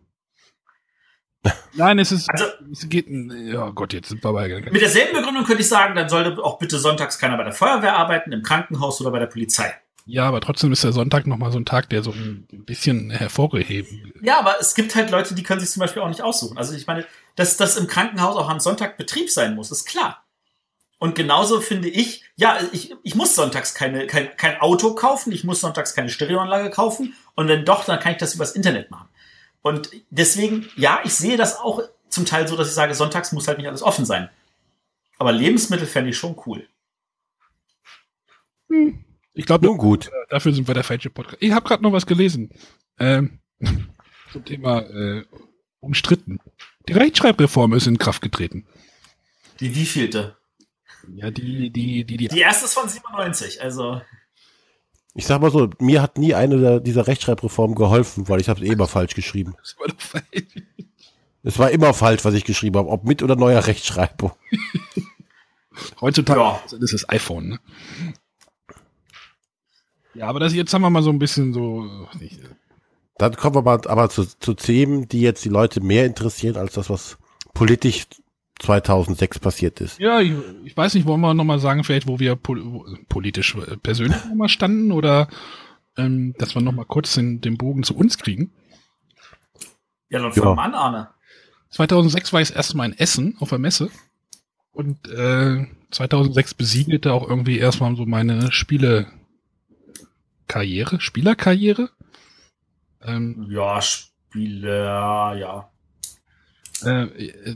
Nein, 1.74 2.00
es 2.00 2.12
ist. 2.12 2.30
Also, 2.30 2.46
es 2.72 2.90
geht. 2.90 3.08
Ja 3.10 3.70
Gott, 3.70 3.94
jetzt 3.94 4.10
sind 4.10 4.24
wir 4.24 4.34
bei. 4.34 4.48
Mit 4.50 4.82
derselben 4.82 5.16
Begründung 5.16 5.46
könnte 5.46 5.62
ich 5.62 5.70
sagen, 5.70 5.96
dann 5.96 6.10
sollte 6.10 6.44
auch 6.44 6.58
bitte 6.58 6.80
sonntags 6.80 7.20
keiner 7.20 7.38
bei 7.38 7.44
der 7.44 7.54
Feuerwehr 7.54 7.96
arbeiten, 7.96 8.32
im 8.32 8.42
Krankenhaus 8.42 9.00
oder 9.02 9.12
bei 9.12 9.20
der 9.20 9.28
Polizei. 9.28 9.74
Ja, 10.08 10.26
aber 10.26 10.40
trotzdem 10.40 10.72
ist 10.72 10.86
der 10.86 10.94
Sonntag 10.94 11.28
nochmal 11.28 11.52
so 11.52 11.60
ein 11.60 11.66
Tag, 11.66 11.90
der 11.90 12.02
so 12.02 12.12
ein 12.12 12.48
bisschen 12.50 13.12
hervorgehoben. 13.12 14.14
Ja, 14.22 14.40
aber 14.40 14.56
es 14.60 14.74
gibt 14.74 14.96
halt 14.96 15.12
Leute, 15.12 15.36
die 15.36 15.44
können 15.44 15.60
sich 15.60 15.70
zum 15.70 15.82
Beispiel 15.82 16.02
auch 16.02 16.08
nicht 16.08 16.22
aussuchen. 16.22 16.58
Also 16.58 16.74
ich 16.74 16.88
meine, 16.88 17.06
dass 17.36 17.58
das 17.58 17.76
im 17.76 17.88
Krankenhaus 17.88 18.38
auch 18.38 18.50
am 18.50 18.62
Sonntag 18.62 18.98
Betrieb 18.98 19.30
sein 19.30 19.54
muss, 19.54 19.70
ist 19.70 19.86
klar. 19.86 20.24
Und 20.98 21.14
genauso 21.14 21.60
finde 21.60 21.90
ich, 21.90 22.24
ja, 22.38 22.58
ich, 22.72 22.96
ich 23.04 23.16
muss 23.16 23.36
sonntags 23.36 23.76
keine, 23.76 24.08
kein, 24.08 24.36
kein 24.38 24.60
Auto 24.62 24.96
kaufen, 24.96 25.32
ich 25.32 25.44
muss 25.44 25.60
sonntags 25.60 25.94
keine 25.94 26.10
Stereoanlage 26.10 26.70
kaufen. 26.70 27.14
Und 27.36 27.50
wenn 27.50 27.66
doch, 27.66 27.84
dann 27.84 28.00
kann 28.00 28.14
ich 28.14 28.18
das 28.18 28.34
übers 28.34 28.54
Internet 28.54 28.90
machen. 28.90 29.10
Und 29.62 29.90
deswegen, 30.10 30.70
ja, 30.78 31.02
ich 31.04 31.14
sehe 31.14 31.36
das 31.36 31.60
auch 31.60 31.82
zum 32.08 32.26
Teil 32.26 32.48
so, 32.48 32.56
dass 32.56 32.70
ich 32.70 32.74
sage, 32.74 32.96
sonntags 32.96 33.34
muss 33.34 33.48
halt 33.48 33.58
nicht 33.58 33.68
alles 33.68 33.84
offen 33.84 34.06
sein. 34.06 34.30
Aber 35.20 35.34
Lebensmittel 35.34 35.86
fände 35.86 36.12
ich 36.12 36.18
schon 36.18 36.40
cool. 36.46 36.66
Hm. 38.70 39.04
Ich 39.38 39.46
glaube, 39.46 39.68
gut. 39.78 40.10
Dafür 40.30 40.52
sind 40.52 40.68
wir 40.68 40.74
der 40.74 40.84
falsche 40.84 41.12
Podcast. 41.12 41.38
Ich 41.42 41.52
habe 41.52 41.68
gerade 41.68 41.84
noch 41.84 41.92
was 41.92 42.08
gelesen. 42.08 42.50
Ähm, 43.00 43.40
zum 44.32 44.44
Thema 44.44 44.82
äh, 44.82 45.26
umstritten. 45.80 46.40
Die 46.88 46.94
Rechtschreibreform 46.94 47.74
ist 47.74 47.86
in 47.86 48.00
Kraft 48.00 48.24
getreten. 48.24 48.66
Die 49.60 49.76
wievielte? 49.76 50.38
Ja, 51.14 51.30
die, 51.30 51.70
die, 51.70 52.04
die, 52.04 52.18
die. 52.18 52.28
Die 52.28 52.40
erste 52.40 52.66
ist 52.66 52.74
von 52.74 52.90
97, 52.90 53.62
also. 53.62 54.02
Ich 55.14 55.28
sag 55.28 55.40
mal 55.40 55.52
so, 55.52 55.70
mir 55.80 56.02
hat 56.02 56.18
nie 56.18 56.34
eine 56.34 56.82
dieser 56.82 57.06
Rechtschreibreformen 57.06 57.76
geholfen, 57.76 58.28
weil 58.30 58.42
ich 58.42 58.50
habe 58.50 58.60
es 58.60 58.68
eh 58.68 58.74
immer 58.74 58.88
falsch 58.88 59.14
geschrieben. 59.14 59.56
Das 59.60 59.76
war 59.78 59.88
doch 59.88 60.02
falsch. 60.02 60.64
Es 61.44 61.60
war 61.60 61.70
immer 61.70 61.94
falsch, 61.94 62.26
was 62.26 62.34
ich 62.34 62.44
geschrieben 62.44 62.78
habe, 62.78 62.90
ob 62.90 63.04
mit 63.04 63.22
oder 63.22 63.36
neuer 63.36 63.68
Rechtschreibung. 63.68 64.32
Heutzutage 66.02 66.40
ja. 66.40 66.62
ist 66.80 66.94
es 66.94 67.08
iPhone, 67.08 67.50
ne? 67.50 67.60
Ja, 70.18 70.28
aber 70.28 70.40
das 70.40 70.54
jetzt 70.56 70.74
haben 70.74 70.82
wir 70.82 70.90
mal 70.90 71.04
so 71.04 71.12
ein 71.12 71.20
bisschen 71.20 71.54
so. 71.54 71.86
Nicht, 72.20 72.40
Dann 73.20 73.36
kommen 73.36 73.56
wir 73.56 73.62
mal 73.62 73.80
aber 73.86 74.10
zu, 74.10 74.26
zu 74.26 74.56
Themen, 74.56 75.08
die 75.08 75.22
jetzt 75.22 75.46
die 75.46 75.50
Leute 75.50 75.80
mehr 75.80 76.06
interessieren 76.08 76.58
als 76.58 76.74
das, 76.74 76.90
was 76.90 77.20
politisch 77.54 78.08
2006 78.60 79.38
passiert 79.38 79.80
ist. 79.80 80.00
Ja, 80.00 80.20
ich, 80.20 80.34
ich 80.64 80.76
weiß 80.76 80.96
nicht, 80.96 81.06
wollen 81.06 81.22
wir 81.22 81.36
nochmal 81.36 81.60
sagen, 81.60 81.84
vielleicht, 81.84 82.08
wo 82.08 82.20
wir 82.20 82.36
pol 82.36 82.64
politisch 83.08 83.56
äh, 83.56 83.78
persönlich 83.78 84.18
nochmal 84.26 84.50
standen 84.50 84.92
oder 84.92 85.28
ähm, 85.98 86.34
dass 86.40 86.56
wir 86.56 86.64
nochmal 86.64 86.86
kurz 86.86 87.14
den, 87.14 87.40
den 87.40 87.60
Bogen 87.60 87.84
zu 87.84 87.96
uns 87.96 88.18
kriegen. 88.18 88.52
Ja, 90.10 90.20
dann 90.20 90.34
fangen 90.34 90.58
wir 90.58 90.64
an, 90.64 90.74
Arne. 90.74 91.10
2006 91.70 92.34
war 92.34 92.42
ich 92.42 92.48
das 92.48 92.58
erste 92.58 92.78
Mal 92.78 92.86
in 92.86 92.98
Essen 92.98 93.36
auf 93.40 93.50
der 93.50 93.60
Messe 93.60 93.92
und 94.72 95.08
äh, 95.10 95.68
2006 95.92 96.56
besiegelte 96.56 97.14
auch 97.14 97.30
irgendwie 97.30 97.60
erstmal 97.60 97.96
so 97.96 98.08
meine 98.08 98.52
Spiele 98.52 99.12
Karriere, 100.48 101.00
Spielerkarriere. 101.02 101.90
Ähm, 103.04 103.48
ja, 103.50 103.82
Spieler, 103.82 105.36
ja. 105.38 105.70
Äh, 106.84 107.08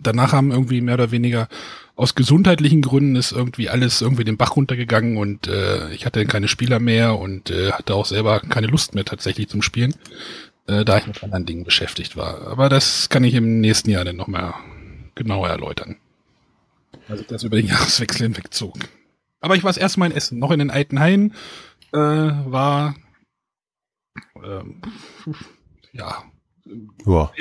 danach 0.01 0.33
haben 0.33 0.51
irgendwie 0.51 0.81
mehr 0.81 0.95
oder 0.95 1.11
weniger 1.11 1.47
aus 1.95 2.15
gesundheitlichen 2.15 2.81
Gründen 2.81 3.15
ist 3.15 3.31
irgendwie 3.31 3.69
alles 3.69 4.01
irgendwie 4.01 4.23
den 4.23 4.37
Bach 4.37 4.55
runtergegangen 4.55 5.17
und 5.17 5.47
äh, 5.47 5.93
ich 5.93 6.07
hatte 6.07 6.25
keine 6.25 6.47
Spieler 6.47 6.79
mehr 6.79 7.19
und 7.19 7.51
äh, 7.51 7.73
hatte 7.73 7.93
auch 7.93 8.07
selber 8.07 8.39
keine 8.39 8.65
Lust 8.65 8.95
mehr 8.95 9.05
tatsächlich 9.05 9.49
zum 9.49 9.61
Spielen, 9.61 9.93
äh, 10.65 10.83
da 10.83 10.97
ich 10.97 11.05
mit 11.05 11.23
anderen 11.23 11.45
Dingen 11.45 11.63
beschäftigt 11.63 12.17
war. 12.17 12.47
Aber 12.47 12.69
das 12.69 13.09
kann 13.09 13.23
ich 13.23 13.35
im 13.35 13.59
nächsten 13.61 13.91
Jahr 13.91 14.03
dann 14.03 14.15
nochmal 14.15 14.55
genauer 15.13 15.49
erläutern. 15.49 15.97
Also 17.07 17.23
das 17.27 17.43
über 17.43 17.57
den 17.57 17.67
Jahreswechsel 17.67 18.23
hinwegzog. 18.23 18.79
Aber 19.39 19.55
ich 19.55 19.63
war 19.63 19.69
das 19.69 19.77
erste 19.77 19.99
Mal 19.99 20.07
in 20.07 20.17
Essen, 20.17 20.39
noch 20.39 20.51
in 20.51 20.59
den 20.59 20.71
alten 20.71 20.99
Haien, 20.99 21.33
äh, 21.93 21.97
war 21.97 22.95
ähm, 24.43 24.81
ja, 25.93 26.23
ja. 27.05 27.31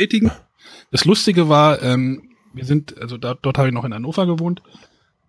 Das 0.91 1.05
Lustige 1.05 1.49
war, 1.49 1.83
ähm, 1.83 2.31
wir 2.53 2.65
sind, 2.65 2.99
also 3.01 3.17
da, 3.17 3.35
dort 3.35 3.59
habe 3.59 3.69
ich 3.69 3.75
noch 3.75 3.85
in 3.85 3.95
Hannover 3.95 4.27
gewohnt, 4.27 4.63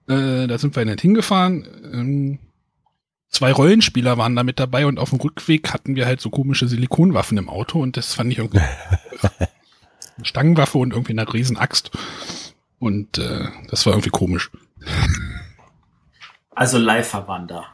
äh, 0.08 0.48
da 0.48 0.58
sind 0.58 0.76
wir 0.76 0.86
nicht 0.86 1.02
hingefahren. 1.02 1.68
Ähm, 1.94 2.40
zwei 3.30 3.52
Rollenspieler 3.52 4.18
waren 4.18 4.36
da 4.36 4.44
mit 4.44 4.60
dabei 4.60 4.86
und 4.86 5.00
auf 5.00 5.12
dem 5.12 5.20
Rückweg 5.20 5.74
hatten 5.74 5.96
wir 5.96 6.06
halt 6.06 6.22
so 6.22 6.30
komische 6.30 6.68
Silikonwaffen 6.68 7.38
im 7.38 7.50
Auto 7.50 7.82
und 7.82 7.98
das 7.98 8.14
fand 8.14 8.32
ich 8.32 8.40
irgendwie 8.40 8.60
eine 10.18 10.26
Stangenwaffe 10.26 10.78
und 10.78 10.92
irgendwie 10.92 11.14
eine 11.14 11.32
Riesenaxt. 11.32 11.92
Und 12.80 13.20
äh, 13.20 13.48
das 13.70 13.86
war 13.86 13.94
irgendwie 13.94 14.10
komisch. 14.10 14.50
Also 16.52 16.80
da. 17.48 17.66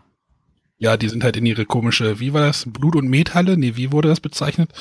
Ja, 0.79 0.95
die 0.97 1.09
sind 1.09 1.23
halt 1.23 1.37
in 1.37 1.45
ihre 1.45 1.65
komische, 1.65 2.19
wie 2.19 2.33
war 2.33 2.41
das? 2.41 2.65
Blut- 2.67 2.95
und 2.95 3.07
Methalle? 3.07 3.57
Nee, 3.57 3.75
wie 3.75 3.91
wurde 3.91 4.09
das 4.09 4.19
bezeichnet? 4.19 4.71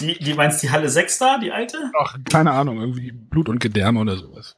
Die, 0.00 0.18
die 0.18 0.34
meinst 0.34 0.62
die 0.62 0.70
Halle 0.70 0.88
6 0.88 1.18
da, 1.18 1.38
die 1.38 1.52
alte? 1.52 1.78
Ach, 1.98 2.16
keine 2.28 2.52
Ahnung, 2.52 2.80
irgendwie 2.80 3.12
Blut 3.12 3.48
und 3.48 3.60
Gedärme 3.60 4.00
oder 4.00 4.16
sowas. 4.16 4.56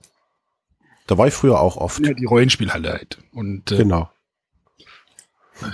Da 1.07 1.19
war 1.19 1.27
ich 1.27 1.35
früher 1.35 1.61
auch 1.61 1.77
oft. 1.77 2.05
Ja, 2.07 2.15
die 2.15 2.25
Rollenspielhalle 2.25 2.93
halt. 2.93 3.19
Und, 3.33 3.73
äh, 3.73 3.79
genau. 3.79 4.11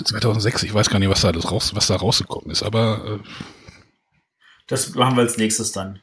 2006, 0.05 0.65
ich 0.65 0.75
weiß 0.75 0.91
gar 0.91 0.99
nicht, 0.99 1.09
was 1.09 1.21
da, 1.21 1.33
das 1.33 1.51
raus, 1.51 1.75
was 1.75 1.87
da 1.87 1.97
rausgekommen 1.97 2.51
ist, 2.51 2.63
aber. 2.63 3.21
Äh, 3.23 3.29
das 4.67 4.95
machen 4.95 5.17
wir 5.17 5.23
als 5.23 5.39
nächstes 5.39 5.73
dann. 5.73 6.01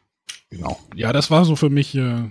Genau. 0.49 0.79
Ja, 0.95 1.11
das 1.11 1.29
war 1.29 1.45
so 1.45 1.55
für 1.55 1.69
mich 1.69 1.95
äh, 1.95 2.29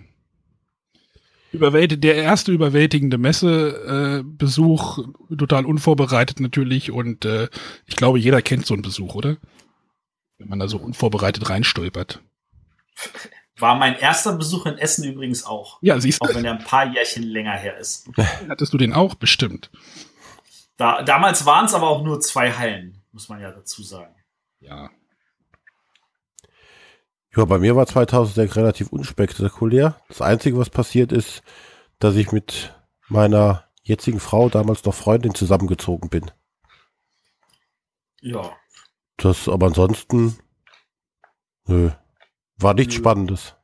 überwältigt, 1.54 2.04
der 2.04 2.16
erste 2.16 2.52
überwältigende 2.52 3.18
Messebesuch, 3.18 4.98
äh, 4.98 5.36
total 5.36 5.64
unvorbereitet 5.64 6.40
natürlich 6.40 6.90
und 6.90 7.24
äh, 7.24 7.48
ich 7.86 7.96
glaube, 7.96 8.18
jeder 8.18 8.42
kennt 8.42 8.66
so 8.66 8.74
einen 8.74 8.82
Besuch, 8.82 9.14
oder? 9.14 9.36
Wenn 10.38 10.48
man 10.48 10.58
da 10.58 10.68
so 10.68 10.78
unvorbereitet 10.78 11.48
reinstolpert. 11.48 12.20
War 13.58 13.76
mein 13.76 13.96
erster 13.96 14.36
Besuch 14.36 14.66
in 14.66 14.78
Essen 14.78 15.04
übrigens 15.04 15.44
auch. 15.44 15.78
Ja, 15.80 16.00
siehst 16.00 16.20
du. 16.22 16.28
Auch 16.28 16.34
wenn 16.34 16.44
er 16.44 16.58
ein 16.58 16.64
paar 16.64 16.92
Jährchen 16.92 17.22
länger 17.22 17.52
her 17.52 17.78
ist. 17.78 18.10
Hattest 18.48 18.72
du 18.72 18.78
den 18.78 18.92
auch? 18.92 19.14
Bestimmt. 19.14 19.70
Da, 20.76 21.02
damals 21.02 21.46
waren 21.46 21.66
es 21.66 21.74
aber 21.74 21.88
auch 21.88 22.02
nur 22.02 22.20
zwei 22.20 22.52
Hallen, 22.52 23.00
muss 23.12 23.28
man 23.28 23.40
ja 23.40 23.52
dazu 23.52 23.82
sagen. 23.82 24.14
Ja. 24.58 24.90
Ja, 27.36 27.44
bei 27.44 27.58
mir 27.58 27.74
war 27.74 27.86
2006 27.86 28.56
relativ 28.56 28.88
unspektakulär. 28.88 30.00
Das 30.08 30.20
Einzige, 30.20 30.56
was 30.56 30.70
passiert 30.70 31.10
ist, 31.10 31.42
dass 31.98 32.14
ich 32.14 32.30
mit 32.30 32.74
meiner 33.08 33.68
jetzigen 33.82 34.20
Frau, 34.20 34.48
damals 34.48 34.84
noch 34.84 34.94
Freundin, 34.94 35.34
zusammengezogen 35.34 36.08
bin. 36.10 36.30
Ja. 38.20 38.56
Das, 39.16 39.48
aber 39.48 39.66
ansonsten, 39.66 40.38
nö, 41.66 41.90
war 42.56 42.74
nichts 42.74 42.94
Nö. 42.94 43.00
Spannendes. 43.00 43.54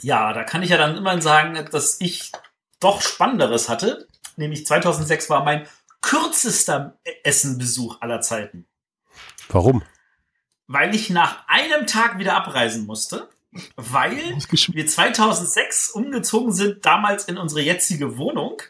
Ja, 0.00 0.32
da 0.32 0.44
kann 0.44 0.62
ich 0.62 0.70
ja 0.70 0.76
dann 0.76 0.96
immerhin 0.96 1.20
sagen, 1.20 1.54
dass 1.72 2.00
ich 2.00 2.30
doch 2.78 3.02
Spannenderes 3.02 3.68
hatte. 3.68 4.06
Nämlich 4.36 4.66
2006 4.66 5.30
war 5.30 5.44
mein 5.44 5.66
kürzester 6.00 6.98
Essenbesuch 7.24 8.00
aller 8.00 8.20
Zeiten. 8.20 8.68
Warum? 9.48 9.82
Weil 10.68 10.94
ich 10.94 11.10
nach 11.10 11.48
einem 11.48 11.86
Tag 11.86 12.18
wieder 12.18 12.36
abreisen 12.36 12.86
musste. 12.86 13.28
Weil 13.74 14.36
wir 14.72 14.86
2006 14.86 15.90
umgezogen 15.90 16.52
sind, 16.52 16.84
damals 16.86 17.24
in 17.24 17.38
unsere 17.38 17.62
jetzige 17.62 18.18
Wohnung. 18.18 18.62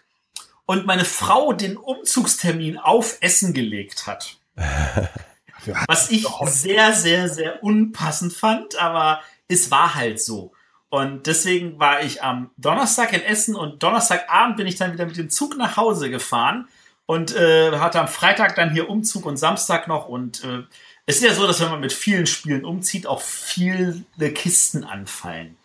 Und 0.64 0.86
meine 0.86 1.04
Frau 1.04 1.52
den 1.52 1.76
Umzugstermin 1.76 2.78
auf 2.78 3.18
Essen 3.20 3.52
gelegt 3.52 4.06
hat. 4.06 4.38
Was 5.86 6.10
ich 6.10 6.26
sehr, 6.44 6.92
sehr, 6.92 7.28
sehr 7.28 7.62
unpassend 7.62 8.32
fand, 8.32 8.76
aber 8.80 9.20
es 9.48 9.70
war 9.70 9.94
halt 9.94 10.20
so. 10.20 10.52
Und 10.90 11.26
deswegen 11.26 11.78
war 11.78 12.02
ich 12.02 12.22
am 12.22 12.50
Donnerstag 12.56 13.12
in 13.12 13.22
Essen 13.22 13.54
und 13.54 13.82
Donnerstagabend 13.82 14.56
bin 14.56 14.66
ich 14.66 14.76
dann 14.76 14.92
wieder 14.92 15.04
mit 15.04 15.16
dem 15.16 15.30
Zug 15.30 15.56
nach 15.56 15.76
Hause 15.76 16.10
gefahren 16.10 16.68
und 17.04 17.34
äh, 17.34 17.72
hatte 17.78 18.00
am 18.00 18.08
Freitag 18.08 18.54
dann 18.54 18.70
hier 18.70 18.88
Umzug 18.88 19.26
und 19.26 19.36
Samstag 19.36 19.88
noch. 19.88 20.08
Und 20.08 20.44
äh, 20.44 20.62
es 21.08 21.16
ist 21.16 21.22
ja 21.22 21.32
so, 21.32 21.46
dass 21.46 21.58
wenn 21.62 21.70
man 21.70 21.80
mit 21.80 21.94
vielen 21.94 22.26
Spielen 22.26 22.66
umzieht, 22.66 23.06
auch 23.06 23.22
viele 23.22 24.04
Kisten 24.34 24.84
anfallen. 24.84 25.56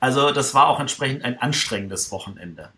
Also 0.00 0.32
das 0.32 0.52
war 0.52 0.66
auch 0.66 0.80
entsprechend 0.80 1.22
ein 1.22 1.38
anstrengendes 1.38 2.10
Wochenende. 2.10 2.72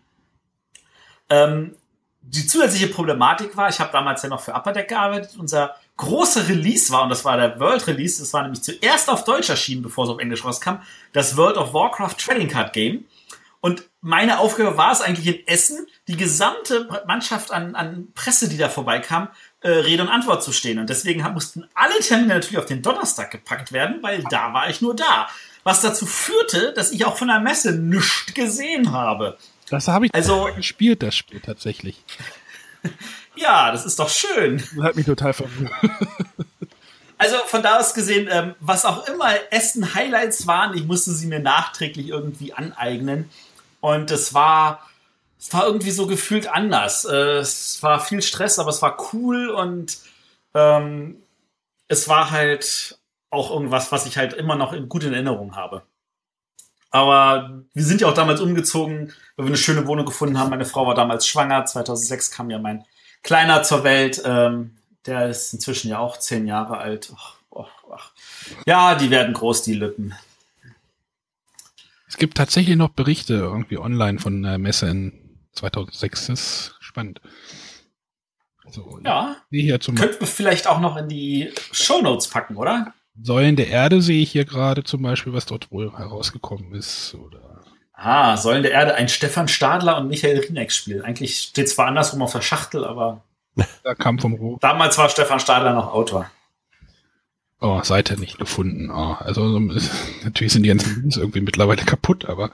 Ähm, 1.27 1.75
die 2.21 2.45
zusätzliche 2.45 2.89
Problematik 2.89 3.57
war, 3.57 3.69
ich 3.69 3.79
habe 3.79 3.91
damals 3.91 4.21
ja 4.21 4.29
noch 4.29 4.41
für 4.41 4.53
Upper 4.53 4.73
Deck 4.73 4.89
gearbeitet, 4.89 5.31
unser 5.39 5.75
großer 5.95 6.47
Release 6.47 6.93
war, 6.93 7.01
und 7.01 7.09
das 7.09 7.25
war 7.25 7.35
der 7.35 7.59
World 7.59 7.87
Release, 7.87 8.19
das 8.19 8.31
war 8.31 8.43
nämlich 8.43 8.61
zuerst 8.61 9.09
auf 9.09 9.23
Deutsch 9.23 9.49
erschienen, 9.49 9.81
bevor 9.81 10.03
es 10.03 10.11
auf 10.11 10.19
Englisch 10.19 10.45
rauskam, 10.45 10.75
das 11.13 11.35
World 11.35 11.57
of 11.57 11.73
Warcraft 11.73 12.13
Trading 12.19 12.47
Card 12.47 12.73
Game. 12.73 13.05
Und 13.59 13.89
meine 14.01 14.37
Aufgabe 14.37 14.77
war 14.77 14.91
es 14.91 15.01
eigentlich 15.01 15.27
in 15.27 15.47
Essen, 15.47 15.87
die 16.07 16.15
gesamte 16.15 16.87
Mannschaft 17.07 17.51
an, 17.51 17.73
an 17.73 18.09
Presse, 18.13 18.49
die 18.49 18.57
da 18.57 18.69
vorbeikam, 18.69 19.29
äh, 19.61 19.69
Rede 19.69 20.03
und 20.03 20.09
Antwort 20.09 20.43
zu 20.43 20.51
stehen. 20.51 20.79
Und 20.79 20.89
deswegen 20.89 21.21
mussten 21.33 21.65
alle 21.73 21.99
Termine 21.99 22.35
natürlich 22.35 22.57
auf 22.57 22.65
den 22.65 22.81
Donnerstag 22.81 23.31
gepackt 23.31 23.71
werden, 23.71 23.97
weil 24.01 24.23
da 24.29 24.53
war 24.53 24.69
ich 24.69 24.81
nur 24.81 24.95
da. 24.95 25.27
Was 25.63 25.81
dazu 25.81 26.05
führte, 26.05 26.73
dass 26.73 26.91
ich 26.91 27.05
auch 27.05 27.17
von 27.17 27.27
der 27.27 27.39
Messe 27.39 27.73
nichts 27.73 28.33
gesehen 28.33 28.91
habe. 28.91 29.37
Das 29.69 29.87
habe 29.87 30.05
ich 30.05 30.13
Also- 30.15 30.49
gespielt, 30.55 31.03
das 31.03 31.15
Spiel 31.15 31.39
tatsächlich. 31.39 32.03
Ja, 33.35 33.71
das 33.71 33.85
ist 33.85 33.99
doch 33.99 34.09
schön. 34.09 34.63
Das 34.75 34.83
hat 34.83 34.95
mich 34.95 35.05
total 35.05 35.33
verwirrt. 35.33 35.71
Also 37.19 37.35
von 37.47 37.63
da 37.63 37.79
aus 37.79 37.95
gesehen, 37.95 38.27
ähm, 38.31 38.53
was 38.59 38.85
auch 38.85 39.07
immer 39.07 39.31
Essen 39.49 39.95
Highlights 39.95 40.45
waren, 40.45 40.77
ich 40.77 40.83
musste 40.85 41.11
sie 41.11 41.25
mir 41.25 41.39
nachträglich 41.39 42.09
irgendwie 42.09 42.53
aneignen. 42.53 43.27
Und 43.81 44.11
es 44.11 44.35
war, 44.35 44.87
es 45.39 45.53
war 45.53 45.65
irgendwie 45.65 45.91
so 45.91 46.07
gefühlt 46.07 46.47
anders. 46.47 47.05
Äh, 47.05 47.37
es 47.37 47.81
war 47.83 47.99
viel 47.99 48.21
Stress, 48.21 48.59
aber 48.59 48.69
es 48.69 48.81
war 48.81 48.97
cool 49.13 49.49
und 49.49 49.97
ähm, 50.53 51.17
es 51.87 52.09
war 52.09 52.31
halt 52.31 52.97
auch 53.29 53.51
irgendwas, 53.51 53.91
was 53.91 54.05
ich 54.05 54.17
halt 54.17 54.33
immer 54.33 54.55
noch 54.55 54.73
in, 54.73 54.89
gut 54.89 55.03
in 55.03 55.13
Erinnerung 55.13 55.55
habe. 55.55 55.83
Aber 56.89 57.63
wir 57.73 57.83
sind 57.83 58.01
ja 58.01 58.07
auch 58.07 58.13
damals 58.13 58.39
umgezogen, 58.39 59.13
weil 59.35 59.45
wir 59.45 59.49
eine 59.49 59.57
schöne 59.57 59.85
Wohnung 59.87 60.05
gefunden 60.05 60.39
haben. 60.39 60.49
Meine 60.49 60.65
Frau 60.65 60.87
war 60.87 60.95
damals 60.95 61.27
schwanger. 61.27 61.65
2006 61.65 62.31
kam 62.31 62.49
ja 62.49 62.59
mein 62.59 62.85
Kleiner 63.23 63.63
zur 63.63 63.83
Welt. 63.83 64.21
Ähm, 64.25 64.77
der 65.05 65.29
ist 65.29 65.53
inzwischen 65.53 65.89
ja 65.89 65.99
auch 65.99 66.17
zehn 66.17 66.47
Jahre 66.47 66.77
alt. 66.77 67.11
Ach, 67.15 67.35
ach, 67.55 67.83
ach. 67.93 68.11
Ja, 68.65 68.95
die 68.95 69.11
werden 69.11 69.33
groß, 69.33 69.63
die 69.63 69.73
Lippen. 69.73 70.15
Es 72.07 72.17
gibt 72.17 72.37
tatsächlich 72.37 72.77
noch 72.77 72.89
Berichte 72.89 73.33
irgendwie 73.33 73.77
online 73.77 74.19
von 74.19 74.41
der 74.41 74.57
Messe 74.57 74.87
in 74.87 75.26
2006. 75.57 76.27
Das 76.27 76.39
ist 76.39 76.75
spannend. 76.79 77.21
So, 78.69 78.99
Ja, 79.03 79.37
hier 79.49 79.79
zum 79.79 79.95
könnten 79.95 80.19
wir 80.19 80.27
vielleicht 80.27 80.67
auch 80.67 80.79
noch 80.79 80.97
in 80.97 81.07
die 81.07 81.53
Shownotes 81.71 82.27
packen, 82.29 82.57
oder? 82.57 82.93
Säulen 83.21 83.55
der 83.55 83.67
Erde 83.69 84.01
sehe 84.01 84.21
ich 84.21 84.31
hier 84.31 84.45
gerade 84.45 84.83
zum 84.83 85.01
Beispiel, 85.01 85.33
was 85.33 85.45
dort 85.45 85.71
wohl 85.71 85.91
herausgekommen 85.97 86.73
ist. 86.73 87.15
Oder 87.15 87.63
Ah, 87.93 88.37
Säulen 88.37 88.61
der 88.63 88.73
Erde, 88.73 88.93
ein 88.95 89.07
Stefan 89.09 89.47
Stadler 89.47 89.97
und 89.97 90.07
Michael 90.07 90.39
Rieneck-Spiel. 90.39 91.01
Eigentlich 91.03 91.39
steht 91.39 91.69
zwar 91.69 91.87
andersrum 91.87 92.21
auf 92.21 92.33
der 92.33 92.41
Schachtel, 92.41 92.83
aber 92.85 93.23
da 93.83 93.95
kam 93.95 94.19
vom 94.19 94.33
Ro 94.35 94.57
damals 94.61 94.97
war 94.97 95.09
Stefan 95.09 95.39
Stadler 95.39 95.73
noch 95.73 95.91
Autor. 95.93 96.29
Oh, 97.59 97.81
Seite 97.81 98.19
nicht 98.19 98.37
gefunden. 98.37 98.91
Oh, 98.91 99.15
also 99.19 99.49
so- 99.49 99.59
natürlich 100.23 100.53
sind 100.53 100.63
die 100.63 100.69
ganzen 100.69 101.01
Links 101.01 101.17
irgendwie 101.17 101.41
mittlerweile 101.41 101.83
kaputt, 101.83 102.25
aber 102.25 102.51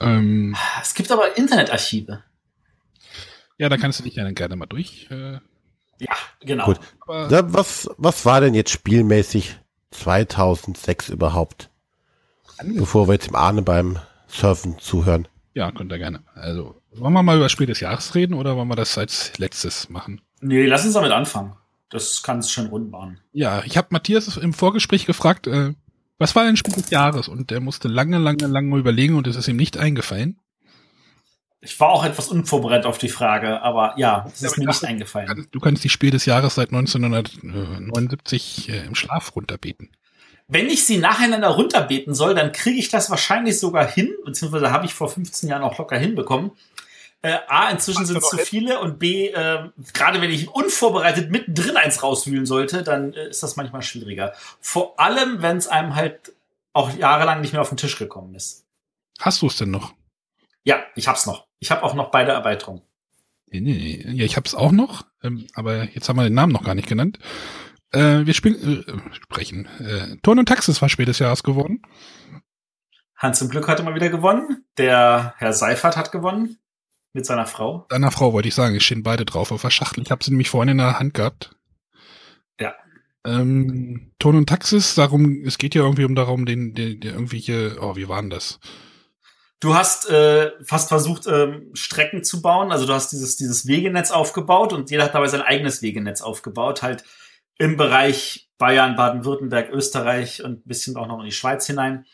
ähm, 0.00 0.54
Es 0.82 0.92
gibt 0.94 1.10
aber 1.12 1.38
Internetarchive. 1.38 2.22
Ja, 3.58 3.68
da 3.68 3.76
kannst 3.76 3.98
du 4.00 4.04
dich 4.04 4.14
ja 4.16 4.24
dann 4.24 4.34
gerne 4.34 4.56
mal 4.56 4.66
durch. 4.66 5.08
Äh, 5.10 5.38
Ja, 5.98 6.12
genau. 6.40 6.66
Gut. 6.66 6.80
aber 7.00 7.30
Ja, 7.30 7.52
was, 7.52 7.88
was 7.98 8.24
war 8.26 8.40
denn 8.40 8.54
jetzt 8.54 8.70
spielmäßig 8.70 9.56
2006 9.92 11.08
überhaupt? 11.10 11.70
Bevor 12.76 13.08
wir 13.08 13.14
jetzt 13.14 13.28
im 13.28 13.34
Ahne 13.36 13.62
beim 13.62 13.98
Surfen 14.28 14.78
zuhören. 14.78 15.28
ja, 15.54 15.70
könnt 15.72 15.92
ihr 15.92 15.98
gerne. 15.98 16.22
Also 16.34 16.80
wollen 16.92 17.12
wir 17.12 17.22
mal 17.22 17.36
über 17.36 17.46
das 17.46 17.52
Spiel 17.52 17.66
des 17.66 17.80
Jahres 17.80 18.14
reden 18.14 18.34
oder 18.34 18.56
wollen 18.56 18.68
wir 18.68 18.76
das 18.76 18.96
als 18.98 19.36
letztes 19.38 19.88
machen? 19.88 20.20
Nee, 20.40 20.66
lass 20.66 20.84
uns 20.84 20.94
damit 20.94 21.10
anfangen. 21.12 21.54
Das 21.90 22.22
kann 22.22 22.38
es 22.40 22.50
schön 22.50 22.66
rund 22.66 22.90
machen. 22.90 23.18
Ja, 23.32 23.62
ich 23.64 23.76
habe 23.76 23.88
Matthias 23.90 24.36
im 24.36 24.52
Vorgespräch 24.52 25.06
gefragt, 25.06 25.46
äh, 25.46 25.74
was 26.18 26.34
war 26.36 26.44
denn 26.44 26.56
Spiel 26.56 26.74
des 26.74 26.90
Jahres? 26.90 27.28
Und 27.28 27.50
er 27.52 27.60
musste 27.60 27.88
lange, 27.88 28.18
lange, 28.18 28.46
lange 28.46 28.76
überlegen 28.76 29.14
und 29.16 29.26
es 29.26 29.36
ist 29.36 29.48
ihm 29.48 29.56
nicht 29.56 29.76
eingefallen. 29.76 30.38
Ich 31.64 31.80
war 31.80 31.88
auch 31.88 32.04
etwas 32.04 32.28
unvorbereitet 32.28 32.84
auf 32.86 32.98
die 32.98 33.08
Frage, 33.08 33.62
aber 33.62 33.94
ja, 33.96 34.26
es 34.32 34.42
Ja, 34.42 34.48
ist 34.48 34.54
aber 34.54 34.64
mir 34.64 34.70
ich 34.70 34.80
nicht 34.80 34.88
eingefallen. 34.88 35.48
Du 35.50 35.60
kannst 35.60 35.82
die 35.82 35.88
Spiel 35.88 36.10
des 36.10 36.26
Jahres 36.26 36.54
seit 36.56 36.68
1979 36.72 38.68
äh, 38.68 38.84
im 38.84 38.94
Schlaf 38.94 39.34
runterbeten. 39.34 39.88
Wenn 40.46 40.68
ich 40.68 40.84
sie 40.84 40.98
nacheinander 40.98 41.48
runterbeten 41.48 42.14
soll, 42.14 42.34
dann 42.34 42.52
kriege 42.52 42.78
ich 42.78 42.90
das 42.90 43.08
wahrscheinlich 43.08 43.58
sogar 43.58 43.90
hin, 43.90 44.12
beziehungsweise 44.26 44.70
habe 44.70 44.84
ich 44.84 44.92
vor 44.92 45.08
15 45.08 45.48
Jahren 45.48 45.62
auch 45.62 45.78
locker 45.78 45.96
hinbekommen. 45.96 46.50
Äh, 47.22 47.38
A, 47.48 47.70
inzwischen 47.70 48.04
sind 48.04 48.18
es 48.18 48.28
zu 48.28 48.36
viele 48.36 48.80
und 48.80 48.98
B, 48.98 49.28
äh, 49.28 49.70
gerade 49.94 50.20
wenn 50.20 50.30
ich 50.30 50.50
unvorbereitet 50.50 51.30
mittendrin 51.30 51.78
eins 51.78 52.02
rauswühlen 52.02 52.44
sollte, 52.44 52.82
dann 52.82 53.14
äh, 53.14 53.28
ist 53.28 53.42
das 53.42 53.56
manchmal 53.56 53.80
schwieriger. 53.80 54.34
Vor 54.60 55.00
allem, 55.00 55.40
wenn 55.40 55.56
es 55.56 55.66
einem 55.66 55.94
halt 55.94 56.34
auch 56.74 56.94
jahrelang 56.94 57.40
nicht 57.40 57.54
mehr 57.54 57.62
auf 57.62 57.70
den 57.70 57.78
Tisch 57.78 57.96
gekommen 57.96 58.34
ist. 58.34 58.66
Hast 59.20 59.40
du 59.40 59.46
es 59.46 59.56
denn 59.56 59.70
noch? 59.70 59.94
Ja, 60.64 60.82
ich 60.96 61.08
hab's 61.08 61.24
noch. 61.24 61.46
Ich 61.64 61.70
habe 61.70 61.82
auch 61.82 61.94
noch 61.94 62.10
beide 62.10 62.32
Erweiterungen. 62.32 62.82
Nee, 63.46 63.60
nee, 63.60 63.72
nee. 64.04 64.12
Ja, 64.12 64.26
ich 64.26 64.36
habe 64.36 64.46
es 64.46 64.54
auch 64.54 64.70
noch, 64.70 65.06
ähm, 65.22 65.46
aber 65.54 65.84
jetzt 65.84 66.06
haben 66.10 66.16
wir 66.16 66.24
den 66.24 66.34
Namen 66.34 66.52
noch 66.52 66.62
gar 66.62 66.74
nicht 66.74 66.88
genannt. 66.88 67.18
Äh, 67.90 68.26
wir 68.26 68.34
spielen, 68.34 68.84
äh, 68.86 69.14
sprechen. 69.14 69.64
Äh, 69.78 70.18
Turn 70.22 70.38
und 70.38 70.46
Taxis 70.46 70.82
war 70.82 70.90
Spiel 70.90 71.06
des 71.06 71.20
Jahres 71.20 71.42
geworden. 71.42 71.80
Hans 73.16 73.38
zum 73.38 73.48
Glück 73.48 73.66
hatte 73.66 73.82
mal 73.82 73.94
wieder 73.94 74.10
gewonnen. 74.10 74.66
Der 74.76 75.32
Herr 75.38 75.54
Seifert 75.54 75.96
hat 75.96 76.12
gewonnen. 76.12 76.58
Mit 77.14 77.24
seiner 77.24 77.46
Frau. 77.46 77.86
Deiner 77.88 78.10
Frau 78.10 78.34
wollte 78.34 78.48
ich 78.48 78.54
sagen, 78.54 78.76
es 78.76 78.82
stehen 78.82 79.02
beide 79.02 79.24
drauf 79.24 79.50
auf 79.50 79.62
der 79.62 79.70
Schachtel. 79.70 80.02
Ich 80.02 80.10
habe 80.10 80.22
sie 80.22 80.32
nämlich 80.32 80.50
vorhin 80.50 80.72
in 80.72 80.78
der 80.78 80.98
Hand 80.98 81.14
gehabt. 81.14 81.56
Ja. 82.60 82.74
Ähm, 83.24 84.12
Ton 84.18 84.36
und 84.36 84.50
Taxis, 84.50 84.96
darum, 84.96 85.44
es 85.46 85.56
geht 85.56 85.74
ja 85.74 85.82
irgendwie 85.82 86.04
um 86.04 86.14
darum, 86.14 86.44
den, 86.44 86.74
den, 86.74 87.00
den 87.00 87.14
irgendwelche, 87.14 87.78
oh, 87.80 87.96
wie 87.96 88.08
waren 88.08 88.28
das? 88.28 88.60
Du 89.64 89.74
hast 89.74 90.10
äh, 90.10 90.52
fast 90.62 90.90
versucht, 90.90 91.26
ähm, 91.26 91.70
Strecken 91.72 92.22
zu 92.22 92.42
bauen. 92.42 92.70
Also 92.70 92.84
du 92.84 92.92
hast 92.92 93.12
dieses, 93.12 93.36
dieses 93.36 93.66
Wegenetz 93.66 94.10
aufgebaut 94.10 94.74
und 94.74 94.90
jeder 94.90 95.04
hat 95.04 95.14
dabei 95.14 95.28
sein 95.28 95.40
eigenes 95.40 95.80
Wegenetz 95.80 96.20
aufgebaut. 96.20 96.82
Halt 96.82 97.02
im 97.56 97.78
Bereich 97.78 98.50
Bayern, 98.58 98.94
Baden-Württemberg, 98.94 99.70
Österreich 99.70 100.44
und 100.44 100.66
ein 100.66 100.68
bisschen 100.68 100.98
auch 100.98 101.06
noch 101.06 101.18
in 101.20 101.24
die 101.24 101.32
Schweiz 101.32 101.66
hinein. 101.66 102.04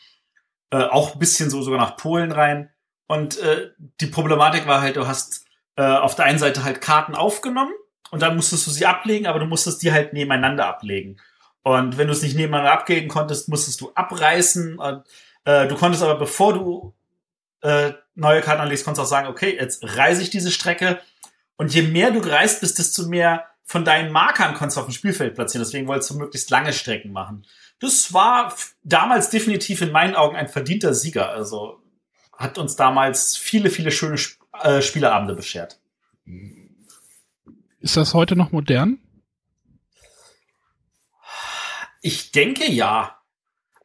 Äh, 0.69 0.83
auch 0.83 1.13
ein 1.13 1.19
bisschen 1.19 1.49
so 1.49 1.61
sogar 1.61 1.77
nach 1.77 1.97
Polen 1.97 2.31
rein. 2.31 2.69
Und 3.07 3.37
äh, 3.39 3.71
die 3.99 4.07
Problematik 4.07 4.65
war 4.65 4.79
halt, 4.79 4.95
du 4.95 5.05
hast 5.05 5.43
äh, 5.75 5.83
auf 5.83 6.15
der 6.15 6.23
einen 6.23 6.39
Seite 6.39 6.63
halt 6.63 6.79
Karten 6.79 7.15
aufgenommen 7.15 7.73
und 8.11 8.21
dann 8.21 8.37
musstest 8.37 8.65
du 8.65 8.71
sie 8.71 8.85
ablegen, 8.85 9.27
aber 9.27 9.39
du 9.39 9.45
musstest 9.45 9.81
die 9.81 9.91
halt 9.91 10.13
nebeneinander 10.13 10.67
ablegen. 10.67 11.17
Und 11.63 11.97
wenn 11.97 12.07
du 12.07 12.13
es 12.13 12.21
nicht 12.21 12.37
nebeneinander 12.37 12.71
ablegen 12.71 13.09
konntest, 13.09 13.49
musstest 13.49 13.81
du 13.81 13.91
abreißen. 13.93 14.79
Und, 14.79 15.03
äh, 15.43 15.67
du 15.67 15.75
konntest 15.75 16.01
aber, 16.01 16.15
bevor 16.15 16.53
du 16.53 16.95
äh, 17.61 17.93
neue 18.15 18.41
Karten 18.41 18.61
anlegst, 18.61 18.85
konntest 18.85 18.99
du 18.99 19.03
auch 19.03 19.09
sagen, 19.09 19.27
okay, 19.27 19.55
jetzt 19.55 19.97
reise 19.97 20.21
ich 20.21 20.29
diese 20.29 20.51
Strecke. 20.51 20.99
Und 21.55 21.73
je 21.73 21.83
mehr 21.83 22.11
du 22.11 22.21
gereist 22.21 22.61
bist, 22.61 22.79
desto 22.79 23.07
mehr 23.07 23.45
von 23.63 23.85
deinen 23.85 24.11
Markern 24.11 24.53
konntest 24.53 24.77
du 24.77 24.81
auf 24.81 24.87
dem 24.87 24.93
Spielfeld 24.93 25.35
platzieren. 25.35 25.63
Deswegen 25.63 25.87
wolltest 25.87 26.09
du 26.09 26.17
möglichst 26.17 26.49
lange 26.49 26.73
Strecken 26.73 27.11
machen. 27.11 27.45
Das 27.79 28.13
war 28.13 28.55
damals 28.83 29.29
definitiv 29.29 29.81
in 29.81 29.91
meinen 29.91 30.15
Augen 30.15 30.35
ein 30.35 30.49
verdienter 30.49 30.93
Sieger. 30.93 31.29
Also 31.29 31.81
hat 32.37 32.57
uns 32.57 32.75
damals 32.75 33.37
viele, 33.37 33.69
viele 33.69 33.91
schöne 33.91 34.15
Sp 34.17 34.41
äh, 34.61 34.81
Spieleabende 34.81 35.33
beschert. 35.33 35.79
Ist 37.79 37.97
das 37.97 38.13
heute 38.13 38.35
noch 38.35 38.51
modern? 38.51 38.99
Ich 42.01 42.31
denke 42.31 42.69
ja. 42.69 43.17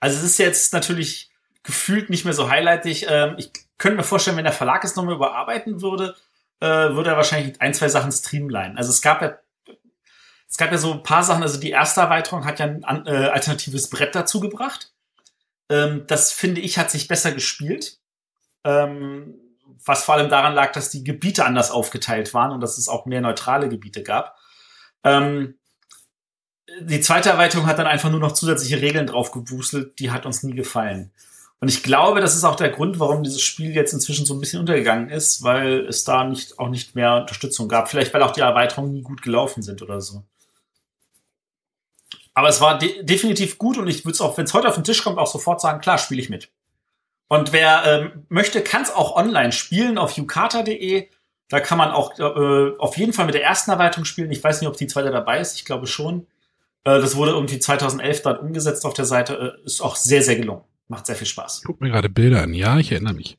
Also 0.00 0.18
es 0.18 0.24
ist 0.24 0.38
jetzt 0.38 0.72
natürlich 0.72 1.30
gefühlt 1.62 2.10
nicht 2.10 2.24
mehr 2.24 2.34
so 2.34 2.50
highlightig. 2.50 3.06
Ähm, 3.08 3.36
ich 3.38 3.50
könnte 3.78 3.96
mir 3.96 4.04
vorstellen, 4.04 4.36
wenn 4.36 4.44
der 4.44 4.52
Verlag 4.52 4.84
es 4.84 4.96
nochmal 4.96 5.16
überarbeiten 5.16 5.82
würde, 5.82 6.16
äh, 6.60 6.66
würde 6.66 7.10
er 7.10 7.16
wahrscheinlich 7.16 7.60
ein, 7.60 7.74
zwei 7.74 7.88
Sachen 7.88 8.12
streamline. 8.12 8.76
Also 8.76 8.90
es 8.90 9.02
gab 9.02 9.22
ja 9.22 9.38
es 10.48 10.56
gab 10.56 10.70
ja 10.70 10.78
so 10.78 10.92
ein 10.92 11.02
paar 11.02 11.24
Sachen, 11.24 11.42
also 11.42 11.58
die 11.58 11.70
erste 11.70 12.00
Erweiterung 12.00 12.44
hat 12.44 12.60
ja 12.60 12.66
ein 12.66 13.06
äh, 13.06 13.28
alternatives 13.28 13.90
Brett 13.90 14.14
dazu 14.14 14.40
gebracht. 14.40 14.92
Ähm, 15.68 16.04
das 16.06 16.32
finde 16.32 16.60
ich 16.60 16.78
hat 16.78 16.90
sich 16.90 17.08
besser 17.08 17.32
gespielt. 17.32 17.98
Ähm, 18.64 19.34
was 19.84 20.04
vor 20.04 20.14
allem 20.14 20.30
daran 20.30 20.54
lag, 20.54 20.72
dass 20.72 20.90
die 20.90 21.04
Gebiete 21.04 21.44
anders 21.44 21.70
aufgeteilt 21.70 22.32
waren 22.34 22.52
und 22.52 22.60
dass 22.60 22.78
es 22.78 22.88
auch 22.88 23.06
mehr 23.06 23.20
neutrale 23.20 23.68
Gebiete 23.68 24.02
gab. 24.02 24.36
Ähm, 25.04 25.58
die 26.80 27.00
zweite 27.00 27.30
Erweiterung 27.30 27.66
hat 27.66 27.78
dann 27.78 27.86
einfach 27.86 28.10
nur 28.10 28.20
noch 28.20 28.32
zusätzliche 28.32 28.80
Regeln 28.80 29.06
drauf 29.06 29.30
gewuselt, 29.30 29.98
die 29.98 30.10
hat 30.10 30.26
uns 30.26 30.42
nie 30.42 30.54
gefallen. 30.54 31.12
Und 31.60 31.68
ich 31.68 31.82
glaube, 31.82 32.20
das 32.20 32.36
ist 32.36 32.44
auch 32.44 32.56
der 32.56 32.68
Grund, 32.68 33.00
warum 33.00 33.22
dieses 33.22 33.40
Spiel 33.40 33.74
jetzt 33.74 33.92
inzwischen 33.92 34.26
so 34.26 34.34
ein 34.34 34.40
bisschen 34.40 34.60
untergegangen 34.60 35.08
ist, 35.08 35.42
weil 35.42 35.86
es 35.86 36.04
da 36.04 36.24
nicht, 36.24 36.58
auch 36.58 36.68
nicht 36.68 36.94
mehr 36.94 37.16
Unterstützung 37.16 37.68
gab. 37.68 37.88
Vielleicht, 37.88 38.12
weil 38.12 38.22
auch 38.22 38.32
die 38.32 38.40
Erweiterungen 38.40 38.92
nie 38.92 39.02
gut 39.02 39.22
gelaufen 39.22 39.62
sind 39.62 39.80
oder 39.80 40.00
so. 40.00 40.22
Aber 42.34 42.50
es 42.50 42.60
war 42.60 42.78
de 42.78 43.02
definitiv 43.02 43.56
gut 43.56 43.78
und 43.78 43.88
ich 43.88 44.04
würde 44.04 44.12
es 44.12 44.20
auch, 44.20 44.36
wenn 44.36 44.44
es 44.44 44.52
heute 44.52 44.68
auf 44.68 44.74
den 44.74 44.84
Tisch 44.84 45.02
kommt, 45.02 45.16
auch 45.16 45.26
sofort 45.26 45.62
sagen, 45.62 45.80
klar, 45.80 45.96
spiele 45.96 46.20
ich 46.20 46.28
mit. 46.28 46.50
Und 47.28 47.52
wer 47.54 47.82
ähm, 47.86 48.26
möchte, 48.28 48.60
kann 48.60 48.82
es 48.82 48.94
auch 48.94 49.16
online 49.16 49.52
spielen 49.52 49.96
auf 49.96 50.12
yukata.de. 50.12 51.08
Da 51.48 51.60
kann 51.60 51.78
man 51.78 51.90
auch 51.90 52.18
äh, 52.18 52.76
auf 52.78 52.98
jeden 52.98 53.14
Fall 53.14 53.24
mit 53.24 53.34
der 53.34 53.42
ersten 53.42 53.70
Erweiterung 53.70 54.04
spielen. 54.04 54.30
Ich 54.30 54.44
weiß 54.44 54.60
nicht, 54.60 54.68
ob 54.68 54.76
die 54.76 54.86
zweite 54.86 55.10
dabei 55.10 55.40
ist. 55.40 55.56
Ich 55.56 55.64
glaube 55.64 55.86
schon. 55.86 56.26
Äh, 56.84 57.00
das 57.00 57.16
wurde 57.16 57.32
irgendwie 57.32 57.58
2011 57.58 58.22
dort 58.22 58.42
umgesetzt 58.42 58.84
auf 58.84 58.94
der 58.94 59.06
Seite. 59.06 59.56
Äh, 59.62 59.64
ist 59.64 59.80
auch 59.80 59.96
sehr, 59.96 60.22
sehr 60.22 60.36
gelungen. 60.36 60.62
Macht 60.88 61.06
sehr 61.06 61.16
viel 61.16 61.26
Spaß. 61.26 61.62
Guck 61.64 61.80
mir 61.80 61.90
gerade 61.90 62.08
Bilder 62.08 62.42
an. 62.42 62.54
Ja, 62.54 62.78
ich 62.78 62.92
erinnere 62.92 63.14
mich. 63.14 63.36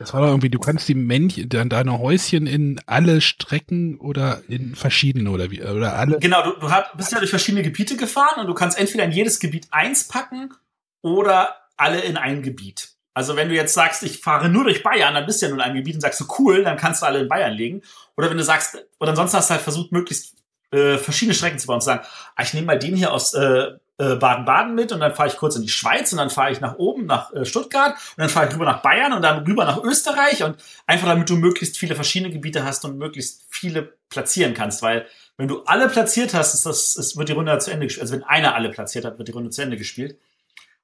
Das 0.00 0.14
war 0.14 0.22
doch 0.22 0.28
irgendwie, 0.28 0.48
du 0.48 0.58
kannst 0.58 0.88
die 0.88 0.94
Männchen, 0.94 1.50
deine 1.50 1.98
Häuschen 1.98 2.46
in 2.46 2.80
alle 2.86 3.20
Strecken 3.20 3.98
oder 3.98 4.40
in 4.48 4.74
verschiedene 4.74 5.30
oder 5.30 5.50
wie, 5.50 5.62
oder 5.62 5.94
alle. 5.94 6.18
Genau, 6.18 6.42
du, 6.42 6.52
du 6.58 6.96
bist 6.96 7.12
ja 7.12 7.18
durch 7.18 7.28
verschiedene 7.28 7.62
Gebiete 7.62 7.98
gefahren 7.98 8.40
und 8.40 8.46
du 8.46 8.54
kannst 8.54 8.78
entweder 8.78 9.04
in 9.04 9.12
jedes 9.12 9.40
Gebiet 9.40 9.68
eins 9.70 10.08
packen 10.08 10.54
oder 11.02 11.54
alle 11.76 12.00
in 12.00 12.16
ein 12.16 12.42
Gebiet. 12.42 12.94
Also 13.12 13.36
wenn 13.36 13.50
du 13.50 13.54
jetzt 13.54 13.74
sagst, 13.74 14.02
ich 14.02 14.20
fahre 14.20 14.48
nur 14.48 14.64
durch 14.64 14.82
Bayern, 14.82 15.12
dann 15.12 15.26
bist 15.26 15.42
du 15.42 15.46
ja 15.46 15.50
nur 15.50 15.58
in 15.58 15.64
einem 15.64 15.76
Gebiet 15.76 15.96
und 15.96 16.00
sagst 16.00 16.20
du, 16.20 16.24
cool, 16.38 16.64
dann 16.64 16.78
kannst 16.78 17.02
du 17.02 17.06
alle 17.06 17.18
in 17.18 17.28
Bayern 17.28 17.52
legen. 17.52 17.82
Oder 18.16 18.30
wenn 18.30 18.38
du 18.38 18.44
sagst, 18.44 18.78
oder 19.00 19.10
ansonsten 19.10 19.36
hast 19.36 19.50
du 19.50 19.54
halt 19.54 19.62
versucht, 19.62 19.92
möglichst 19.92 20.34
äh, 20.70 20.96
verschiedene 20.96 21.34
Strecken 21.34 21.58
zu 21.58 21.66
bauen 21.66 21.74
und 21.74 21.80
zu 21.82 21.86
sagen, 21.86 22.06
ah, 22.36 22.42
ich 22.42 22.54
nehme 22.54 22.68
mal 22.68 22.78
den 22.78 22.96
hier 22.96 23.12
aus 23.12 23.34
äh, 23.34 23.72
Baden-Baden 24.16 24.74
mit 24.74 24.92
und 24.92 25.00
dann 25.00 25.14
fahre 25.14 25.28
ich 25.28 25.36
kurz 25.36 25.56
in 25.56 25.62
die 25.62 25.68
Schweiz 25.68 26.12
und 26.12 26.18
dann 26.18 26.30
fahre 26.30 26.52
ich 26.52 26.60
nach 26.60 26.76
oben 26.76 27.06
nach 27.06 27.32
äh, 27.32 27.44
Stuttgart 27.44 27.92
und 27.92 28.18
dann 28.18 28.28
fahre 28.28 28.48
ich 28.48 28.54
rüber 28.54 28.64
nach 28.64 28.82
Bayern 28.82 29.12
und 29.12 29.22
dann 29.22 29.44
rüber 29.44 29.64
nach 29.64 29.82
Österreich 29.82 30.42
und 30.42 30.56
einfach 30.86 31.08
damit 31.08 31.28
du 31.28 31.36
möglichst 31.36 31.78
viele 31.78 31.94
verschiedene 31.94 32.32
Gebiete 32.32 32.64
hast 32.64 32.84
und 32.84 32.98
möglichst 32.98 33.44
viele 33.48 33.94
platzieren 34.08 34.54
kannst, 34.54 34.82
weil 34.82 35.06
wenn 35.36 35.48
du 35.48 35.62
alle 35.64 35.88
platziert 35.88 36.34
hast, 36.34 36.52
ist 36.52 36.66
das, 36.66 36.96
es 36.96 37.16
wird 37.16 37.30
die 37.30 37.32
Runde 37.32 37.56
zu 37.58 37.70
Ende 37.70 37.86
gespielt. 37.86 38.02
Also 38.02 38.14
wenn 38.14 38.24
einer 38.24 38.54
alle 38.54 38.68
platziert 38.68 39.06
hat, 39.06 39.16
wird 39.16 39.28
die 39.28 39.32
Runde 39.32 39.48
zu 39.48 39.62
Ende 39.62 39.78
gespielt. 39.78 40.18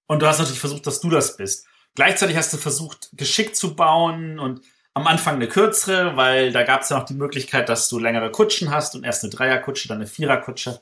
Und 0.07 0.23
du 0.23 0.27
hast 0.27 0.39
natürlich 0.39 0.61
versucht, 0.61 0.87
dass 0.87 1.01
du 1.01 1.11
das 1.11 1.37
bist. 1.37 1.67
Gleichzeitig 1.95 2.37
hast 2.37 2.53
du 2.53 2.57
versucht, 2.57 3.11
geschickt 3.13 3.57
zu 3.57 3.77
bauen 3.77 4.39
und 4.39 4.63
am 4.95 5.07
Anfang 5.07 5.35
eine 5.35 5.47
kürzere, 5.47 6.17
weil 6.17 6.53
da 6.53 6.63
gab 6.63 6.81
es 6.81 6.89
ja 6.89 6.99
noch 6.99 7.05
die 7.05 7.13
Möglichkeit, 7.13 7.69
dass 7.69 7.91
du 7.91 7.99
längere 7.99 8.31
Kutschen 8.31 8.71
hast 8.71 8.95
und 8.95 9.05
erst 9.05 9.25
eine 9.25 9.31
Dreierkutsche, 9.31 9.89
dann 9.89 9.99
eine 9.99 10.07
Viererkutsche. 10.07 10.81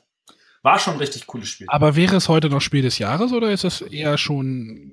War 0.65 0.79
schon 0.79 0.95
ein 0.95 0.99
richtig 0.99 1.27
cooles 1.27 1.47
Spiel. 1.47 1.67
Aber 1.69 1.95
wäre 1.95 2.15
es 2.15 2.27
heute 2.27 2.49
noch 2.49 2.59
Spiel 2.59 2.81
des 2.81 2.97
Jahres 2.97 3.31
oder 3.33 3.51
ist 3.51 3.63
es 3.63 3.81
eher 3.81 4.17
schon. 4.17 4.91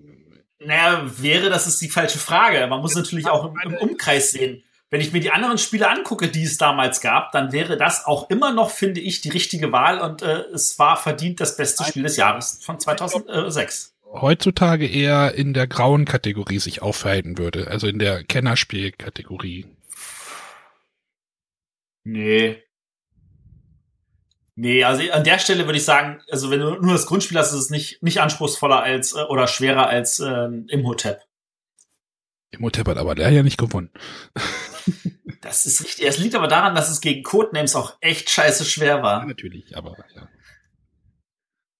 Naja, 0.58 1.10
wäre, 1.16 1.48
das 1.48 1.66
ist 1.66 1.80
die 1.80 1.88
falsche 1.88 2.18
Frage. 2.18 2.66
Man 2.66 2.82
muss 2.82 2.94
natürlich 2.94 3.26
auch 3.26 3.46
im, 3.46 3.58
im 3.64 3.78
Umkreis 3.78 4.32
sehen. 4.32 4.62
Wenn 4.90 5.00
ich 5.00 5.14
mir 5.14 5.20
die 5.20 5.30
anderen 5.30 5.56
Spiele 5.56 5.88
angucke, 5.88 6.28
die 6.28 6.42
es 6.42 6.58
damals 6.58 7.00
gab, 7.00 7.32
dann 7.32 7.52
wäre 7.52 7.78
das 7.78 8.04
auch 8.04 8.28
immer 8.28 8.52
noch, 8.52 8.68
finde 8.68 9.00
ich, 9.00 9.22
die 9.22 9.30
richtige 9.30 9.72
Wahl 9.72 9.98
und 10.02 10.20
äh, 10.20 10.42
es 10.52 10.78
war 10.78 10.98
verdient 10.98 11.40
das 11.40 11.56
beste 11.56 11.84
Spiel 11.84 12.02
des 12.02 12.18
Jahres 12.18 12.60
von 12.62 12.78
2006. 12.78 13.94
Heutzutage 14.12 14.86
eher 14.86 15.34
in 15.34 15.54
der 15.54 15.66
grauen 15.66 16.04
Kategorie 16.04 16.58
sich 16.58 16.82
aufhalten 16.82 17.38
würde, 17.38 17.68
also 17.68 17.86
in 17.86 17.98
der 17.98 18.24
Kennerspiel-Kategorie. 18.24 19.64
Nee, 22.04 22.61
Nee, 24.54 24.84
also 24.84 25.10
an 25.12 25.24
der 25.24 25.38
Stelle 25.38 25.66
würde 25.66 25.78
ich 25.78 25.84
sagen, 25.84 26.20
also 26.30 26.50
wenn 26.50 26.60
du 26.60 26.74
nur 26.74 26.92
das 26.92 27.06
Grundspiel 27.06 27.38
hast, 27.38 27.52
ist 27.52 27.58
es 27.58 27.70
nicht, 27.70 28.02
nicht 28.02 28.20
anspruchsvoller 28.20 28.82
als 28.82 29.14
äh, 29.14 29.22
oder 29.22 29.46
schwerer 29.46 29.86
als 29.86 30.20
ähm, 30.20 30.66
Imhotep. 30.68 31.20
Imhotep 32.50 32.86
hat 32.86 32.98
aber 32.98 33.14
der 33.14 33.30
ja 33.30 33.42
nicht 33.42 33.56
gewonnen. 33.56 33.90
das 35.40 35.64
ist 35.64 35.82
richtig. 35.82 36.06
Es 36.06 36.18
liegt 36.18 36.34
aber 36.34 36.48
daran, 36.48 36.74
dass 36.74 36.90
es 36.90 37.00
gegen 37.00 37.22
Codenames 37.22 37.74
auch 37.74 37.96
echt 38.02 38.28
scheiße 38.28 38.66
schwer 38.66 39.02
war. 39.02 39.20
Ja, 39.20 39.26
natürlich, 39.26 39.74
aber 39.74 39.96
ja. 40.14 40.28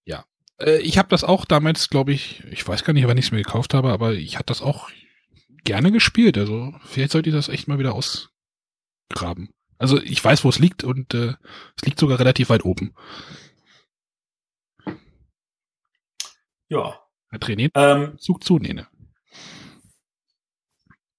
Ja. 0.06 0.24
Äh, 0.58 0.78
ich 0.78 0.96
habe 0.96 1.10
das 1.10 1.24
auch 1.24 1.44
damals, 1.44 1.90
glaube 1.90 2.12
ich, 2.12 2.42
ich 2.50 2.66
weiß 2.66 2.84
gar 2.84 2.94
nicht, 2.94 3.06
wann 3.06 3.18
ich 3.18 3.26
es 3.26 3.32
mir 3.32 3.42
gekauft 3.42 3.74
habe, 3.74 3.90
aber 3.90 4.14
ich 4.14 4.36
hatte 4.36 4.46
das 4.46 4.62
auch 4.62 4.88
gerne 5.64 5.92
gespielt. 5.92 6.38
Also 6.38 6.72
vielleicht 6.86 7.12
sollte 7.12 7.28
ich 7.28 7.36
das 7.36 7.50
echt 7.50 7.68
mal 7.68 7.78
wieder 7.78 7.94
ausgraben. 7.94 9.50
Also 9.82 10.00
ich 10.00 10.24
weiß, 10.24 10.44
wo 10.44 10.48
es 10.48 10.60
liegt 10.60 10.84
und 10.84 11.12
äh, 11.12 11.34
es 11.76 11.84
liegt 11.84 11.98
sogar 11.98 12.20
relativ 12.20 12.50
weit 12.50 12.64
oben. 12.64 12.94
Ja. 16.68 17.00
Hat 17.32 17.44
René 17.46 17.68
ähm, 17.74 18.16
Zug 18.16 18.44
zu, 18.44 18.60
Nene. 18.60 18.86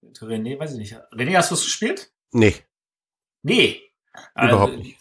René, 0.01 0.57
weiß 0.57 0.71
ich 0.71 0.77
nicht. 0.77 0.95
René, 1.11 1.35
hast 1.35 1.51
du 1.51 1.55
es 1.55 1.65
gespielt? 1.65 2.13
Nee. 2.31 2.55
Nee. 3.41 3.81
Überhaupt 4.33 4.71
also, 4.71 4.77
nicht. 4.77 4.97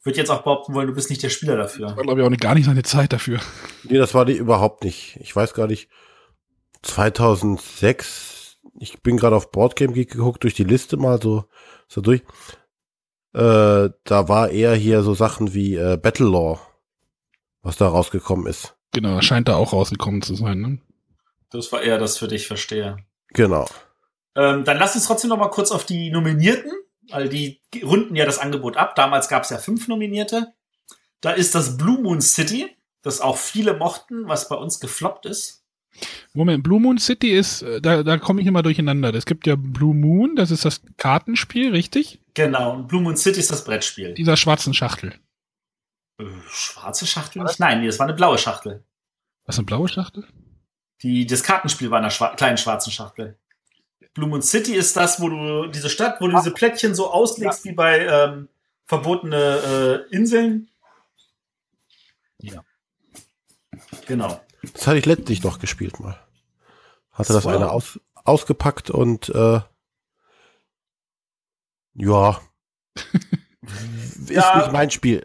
Ich 0.00 0.04
würde 0.04 0.18
jetzt 0.18 0.28
auch 0.28 0.42
behaupten 0.42 0.74
wollen, 0.74 0.88
du 0.88 0.94
bist 0.94 1.08
nicht 1.08 1.22
der 1.22 1.30
Spieler 1.30 1.56
dafür. 1.56 1.86
Das 1.86 1.96
war, 1.96 2.04
glaube 2.04 2.20
ich, 2.20 2.26
auch 2.26 2.36
gar 2.36 2.54
nicht 2.54 2.66
seine 2.66 2.82
Zeit 2.82 3.14
dafür. 3.14 3.40
Nee, 3.84 3.96
das 3.96 4.12
war 4.12 4.26
die 4.26 4.36
überhaupt 4.36 4.84
nicht. 4.84 5.16
Ich 5.22 5.34
weiß 5.34 5.54
gar 5.54 5.68
nicht. 5.68 5.88
2006, 6.82 8.58
ich 8.78 9.00
bin 9.00 9.16
gerade 9.16 9.36
auf 9.36 9.50
Boardgame 9.52 9.94
geguckt, 9.94 10.44
durch 10.44 10.52
die 10.52 10.64
Liste 10.64 10.98
mal 10.98 11.18
so, 11.18 11.46
so 11.88 12.02
durch. 12.02 12.22
Äh, 13.36 13.90
da 14.04 14.28
war 14.28 14.48
eher 14.48 14.74
hier 14.74 15.02
so 15.02 15.12
Sachen 15.12 15.52
wie 15.52 15.74
äh, 15.74 15.98
Battlelaw, 15.98 16.58
was 17.60 17.76
da 17.76 17.86
rausgekommen 17.86 18.46
ist. 18.46 18.74
Genau, 18.92 19.20
scheint 19.20 19.48
da 19.48 19.56
auch 19.56 19.74
rausgekommen 19.74 20.22
zu 20.22 20.34
sein, 20.34 20.58
ne? 20.60 20.78
Das 21.50 21.70
war 21.70 21.82
eher 21.82 21.98
das 21.98 22.16
für 22.16 22.28
dich, 22.28 22.46
verstehe. 22.46 22.96
Genau. 23.34 23.66
Ähm, 24.36 24.64
dann 24.64 24.78
lass 24.78 24.94
uns 24.94 25.04
trotzdem 25.04 25.28
noch 25.28 25.36
mal 25.36 25.50
kurz 25.50 25.70
auf 25.70 25.84
die 25.84 26.10
Nominierten, 26.10 26.72
weil 27.10 27.28
die 27.28 27.60
runden 27.84 28.16
ja 28.16 28.24
das 28.24 28.38
Angebot 28.38 28.78
ab. 28.78 28.94
Damals 28.96 29.28
gab 29.28 29.42
es 29.42 29.50
ja 29.50 29.58
fünf 29.58 29.86
Nominierte. 29.86 30.54
Da 31.20 31.32
ist 31.32 31.54
das 31.54 31.76
Blue 31.76 32.00
Moon 32.00 32.22
City, 32.22 32.74
das 33.02 33.20
auch 33.20 33.36
viele 33.36 33.76
mochten, 33.76 34.28
was 34.28 34.48
bei 34.48 34.56
uns 34.56 34.80
gefloppt 34.80 35.26
ist. 35.26 35.65
Moment, 36.32 36.62
Blue 36.62 36.80
Moon 36.80 36.98
City 36.98 37.30
ist, 37.30 37.62
äh, 37.62 37.80
da, 37.80 38.02
da 38.02 38.18
komme 38.18 38.40
ich 38.40 38.46
immer 38.46 38.62
durcheinander. 38.62 39.14
Es 39.14 39.26
gibt 39.26 39.46
ja 39.46 39.56
Blue 39.56 39.94
Moon, 39.94 40.36
das 40.36 40.50
ist 40.50 40.64
das 40.64 40.82
Kartenspiel, 40.96 41.70
richtig? 41.70 42.20
Genau, 42.34 42.74
und 42.74 42.88
Blue 42.88 43.00
Moon 43.00 43.16
City 43.16 43.40
ist 43.40 43.50
das 43.50 43.64
Brettspiel. 43.64 44.14
Dieser 44.14 44.36
schwarzen 44.36 44.74
Schachtel. 44.74 45.14
Äh, 46.18 46.24
schwarze 46.50 47.06
Schachtel 47.06 47.42
nicht? 47.42 47.60
Nein, 47.60 47.80
nee, 47.80 47.86
das 47.86 47.98
war 47.98 48.06
eine 48.06 48.16
blaue 48.16 48.38
Schachtel. 48.38 48.84
Was, 49.46 49.58
eine 49.58 49.66
blaue 49.66 49.88
Schachtel? 49.88 50.26
Die, 51.02 51.26
das 51.26 51.42
Kartenspiel 51.42 51.90
war 51.90 51.98
in 51.98 52.04
einer 52.04 52.10
schwa 52.10 52.34
kleinen 52.34 52.58
schwarzen 52.58 52.90
Schachtel. 52.90 53.38
Blue 54.14 54.28
Moon 54.28 54.42
City 54.42 54.74
ist 54.74 54.96
das, 54.96 55.20
wo 55.20 55.28
du 55.28 55.66
diese 55.68 55.90
Stadt, 55.90 56.20
wo 56.20 56.28
du 56.28 56.36
diese 56.36 56.50
Plättchen 56.50 56.94
so 56.94 57.10
auslegst 57.10 57.64
ja. 57.64 57.70
wie 57.70 57.74
bei 57.74 58.06
ähm, 58.06 58.48
verbotene 58.86 60.06
äh, 60.10 60.14
Inseln. 60.14 60.68
Ja. 62.40 62.62
Genau. 64.06 64.40
Das 64.72 64.86
hatte 64.86 64.98
ich 64.98 65.06
letztlich 65.06 65.40
doch 65.40 65.58
gespielt 65.58 66.00
mal. 66.00 66.18
Hatte 67.12 67.32
das, 67.32 67.44
das 67.44 67.46
eine 67.46 67.70
aus, 67.70 67.98
ausgepackt 68.24 68.90
und 68.90 69.28
äh, 69.30 69.60
ja. 71.94 72.40
ist 74.26 74.30
ja, 74.30 74.58
nicht 74.58 74.72
mein 74.72 74.90
Spiel. 74.90 75.24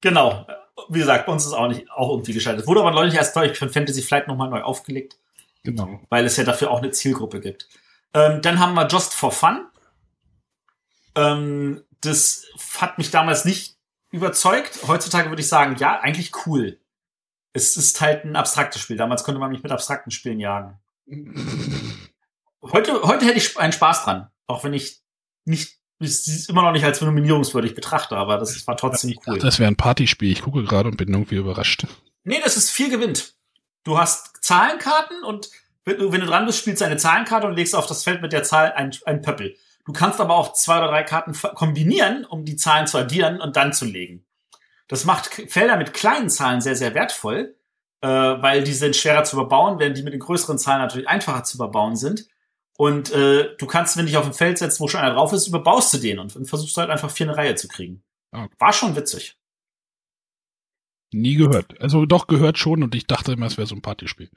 Genau. 0.00 0.46
Wie 0.88 0.98
gesagt, 0.98 1.26
bei 1.26 1.32
uns 1.32 1.46
ist 1.46 1.52
auch 1.52 1.68
nicht 1.68 1.90
auch 1.90 2.10
irgendwie 2.10 2.32
geschaltet. 2.32 2.66
Wurde 2.66 2.80
aber 2.80 2.90
neulich 2.90 3.14
erst 3.14 3.36
ich 3.36 3.58
von 3.58 3.70
Fantasy 3.70 4.02
Flight 4.02 4.28
nochmal 4.28 4.50
neu 4.50 4.62
aufgelegt. 4.62 5.18
Genau. 5.62 6.00
Weil 6.10 6.26
es 6.26 6.36
ja 6.36 6.44
dafür 6.44 6.70
auch 6.70 6.78
eine 6.78 6.90
Zielgruppe 6.90 7.40
gibt. 7.40 7.68
Ähm, 8.12 8.42
dann 8.42 8.58
haben 8.58 8.74
wir 8.74 8.86
Just 8.86 9.14
for 9.14 9.32
Fun. 9.32 9.66
Ähm, 11.14 11.82
das 12.00 12.44
hat 12.80 12.98
mich 12.98 13.10
damals 13.10 13.44
nicht 13.44 13.76
überzeugt. 14.10 14.80
Heutzutage 14.86 15.30
würde 15.30 15.42
ich 15.42 15.48
sagen, 15.48 15.76
ja, 15.78 16.00
eigentlich 16.00 16.32
cool 16.46 16.78
es 17.54 17.76
ist 17.76 18.00
halt 18.00 18.24
ein 18.24 18.36
abstraktes 18.36 18.82
Spiel. 18.82 18.96
Damals 18.96 19.24
konnte 19.24 19.38
man 19.38 19.50
mich 19.50 19.62
mit 19.62 19.72
abstrakten 19.72 20.10
Spielen 20.10 20.40
jagen. 20.40 20.78
Heute, 22.60 23.02
heute 23.02 23.24
hätte 23.24 23.38
ich 23.38 23.56
einen 23.56 23.72
Spaß 23.72 24.04
dran. 24.04 24.28
Auch 24.46 24.64
wenn 24.64 24.74
ich 24.74 25.00
nicht 25.46 25.78
es 26.00 26.48
immer 26.48 26.62
noch 26.62 26.72
nicht 26.72 26.84
als 26.84 27.00
nominierungswürdig 27.00 27.74
betrachte, 27.74 28.16
aber 28.16 28.36
das 28.36 28.66
war 28.66 28.76
trotzdem 28.76 29.14
cool. 29.26 29.38
Das 29.38 29.58
wäre 29.58 29.68
ein 29.68 29.76
Partyspiel. 29.76 30.32
Ich 30.32 30.42
gucke 30.42 30.62
gerade 30.64 30.88
und 30.88 30.96
bin 30.96 31.08
irgendwie 31.08 31.36
überrascht. 31.36 31.86
Nee, 32.24 32.40
das 32.42 32.56
ist 32.56 32.70
viel 32.70 32.90
gewinnt. 32.90 33.34
Du 33.84 33.96
hast 33.96 34.44
Zahlenkarten 34.44 35.22
und 35.22 35.48
wenn 35.84 35.98
du, 35.98 36.12
wenn 36.12 36.20
du 36.20 36.26
dran 36.26 36.46
bist, 36.46 36.58
spielst 36.58 36.80
du 36.80 36.86
eine 36.86 36.96
Zahlenkarte 36.96 37.46
und 37.46 37.54
legst 37.54 37.74
auf 37.74 37.86
das 37.86 38.02
Feld 38.02 38.22
mit 38.22 38.32
der 38.32 38.42
Zahl 38.42 38.72
ein, 38.72 38.90
ein 39.06 39.22
Pöppel. 39.22 39.56
Du 39.86 39.92
kannst 39.92 40.20
aber 40.20 40.34
auch 40.34 40.54
zwei 40.54 40.78
oder 40.78 40.88
drei 40.88 41.04
Karten 41.04 41.32
kombinieren, 41.54 42.24
um 42.24 42.44
die 42.44 42.56
Zahlen 42.56 42.86
zu 42.86 42.98
addieren 42.98 43.40
und 43.40 43.56
dann 43.56 43.72
zu 43.72 43.84
legen. 43.84 44.26
Das 44.88 45.04
macht 45.04 45.26
Felder 45.48 45.76
mit 45.76 45.94
kleinen 45.94 46.30
Zahlen 46.30 46.60
sehr, 46.60 46.76
sehr 46.76 46.94
wertvoll, 46.94 47.56
äh, 48.00 48.08
weil 48.08 48.64
die 48.64 48.72
sind 48.72 48.96
schwerer 48.96 49.24
zu 49.24 49.36
überbauen, 49.36 49.78
während 49.78 49.96
die 49.96 50.02
mit 50.02 50.12
den 50.12 50.20
größeren 50.20 50.58
Zahlen 50.58 50.82
natürlich 50.82 51.08
einfacher 51.08 51.44
zu 51.44 51.56
überbauen 51.56 51.96
sind. 51.96 52.28
Und 52.76 53.12
äh, 53.12 53.56
du 53.56 53.66
kannst, 53.66 53.96
wenn 53.96 54.06
dich 54.06 54.16
auf 54.16 54.26
ein 54.26 54.34
Feld 54.34 54.58
setzt, 54.58 54.80
wo 54.80 54.88
schon 54.88 55.00
einer 55.00 55.14
drauf 55.14 55.32
ist, 55.32 55.46
überbaust 55.46 55.94
du 55.94 55.98
den 55.98 56.18
und 56.18 56.30
versuchst 56.48 56.76
halt 56.76 56.90
einfach 56.90 57.10
vier 57.10 57.28
eine 57.28 57.36
Reihe 57.36 57.54
zu 57.54 57.68
kriegen. 57.68 58.02
Okay. 58.32 58.54
War 58.58 58.72
schon 58.72 58.96
witzig. 58.96 59.38
Nie 61.12 61.36
gehört. 61.36 61.80
Also 61.80 62.06
doch 62.06 62.26
gehört 62.26 62.58
schon 62.58 62.82
und 62.82 62.94
ich 62.96 63.06
dachte 63.06 63.32
immer, 63.32 63.46
es 63.46 63.56
wäre 63.56 63.68
so 63.68 63.76
ein 63.76 63.82
Partyspiel. 63.82 64.30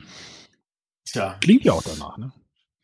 Tja. 1.05 1.37
Klingt 1.41 1.63
ja 1.63 1.73
auch 1.73 1.81
danach, 1.81 2.17
ne? 2.17 2.31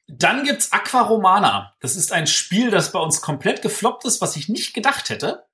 Dann 0.07 0.43
gibt's 0.43 0.71
Aqua 0.71 1.03
Romana. 1.03 1.75
Das 1.79 1.95
ist 1.95 2.11
ein 2.11 2.27
Spiel, 2.27 2.71
das 2.71 2.91
bei 2.91 2.99
uns 2.99 3.21
komplett 3.21 3.61
gefloppt 3.61 4.05
ist, 4.05 4.21
was 4.21 4.35
ich 4.35 4.49
nicht 4.49 4.73
gedacht 4.73 5.09
hätte. 5.09 5.45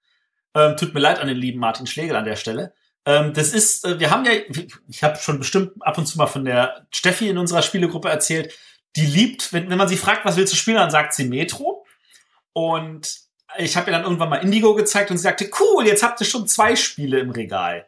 Ähm, 0.59 0.77
tut 0.77 0.93
mir 0.93 0.99
leid 0.99 1.19
an 1.19 1.27
den 1.27 1.37
lieben 1.37 1.59
Martin 1.59 1.87
Schlegel 1.87 2.15
an 2.15 2.25
der 2.25 2.35
Stelle. 2.35 2.73
Ähm, 3.05 3.33
das 3.33 3.53
ist, 3.53 3.85
äh, 3.85 3.99
wir 3.99 4.11
haben 4.11 4.25
ja, 4.25 4.31
ich 4.87 5.03
habe 5.03 5.17
schon 5.17 5.39
bestimmt 5.39 5.71
ab 5.79 5.97
und 5.97 6.05
zu 6.05 6.17
mal 6.17 6.27
von 6.27 6.43
der 6.43 6.87
Steffi 6.93 7.29
in 7.29 7.37
unserer 7.37 7.61
Spielegruppe 7.61 8.09
erzählt. 8.09 8.53
Die 8.95 9.05
liebt, 9.05 9.53
wenn, 9.53 9.69
wenn 9.69 9.77
man 9.77 9.87
sie 9.87 9.97
fragt, 9.97 10.25
was 10.25 10.35
willst 10.35 10.53
du 10.53 10.57
spielen, 10.57 10.77
dann 10.77 10.91
sagt 10.91 11.13
sie 11.13 11.25
Metro. 11.25 11.85
Und 12.53 13.19
ich 13.57 13.77
habe 13.77 13.89
ihr 13.89 13.93
dann 13.93 14.03
irgendwann 14.03 14.29
mal 14.29 14.37
Indigo 14.37 14.75
gezeigt 14.75 15.11
und 15.11 15.17
sie 15.17 15.23
sagte, 15.23 15.49
cool, 15.59 15.87
jetzt 15.87 16.03
habt 16.03 16.19
ihr 16.19 16.27
schon 16.27 16.47
zwei 16.47 16.75
Spiele 16.75 17.19
im 17.19 17.29
Regal. 17.29 17.87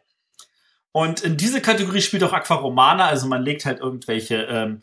Und 0.92 1.20
in 1.20 1.36
diese 1.36 1.60
Kategorie 1.60 2.02
spielt 2.02 2.24
auch 2.24 2.32
Aquaromana, 2.32 3.06
also 3.06 3.26
man 3.26 3.42
legt 3.42 3.64
halt 3.64 3.80
irgendwelche 3.80 4.42
ähm, 4.42 4.82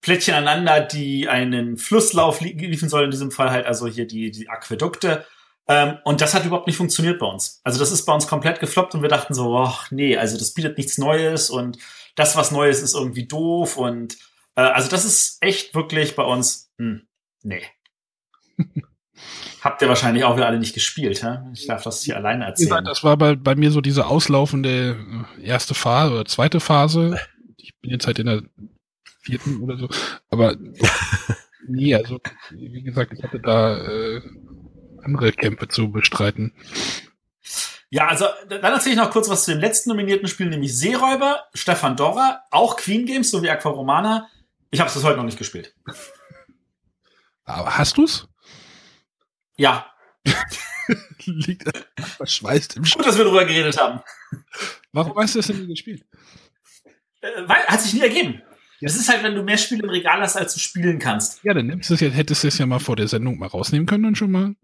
Plättchen 0.00 0.34
aneinander, 0.34 0.80
die 0.80 1.28
einen 1.28 1.76
Flusslauf 1.76 2.40
liefern 2.40 2.88
sollen, 2.88 3.06
in 3.06 3.10
diesem 3.10 3.30
Fall 3.30 3.50
halt 3.50 3.66
also 3.66 3.86
hier 3.86 4.06
die, 4.06 4.30
die 4.30 4.48
Aquädukte. 4.48 5.26
Ähm, 5.70 5.98
und 6.02 6.20
das 6.20 6.34
hat 6.34 6.44
überhaupt 6.44 6.66
nicht 6.66 6.76
funktioniert 6.76 7.20
bei 7.20 7.26
uns. 7.26 7.60
Also 7.62 7.78
das 7.78 7.92
ist 7.92 8.04
bei 8.04 8.12
uns 8.12 8.26
komplett 8.26 8.58
gefloppt 8.58 8.96
und 8.96 9.02
wir 9.02 9.08
dachten 9.08 9.34
so, 9.34 9.56
ach 9.56 9.92
nee, 9.92 10.16
also 10.16 10.36
das 10.36 10.52
bietet 10.52 10.76
nichts 10.76 10.98
Neues 10.98 11.48
und 11.48 11.78
das, 12.16 12.34
was 12.34 12.50
Neues, 12.50 12.82
ist 12.82 12.96
irgendwie 12.96 13.28
doof 13.28 13.76
und 13.76 14.16
äh, 14.56 14.62
also 14.62 14.90
das 14.90 15.04
ist 15.04 15.38
echt 15.40 15.72
wirklich 15.76 16.16
bei 16.16 16.24
uns, 16.24 16.72
hm, 16.76 17.06
nee. 17.44 17.62
Habt 19.60 19.80
ihr 19.80 19.88
wahrscheinlich 19.88 20.24
auch 20.24 20.34
wieder 20.34 20.48
alle 20.48 20.58
nicht 20.58 20.74
gespielt, 20.74 21.22
hä? 21.22 21.38
Ich 21.52 21.68
darf 21.68 21.84
das 21.84 22.02
hier 22.02 22.16
alleine 22.16 22.46
erzählen. 22.46 22.84
Das 22.84 23.04
war 23.04 23.16
bei, 23.16 23.36
bei 23.36 23.54
mir 23.54 23.70
so 23.70 23.80
diese 23.80 24.06
auslaufende 24.06 24.96
äh, 25.38 25.46
erste 25.46 25.74
Phase 25.74 26.14
oder 26.14 26.24
zweite 26.24 26.58
Phase. 26.58 27.20
Ich 27.58 27.78
bin 27.78 27.92
jetzt 27.92 28.08
halt 28.08 28.18
in 28.18 28.26
der 28.26 28.42
vierten 29.20 29.62
oder 29.62 29.78
so. 29.78 29.88
Aber 30.30 30.56
nee, 31.68 31.94
also 31.94 32.18
wie 32.50 32.82
gesagt, 32.82 33.12
ich 33.12 33.22
hatte 33.22 33.38
da 33.38 33.76
äh, 33.86 34.20
andere 35.02 35.32
Kämpfe 35.32 35.68
zu 35.68 35.90
bestreiten. 35.90 36.52
Ja, 37.90 38.06
also 38.06 38.26
dann 38.48 38.62
erzähle 38.62 38.94
ich 38.94 39.00
noch 39.00 39.10
kurz 39.10 39.28
was 39.28 39.44
zu 39.44 39.50
dem 39.50 39.60
letzten 39.60 39.90
nominierten 39.90 40.28
Spiel, 40.28 40.46
nämlich 40.46 40.76
Seeräuber, 40.78 41.44
Stefan 41.54 41.96
Dorra, 41.96 42.44
auch 42.50 42.76
Queen 42.76 43.04
Games 43.04 43.30
sowie 43.30 43.50
Aquaromana. 43.50 44.28
Ich 44.70 44.78
habe 44.78 44.88
es 44.88 44.94
bis 44.94 45.02
heute 45.02 45.16
noch 45.16 45.24
nicht 45.24 45.38
gespielt. 45.38 45.74
Aber 47.44 47.76
hast 47.76 47.98
du's? 47.98 48.28
Ja. 49.56 49.86
Liegt 51.24 51.68
verschweißt 52.16 52.76
im 52.76 52.84
Gut, 52.84 53.06
dass 53.06 53.18
wir 53.18 53.24
darüber 53.24 53.44
geredet 53.44 53.76
haben. 53.78 54.00
Warum 54.92 55.16
hast 55.16 55.34
du 55.34 55.40
das 55.40 55.48
denn 55.48 55.60
nie 55.60 55.66
gespielt? 55.66 56.04
Äh, 57.20 57.28
weil, 57.46 57.66
hat 57.66 57.80
sich 57.80 57.94
nie 57.94 58.00
ergeben. 58.00 58.42
Das 58.80 58.96
ist 58.96 59.08
halt, 59.08 59.22
wenn 59.22 59.34
du 59.34 59.42
mehr 59.42 59.58
Spiele 59.58 59.82
im 59.82 59.90
Regal 59.90 60.20
hast, 60.20 60.36
als 60.36 60.54
du 60.54 60.60
spielen 60.60 60.98
kannst. 60.98 61.44
Ja, 61.44 61.52
dann 61.52 61.66
nimmst 61.66 61.90
du 61.90 61.94
es 61.94 62.00
ja, 62.00 62.08
hättest 62.08 62.44
du 62.44 62.48
es 62.48 62.56
ja 62.56 62.66
mal 62.66 62.78
vor 62.78 62.96
der 62.96 63.08
Sendung 63.08 63.38
mal 63.38 63.46
rausnehmen 63.46 63.86
können 63.86 64.06
und 64.06 64.16
schon 64.16 64.30
mal. 64.30 64.54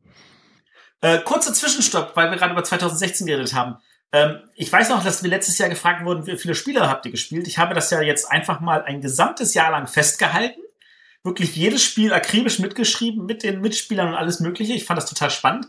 Äh, 1.06 1.22
kurzer 1.22 1.54
Zwischenstopp, 1.54 2.16
weil 2.16 2.30
wir 2.30 2.38
gerade 2.38 2.52
über 2.52 2.64
2016 2.64 3.26
geredet 3.26 3.54
haben. 3.54 3.76
Ähm, 4.12 4.40
ich 4.54 4.72
weiß 4.72 4.88
noch, 4.88 5.04
dass 5.04 5.22
wir 5.22 5.30
letztes 5.30 5.58
Jahr 5.58 5.68
gefragt 5.68 6.04
wurden, 6.04 6.26
wie 6.26 6.36
viele 6.36 6.54
Spiele 6.54 6.88
habt 6.88 7.04
ihr 7.06 7.12
gespielt? 7.12 7.46
Ich 7.46 7.58
habe 7.58 7.74
das 7.74 7.90
ja 7.90 8.00
jetzt 8.00 8.30
einfach 8.30 8.60
mal 8.60 8.82
ein 8.82 9.00
gesamtes 9.00 9.54
Jahr 9.54 9.70
lang 9.70 9.86
festgehalten 9.86 10.60
wirklich 11.26 11.54
jedes 11.54 11.84
Spiel 11.84 12.14
akribisch 12.14 12.58
mitgeschrieben 12.60 13.26
mit 13.26 13.42
den 13.42 13.60
Mitspielern 13.60 14.08
und 14.08 14.14
alles 14.14 14.40
Mögliche. 14.40 14.72
Ich 14.72 14.86
fand 14.86 14.96
das 14.96 15.10
total 15.10 15.30
spannend 15.30 15.66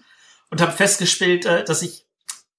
und 0.49 0.61
habe 0.61 0.72
festgestellt, 0.72 1.45
äh, 1.45 1.65
dass 1.65 1.81
ich 1.81 2.05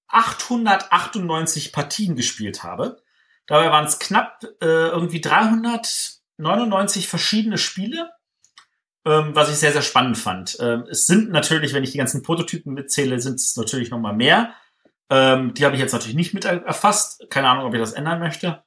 898 0.08 1.72
Partien 1.72 2.16
gespielt 2.16 2.64
habe. 2.64 3.00
Dabei 3.46 3.70
waren 3.70 3.86
es 3.86 3.98
knapp 3.98 4.44
äh, 4.60 4.66
irgendwie 4.66 5.22
399 5.22 7.08
verschiedene 7.08 7.56
Spiele, 7.56 8.10
ähm, 9.08 9.34
was 9.34 9.50
ich 9.50 9.56
sehr, 9.56 9.72
sehr 9.72 9.82
spannend 9.82 10.18
fand. 10.18 10.56
Ähm, 10.60 10.84
es 10.90 11.06
sind 11.06 11.30
natürlich, 11.30 11.72
wenn 11.72 11.84
ich 11.84 11.92
die 11.92 11.98
ganzen 11.98 12.22
Prototypen 12.22 12.74
mitzähle, 12.74 13.20
sind 13.20 13.36
es 13.36 13.56
natürlich 13.56 13.90
noch 13.90 13.98
mal 13.98 14.14
mehr. 14.14 14.54
Ähm, 15.10 15.54
die 15.54 15.64
habe 15.64 15.74
ich 15.74 15.80
jetzt 15.80 15.92
natürlich 15.92 16.16
nicht 16.16 16.34
mit 16.34 16.44
erfasst. 16.44 17.26
Keine 17.30 17.48
Ahnung, 17.48 17.64
ob 17.64 17.74
ich 17.74 17.80
das 17.80 17.92
ändern 17.92 18.20
möchte. 18.20 18.62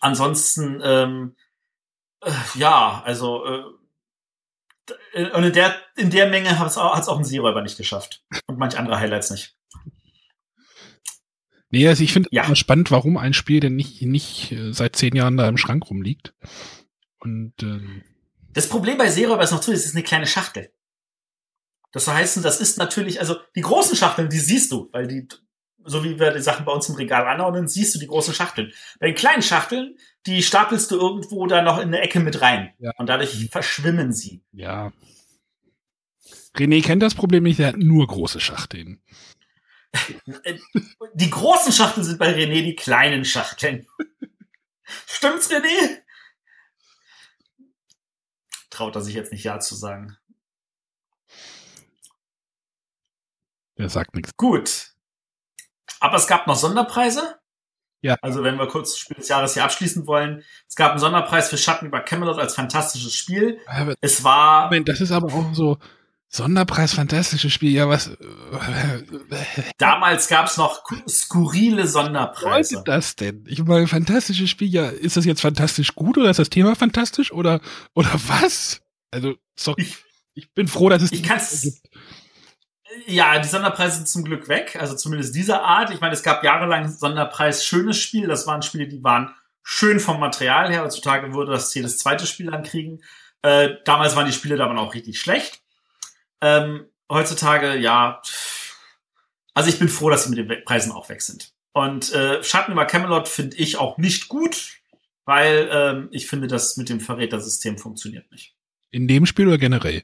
Ansonsten 0.00 0.80
ähm, 0.82 1.36
äh, 2.20 2.30
ja, 2.54 3.02
also 3.04 3.44
äh, 3.44 3.62
und 5.32 5.44
in 5.44 5.52
der, 5.52 5.74
in 5.96 6.10
der 6.10 6.28
Menge 6.28 6.58
hat 6.58 6.66
es 6.66 6.78
auch, 6.78 6.96
auch 6.96 7.18
ein 7.18 7.24
Seeräuber 7.24 7.62
nicht 7.62 7.76
geschafft. 7.76 8.24
Und 8.46 8.58
manch 8.58 8.78
andere 8.78 8.98
Highlights 8.98 9.30
nicht. 9.30 9.54
Nee, 11.70 11.86
also 11.86 12.02
ich 12.02 12.12
finde 12.14 12.30
ja. 12.32 12.54
spannend, 12.56 12.90
warum 12.90 13.18
ein 13.18 13.34
Spiel 13.34 13.60
denn 13.60 13.76
nicht, 13.76 14.00
nicht 14.00 14.52
äh, 14.52 14.72
seit 14.72 14.96
zehn 14.96 15.14
Jahren 15.14 15.36
da 15.36 15.46
im 15.46 15.58
Schrank 15.58 15.90
rumliegt. 15.90 16.34
Und 17.18 17.52
ähm, 17.62 18.02
das 18.52 18.68
Problem 18.68 18.98
bei 18.98 19.10
Seeräuber 19.10 19.42
ist 19.42 19.52
noch 19.52 19.60
zu, 19.60 19.72
es 19.72 19.84
ist 19.84 19.94
eine 19.94 20.04
kleine 20.04 20.26
Schachtel. 20.26 20.72
Das 21.92 22.06
heißt, 22.06 22.44
das 22.44 22.60
ist 22.60 22.78
natürlich, 22.78 23.20
also 23.20 23.36
die 23.54 23.62
großen 23.62 23.96
Schachteln, 23.96 24.28
die 24.28 24.38
siehst 24.38 24.72
du, 24.72 24.88
weil 24.92 25.06
die 25.06 25.26
so 25.88 26.04
wie 26.04 26.18
wir 26.18 26.32
die 26.32 26.40
Sachen 26.40 26.64
bei 26.64 26.72
uns 26.72 26.88
im 26.88 26.94
Regal 26.94 27.26
anordnen, 27.26 27.68
siehst 27.68 27.94
du 27.94 27.98
die 27.98 28.06
großen 28.06 28.34
Schachteln. 28.34 28.72
Bei 29.00 29.06
den 29.06 29.14
kleinen 29.14 29.42
Schachteln, 29.42 29.96
die 30.26 30.42
stapelst 30.42 30.90
du 30.90 30.96
irgendwo 30.96 31.46
da 31.46 31.62
noch 31.62 31.78
in 31.78 31.88
eine 31.88 32.00
Ecke 32.00 32.20
mit 32.20 32.40
rein. 32.40 32.72
Ja. 32.78 32.92
Und 32.98 33.08
dadurch 33.08 33.48
verschwimmen 33.50 34.12
sie. 34.12 34.42
Ja. 34.52 34.92
René 36.56 36.82
kennt 36.82 37.02
das 37.02 37.14
Problem 37.14 37.44
nicht, 37.44 37.60
er 37.60 37.68
hat 37.68 37.78
nur 37.78 38.06
große 38.06 38.40
Schachteln. 38.40 39.00
die 41.14 41.30
großen 41.30 41.72
Schachteln 41.72 42.04
sind 42.04 42.18
bei 42.18 42.34
René 42.34 42.62
die 42.62 42.76
kleinen 42.76 43.24
Schachteln. 43.24 43.86
Stimmt's, 45.06 45.50
René? 45.50 45.98
Traut 48.78 48.94
er 48.94 49.02
sich 49.02 49.14
jetzt 49.14 49.32
nicht 49.32 49.42
Ja 49.42 49.58
zu 49.58 49.74
sagen. 49.74 50.16
Er 53.74 53.88
sagt 53.88 54.14
nichts. 54.14 54.36
Gut. 54.36 54.92
Aber 55.98 56.16
es 56.16 56.28
gab 56.28 56.46
noch 56.46 56.54
Sonderpreise. 56.54 57.40
Ja. 58.02 58.16
Also 58.22 58.44
wenn 58.44 58.56
wir 58.56 58.68
kurz 58.68 58.92
das 58.92 58.98
Spiel 59.00 59.16
des 59.16 59.26
Jahres 59.26 59.54
hier 59.54 59.64
abschließen 59.64 60.06
wollen. 60.06 60.44
Es 60.68 60.76
gab 60.76 60.92
einen 60.92 61.00
Sonderpreis 61.00 61.50
für 61.50 61.58
Schatten 61.58 61.86
über 61.86 61.98
Camelot 61.98 62.38
als 62.38 62.54
fantastisches 62.54 63.16
Spiel. 63.16 63.58
Aber, 63.66 63.96
es 64.00 64.22
war. 64.22 64.66
Moment, 64.66 64.88
das 64.88 65.00
ist 65.00 65.10
aber 65.10 65.26
auch 65.26 65.52
so 65.54 65.78
Sonderpreis 66.30 66.92
fantastisches 66.92 67.52
Spiel. 67.52 67.72
Ja, 67.72 67.88
was? 67.88 68.10
Damals 69.78 70.28
gab 70.28 70.46
es 70.46 70.58
noch 70.58 70.82
skurrile 71.08 71.86
Sonderpreise. 71.86 72.76
Was 72.76 72.80
ist 72.80 72.88
das 72.88 73.16
denn? 73.16 73.44
Ich 73.48 73.64
meine, 73.64 73.86
fantastisches 73.86 74.50
Spiel. 74.50 74.68
Ja, 74.68 74.88
ist 74.88 75.16
das 75.16 75.24
jetzt 75.24 75.40
fantastisch 75.40 75.94
gut 75.94 76.18
oder 76.18 76.30
ist 76.30 76.38
das 76.38 76.50
Thema 76.50 76.76
fantastisch 76.76 77.32
oder 77.32 77.60
oder 77.94 78.12
was? 78.26 78.82
Also, 79.10 79.36
sorry. 79.56 79.82
Ich, 79.82 79.96
ich 80.34 80.52
bin 80.52 80.68
froh, 80.68 80.90
dass 80.90 81.02
es 81.02 81.12
ich 81.12 81.22
kann's, 81.22 81.62
gibt. 81.62 81.78
Ja, 83.06 83.38
die 83.38 83.48
Sonderpreise 83.48 83.96
sind 83.96 84.08
zum 84.08 84.24
Glück 84.24 84.48
weg, 84.48 84.76
also 84.78 84.96
zumindest 84.96 85.34
dieser 85.34 85.62
Art. 85.62 85.90
Ich 85.90 86.00
meine, 86.00 86.12
es 86.12 86.22
gab 86.22 86.44
jahrelang 86.44 86.90
Sonderpreis 86.90 87.64
schönes 87.64 87.96
Spiel. 87.96 88.26
Das 88.26 88.46
waren 88.46 88.60
Spiele, 88.60 88.86
die 88.86 89.02
waren 89.02 89.34
schön 89.62 89.98
vom 89.98 90.20
Material 90.20 90.70
her. 90.70 90.82
Heutzutage 90.82 91.32
würde 91.32 91.52
das 91.52 91.72
jedes 91.72 91.96
zweite 91.96 92.26
Spiel 92.26 92.52
ankriegen. 92.52 93.02
Äh, 93.40 93.76
damals 93.86 94.14
waren 94.14 94.26
die 94.26 94.32
Spiele 94.32 94.56
da 94.56 94.70
auch 94.74 94.94
richtig 94.94 95.18
schlecht. 95.20 95.62
Ähm, 96.40 96.86
heutzutage, 97.10 97.76
ja. 97.76 98.22
Also 99.54 99.70
ich 99.70 99.78
bin 99.78 99.88
froh, 99.88 100.10
dass 100.10 100.24
sie 100.24 100.30
mit 100.30 100.38
den 100.38 100.64
Preisen 100.64 100.92
auch 100.92 101.08
weg 101.08 101.22
sind. 101.22 101.52
Und 101.72 102.12
äh, 102.12 102.42
Schatten 102.42 102.72
über 102.72 102.86
Camelot 102.86 103.28
finde 103.28 103.56
ich 103.56 103.76
auch 103.76 103.98
nicht 103.98 104.28
gut, 104.28 104.80
weil 105.24 105.68
ähm, 105.70 106.08
ich 106.10 106.26
finde, 106.26 106.48
das 106.48 106.76
mit 106.76 106.88
dem 106.88 107.00
Verrätersystem 107.00 107.78
funktioniert 107.78 108.30
nicht. 108.30 108.54
In 108.90 109.06
dem 109.06 109.26
Spiel 109.26 109.48
oder 109.48 109.58
generell? 109.58 110.02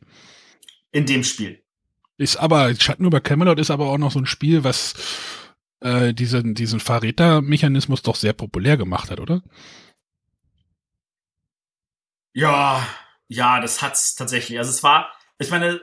In 0.92 1.06
dem 1.06 1.24
Spiel. 1.24 1.62
Ist 2.16 2.36
aber, 2.36 2.74
Schatten 2.76 3.06
über 3.06 3.20
Camelot 3.20 3.58
ist 3.58 3.70
aber 3.70 3.86
auch 3.86 3.98
noch 3.98 4.12
so 4.12 4.20
ein 4.20 4.26
Spiel, 4.26 4.62
was 4.62 4.94
äh, 5.80 6.14
diesen, 6.14 6.54
diesen 6.54 6.80
Verräter-Mechanismus 6.80 8.02
doch 8.02 8.16
sehr 8.16 8.32
populär 8.32 8.76
gemacht 8.76 9.10
hat, 9.10 9.20
oder? 9.20 9.42
Ja, 12.32 12.86
ja, 13.28 13.60
das 13.60 13.82
hat's 13.82 14.14
tatsächlich. 14.14 14.58
Also 14.58 14.70
es 14.70 14.82
war, 14.82 15.12
ich 15.38 15.50
meine, 15.50 15.80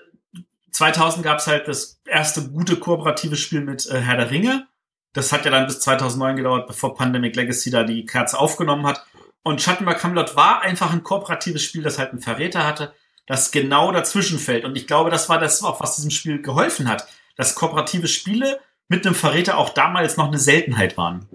2000 0.72 1.24
gab 1.24 1.40
es 1.40 1.48
halt 1.48 1.68
das 1.68 2.02
erste 2.06 2.50
gute 2.50 2.78
kooperative 2.78 3.36
Spiel 3.36 3.62
mit 3.62 3.88
äh, 3.90 4.00
Herr 4.00 4.18
der 4.18 4.32
Ringe. 4.32 4.68
Das 5.14 5.32
hat 5.34 5.46
ja 5.46 5.52
dann 5.52 5.68
bis 5.68 5.82
2009 5.82 6.38
gedauert, 6.38 6.68
bevor 6.68 6.96
Pandemic 6.96 7.36
Legacy 7.36 7.70
da 7.70 7.84
die 7.84 8.06
Kerze 8.06 8.40
aufgenommen 8.40 8.88
hat. 8.88 9.06
Und 9.44 9.62
Schatten 9.62 9.86
bei 9.86 9.94
Camelot 9.94 10.36
war 10.36 10.62
einfach 10.62 10.94
ein 10.94 11.04
kooperatives 11.04 11.64
Spiel, 11.64 11.84
das 11.84 11.98
halt 12.00 12.12
einen 12.12 12.22
Verräter 12.22 12.66
hatte, 12.66 12.94
das 13.28 13.52
genau 13.52 13.92
dazwischen 13.92 14.40
fällt. 14.40 14.66
Und 14.66 14.78
ich 14.78 14.88
glaube, 14.88 15.10
das 15.10 15.30
war 15.30 15.40
das, 15.40 15.64
auch 15.64 15.82
was 15.82 15.96
diesem 15.96 16.12
Spiel 16.12 16.42
geholfen 16.42 16.88
hat, 16.88 17.08
dass 17.36 17.56
kooperative 17.56 18.08
Spiele 18.08 18.60
mit 18.88 19.06
einem 19.06 19.16
Verräter 19.16 19.58
auch 19.58 19.70
damals 19.70 20.18
noch 20.18 20.28
eine 20.28 20.38
Seltenheit 20.38 20.98
waren. 20.98 21.28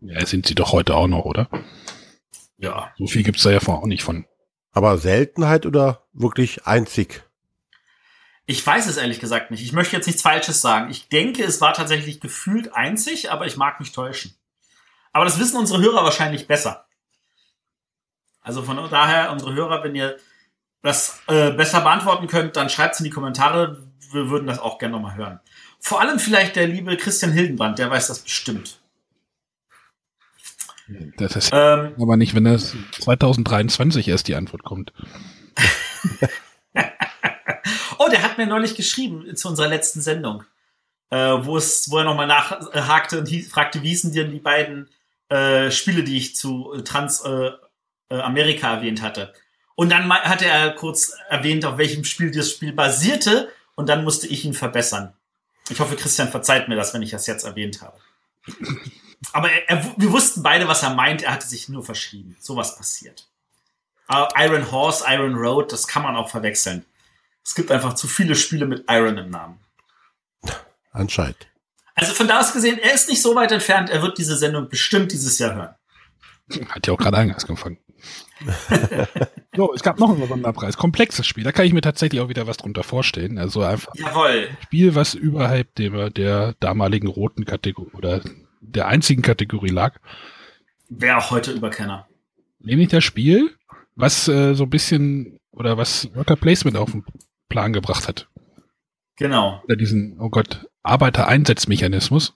Ja, 0.00 0.24
sind 0.24 0.46
sie 0.46 0.54
doch 0.54 0.72
heute 0.72 0.94
auch 0.94 1.08
noch, 1.08 1.24
oder? 1.24 1.48
Ja. 2.56 2.92
So 2.98 3.06
viel 3.06 3.22
gibt's 3.22 3.42
da 3.42 3.50
ja 3.50 3.58
auch 3.58 3.86
nicht 3.86 4.02
von. 4.02 4.26
Aber 4.72 4.98
Seltenheit 4.98 5.66
oder 5.66 6.04
wirklich 6.12 6.66
einzig? 6.66 7.22
Ich 8.50 8.66
weiß 8.66 8.88
es 8.88 8.96
ehrlich 8.96 9.20
gesagt 9.20 9.52
nicht. 9.52 9.62
Ich 9.62 9.72
möchte 9.72 9.94
jetzt 9.94 10.08
nichts 10.08 10.22
Falsches 10.22 10.60
sagen. 10.60 10.90
Ich 10.90 11.08
denke, 11.08 11.44
es 11.44 11.60
war 11.60 11.72
tatsächlich 11.72 12.20
gefühlt 12.20 12.74
einzig, 12.74 13.30
aber 13.30 13.46
ich 13.46 13.56
mag 13.56 13.78
mich 13.78 13.92
täuschen. 13.92 14.34
Aber 15.12 15.24
das 15.24 15.38
wissen 15.38 15.56
unsere 15.56 15.80
Hörer 15.80 16.02
wahrscheinlich 16.02 16.48
besser. 16.48 16.84
Also 18.40 18.64
von 18.64 18.76
daher, 18.90 19.30
unsere 19.30 19.54
Hörer, 19.54 19.84
wenn 19.84 19.94
ihr 19.94 20.16
das 20.82 21.20
äh, 21.28 21.52
besser 21.52 21.80
beantworten 21.82 22.26
könnt, 22.26 22.56
dann 22.56 22.68
schreibt 22.70 22.94
es 22.94 23.00
in 23.00 23.04
die 23.04 23.10
Kommentare. 23.10 23.84
Wir 24.10 24.30
würden 24.30 24.48
das 24.48 24.58
auch 24.58 24.78
gerne 24.78 24.96
nochmal 24.96 25.14
hören. 25.14 25.38
Vor 25.78 26.00
allem 26.00 26.18
vielleicht 26.18 26.56
der 26.56 26.66
liebe 26.66 26.96
Christian 26.96 27.30
Hildenbrand, 27.30 27.78
der 27.78 27.88
weiß 27.88 28.08
das 28.08 28.18
bestimmt. 28.18 28.80
Das 31.18 31.36
ist 31.36 31.50
ähm, 31.52 31.94
aber 32.00 32.16
nicht, 32.16 32.34
wenn 32.34 32.46
das 32.46 32.74
2023 32.98 34.08
erst 34.08 34.26
die 34.26 34.34
Antwort 34.34 34.64
kommt. 34.64 34.92
oh, 38.00 38.08
der 38.08 38.22
hat 38.22 38.38
mir 38.38 38.46
neulich 38.46 38.74
geschrieben 38.74 39.36
zu 39.36 39.48
unserer 39.48 39.68
letzten 39.68 40.00
Sendung, 40.00 40.44
äh, 41.10 41.16
wo 41.18 41.58
es, 41.58 41.90
wo 41.90 41.98
er 41.98 42.04
nochmal 42.04 42.26
nachhakte 42.26 43.18
und 43.18 43.26
hieß, 43.26 43.50
fragte, 43.50 43.82
wie 43.82 43.88
hießen 43.90 44.12
denn 44.12 44.30
die 44.30 44.38
beiden 44.38 44.88
äh, 45.28 45.70
Spiele, 45.70 46.02
die 46.02 46.16
ich 46.16 46.34
zu 46.34 46.74
Trans 46.82 47.20
äh, 47.20 47.50
äh, 48.08 48.20
Amerika 48.20 48.74
erwähnt 48.74 49.02
hatte. 49.02 49.34
Und 49.74 49.90
dann 49.90 50.10
hatte 50.10 50.46
er 50.46 50.70
kurz 50.72 51.12
erwähnt, 51.28 51.64
auf 51.64 51.76
welchem 51.78 52.04
Spiel 52.04 52.30
das 52.30 52.50
Spiel 52.50 52.72
basierte, 52.72 53.52
und 53.76 53.88
dann 53.88 54.04
musste 54.04 54.26
ich 54.26 54.44
ihn 54.44 54.52
verbessern. 54.52 55.14
Ich 55.70 55.80
hoffe, 55.80 55.96
Christian 55.96 56.28
verzeiht 56.28 56.68
mir 56.68 56.76
das, 56.76 56.92
wenn 56.92 57.00
ich 57.00 57.12
das 57.12 57.26
jetzt 57.26 57.44
erwähnt 57.44 57.80
habe. 57.80 57.98
Aber 59.32 59.50
er, 59.50 59.70
er, 59.70 59.94
wir 59.96 60.12
wussten 60.12 60.42
beide, 60.42 60.68
was 60.68 60.82
er 60.82 60.94
meint. 60.94 61.22
Er 61.22 61.32
hatte 61.32 61.46
sich 61.46 61.68
nur 61.68 61.82
verschrieben. 61.82 62.36
Sowas 62.40 62.76
passiert. 62.76 63.28
Uh, 64.12 64.26
Iron 64.36 64.70
Horse, 64.70 65.04
Iron 65.08 65.34
Road, 65.34 65.72
das 65.72 65.86
kann 65.86 66.02
man 66.02 66.16
auch 66.16 66.28
verwechseln. 66.28 66.84
Es 67.44 67.54
gibt 67.54 67.70
einfach 67.70 67.94
zu 67.94 68.06
viele 68.06 68.34
Spiele 68.34 68.66
mit 68.66 68.84
Iron 68.88 69.18
im 69.18 69.30
Namen. 69.30 69.58
Anscheinend. 70.92 71.48
Also 71.94 72.14
von 72.14 72.28
da 72.28 72.40
aus 72.40 72.52
gesehen, 72.52 72.78
er 72.78 72.94
ist 72.94 73.08
nicht 73.08 73.22
so 73.22 73.34
weit 73.34 73.52
entfernt. 73.52 73.90
Er 73.90 74.02
wird 74.02 74.18
diese 74.18 74.36
Sendung 74.36 74.68
bestimmt 74.68 75.12
dieses 75.12 75.38
Jahr 75.38 75.54
hören. 75.54 75.74
Hat 76.68 76.86
ja 76.86 76.92
auch 76.92 76.98
gerade 76.98 77.16
angefangen. 77.16 77.78
so, 79.54 79.74
es 79.74 79.82
gab 79.82 79.98
noch 79.98 80.10
einen 80.10 80.26
Sonderpreis. 80.26 80.76
Komplexes 80.76 81.26
Spiel. 81.26 81.44
Da 81.44 81.52
kann 81.52 81.66
ich 81.66 81.72
mir 81.72 81.82
tatsächlich 81.82 82.20
auch 82.20 82.28
wieder 82.28 82.46
was 82.46 82.56
drunter 82.56 82.82
vorstellen. 82.82 83.38
Also 83.38 83.62
einfach 83.62 83.94
Jawohl. 83.94 84.48
ein 84.50 84.56
Spiel, 84.62 84.94
was 84.94 85.14
überhalb 85.14 85.74
der, 85.74 86.10
der 86.10 86.54
damaligen 86.60 87.08
roten 87.08 87.44
Kategorie 87.44 87.92
oder 87.92 88.22
der 88.60 88.88
einzigen 88.88 89.22
Kategorie 89.22 89.68
lag. 89.68 89.98
Wäre 90.88 91.18
auch 91.18 91.30
heute 91.30 91.52
Überkenner. 91.52 92.08
Nämlich 92.58 92.88
das 92.88 93.04
Spiel, 93.04 93.54
was 93.94 94.26
äh, 94.28 94.54
so 94.54 94.64
ein 94.64 94.70
bisschen 94.70 95.38
oder 95.50 95.76
was 95.76 96.08
Worker 96.14 96.36
Placement 96.36 96.76
auf 96.76 96.92
den 96.92 97.04
Plan 97.50 97.74
gebracht 97.74 98.08
hat. 98.08 98.30
Genau. 99.16 99.60
Oder 99.64 99.76
diesen, 99.76 100.18
oh 100.18 100.30
Gott, 100.30 100.66
Arbeitereinsatzmechanismus. 100.82 102.34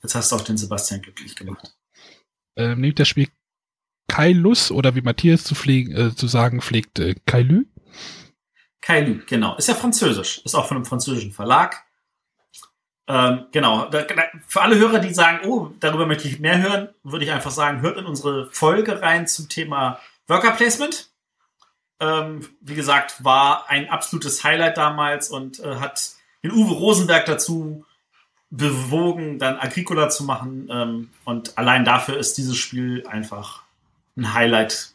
Jetzt 0.00 0.14
hast 0.14 0.30
du 0.30 0.36
auch 0.36 0.42
den 0.42 0.56
Sebastian 0.56 1.02
glücklich 1.02 1.34
gemacht. 1.34 1.74
Ähm, 2.54 2.80
nämlich 2.80 2.94
das 2.94 3.08
Spiel 3.08 3.26
Kailus 4.06 4.70
oder 4.70 4.94
wie 4.94 5.00
Matthias 5.00 5.42
zu, 5.42 5.56
pflegen, 5.56 5.92
äh, 5.94 6.14
zu 6.14 6.28
sagen 6.28 6.60
pflegt, 6.60 7.00
äh, 7.00 7.16
Kailu. 7.26 7.64
Kailu, 8.80 9.20
genau. 9.26 9.56
Ist 9.56 9.68
ja 9.68 9.74
französisch. 9.74 10.40
Ist 10.44 10.54
auch 10.54 10.66
von 10.66 10.76
einem 10.76 10.86
französischen 10.86 11.32
Verlag. 11.32 11.84
Ähm, 13.08 13.46
genau. 13.52 13.88
Da, 13.90 14.02
da, 14.02 14.22
für 14.46 14.62
alle 14.62 14.78
Hörer, 14.78 15.00
die 15.00 15.12
sagen, 15.12 15.46
oh, 15.48 15.70
darüber 15.80 16.06
möchte 16.06 16.28
ich 16.28 16.38
mehr 16.38 16.62
hören, 16.62 16.88
würde 17.02 17.24
ich 17.24 17.32
einfach 17.32 17.50
sagen, 17.50 17.80
hört 17.80 17.98
in 17.98 18.06
unsere 18.06 18.50
Folge 18.52 19.02
rein 19.02 19.26
zum 19.26 19.48
Thema 19.48 19.98
Worker 20.26 20.52
Placement. 20.52 21.10
Ähm, 22.00 22.48
wie 22.60 22.74
gesagt, 22.74 23.24
war 23.24 23.68
ein 23.68 23.88
absolutes 23.88 24.44
Highlight 24.44 24.76
damals 24.76 25.30
und 25.30 25.60
äh, 25.60 25.76
hat 25.76 26.12
den 26.42 26.52
Uwe 26.52 26.72
Rosenberg 26.74 27.26
dazu 27.26 27.84
bewogen, 28.50 29.38
dann 29.38 29.58
Agricola 29.58 30.08
zu 30.08 30.24
machen. 30.24 30.68
Ähm, 30.70 31.10
und 31.24 31.58
allein 31.58 31.84
dafür 31.84 32.16
ist 32.16 32.38
dieses 32.38 32.56
Spiel 32.56 33.06
einfach 33.06 33.62
ein 34.16 34.32
Highlight 34.34 34.94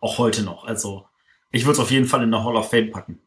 auch 0.00 0.18
heute 0.18 0.42
noch. 0.42 0.64
Also 0.64 1.06
ich 1.50 1.64
würde 1.64 1.72
es 1.72 1.80
auf 1.80 1.90
jeden 1.90 2.06
Fall 2.06 2.22
in 2.22 2.30
der 2.30 2.44
Hall 2.44 2.56
of 2.56 2.70
Fame 2.70 2.90
packen. 2.90 3.20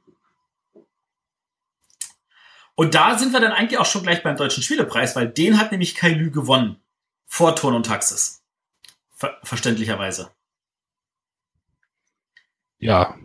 Und 2.75 2.95
da 2.95 3.17
sind 3.17 3.33
wir 3.33 3.41
dann 3.41 3.51
eigentlich 3.51 3.77
auch 3.77 3.85
schon 3.85 4.03
gleich 4.03 4.23
beim 4.23 4.37
Deutschen 4.37 4.63
Spielepreis, 4.63 5.15
weil 5.15 5.27
den 5.27 5.59
hat 5.59 5.71
nämlich 5.71 5.95
Kai 5.95 6.11
Lü 6.11 6.31
gewonnen. 6.31 6.79
Vor 7.25 7.55
Turn 7.55 7.75
und 7.75 7.85
Taxis. 7.85 8.41
Ver 9.13 9.37
verständlicherweise. 9.43 10.31
Ja. 12.79 13.15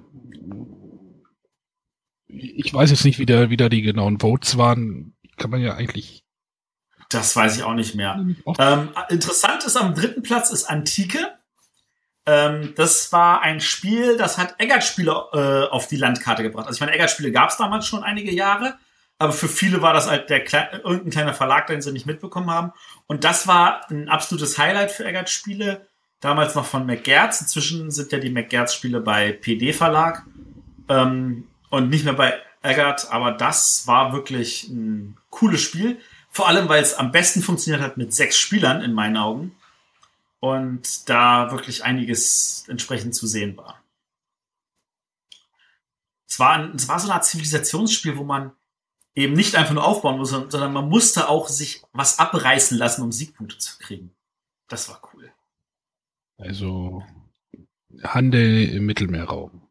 Ich 2.27 2.75
weiß 2.75 2.91
jetzt 2.91 3.05
nicht, 3.05 3.19
wie 3.19 3.27
da, 3.27 3.51
wie 3.51 3.57
da 3.57 3.69
die 3.69 3.83
genauen 3.83 4.21
Votes 4.21 4.59
waren. 4.59 5.15
Kann 5.37 5.51
man 5.51 5.61
ja 5.61 5.75
eigentlich. 5.75 6.25
Das 7.09 7.35
weiß 7.37 7.57
ich 7.57 7.63
auch 7.63 7.75
nicht 7.75 7.95
mehr. 7.95 8.25
Ähm, 8.59 8.89
interessant 9.09 9.65
ist, 9.65 9.77
am 9.77 9.95
dritten 9.95 10.23
Platz 10.23 10.51
ist 10.51 10.65
Antike 10.65 11.39
ähm, 12.27 12.73
das 12.77 13.13
war 13.13 13.43
ein 13.43 13.61
Spiel, 13.61 14.17
das 14.17 14.39
hat 14.39 14.55
Eggert-Spiele 14.59 15.11
äh, 15.33 15.71
auf 15.71 15.89
die 15.89 15.97
Landkarte 15.97 16.43
gebracht. 16.43 16.67
Also 16.67 16.77
ich 16.77 16.81
meine, 16.81 16.93
Eggert-Spiele 16.93 17.33
gab 17.33 17.51
es 17.51 17.59
damals 17.59 17.87
schon 17.87 18.03
einige 18.03 18.33
Jahre, 18.33 18.79
aber 19.19 19.33
für 19.33 19.49
viele 19.49 19.83
war 19.83 19.93
das 19.93 20.09
halt 20.09 20.31
der 20.31 20.43
Kle 20.43 20.69
irgendein 20.85 21.11
kleiner 21.11 21.35
Verlag, 21.35 21.67
den 21.67 21.83
sie 21.83 21.93
nicht 21.93 22.07
mitbekommen 22.07 22.51
haben. 22.51 22.73
Und 23.07 23.25
das 23.25 23.47
war 23.47 23.91
ein 23.91 24.09
absolutes 24.09 24.59
Highlight 24.59 24.91
für 24.91 25.05
Eggert-Spiele. 25.05 25.87
Damals 26.25 26.55
noch 26.55 26.65
von 26.65 26.87
McGertz. 26.87 27.43
Inzwischen 27.43 27.91
sind 27.91 28.11
ja 28.11 28.19
die 28.19 28.31
McGertz-Spiele 28.31 29.03
bei 29.03 29.33
PD 29.33 29.75
Verlag 29.75 30.25
ähm, 30.89 31.47
und 31.69 31.91
nicht 31.91 32.07
mehr 32.07 32.15
bei 32.15 32.41
Eggert. 32.63 33.13
Aber 33.13 33.33
das 33.33 33.87
war 33.87 34.15
wirklich 34.15 34.67
ein 34.69 35.19
cooles 35.29 35.61
Spiel. 35.61 36.01
Vor 36.31 36.49
allem, 36.49 36.67
weil 36.71 36.83
es 36.83 36.95
am 36.95 37.13
besten 37.13 37.43
funktioniert 37.43 37.83
hat 37.83 37.99
mit 37.99 38.15
sechs 38.15 38.39
Spielern 38.39 38.81
in 38.81 38.95
meinen 38.95 39.19
Augen 39.19 39.55
und 40.41 41.11
da 41.11 41.51
wirklich 41.51 41.85
einiges 41.85 42.65
entsprechend 42.69 43.15
zu 43.15 43.27
sehen 43.27 43.59
war. 43.59 43.83
Es 46.27 46.39
war, 46.39 46.53
ein, 46.53 46.73
es 46.75 46.89
war 46.89 46.99
so 47.01 47.07
eine 47.07 47.17
Art 47.17 47.27
Zivilisationsspiel, 47.27 48.17
wo 48.17 48.25
man 48.25 48.53
eben 49.15 49.35
nicht 49.35 49.57
einfach 49.57 49.75
nur 49.75 49.85
aufbauen 49.85 50.17
muss, 50.17 50.31
sondern 50.31 50.73
man 50.73 50.89
musste 50.89 51.29
auch 51.29 51.49
sich 51.49 51.83
was 51.93 52.19
abreißen 52.19 52.79
lassen, 52.79 53.03
um 53.03 53.13
Siegpunkte 53.13 53.59
zu 53.59 53.77
kriegen. 53.77 54.15
Das 54.69 54.89
war 54.89 55.03
cool. 55.13 55.34
Also 56.39 57.03
Handel 58.03 58.69
im 58.69 58.87
Mittelmeerraum. 58.87 59.63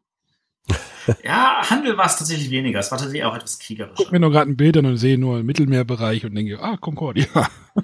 ja, 1.24 1.68
Handel 1.68 1.96
war 1.96 2.06
es 2.06 2.16
tatsächlich 2.16 2.50
weniger. 2.50 2.80
Es 2.80 2.90
war 2.90 2.98
tatsächlich 2.98 3.24
auch 3.24 3.36
etwas 3.36 3.58
kriegerisch. 3.58 3.92
Ich 3.92 3.98
gucke 3.98 4.12
mir 4.12 4.20
nur 4.20 4.30
gerade 4.30 4.50
ein 4.50 4.56
Bild 4.56 4.76
an 4.76 4.86
und 4.86 4.96
sehe 4.96 5.18
nur 5.18 5.42
Mittelmeerbereich 5.42 6.24
und 6.24 6.34
denke, 6.34 6.60
ah, 6.60 6.76
Concordia. 6.76 7.26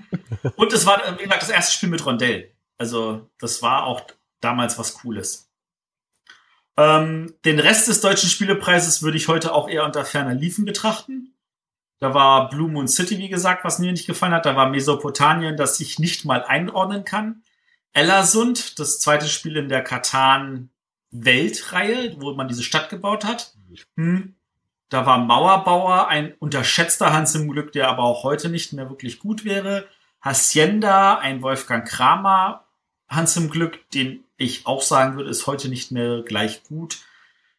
und 0.56 0.72
es 0.72 0.86
war, 0.86 1.00
wie 1.18 1.24
gesagt, 1.24 1.42
das 1.42 1.50
erste 1.50 1.72
Spiel 1.72 1.90
mit 1.90 2.04
Rondell. 2.04 2.52
Also 2.78 3.28
das 3.38 3.60
war 3.62 3.84
auch 3.84 4.02
damals 4.40 4.78
was 4.78 4.94
Cooles. 4.94 5.50
Ähm, 6.78 7.34
den 7.44 7.58
Rest 7.58 7.88
des 7.88 8.00
deutschen 8.00 8.30
Spielepreises 8.30 9.02
würde 9.02 9.18
ich 9.18 9.28
heute 9.28 9.52
auch 9.52 9.68
eher 9.68 9.84
unter 9.84 10.04
ferner 10.06 10.34
Liefen 10.34 10.64
betrachten. 10.64 11.34
Da 11.98 12.14
war 12.14 12.48
Blue 12.48 12.70
Moon 12.70 12.88
City, 12.88 13.18
wie 13.18 13.28
gesagt, 13.28 13.64
was 13.64 13.78
mir 13.78 13.92
nicht 13.92 14.06
gefallen 14.06 14.32
hat. 14.32 14.46
Da 14.46 14.56
war 14.56 14.70
Mesopotamien, 14.70 15.58
das 15.58 15.78
ich 15.80 15.98
nicht 15.98 16.24
mal 16.24 16.42
einordnen 16.42 17.04
kann. 17.04 17.42
Ellersund, 17.92 18.78
das 18.78 19.00
zweite 19.00 19.26
Spiel 19.26 19.56
in 19.56 19.68
der 19.68 19.82
Katan-Weltreihe, 19.82 22.14
wo 22.20 22.32
man 22.34 22.46
diese 22.48 22.62
Stadt 22.62 22.90
gebaut 22.90 23.24
hat. 23.24 23.54
Hm. 23.96 24.34
Da 24.88 25.06
war 25.06 25.18
Mauerbauer, 25.18 26.08
ein 26.08 26.34
unterschätzter 26.38 27.12
Hans 27.12 27.34
im 27.34 27.50
Glück, 27.50 27.72
der 27.72 27.88
aber 27.88 28.02
auch 28.02 28.24
heute 28.24 28.48
nicht 28.48 28.72
mehr 28.72 28.88
wirklich 28.90 29.18
gut 29.18 29.44
wäre. 29.44 29.86
Hacienda, 30.20 31.18
ein 31.18 31.42
Wolfgang 31.42 31.86
Kramer 31.86 32.64
Hans 33.10 33.36
im 33.36 33.50
Glück, 33.50 33.90
den 33.90 34.24
ich 34.36 34.66
auch 34.66 34.82
sagen 34.82 35.16
würde, 35.16 35.30
ist 35.30 35.46
heute 35.46 35.68
nicht 35.68 35.90
mehr 35.90 36.22
gleich 36.22 36.62
gut. 36.62 36.98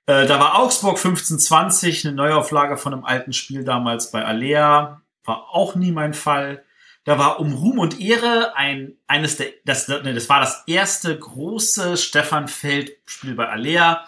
Äh, 0.05 0.25
da 0.25 0.39
war 0.39 0.57
Augsburg 0.57 0.95
1520, 0.95 2.07
eine 2.07 2.15
Neuauflage 2.15 2.77
von 2.77 2.93
einem 2.93 3.05
alten 3.05 3.33
Spiel 3.33 3.65
damals 3.65 4.11
bei 4.11 4.23
Alea. 4.23 5.01
War 5.25 5.49
auch 5.51 5.75
nie 5.75 5.91
mein 5.91 6.13
Fall. 6.13 6.63
Da 7.03 7.17
war 7.17 7.39
um 7.39 7.53
Ruhm 7.53 7.79
und 7.79 7.99
Ehre 7.99 8.55
ein, 8.55 8.93
eines 9.07 9.37
der, 9.37 9.47
das, 9.65 9.87
ne, 9.87 10.13
das 10.13 10.29
war 10.29 10.39
das 10.39 10.63
erste 10.67 11.17
große 11.17 11.97
Stefan 11.97 12.47
Feld 12.47 12.91
Spiel 13.05 13.33
bei 13.33 13.49
Alea, 13.49 14.05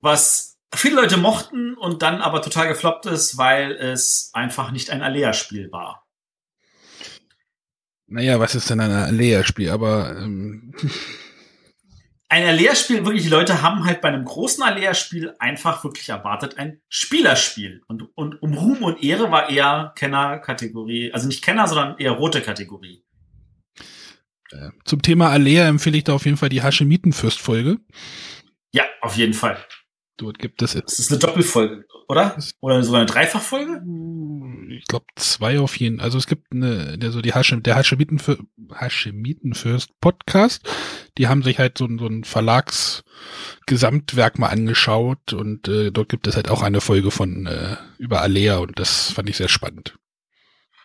was 0.00 0.58
viele 0.74 0.96
Leute 0.96 1.18
mochten 1.18 1.74
und 1.74 2.02
dann 2.02 2.22
aber 2.22 2.40
total 2.40 2.68
gefloppt 2.68 3.06
ist, 3.06 3.36
weil 3.36 3.72
es 3.72 4.30
einfach 4.32 4.70
nicht 4.70 4.90
ein 4.90 5.02
Alea-Spiel 5.02 5.70
war. 5.70 6.06
Naja, 8.06 8.40
was 8.40 8.54
ist 8.54 8.70
denn 8.70 8.80
ein 8.80 8.90
Alea-Spiel? 8.90 9.70
Aber 9.70 10.16
ähm, 10.16 10.74
ein 12.32 12.46
Alea-Spiel, 12.46 13.04
wirklich, 13.04 13.24
die 13.24 13.28
Leute 13.28 13.60
haben 13.60 13.84
halt 13.84 14.00
bei 14.00 14.08
einem 14.08 14.24
großen 14.24 14.62
Alea-Spiel 14.62 15.34
einfach 15.38 15.84
wirklich 15.84 16.08
erwartet 16.08 16.56
ein 16.56 16.80
Spielerspiel. 16.88 17.82
Und, 17.88 18.08
und 18.14 18.40
um 18.40 18.54
Ruhm 18.54 18.82
und 18.82 19.04
Ehre 19.04 19.30
war 19.30 19.50
eher 19.50 19.92
Kenner-Kategorie, 19.96 21.12
also 21.12 21.26
nicht 21.26 21.44
Kenner, 21.44 21.68
sondern 21.68 21.98
eher 21.98 22.12
rote 22.12 22.40
Kategorie. 22.40 23.04
Zum 24.86 25.02
Thema 25.02 25.28
Alea 25.28 25.68
empfehle 25.68 25.98
ich 25.98 26.04
da 26.04 26.14
auf 26.14 26.24
jeden 26.24 26.38
Fall 26.38 26.48
die 26.48 26.62
Haschemitenfürst-Folge. 26.62 27.76
Ja, 28.72 28.84
auf 29.02 29.14
jeden 29.16 29.34
Fall. 29.34 29.58
Dort 30.22 30.38
gibt 30.38 30.62
es. 30.62 30.74
Das 30.74 31.00
ist 31.00 31.10
eine 31.10 31.18
Doppelfolge, 31.18 31.84
oder? 32.08 32.38
Oder 32.60 32.84
sogar 32.84 33.00
eine 33.00 33.10
Dreifachfolge? 33.10 33.82
Ich 34.70 34.84
glaube 34.84 35.06
zwei 35.16 35.58
auf 35.58 35.76
jeden. 35.76 35.98
Also 35.98 36.16
es 36.16 36.28
gibt 36.28 36.52
eine, 36.52 36.96
der 36.96 37.10
so 37.10 37.20
die 37.20 37.34
Hashem, 37.34 37.64
der 37.64 37.74
Hashemitenfürst, 37.74 38.40
Hashemitenfürst 38.72 39.98
Podcast. 40.00 40.62
Die 41.18 41.26
haben 41.26 41.42
sich 41.42 41.58
halt 41.58 41.76
so, 41.76 41.88
so 41.98 42.06
ein 42.06 42.22
Verlagsgesamtwerk 42.22 44.38
mal 44.38 44.50
angeschaut 44.50 45.32
und 45.32 45.66
äh, 45.66 45.90
dort 45.90 46.08
gibt 46.08 46.28
es 46.28 46.36
halt 46.36 46.50
auch 46.50 46.62
eine 46.62 46.80
Folge 46.80 47.10
von 47.10 47.46
äh, 47.46 47.74
über 47.98 48.20
Alea 48.20 48.58
und 48.58 48.78
das 48.78 49.10
fand 49.10 49.28
ich 49.28 49.36
sehr 49.36 49.48
spannend. 49.48 49.98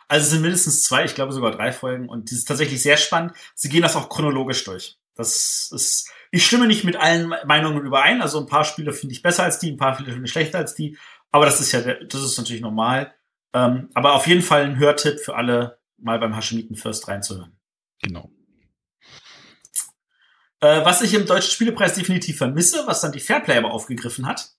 Also 0.07 0.23
es 0.23 0.31
sind 0.31 0.41
mindestens 0.41 0.81
zwei, 0.81 1.05
ich 1.05 1.13
glaube 1.13 1.31
sogar 1.31 1.51
drei 1.51 1.71
Folgen 1.71 2.09
und 2.09 2.31
die 2.31 2.35
ist 2.35 2.45
tatsächlich 2.45 2.81
sehr 2.81 2.97
spannend. 2.97 3.33
Sie 3.53 3.69
gehen 3.69 3.83
das 3.83 3.95
auch 3.95 4.09
chronologisch 4.09 4.63
durch. 4.63 4.97
Das 5.17 5.69
ist, 5.73 6.09
ich 6.31 6.45
stimme 6.45 6.67
nicht 6.67 6.83
mit 6.83 6.95
allen 6.95 7.33
Meinungen 7.45 7.85
überein. 7.85 8.21
Also 8.21 8.39
ein 8.39 8.47
paar 8.47 8.63
Spiele 8.63 8.93
finde 8.93 9.13
ich 9.13 9.21
besser 9.21 9.43
als 9.43 9.59
die, 9.59 9.71
ein 9.71 9.77
paar 9.77 9.95
Spiele 9.95 10.11
finde 10.11 10.25
ich 10.25 10.31
schlechter 10.31 10.59
als 10.59 10.75
die. 10.75 10.97
Aber 11.31 11.45
das 11.45 11.59
ist 11.59 11.71
ja, 11.71 11.81
das 11.81 12.21
ist 12.21 12.37
natürlich 12.37 12.61
normal. 12.61 13.13
Ähm, 13.53 13.89
aber 13.93 14.13
auf 14.13 14.27
jeden 14.27 14.41
Fall 14.41 14.63
ein 14.63 14.77
Hörtipp 14.77 15.19
für 15.19 15.35
alle, 15.35 15.79
mal 15.97 16.19
beim 16.19 16.35
Hashemiten 16.35 16.75
First 16.75 17.07
reinzuhören. 17.07 17.57
Genau. 18.01 18.31
Äh, 20.59 20.83
was 20.85 21.01
ich 21.01 21.13
im 21.13 21.25
Deutschen 21.25 21.51
Spielepreis 21.51 21.93
definitiv 21.93 22.37
vermisse, 22.37 22.85
was 22.87 23.01
dann 23.01 23.11
die 23.11 23.19
Fairplay 23.19 23.57
aber 23.57 23.71
aufgegriffen 23.71 24.25
hat. 24.25 24.51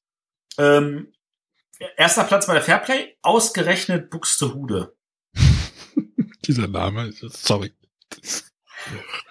Ähm, 0.56 1.12
erster 1.97 2.24
Platz 2.24 2.47
bei 2.47 2.55
der 2.55 2.62
Fairplay, 2.62 3.16
ausgerechnet 3.22 4.10
Buxtehude. 4.10 4.97
Dieser 6.44 6.68
Name, 6.68 7.12
sorry. 7.12 7.72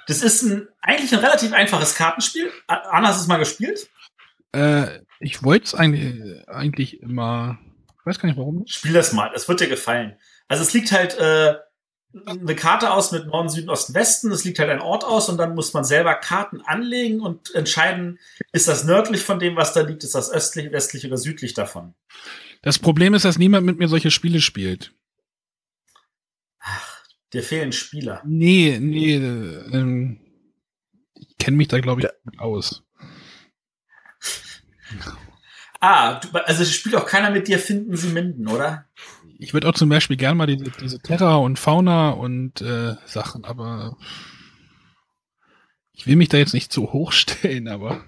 Das 0.07 0.21
ist 0.21 0.43
ein, 0.43 0.67
eigentlich 0.81 1.13
ein 1.13 1.19
relativ 1.19 1.53
einfaches 1.53 1.95
Kartenspiel. 1.95 2.51
Anna, 2.67 3.09
hast 3.09 3.17
du 3.17 3.21
es 3.21 3.27
mal 3.27 3.37
gespielt? 3.37 3.89
Äh, 4.53 4.99
ich 5.19 5.43
wollte 5.43 5.65
es 5.65 5.75
eigentlich, 5.75 6.47
eigentlich 6.47 7.01
immer, 7.01 7.59
ich 7.99 8.05
weiß 8.05 8.19
gar 8.19 8.27
nicht 8.27 8.37
warum. 8.37 8.63
Spiel 8.67 8.93
das 8.93 9.13
mal, 9.13 9.31
es 9.35 9.47
wird 9.47 9.59
dir 9.59 9.67
gefallen. 9.67 10.15
Also 10.47 10.63
es 10.63 10.73
liegt 10.73 10.91
halt 10.91 11.17
äh, 11.17 11.55
eine 12.25 12.55
Karte 12.55 12.91
aus 12.91 13.11
mit 13.11 13.27
Norden, 13.27 13.49
Süden, 13.49 13.69
Osten, 13.69 13.93
Westen. 13.93 14.31
Es 14.31 14.43
liegt 14.43 14.59
halt 14.59 14.69
ein 14.69 14.81
Ort 14.81 15.03
aus 15.03 15.29
und 15.29 15.37
dann 15.37 15.55
muss 15.55 15.73
man 15.73 15.83
selber 15.83 16.15
Karten 16.15 16.61
anlegen 16.61 17.19
und 17.19 17.53
entscheiden, 17.53 18.19
ist 18.53 18.67
das 18.67 18.85
nördlich 18.85 19.23
von 19.23 19.39
dem, 19.39 19.55
was 19.55 19.73
da 19.73 19.81
liegt, 19.81 20.03
ist 20.03 20.15
das 20.15 20.31
östlich, 20.31 20.71
westlich 20.71 21.05
oder 21.05 21.17
südlich 21.17 21.53
davon. 21.53 21.93
Das 22.61 22.79
Problem 22.79 23.13
ist, 23.13 23.25
dass 23.25 23.37
niemand 23.37 23.65
mit 23.65 23.77
mir 23.77 23.87
solche 23.87 24.11
Spiele 24.11 24.41
spielt. 24.41 24.93
Dir 27.33 27.43
fehlen 27.43 27.71
Spieler. 27.71 28.21
Nee, 28.25 28.77
nee, 28.79 29.15
ähm, 29.15 30.19
ich 31.15 31.37
kenne 31.37 31.57
mich 31.57 31.67
da, 31.67 31.79
glaube 31.79 32.01
ich, 32.01 32.07
ja. 32.07 32.39
aus. 32.39 32.83
Ah, 35.79 36.19
du, 36.19 36.29
also 36.45 36.65
spielt 36.65 36.95
auch 36.95 37.05
keiner 37.05 37.29
mit 37.29 37.47
dir 37.47 37.59
Finden 37.59 37.95
sie 37.95 38.09
Minden, 38.09 38.47
oder? 38.47 38.85
Ich 39.37 39.53
würde 39.53 39.69
auch 39.69 39.73
zum 39.73 39.89
Beispiel 39.89 40.17
gerne 40.17 40.35
mal 40.35 40.47
diese, 40.47 40.71
diese 40.71 40.99
Terra 40.99 41.35
und 41.35 41.59
Fauna 41.59 42.11
und 42.11 42.61
äh, 42.61 42.95
Sachen, 43.05 43.45
aber 43.45 43.97
ich 45.93 46.07
will 46.07 46.15
mich 46.15 46.29
da 46.29 46.37
jetzt 46.37 46.53
nicht 46.53 46.71
zu 46.71 46.93
hoch 46.93 47.11
stellen, 47.11 47.67
aber. 47.67 48.03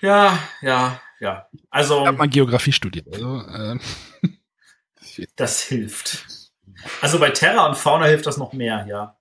Ja, 0.00 0.38
ja, 0.62 1.00
ja. 1.18 1.48
Also. 1.70 2.00
Ich 2.00 2.06
habe 2.06 2.18
mal 2.18 2.28
Geografie 2.28 2.72
studiert. 2.72 3.08
Also, 3.12 3.40
äh, 3.40 3.78
das 5.36 5.62
hilft. 5.62 6.50
Also 7.00 7.18
bei 7.18 7.30
Terra 7.30 7.66
und 7.66 7.76
Fauna 7.76 8.06
hilft 8.06 8.26
das 8.26 8.36
noch 8.36 8.52
mehr, 8.52 8.86
ja. 8.88 9.16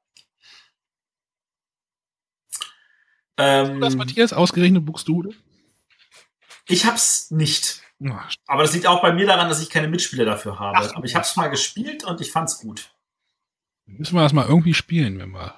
Ähm, 3.38 3.80
das 3.80 3.96
Matthias 3.96 4.34
ausgerechnet 4.34 4.86
Buxtehude? 4.86 5.34
Ich 6.68 6.86
hab's 6.86 7.32
nicht. 7.32 7.82
Aber 8.48 8.64
das 8.64 8.74
liegt 8.74 8.88
auch 8.88 9.02
bei 9.02 9.12
mir 9.12 9.26
daran, 9.26 9.50
dass 9.50 9.62
ich 9.62 9.70
keine 9.70 9.88
Mitspieler 9.88 10.26
dafür 10.26 10.60
habe. 10.60 10.78
Ach, 10.78 10.96
Aber 10.96 11.06
ich 11.06 11.16
hab's 11.16 11.36
mal 11.36 11.50
gespielt 11.50 12.04
und 12.04 12.22
ich 12.22 12.32
fand's 12.32 12.60
gut. 12.60 12.92
Müssen 13.86 14.16
wir 14.16 14.22
das 14.22 14.34
mal 14.34 14.48
irgendwie 14.48 14.74
spielen, 14.74 15.20
wenn 15.20 15.32
wir. 15.32 15.56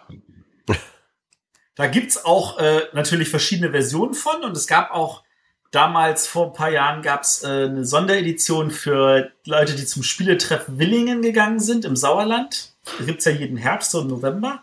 Da 1.75 1.87
gibt's 1.87 2.23
auch 2.23 2.57
äh, 2.59 2.83
natürlich 2.93 3.29
verschiedene 3.29 3.71
Versionen 3.71 4.13
von 4.13 4.43
und 4.43 4.55
es 4.55 4.67
gab 4.67 4.91
auch 4.91 5.23
damals 5.71 6.27
vor 6.27 6.47
ein 6.47 6.53
paar 6.53 6.69
Jahren 6.69 7.01
gab's 7.01 7.43
äh, 7.43 7.47
eine 7.47 7.85
Sonderedition 7.85 8.71
für 8.71 9.31
Leute, 9.45 9.75
die 9.75 9.85
zum 9.85 10.03
Spieletreff 10.03 10.65
Willingen 10.67 11.21
gegangen 11.21 11.59
sind 11.59 11.85
im 11.85 11.95
Sauerland. 11.95 12.73
Da 12.99 13.05
gibt's 13.05 13.25
ja 13.25 13.31
jeden 13.31 13.57
Herbst, 13.57 13.91
so 13.91 14.01
im 14.01 14.07
November. 14.07 14.61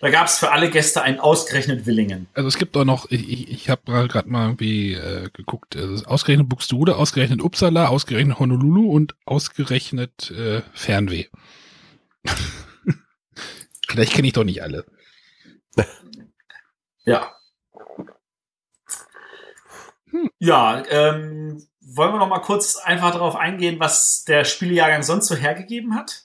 Da 0.00 0.10
gab 0.10 0.28
es 0.28 0.38
für 0.38 0.52
alle 0.52 0.70
Gäste 0.70 1.02
ein 1.02 1.18
ausgerechnet 1.18 1.84
Willingen. 1.84 2.28
Also 2.34 2.46
es 2.46 2.56
gibt 2.56 2.76
auch 2.76 2.84
noch, 2.84 3.10
ich, 3.10 3.28
ich, 3.28 3.50
ich 3.50 3.68
habe 3.68 4.06
gerade 4.06 4.28
mal 4.28 4.44
irgendwie 4.46 4.94
äh, 4.94 5.28
geguckt, 5.32 5.74
also 5.74 6.04
ausgerechnet 6.04 6.48
Buxtehude, 6.48 6.94
ausgerechnet 6.94 7.42
Uppsala, 7.42 7.88
ausgerechnet 7.88 8.38
Honolulu 8.38 8.92
und 8.92 9.16
ausgerechnet 9.24 10.30
äh, 10.30 10.62
Fernweh. 10.72 11.26
Vielleicht 13.88 14.12
kenne 14.12 14.28
ich 14.28 14.34
doch 14.34 14.44
nicht 14.44 14.62
alle. 14.62 14.84
ja. 17.04 17.32
Hm. 20.22 20.30
Ja, 20.38 20.82
ähm, 20.88 21.66
wollen 21.80 22.12
wir 22.12 22.18
noch 22.18 22.28
mal 22.28 22.40
kurz 22.40 22.76
einfach 22.76 23.12
darauf 23.12 23.36
eingehen, 23.36 23.80
was 23.80 24.24
der 24.24 24.44
Spielejahrgang 24.44 25.02
sonst 25.02 25.26
so 25.26 25.34
hergegeben 25.34 25.94
hat? 25.94 26.24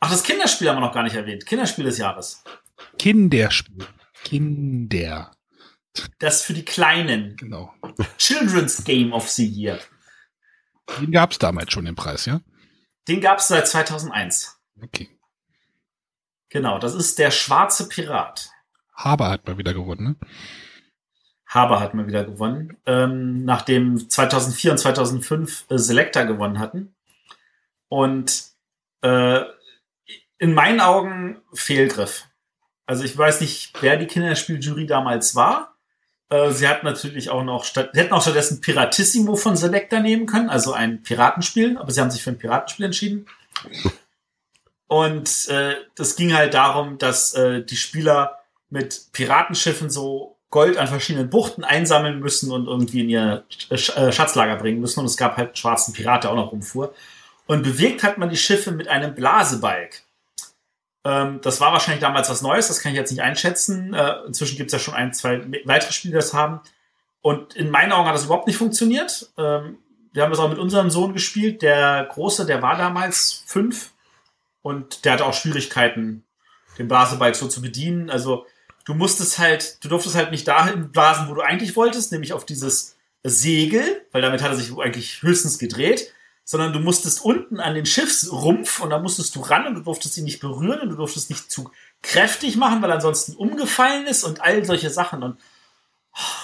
Ach, 0.00 0.10
das 0.10 0.22
Kinderspiel 0.22 0.68
haben 0.68 0.76
wir 0.76 0.86
noch 0.86 0.94
gar 0.94 1.02
nicht 1.02 1.16
erwähnt. 1.16 1.46
Kinderspiel 1.46 1.84
des 1.84 1.98
Jahres. 1.98 2.42
Kinderspiel. 2.98 3.86
Kinder. 4.24 5.32
Das 6.18 6.42
für 6.42 6.52
die 6.52 6.64
Kleinen. 6.64 7.36
Genau. 7.36 7.72
Children's 8.18 8.84
Game 8.84 9.12
of 9.12 9.28
the 9.28 9.46
Year. 9.46 9.80
Den 11.00 11.12
gab 11.12 11.32
es 11.32 11.38
damals 11.38 11.72
schon 11.72 11.84
den 11.84 11.96
Preis, 11.96 12.26
ja? 12.26 12.40
Den 13.08 13.20
gab 13.20 13.38
es 13.38 13.48
seit 13.48 13.66
2001. 13.66 14.58
Okay. 14.82 15.08
Genau, 16.50 16.78
das 16.78 16.94
ist 16.94 17.18
der 17.18 17.30
schwarze 17.30 17.88
Pirat. 17.88 18.50
Haber 18.94 19.30
hat 19.30 19.46
mal 19.46 19.58
wieder 19.58 19.74
gewonnen, 19.74 20.04
ne? 20.04 20.16
Haber 21.48 21.80
hat 21.80 21.94
mal 21.94 22.06
wieder 22.06 22.24
gewonnen, 22.24 22.76
ähm, 22.84 23.44
nachdem 23.44 24.08
2004 24.08 24.72
und 24.72 24.78
2005 24.78 25.64
äh, 25.70 25.78
Selecta 25.78 26.24
gewonnen 26.24 26.58
hatten. 26.58 26.94
Und 27.88 28.44
äh, 29.00 29.40
in 30.38 30.54
meinen 30.54 30.80
Augen 30.80 31.40
Fehlgriff. 31.54 32.26
Also 32.86 33.04
ich 33.04 33.16
weiß 33.16 33.40
nicht, 33.40 33.72
wer 33.80 33.96
die 33.96 34.06
Kinderspieljury 34.06 34.86
damals 34.86 35.34
war. 35.34 35.76
Äh, 36.28 36.50
sie 36.50 36.68
hat 36.68 36.84
natürlich 36.84 37.30
auch 37.30 37.42
noch, 37.42 37.64
statt, 37.64 37.90
hätten 37.94 38.12
auch 38.12 38.22
stattdessen 38.22 38.60
Piratissimo 38.60 39.36
von 39.36 39.56
Selecta 39.56 40.00
nehmen 40.00 40.26
können, 40.26 40.50
also 40.50 40.74
ein 40.74 41.02
Piratenspiel, 41.02 41.78
aber 41.78 41.90
sie 41.90 42.00
haben 42.00 42.10
sich 42.10 42.22
für 42.22 42.30
ein 42.30 42.38
Piratenspiel 42.38 42.86
entschieden. 42.86 43.26
Und 44.86 45.48
äh, 45.48 45.76
das 45.94 46.16
ging 46.16 46.34
halt 46.34 46.54
darum, 46.54 46.98
dass 46.98 47.34
äh, 47.34 47.62
die 47.62 47.76
Spieler 47.76 48.38
mit 48.70 49.12
Piratenschiffen 49.12 49.90
so 49.90 50.37
Gold 50.50 50.78
an 50.78 50.88
verschiedenen 50.88 51.28
Buchten 51.28 51.62
einsammeln 51.62 52.20
müssen 52.20 52.50
und 52.50 52.66
irgendwie 52.66 53.00
in 53.00 53.10
ihr 53.10 53.44
äh, 53.68 53.76
Schatzlager 53.76 54.56
bringen 54.56 54.80
müssen. 54.80 55.00
Und 55.00 55.06
es 55.06 55.16
gab 55.16 55.36
halt 55.36 55.58
schwarzen 55.58 55.92
Pirat, 55.92 56.24
der 56.24 56.30
auch 56.30 56.36
noch 56.36 56.52
rumfuhr. 56.52 56.94
Und 57.46 57.62
bewegt 57.62 58.02
hat 58.02 58.18
man 58.18 58.30
die 58.30 58.36
Schiffe 58.36 58.72
mit 58.72 58.88
einem 58.88 59.14
Blasebalg. 59.14 60.02
Ähm, 61.04 61.40
das 61.42 61.60
war 61.60 61.72
wahrscheinlich 61.72 62.00
damals 62.00 62.30
was 62.30 62.42
Neues, 62.42 62.68
das 62.68 62.80
kann 62.80 62.92
ich 62.92 62.98
jetzt 62.98 63.10
nicht 63.10 63.22
einschätzen. 63.22 63.94
Äh, 63.94 64.26
inzwischen 64.26 64.56
gibt 64.56 64.68
es 64.68 64.72
ja 64.72 64.78
schon 64.78 64.94
ein, 64.94 65.12
zwei 65.12 65.42
weitere 65.64 65.92
Spiele, 65.92 66.12
die 66.12 66.18
das 66.18 66.34
haben. 66.34 66.60
Und 67.20 67.54
in 67.54 67.70
meinen 67.70 67.92
Augen 67.92 68.08
hat 68.08 68.14
das 68.14 68.24
überhaupt 68.24 68.46
nicht 68.46 68.56
funktioniert. 68.56 69.30
Ähm, 69.36 69.78
wir 70.12 70.22
haben 70.22 70.30
das 70.30 70.40
auch 70.40 70.48
mit 70.48 70.58
unserem 70.58 70.90
Sohn 70.90 71.12
gespielt. 71.12 71.62
Der 71.62 72.08
Große, 72.10 72.46
der 72.46 72.62
war 72.62 72.76
damals 72.76 73.44
fünf 73.46 73.92
und 74.62 75.04
der 75.04 75.12
hatte 75.12 75.26
auch 75.26 75.34
Schwierigkeiten, 75.34 76.24
den 76.78 76.88
Blasebalg 76.88 77.36
so 77.36 77.48
zu 77.48 77.60
bedienen. 77.60 78.08
Also 78.08 78.46
du 78.88 78.94
musstest 78.94 79.38
halt, 79.38 79.84
du 79.84 79.88
durftest 79.90 80.16
halt 80.16 80.30
nicht 80.30 80.48
dahin 80.48 80.90
blasen, 80.90 81.28
wo 81.28 81.34
du 81.34 81.42
eigentlich 81.42 81.76
wolltest, 81.76 82.10
nämlich 82.10 82.32
auf 82.32 82.46
dieses 82.46 82.96
Segel, 83.22 84.06
weil 84.12 84.22
damit 84.22 84.42
hat 84.42 84.50
er 84.50 84.56
sich 84.56 84.72
eigentlich 84.78 85.20
höchstens 85.20 85.58
gedreht, 85.58 86.10
sondern 86.42 86.72
du 86.72 86.80
musstest 86.80 87.22
unten 87.22 87.60
an 87.60 87.74
den 87.74 87.84
Schiffsrumpf 87.84 88.80
und 88.80 88.88
da 88.88 88.98
musstest 88.98 89.36
du 89.36 89.40
ran 89.40 89.66
und 89.66 89.74
du 89.74 89.82
durftest 89.82 90.16
ihn 90.16 90.24
nicht 90.24 90.40
berühren 90.40 90.80
und 90.80 90.88
du 90.88 90.96
durftest 90.96 91.28
nicht 91.28 91.50
zu 91.50 91.70
kräftig 92.00 92.56
machen, 92.56 92.80
weil 92.80 92.90
ansonsten 92.90 93.34
umgefallen 93.34 94.06
ist 94.06 94.24
und 94.24 94.40
all 94.40 94.64
solche 94.64 94.88
Sachen 94.88 95.22
und 95.22 95.38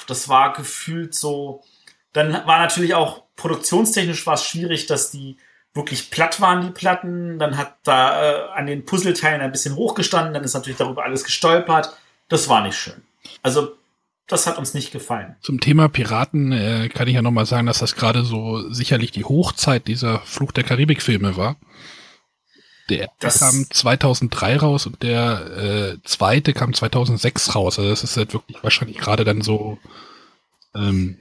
das 0.06 0.28
war 0.28 0.52
gefühlt 0.52 1.14
so. 1.14 1.64
Dann 2.12 2.34
war 2.46 2.58
natürlich 2.58 2.92
auch 2.92 3.22
produktionstechnisch 3.36 4.26
war 4.26 4.34
es 4.34 4.44
schwierig, 4.44 4.84
dass 4.84 5.10
die 5.10 5.38
wirklich 5.72 6.10
platt 6.10 6.42
waren, 6.42 6.60
die 6.60 6.70
Platten. 6.70 7.38
Dann 7.38 7.56
hat 7.56 7.78
da 7.84 8.22
äh, 8.22 8.48
an 8.50 8.66
den 8.66 8.84
Puzzleteilen 8.84 9.40
ein 9.40 9.50
bisschen 9.50 9.76
hochgestanden, 9.76 10.34
dann 10.34 10.44
ist 10.44 10.52
natürlich 10.52 10.76
darüber 10.76 11.04
alles 11.04 11.24
gestolpert. 11.24 11.96
Das 12.34 12.48
war 12.48 12.62
nicht 12.64 12.76
schön. 12.76 13.00
Also 13.42 13.76
das 14.26 14.48
hat 14.48 14.58
uns 14.58 14.74
nicht 14.74 14.90
gefallen. 14.90 15.36
Zum 15.40 15.60
Thema 15.60 15.86
Piraten 15.88 16.50
äh, 16.50 16.88
kann 16.88 17.06
ich 17.06 17.14
ja 17.14 17.22
nochmal 17.22 17.46
sagen, 17.46 17.68
dass 17.68 17.78
das 17.78 17.94
gerade 17.94 18.24
so 18.24 18.68
sicherlich 18.72 19.12
die 19.12 19.24
Hochzeit 19.24 19.86
dieser 19.86 20.18
Fluch 20.22 20.50
der 20.50 20.64
Karibik-Filme 20.64 21.36
war. 21.36 21.54
Der 22.88 23.08
Das- 23.20 23.38
kam 23.38 23.66
2003 23.70 24.56
raus 24.56 24.86
und 24.86 25.00
der 25.04 25.94
äh, 25.94 26.02
zweite 26.02 26.54
kam 26.54 26.74
2006 26.74 27.54
raus. 27.54 27.78
Also 27.78 27.88
das 27.88 28.02
ist 28.02 28.16
halt 28.16 28.32
wirklich 28.32 28.60
wahrscheinlich 28.64 28.98
gerade 28.98 29.22
dann 29.22 29.40
so 29.40 29.78
ähm, 30.74 31.16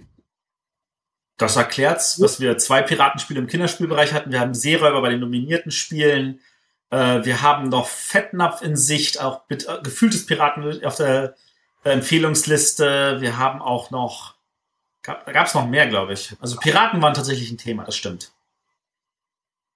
Das 1.37 1.57
erklärt's, 1.57 2.17
dass 2.17 2.39
wir 2.39 2.57
zwei 2.57 2.81
Piratenspiele 2.81 3.39
im 3.39 3.45
Kinderspielbereich 3.45 4.13
hatten. 4.13 4.31
Wir 4.31 4.39
haben 4.39 4.55
Seeräuber 4.55 5.01
bei 5.01 5.09
den 5.09 5.19
nominierten 5.19 5.71
Spielen. 5.71 6.39
Äh, 6.89 7.25
wir 7.25 7.41
haben 7.41 7.69
noch 7.69 7.87
Fettnapf 7.87 8.61
in 8.61 8.75
Sicht, 8.75 9.21
auch 9.21 9.41
mit 9.49 9.67
äh, 9.67 9.79
gefühltes 9.83 10.25
Piraten 10.25 10.83
auf 10.85 10.95
der 10.95 11.35
Empfehlungsliste. 11.83 13.17
Wir 13.19 13.37
haben 13.37 13.61
auch 13.61 13.91
noch, 13.91 14.35
gab, 15.01 15.25
da 15.25 15.31
gab's 15.31 15.53
noch 15.53 15.67
mehr, 15.67 15.87
glaube 15.87 16.13
ich. 16.13 16.35
Also 16.39 16.57
Piraten 16.57 17.01
waren 17.01 17.13
tatsächlich 17.13 17.51
ein 17.51 17.57
Thema, 17.57 17.83
das 17.83 17.95
stimmt. 17.97 18.31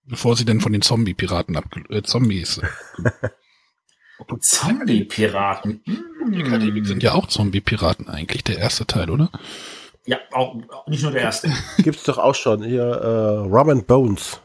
bevor 0.05 0.35
sie 0.35 0.45
denn 0.45 0.61
von 0.61 0.71
den 0.71 0.81
Zombie-Piraten 0.81 1.55
abge 1.55 1.81
äh, 1.89 2.01
Zombies. 2.01 2.61
Zombie-Piraten. 4.39 5.83
Die 6.31 6.43
Karibik 6.43 6.87
sind 6.87 7.03
ja 7.03 7.13
auch 7.13 7.27
Zombie-Piraten 7.27 8.09
eigentlich, 8.09 8.43
der 8.43 8.57
erste 8.57 8.85
Teil, 8.87 9.09
oder? 9.09 9.29
Ja, 10.05 10.17
auch, 10.31 10.55
auch 10.71 10.87
nicht 10.87 11.03
nur 11.03 11.11
der 11.11 11.21
erste. 11.21 11.51
Gibt's 11.79 12.03
doch 12.03 12.17
auch 12.17 12.35
schon. 12.35 12.63
Hier, 12.63 12.83
äh, 12.83 13.47
Rum 13.47 13.69
and 13.69 13.87
Bones. 13.87 14.39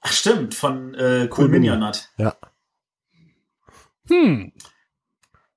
Ach, 0.00 0.12
stimmt, 0.12 0.54
von 0.54 0.94
äh, 0.94 1.28
Cool 1.30 1.44
Cool 1.44 1.48
Minion. 1.48 1.84
Hat. 1.84 2.10
Ja. 2.16 2.36
Hm. 4.08 4.52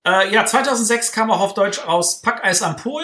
Äh, 0.06 0.34
ja, 0.34 0.46
2006 0.46 1.12
kam 1.12 1.32
auch 1.32 1.40
auf 1.40 1.54
Deutsch 1.54 1.86
raus 1.88 2.22
Packeis 2.22 2.62
am 2.62 2.76
Pol, 2.76 3.04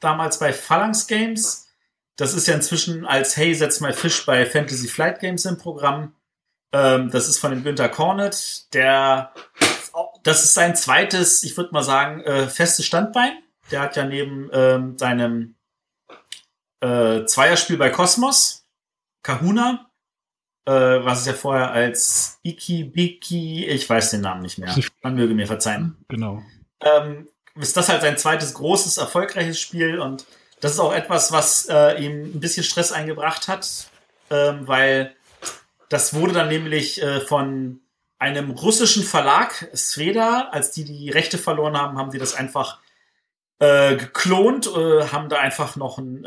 damals 0.00 0.38
bei 0.38 0.52
Phalanx 0.52 1.06
Games. 1.06 1.68
Das 2.16 2.34
ist 2.34 2.46
ja 2.46 2.54
inzwischen 2.54 3.06
als 3.06 3.36
Hey, 3.36 3.54
setz 3.54 3.80
mal 3.80 3.92
Fisch 3.92 4.24
bei 4.26 4.46
Fantasy 4.46 4.88
Flight 4.88 5.20
Games 5.20 5.44
im 5.44 5.58
Programm. 5.58 6.14
Ähm, 6.72 7.10
das 7.10 7.28
ist 7.28 7.38
von 7.38 7.50
dem 7.50 7.62
Günther 7.62 7.88
Cornet, 7.88 8.74
der, 8.74 9.32
das 10.24 10.44
ist 10.44 10.54
sein 10.54 10.74
zweites, 10.74 11.44
ich 11.44 11.56
würde 11.56 11.70
mal 11.72 11.84
sagen, 11.84 12.20
äh, 12.22 12.48
festes 12.48 12.84
Standbein. 12.84 13.32
Der 13.70 13.80
hat 13.80 13.96
ja 13.96 14.04
neben 14.04 14.50
ähm, 14.52 14.98
seinem 14.98 15.54
äh, 16.80 17.24
Zweierspiel 17.26 17.76
bei 17.76 17.90
Cosmos, 17.90 18.63
Kahuna, 19.24 19.90
äh, 20.66 20.70
was 20.72 21.20
es 21.20 21.26
ja 21.26 21.32
vorher 21.32 21.72
als 21.72 22.38
Iki 22.44 22.84
Biki, 22.84 23.66
ich 23.66 23.90
weiß 23.90 24.12
den 24.12 24.20
Namen 24.20 24.42
nicht 24.42 24.58
mehr. 24.58 24.72
Man 25.02 25.16
möge 25.16 25.34
mir 25.34 25.48
verzeihen 25.48 25.96
Genau. 26.08 26.42
ähm, 26.80 27.26
ist 27.56 27.76
das 27.76 27.88
halt 27.88 28.02
sein 28.02 28.18
zweites 28.18 28.54
großes, 28.54 28.98
erfolgreiches 28.98 29.58
Spiel 29.60 29.98
und 29.98 30.26
das 30.60 30.72
ist 30.72 30.78
auch 30.78 30.94
etwas, 30.94 31.32
was 31.32 31.66
äh, 31.68 32.02
ihm 32.04 32.22
ein 32.36 32.40
bisschen 32.40 32.64
Stress 32.64 32.92
eingebracht 32.92 33.48
hat, 33.48 33.88
ähm, 34.30 34.66
weil 34.68 35.14
das 35.88 36.14
wurde 36.14 36.32
dann 36.32 36.48
nämlich 36.48 37.02
äh, 37.02 37.20
von 37.20 37.80
einem 38.18 38.50
russischen 38.50 39.04
Verlag, 39.04 39.68
Sveda, 39.74 40.48
als 40.50 40.70
die 40.70 40.84
die 40.84 41.10
Rechte 41.10 41.38
verloren 41.38 41.76
haben, 41.76 41.98
haben 41.98 42.10
die 42.10 42.18
das 42.18 42.34
einfach 42.34 42.78
äh, 43.58 43.96
geklont, 43.96 44.66
äh, 44.66 45.08
haben 45.08 45.28
da 45.28 45.38
einfach 45.38 45.76
noch 45.76 45.98
ein 45.98 46.24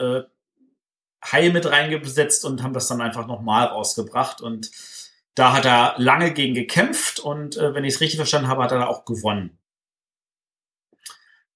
äh, 1.21 1.27
Hai 1.27 1.49
mit 1.49 1.65
reingesetzt 1.65 2.45
und 2.45 2.63
haben 2.63 2.73
das 2.73 2.87
dann 2.87 3.01
einfach 3.01 3.27
nochmal 3.27 3.67
rausgebracht 3.67 4.41
und 4.41 4.71
da 5.35 5.53
hat 5.53 5.65
er 5.65 5.95
lange 5.97 6.33
gegen 6.33 6.55
gekämpft 6.55 7.19
und 7.19 7.57
äh, 7.57 7.73
wenn 7.73 7.83
ich 7.83 7.95
es 7.95 8.01
richtig 8.01 8.17
verstanden 8.17 8.47
habe, 8.47 8.63
hat 8.63 8.71
er 8.71 8.89
auch 8.89 9.05
gewonnen. 9.05 9.59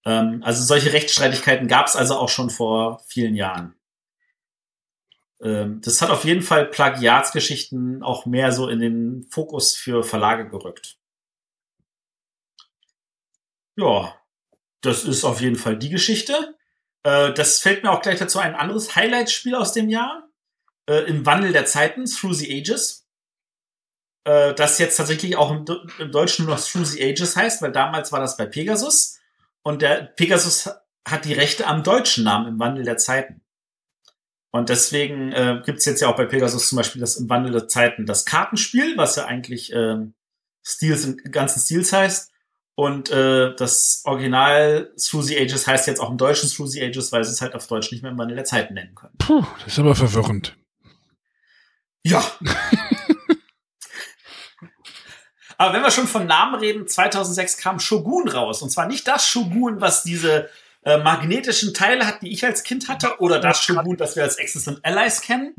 Ähm, 0.05 0.41
also 0.43 0.63
solche 0.63 0.93
Rechtsstreitigkeiten 0.93 1.67
gab 1.67 1.87
es 1.87 1.95
also 1.95 2.15
auch 2.17 2.29
schon 2.29 2.49
vor 2.49 3.01
vielen 3.07 3.35
Jahren. 3.35 3.75
Ähm, 5.41 5.81
das 5.81 6.01
hat 6.01 6.09
auf 6.11 6.23
jeden 6.25 6.41
Fall 6.41 6.67
Plagiatsgeschichten 6.67 8.03
auch 8.03 8.25
mehr 8.25 8.51
so 8.51 8.69
in 8.69 8.79
den 8.79 9.27
Fokus 9.31 9.75
für 9.75 10.03
Verlage 10.03 10.47
gerückt. 10.49 10.97
Ja, 13.75 14.15
das 14.81 15.03
ist 15.03 15.23
auf 15.23 15.41
jeden 15.41 15.55
Fall 15.55 15.77
die 15.77 15.89
Geschichte. 15.89 16.55
Äh, 17.03 17.33
das 17.33 17.59
fällt 17.59 17.83
mir 17.83 17.91
auch 17.91 18.01
gleich 18.01 18.19
dazu 18.19 18.39
ein 18.39 18.55
anderes 18.55 18.95
Highlight-Spiel 18.95 19.55
aus 19.55 19.73
dem 19.73 19.89
Jahr. 19.89 20.29
Äh, 20.89 21.03
Im 21.09 21.25
Wandel 21.25 21.51
der 21.51 21.65
Zeiten, 21.65 22.05
Through 22.05 22.33
the 22.33 22.59
Ages. 22.59 23.07
Äh, 24.23 24.53
das 24.53 24.77
jetzt 24.79 24.97
tatsächlich 24.97 25.35
auch 25.35 25.51
im, 25.51 25.65
im 25.99 26.11
Deutschen 26.11 26.45
nur 26.45 26.55
noch 26.55 26.63
Through 26.63 26.85
the 26.85 27.03
Ages 27.03 27.35
heißt, 27.35 27.61
weil 27.61 27.71
damals 27.71 28.11
war 28.11 28.19
das 28.19 28.37
bei 28.37 28.45
Pegasus. 28.45 29.19
Und 29.63 29.81
der 29.81 30.03
Pegasus 30.03 30.69
hat 31.07 31.25
die 31.25 31.33
Rechte 31.33 31.67
am 31.67 31.83
deutschen 31.83 32.23
Namen 32.23 32.47
im 32.47 32.59
Wandel 32.59 32.83
der 32.83 32.97
Zeiten. 32.97 33.41
Und 34.51 34.69
deswegen 34.69 35.31
äh, 35.31 35.61
gibt 35.65 35.79
es 35.79 35.85
jetzt 35.85 36.01
ja 36.01 36.09
auch 36.09 36.17
bei 36.17 36.25
Pegasus 36.25 36.67
zum 36.67 36.75
Beispiel 36.75 36.99
das 36.99 37.15
im 37.15 37.29
Wandel 37.29 37.53
der 37.53 37.67
Zeiten 37.67 38.05
das 38.05 38.25
Kartenspiel, 38.25 38.97
was 38.97 39.15
ja 39.15 39.25
eigentlich 39.25 39.73
Stils 40.63 41.05
im 41.05 41.17
ganzen 41.31 41.59
Stils 41.59 41.93
heißt. 41.93 42.30
Und 42.81 43.11
äh, 43.11 43.53
das 43.57 44.01
Original 44.05 44.91
Through 44.97 45.21
the 45.21 45.39
Ages 45.39 45.67
heißt 45.67 45.85
jetzt 45.85 45.99
auch 45.99 46.09
im 46.09 46.17
Deutschen 46.17 46.49
Through 46.49 46.65
the 46.65 46.81
Ages, 46.81 47.11
weil 47.11 47.23
sie 47.23 47.29
es 47.29 47.39
halt 47.39 47.53
auf 47.53 47.67
Deutsch 47.67 47.91
nicht 47.91 48.01
mehr 48.01 48.11
im 48.11 48.17
Wandel 48.17 48.35
der 48.35 48.43
Zeiten 48.43 48.73
nennen 48.73 48.95
können. 48.95 49.13
Puh, 49.19 49.45
das 49.59 49.73
ist 49.73 49.77
aber 49.77 49.93
verwirrend. 49.93 50.57
Ja. 52.01 52.23
Aber 55.59 55.75
wenn 55.75 55.83
wir 55.83 55.91
schon 55.91 56.07
von 56.07 56.25
Namen 56.25 56.55
reden, 56.55 56.87
2006 56.87 57.57
kam 57.57 57.79
Shogun 57.79 58.27
raus. 58.27 58.63
Und 58.63 58.71
zwar 58.71 58.87
nicht 58.87 59.07
das 59.07 59.27
Shogun, 59.27 59.79
was 59.79 60.01
diese 60.01 60.49
äh, 60.83 60.97
magnetischen 60.97 61.75
Teile 61.75 62.07
hat, 62.07 62.23
die 62.23 62.31
ich 62.31 62.43
als 62.43 62.63
Kind 62.63 62.89
hatte, 62.89 63.19
oder 63.19 63.37
das 63.37 63.61
Shogun, 63.61 63.95
das 63.95 64.15
wir 64.15 64.23
als 64.23 64.39
Axis 64.39 64.67
and 64.67 64.83
Allies 64.83 65.21
kennen, 65.21 65.53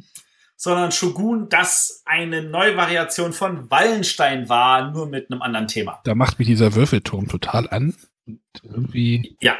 sondern 0.56 0.92
Shogun, 0.92 1.48
das 1.48 2.02
eine 2.04 2.42
Neuvariation 2.42 3.32
von 3.32 3.70
Wallenstein 3.70 4.48
war, 4.48 4.90
nur 4.90 5.06
mit 5.08 5.30
einem 5.30 5.42
anderen 5.42 5.66
Thema. 5.66 6.00
Da 6.04 6.14
macht 6.14 6.38
mich 6.38 6.48
dieser 6.48 6.74
Würfelturm 6.74 7.28
total 7.28 7.68
an. 7.68 7.94
Und 8.26 8.40
irgendwie 8.62 9.36
Ja. 9.40 9.56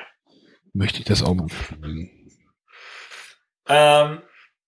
möchte 0.73 1.01
ich 1.01 1.05
das 1.05 1.23
auch 1.23 1.35
mal 1.35 1.49
spielen. 1.49 2.11
Ähm, 3.69 4.23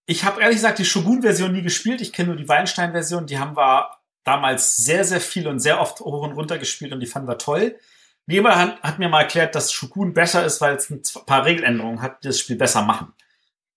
ich 0.06 0.24
habe 0.24 0.40
ehrlich 0.40 0.56
gesagt 0.56 0.78
die 0.78 0.84
Shogun-Version 0.84 1.52
nie 1.52 1.62
gespielt. 1.62 2.00
Ich 2.00 2.12
kenne 2.12 2.28
nur 2.28 2.36
die 2.36 2.48
Wallenstein-Version. 2.48 3.26
Die 3.26 3.38
haben 3.38 3.56
wir 3.56 3.90
damals 4.24 4.76
sehr, 4.76 5.04
sehr 5.04 5.20
viel 5.20 5.46
und 5.48 5.60
sehr 5.60 5.80
oft 5.80 6.00
hoch 6.00 6.22
und 6.22 6.32
runter 6.32 6.58
gespielt 6.58 6.92
und 6.92 7.00
die 7.00 7.06
fanden 7.06 7.28
wir 7.28 7.38
toll. 7.38 7.78
Jemand 8.26 8.56
hat, 8.56 8.82
hat 8.82 8.98
mir 8.98 9.08
mal 9.10 9.20
erklärt, 9.22 9.54
dass 9.54 9.72
Shogun 9.72 10.14
besser 10.14 10.44
ist, 10.46 10.60
weil 10.60 10.76
es 10.76 10.88
ein 10.90 11.02
paar 11.26 11.44
Regeländerungen 11.44 12.00
hat, 12.00 12.22
die 12.24 12.28
das 12.28 12.38
Spiel 12.40 12.56
besser 12.56 12.82
machen. 12.82 13.12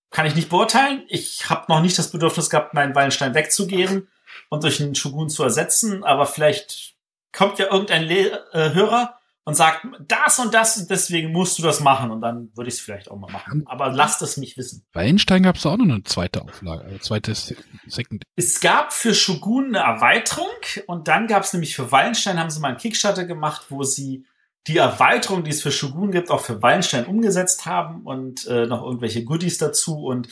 Kann 0.10 0.26
ich 0.26 0.36
nicht 0.36 0.50
beurteilen. 0.50 1.04
Ich 1.08 1.50
habe 1.50 1.66
noch 1.68 1.82
nicht 1.82 1.98
das 1.98 2.12
Bedürfnis 2.12 2.50
gehabt, 2.50 2.74
meinen 2.74 2.96
Wallenstein 2.96 3.34
wegzugeben 3.34 4.08
und 4.50 4.64
durch 4.64 4.82
einen 4.82 4.96
Shogun 4.96 5.30
zu 5.30 5.44
ersetzen, 5.44 6.04
aber 6.04 6.26
vielleicht 6.26 6.96
kommt 7.32 7.60
ja 7.60 7.72
irgendein 7.72 8.04
Le 8.04 8.44
äh, 8.54 8.74
Hörer 8.74 9.20
und 9.48 9.56
sagt, 9.56 9.86
das 10.06 10.40
und 10.40 10.54
das 10.54 10.78
und 10.78 10.90
deswegen 10.90 11.32
musst 11.32 11.58
du 11.58 11.64
das 11.64 11.80
machen 11.80 12.12
und 12.12 12.20
dann 12.20 12.52
würde 12.56 12.68
ich 12.68 12.76
es 12.76 12.82
vielleicht 12.82 13.10
auch 13.10 13.18
mal 13.18 13.32
machen. 13.32 13.64
Aber 13.66 13.92
lasst 13.94 14.22
es 14.22 14.36
mich 14.36 14.58
wissen. 14.58 14.86
Wallenstein 14.92 15.44
gab 15.44 15.56
es 15.56 15.66
auch 15.66 15.78
noch 15.78 15.86
eine 15.86 16.04
zweite 16.04 16.42
Auflage, 16.42 16.84
also 16.84 16.98
zweites 16.98 17.56
Second. 17.88 18.24
Es 18.36 18.60
gab 18.60 18.92
für 18.92 19.14
Shogun 19.14 19.74
eine 19.74 19.86
Erweiterung 19.86 20.50
und 20.88 21.08
dann 21.08 21.28
gab 21.28 21.44
es 21.44 21.54
nämlich 21.54 21.78
für 21.78 21.92
Wallenstein, 21.94 22.38
haben 22.38 22.50
sie 22.50 22.60
mal 22.60 22.70
einen 22.70 22.78
Kickstarter 22.78 23.24
gemacht, 23.24 23.68
wo 23.70 23.84
sie 23.84 24.26
die 24.68 24.78
Erweiterung, 24.78 25.44
die 25.44 25.52
es 25.52 25.62
für 25.62 25.72
Shogun 25.72 26.12
gibt, 26.12 26.30
auch 26.30 26.42
für 26.42 26.62
Wallenstein 26.62 27.06
umgesetzt 27.06 27.66
haben 27.66 28.02
und 28.04 28.46
äh, 28.48 28.66
noch 28.66 28.84
irgendwelche 28.84 29.24
Goodies 29.24 29.58
dazu. 29.58 30.06
Und 30.06 30.28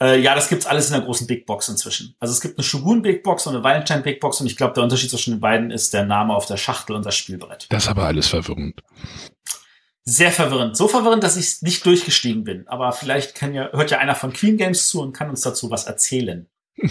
äh, 0.00 0.18
ja, 0.20 0.34
das 0.34 0.48
gibt's 0.48 0.66
alles 0.66 0.86
in 0.86 0.94
der 0.94 1.02
großen 1.02 1.26
Big 1.26 1.46
Box 1.46 1.68
inzwischen. 1.68 2.16
Also 2.18 2.32
es 2.32 2.40
gibt 2.40 2.58
eine 2.58 2.64
Shogun 2.64 3.02
Big 3.02 3.22
Box 3.22 3.46
und 3.46 3.54
eine 3.54 3.62
Wallenstein 3.62 4.02
Big 4.02 4.20
Box 4.20 4.40
und 4.40 4.46
ich 4.46 4.56
glaube, 4.56 4.74
der 4.74 4.82
Unterschied 4.82 5.10
zwischen 5.10 5.34
den 5.34 5.40
beiden 5.40 5.70
ist 5.70 5.92
der 5.92 6.04
Name 6.04 6.34
auf 6.34 6.46
der 6.46 6.56
Schachtel 6.56 6.96
und 6.96 7.04
das 7.04 7.14
Spielbrett. 7.14 7.66
Das 7.68 7.84
ist 7.84 7.88
aber 7.88 8.04
alles 8.04 8.28
verwirrend. 8.28 8.82
Sehr 10.04 10.32
verwirrend. 10.32 10.76
So 10.76 10.88
verwirrend, 10.88 11.22
dass 11.22 11.36
ich 11.36 11.62
nicht 11.62 11.84
durchgestiegen 11.86 12.44
bin. 12.44 12.68
Aber 12.68 12.92
vielleicht 12.92 13.34
kann 13.34 13.54
ja, 13.54 13.70
hört 13.72 13.90
ja 13.90 13.98
einer 13.98 14.14
von 14.14 14.32
Queen 14.32 14.56
Games 14.56 14.88
zu 14.88 15.00
und 15.00 15.12
kann 15.12 15.30
uns 15.30 15.42
dazu 15.42 15.70
was 15.70 15.84
erzählen. 15.84 16.46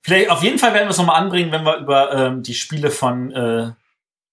vielleicht, 0.00 0.30
auf 0.30 0.42
jeden 0.42 0.58
Fall 0.58 0.74
werden 0.74 0.86
wir 0.86 0.90
es 0.90 0.98
nochmal 0.98 1.20
anbringen, 1.22 1.52
wenn 1.52 1.64
wir 1.64 1.78
über 1.78 2.12
ähm, 2.12 2.42
die 2.42 2.54
Spiele 2.54 2.90
von 2.90 3.30
äh, 3.30 3.72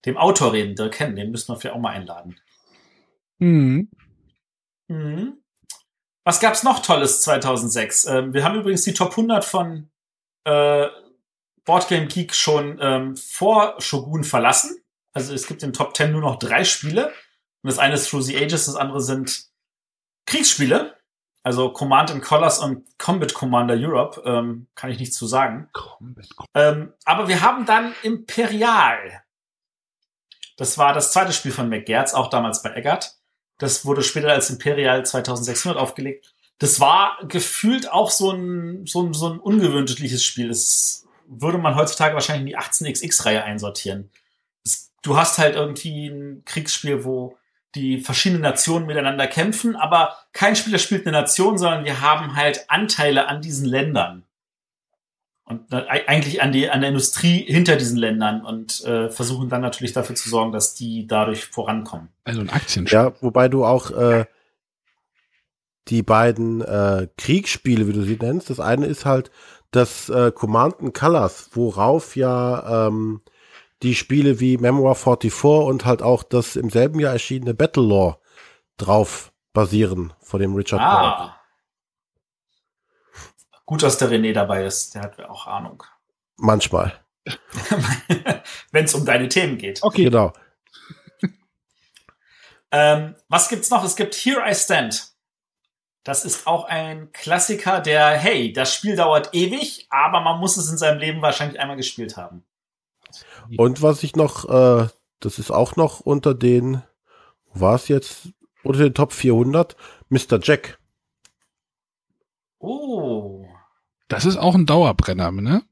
dem 0.08 0.18
Autor 0.18 0.54
reden, 0.54 0.76
Dirk 0.76 0.94
kennen. 0.94 1.16
Den 1.16 1.32
müssen 1.32 1.50
wir 1.50 1.60
vielleicht 1.60 1.76
auch 1.76 1.82
mal 1.82 1.92
einladen. 1.92 2.36
Hm. 3.40 3.90
Mhm. 4.88 5.38
Was 6.24 6.40
gab's 6.40 6.64
noch 6.64 6.80
Tolles 6.80 7.22
2006? 7.22 8.06
Ähm, 8.06 8.34
wir 8.34 8.44
haben 8.44 8.60
übrigens 8.60 8.84
die 8.84 8.94
Top 8.94 9.12
100 9.12 9.46
von 9.46 9.90
äh, 10.46 10.88
Boardgame 11.64 12.08
Geek 12.08 12.34
schon 12.34 12.80
ähm, 12.82 13.16
vor 13.16 13.76
Shogun 13.80 14.24
verlassen. 14.24 14.78
Also 15.14 15.34
es 15.34 15.48
gibt 15.48 15.64
in 15.64 15.74
Top 15.74 15.96
10 15.96 16.12
nur 16.12 16.22
noch 16.22 16.40
drei 16.40 16.64
Spiele. 16.64 17.14
das 17.64 17.80
eine 17.80 17.96
ist 17.96 18.10
Through 18.10 18.24
the 18.24 18.38
Ages, 18.38 18.66
das 18.66 18.76
andere 18.76 19.02
sind 19.02 19.48
Kriegsspiele. 20.26 20.96
Also 21.44 21.72
Command 21.72 22.12
and 22.12 22.22
Colors 22.22 22.60
und 22.60 22.86
Combat 22.98 23.34
Commander 23.34 23.76
Europe, 23.76 24.22
ähm, 24.26 24.68
kann 24.76 24.90
ich 24.90 25.00
nichts 25.00 25.16
zu 25.16 25.28
sagen. 25.28 25.70
Ähm, 26.54 26.94
aber 27.06 27.30
wir 27.30 27.42
haben 27.42 27.66
dann 27.66 27.96
Imperial. 28.04 29.24
Das 30.58 30.78
war 30.78 30.94
das 30.94 31.12
zweite 31.14 31.32
Spiel 31.32 31.52
von 31.52 31.70
McGertz, 31.70 32.14
auch 32.14 32.30
damals 32.30 32.62
bei 32.62 32.74
Eggert. 32.74 33.16
Das 33.60 33.86
wurde 33.86 34.04
später 34.04 34.30
als 34.30 34.50
Imperial 34.50 35.06
2600 35.06 35.80
aufgelegt. 35.80 36.34
Das 36.60 36.80
war 36.80 37.18
gefühlt 37.28 37.92
auch 37.92 38.10
so 38.10 38.32
ein, 38.32 38.86
so 38.86 39.04
ein, 39.04 39.14
so 39.14 39.30
ein 39.30 39.40
ungewöhnliches 39.40 40.24
Spiel. 40.24 40.50
Das 40.50 41.06
würde 41.28 41.60
man 41.60 41.76
heutzutage 41.76 42.16
wahrscheinlich 42.16 42.42
in 42.42 42.48
die 42.48 42.58
18XX-Reihe 42.58 43.44
einsortieren. 43.44 44.10
Das, 44.64 44.92
du 45.04 45.16
hast 45.16 45.38
halt 45.38 45.56
irgendwie 45.56 46.08
ein 46.08 46.44
Kriegsspiel, 46.46 47.04
wo 47.04 47.38
die 47.76 48.00
verschiedenen 48.00 48.42
Nationen 48.42 48.88
miteinander 48.88 49.28
kämpfen, 49.28 49.76
aber 49.76 50.18
kein 50.34 50.56
Spieler 50.56 50.80
spielt 50.80 51.06
eine 51.06 51.16
Nation, 51.16 51.58
sondern 51.58 51.86
wir 51.86 52.02
haben 52.02 52.36
halt 52.36 52.66
Anteile 52.70 53.28
an 53.28 53.42
diesen 53.42 53.68
Ländern. 53.68 54.24
Und 55.48 55.74
eigentlich 55.74 56.42
an, 56.42 56.52
die, 56.52 56.70
an 56.70 56.82
der 56.82 56.90
Industrie 56.90 57.46
hinter 57.48 57.78
diesen 57.78 57.98
Ländern 57.98 58.46
und 58.46 58.84
äh, 58.84 59.10
versuchen 59.10 59.48
dann 59.48 59.62
natürlich 59.62 59.94
dafür 59.94 60.16
zu 60.16 60.30
sorgen, 60.30 60.52
dass 60.52 60.76
die 60.76 61.08
dadurch 61.08 61.46
vorankommen. 61.46 62.10
Also 62.26 62.42
ein 62.42 62.50
Aktienspiel. 62.50 62.98
Ja, 62.98 63.14
wobei 63.22 63.48
du 63.48 63.64
auch 63.64 63.92
äh, 63.92 64.26
die 65.88 66.04
beiden 66.04 66.62
äh, 66.62 67.08
Kriegsspiele, 67.18 67.88
wie 67.88 67.94
du 67.94 68.04
sie 68.04 68.18
nennst, 68.22 68.50
das 68.50 68.60
eine 68.60 68.88
ist 68.88 69.06
halt 69.06 69.32
das 69.72 70.10
äh, 70.10 70.34
Command 70.34 70.82
and 70.82 70.94
Colors, 70.94 71.50
worauf 71.54 72.18
ja 72.18 72.88
ähm, 72.88 73.22
die 73.84 73.96
Spiele 73.96 74.42
wie 74.42 74.58
Memoir 74.58 74.96
44 74.96 75.44
und 75.44 75.86
halt 75.86 76.02
auch 76.02 76.24
das 76.24 76.58
im 76.58 76.70
selben 76.70 77.00
Jahr 77.00 77.14
erschienene 77.14 77.54
Battlelore 77.54 78.18
drauf 78.76 79.32
basieren 79.54 80.12
von 80.20 80.42
dem 80.42 80.56
Richard 80.56 80.82
ah. 80.82 81.02
Borg. 81.02 81.37
Gut, 83.68 83.84
dass 83.84 83.98
der 83.98 84.10
René 84.10 84.32
dabei 84.32 84.64
ist, 84.64 84.96
der 84.96 85.02
hat 85.02 85.20
auch 85.20 85.46
Ahnung. 85.46 85.84
Manchmal. 86.38 86.94
Wenn 88.72 88.86
es 88.86 88.94
um 88.94 89.06
deine 89.06 89.28
Themen 89.28 89.58
geht. 89.58 89.84
Okay. 89.84 90.06
Genau. 90.06 90.32
ähm, 92.72 93.16
was 93.28 93.50
gibt's 93.50 93.70
noch? 93.70 93.84
Es 93.84 93.98
gibt 93.98 94.16
Here 94.16 94.42
I 94.50 94.56
Stand. 94.56 95.10
Das 96.06 96.24
ist 96.24 96.48
auch 96.48 96.64
ein 96.64 97.12
Klassiker, 97.12 97.82
der, 97.82 98.12
hey, 98.12 98.54
das 98.54 98.74
Spiel 98.74 98.96
dauert 98.96 99.34
ewig, 99.34 99.88
aber 99.90 100.22
man 100.22 100.40
muss 100.40 100.56
es 100.56 100.72
in 100.72 100.78
seinem 100.78 101.00
Leben 101.00 101.22
wahrscheinlich 101.22 101.60
einmal 101.60 101.76
gespielt 101.76 102.16
haben. 102.16 102.46
Und 103.58 103.82
was 103.82 104.02
ich 104.04 104.16
noch, 104.16 104.46
äh, 104.48 104.88
das 105.20 105.40
ist 105.40 105.52
auch 105.52 105.76
noch 105.76 106.00
unter 106.00 106.34
den, 106.34 106.84
war 107.54 107.76
es 107.76 107.90
jetzt, 107.90 108.30
unter 108.64 108.80
den 108.80 108.94
Top 108.94 109.12
400, 109.12 109.76
Mr. 110.08 110.40
Jack. 110.42 110.80
Oh. 112.60 113.46
Das 114.08 114.26
ist 114.26 114.38
auch 114.38 114.56
ein 114.56 114.66
Dauerbrenner, 114.66 115.32
ne? 115.32 115.64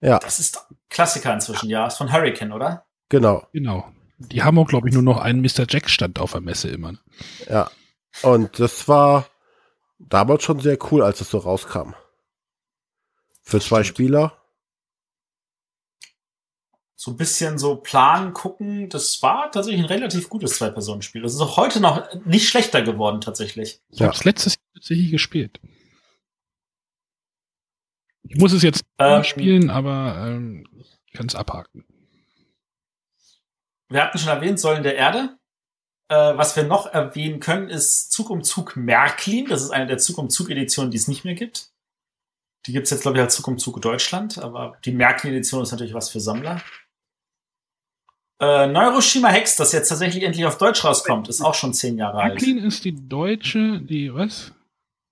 Ja. 0.00 0.18
Das 0.18 0.38
ist 0.38 0.66
Klassiker 0.88 1.32
inzwischen, 1.32 1.68
ja. 1.68 1.86
Ist 1.86 1.96
von 1.96 2.12
Hurricane, 2.12 2.52
oder? 2.52 2.86
Genau. 3.08 3.46
Genau. 3.52 3.90
Die 4.18 4.42
haben 4.42 4.58
auch, 4.58 4.68
glaube 4.68 4.88
ich, 4.88 4.94
nur 4.94 5.02
noch 5.02 5.18
einen 5.18 5.40
Mr. 5.40 5.66
Jack-Stand 5.68 6.18
auf 6.20 6.32
der 6.32 6.40
Messe 6.40 6.68
immer. 6.68 6.94
Ja. 7.48 7.70
Und 8.22 8.58
das 8.58 8.88
war 8.88 9.26
damals 9.98 10.42
schon 10.42 10.60
sehr 10.60 10.78
cool, 10.90 11.02
als 11.02 11.20
es 11.20 11.30
so 11.30 11.38
rauskam. 11.38 11.94
Für 13.42 13.60
zwei 13.60 13.84
Spieler 13.84 14.32
so 17.06 17.10
ein 17.10 17.16
bisschen 17.18 17.58
so 17.58 17.76
planen, 17.76 18.32
gucken. 18.32 18.88
Das 18.88 19.22
war 19.22 19.50
tatsächlich 19.52 19.82
ein 19.82 19.88
relativ 19.88 20.28
gutes 20.28 20.56
Zwei-Personen-Spiel. 20.56 21.22
Das 21.22 21.34
ist 21.34 21.40
auch 21.40 21.56
heute 21.56 21.78
noch 21.78 22.02
nicht 22.24 22.48
schlechter 22.48 22.82
geworden, 22.82 23.20
tatsächlich. 23.20 23.80
Ich 23.90 24.00
ja. 24.00 24.06
habe 24.06 24.16
es 24.16 24.24
letztes 24.24 24.54
Jahr 24.54 24.74
tatsächlich 24.74 25.10
gespielt. 25.10 25.60
Ich 28.28 28.36
muss 28.36 28.52
es 28.52 28.62
jetzt 28.62 28.84
ähm, 28.98 29.24
spielen, 29.24 29.70
aber 29.70 30.26
ähm, 30.26 30.66
ich 31.06 31.12
kann 31.12 31.26
es 31.26 31.34
abhaken. 31.34 31.84
Wir 33.88 34.02
hatten 34.02 34.18
schon 34.18 34.28
erwähnt, 34.30 34.58
Säulen 34.58 34.82
der 34.82 34.96
Erde. 34.96 35.36
Äh, 36.08 36.36
was 36.36 36.54
wir 36.56 36.64
noch 36.64 36.86
erwähnen 36.86 37.40
können, 37.40 37.68
ist 37.68 38.12
Zug 38.12 38.30
um 38.30 38.42
Zug 38.42 38.76
Märklin. 38.76 39.46
Das 39.46 39.62
ist 39.62 39.70
eine 39.70 39.86
der 39.86 39.98
Zug 39.98 40.18
um 40.18 40.30
Zug 40.30 40.50
Editionen, 40.50 40.90
die 40.90 40.98
es 40.98 41.08
nicht 41.08 41.24
mehr 41.24 41.34
gibt. 41.34 41.72
Die 42.66 42.72
gibt 42.72 42.84
es 42.84 42.90
jetzt, 42.90 43.02
glaube 43.02 43.18
ich, 43.18 43.22
als 43.22 43.36
Zug 43.36 43.48
um 43.48 43.58
Zug 43.58 43.80
Deutschland, 43.80 44.38
aber 44.38 44.76
die 44.84 44.92
Märklin 44.92 45.32
Edition 45.32 45.62
ist 45.62 45.70
natürlich 45.70 45.94
was 45.94 46.10
für 46.10 46.20
Sammler. 46.20 46.60
Äh, 48.40 48.66
Neuroshima 48.66 49.28
Hex, 49.28 49.56
das 49.56 49.72
jetzt 49.72 49.88
tatsächlich 49.88 50.24
endlich 50.24 50.44
auf 50.44 50.58
Deutsch 50.58 50.84
rauskommt, 50.84 51.28
ist 51.28 51.40
auch 51.40 51.54
schon 51.54 51.72
zehn 51.72 51.96
Jahre 51.96 52.18
alt. 52.18 52.34
Märklin 52.34 52.58
ist 52.58 52.84
die 52.84 53.08
deutsche, 53.08 53.80
die, 53.80 54.12
was? 54.12 54.52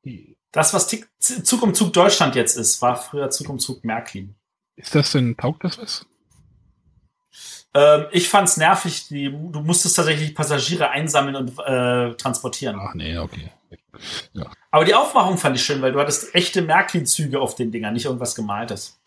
Die 0.05 0.34
das, 0.55 0.73
was 0.73 0.89
Zug 1.19 1.63
um 1.63 1.75
Zug 1.75 1.93
Deutschland 1.93 2.37
jetzt 2.37 2.57
ist, 2.57 2.81
war 2.81 2.95
früher 2.95 3.29
Zug 3.29 3.49
um 3.49 3.59
Zug 3.59 3.85
Märklin. 3.85 4.37
Ist 4.77 4.95
das 4.95 5.11
denn, 5.11 5.37
taugt 5.37 5.65
das 5.65 5.79
was? 5.79 6.07
Ähm, 7.75 8.07
ich 8.13 8.29
fand's 8.29 8.57
nervig, 8.57 9.09
die, 9.09 9.25
du 9.25 9.61
musstest 9.61 9.97
tatsächlich 9.97 10.33
Passagiere 10.33 10.91
einsammeln 10.91 11.35
und 11.35 11.59
äh, 11.59 12.15
transportieren. 12.15 12.79
Ach 12.79 12.95
nee, 12.95 13.19
okay. 13.19 13.51
Ja. 14.33 14.53
Aber 14.71 14.85
die 14.85 14.95
Aufmachung 14.95 15.39
fand 15.39 15.57
ich 15.57 15.65
schön, 15.65 15.83
weil 15.83 15.91
du 15.91 15.99
hattest 15.99 16.33
echte 16.37 16.63
Märklin-Züge 16.63 17.41
auf 17.41 17.57
den 17.57 17.73
Dingern, 17.73 17.95
nicht 17.95 18.05
irgendwas 18.05 18.37
gemaltes. 18.37 19.01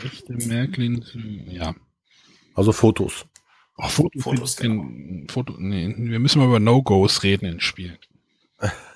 Echte 0.00 0.34
Märklin-Züge, 0.34 1.50
ja. 1.50 1.74
Also 2.54 2.70
Fotos. 2.70 3.26
Oh, 3.76 3.88
Fotos, 3.88 4.22
Fotos 4.22 4.56
genau. 4.56 5.32
Foto, 5.32 5.54
nee, 5.58 5.92
wir 5.96 6.20
müssen 6.20 6.38
mal 6.38 6.46
über 6.46 6.60
No-Gos 6.60 7.24
reden 7.24 7.46
in 7.46 7.60
Spielen. 7.60 7.98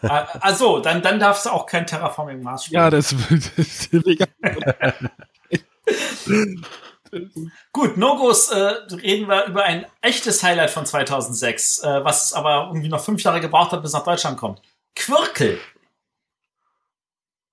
Also, 0.02 0.80
dann, 0.80 1.02
dann 1.02 1.20
darfst 1.20 1.46
du 1.46 1.50
auch 1.50 1.66
kein 1.66 1.86
Terraforming 1.86 2.42
Mars 2.42 2.64
spielen. 2.64 2.82
Ja, 2.82 2.90
das, 2.90 3.14
das 3.56 3.88
Gut, 7.72 7.98
No-Gos 7.98 8.50
äh, 8.50 8.56
reden 8.56 9.28
wir 9.28 9.44
über 9.44 9.64
ein 9.64 9.86
echtes 10.00 10.42
Highlight 10.42 10.70
von 10.70 10.86
2006, 10.86 11.80
äh, 11.80 12.04
was 12.04 12.32
aber 12.32 12.68
irgendwie 12.68 12.88
noch 12.88 13.04
fünf 13.04 13.22
Jahre 13.22 13.40
gebraucht 13.40 13.72
hat, 13.72 13.82
bis 13.82 13.92
nach 13.92 14.04
Deutschland 14.04 14.38
kommt. 14.38 14.62
Quirkel. 14.96 15.60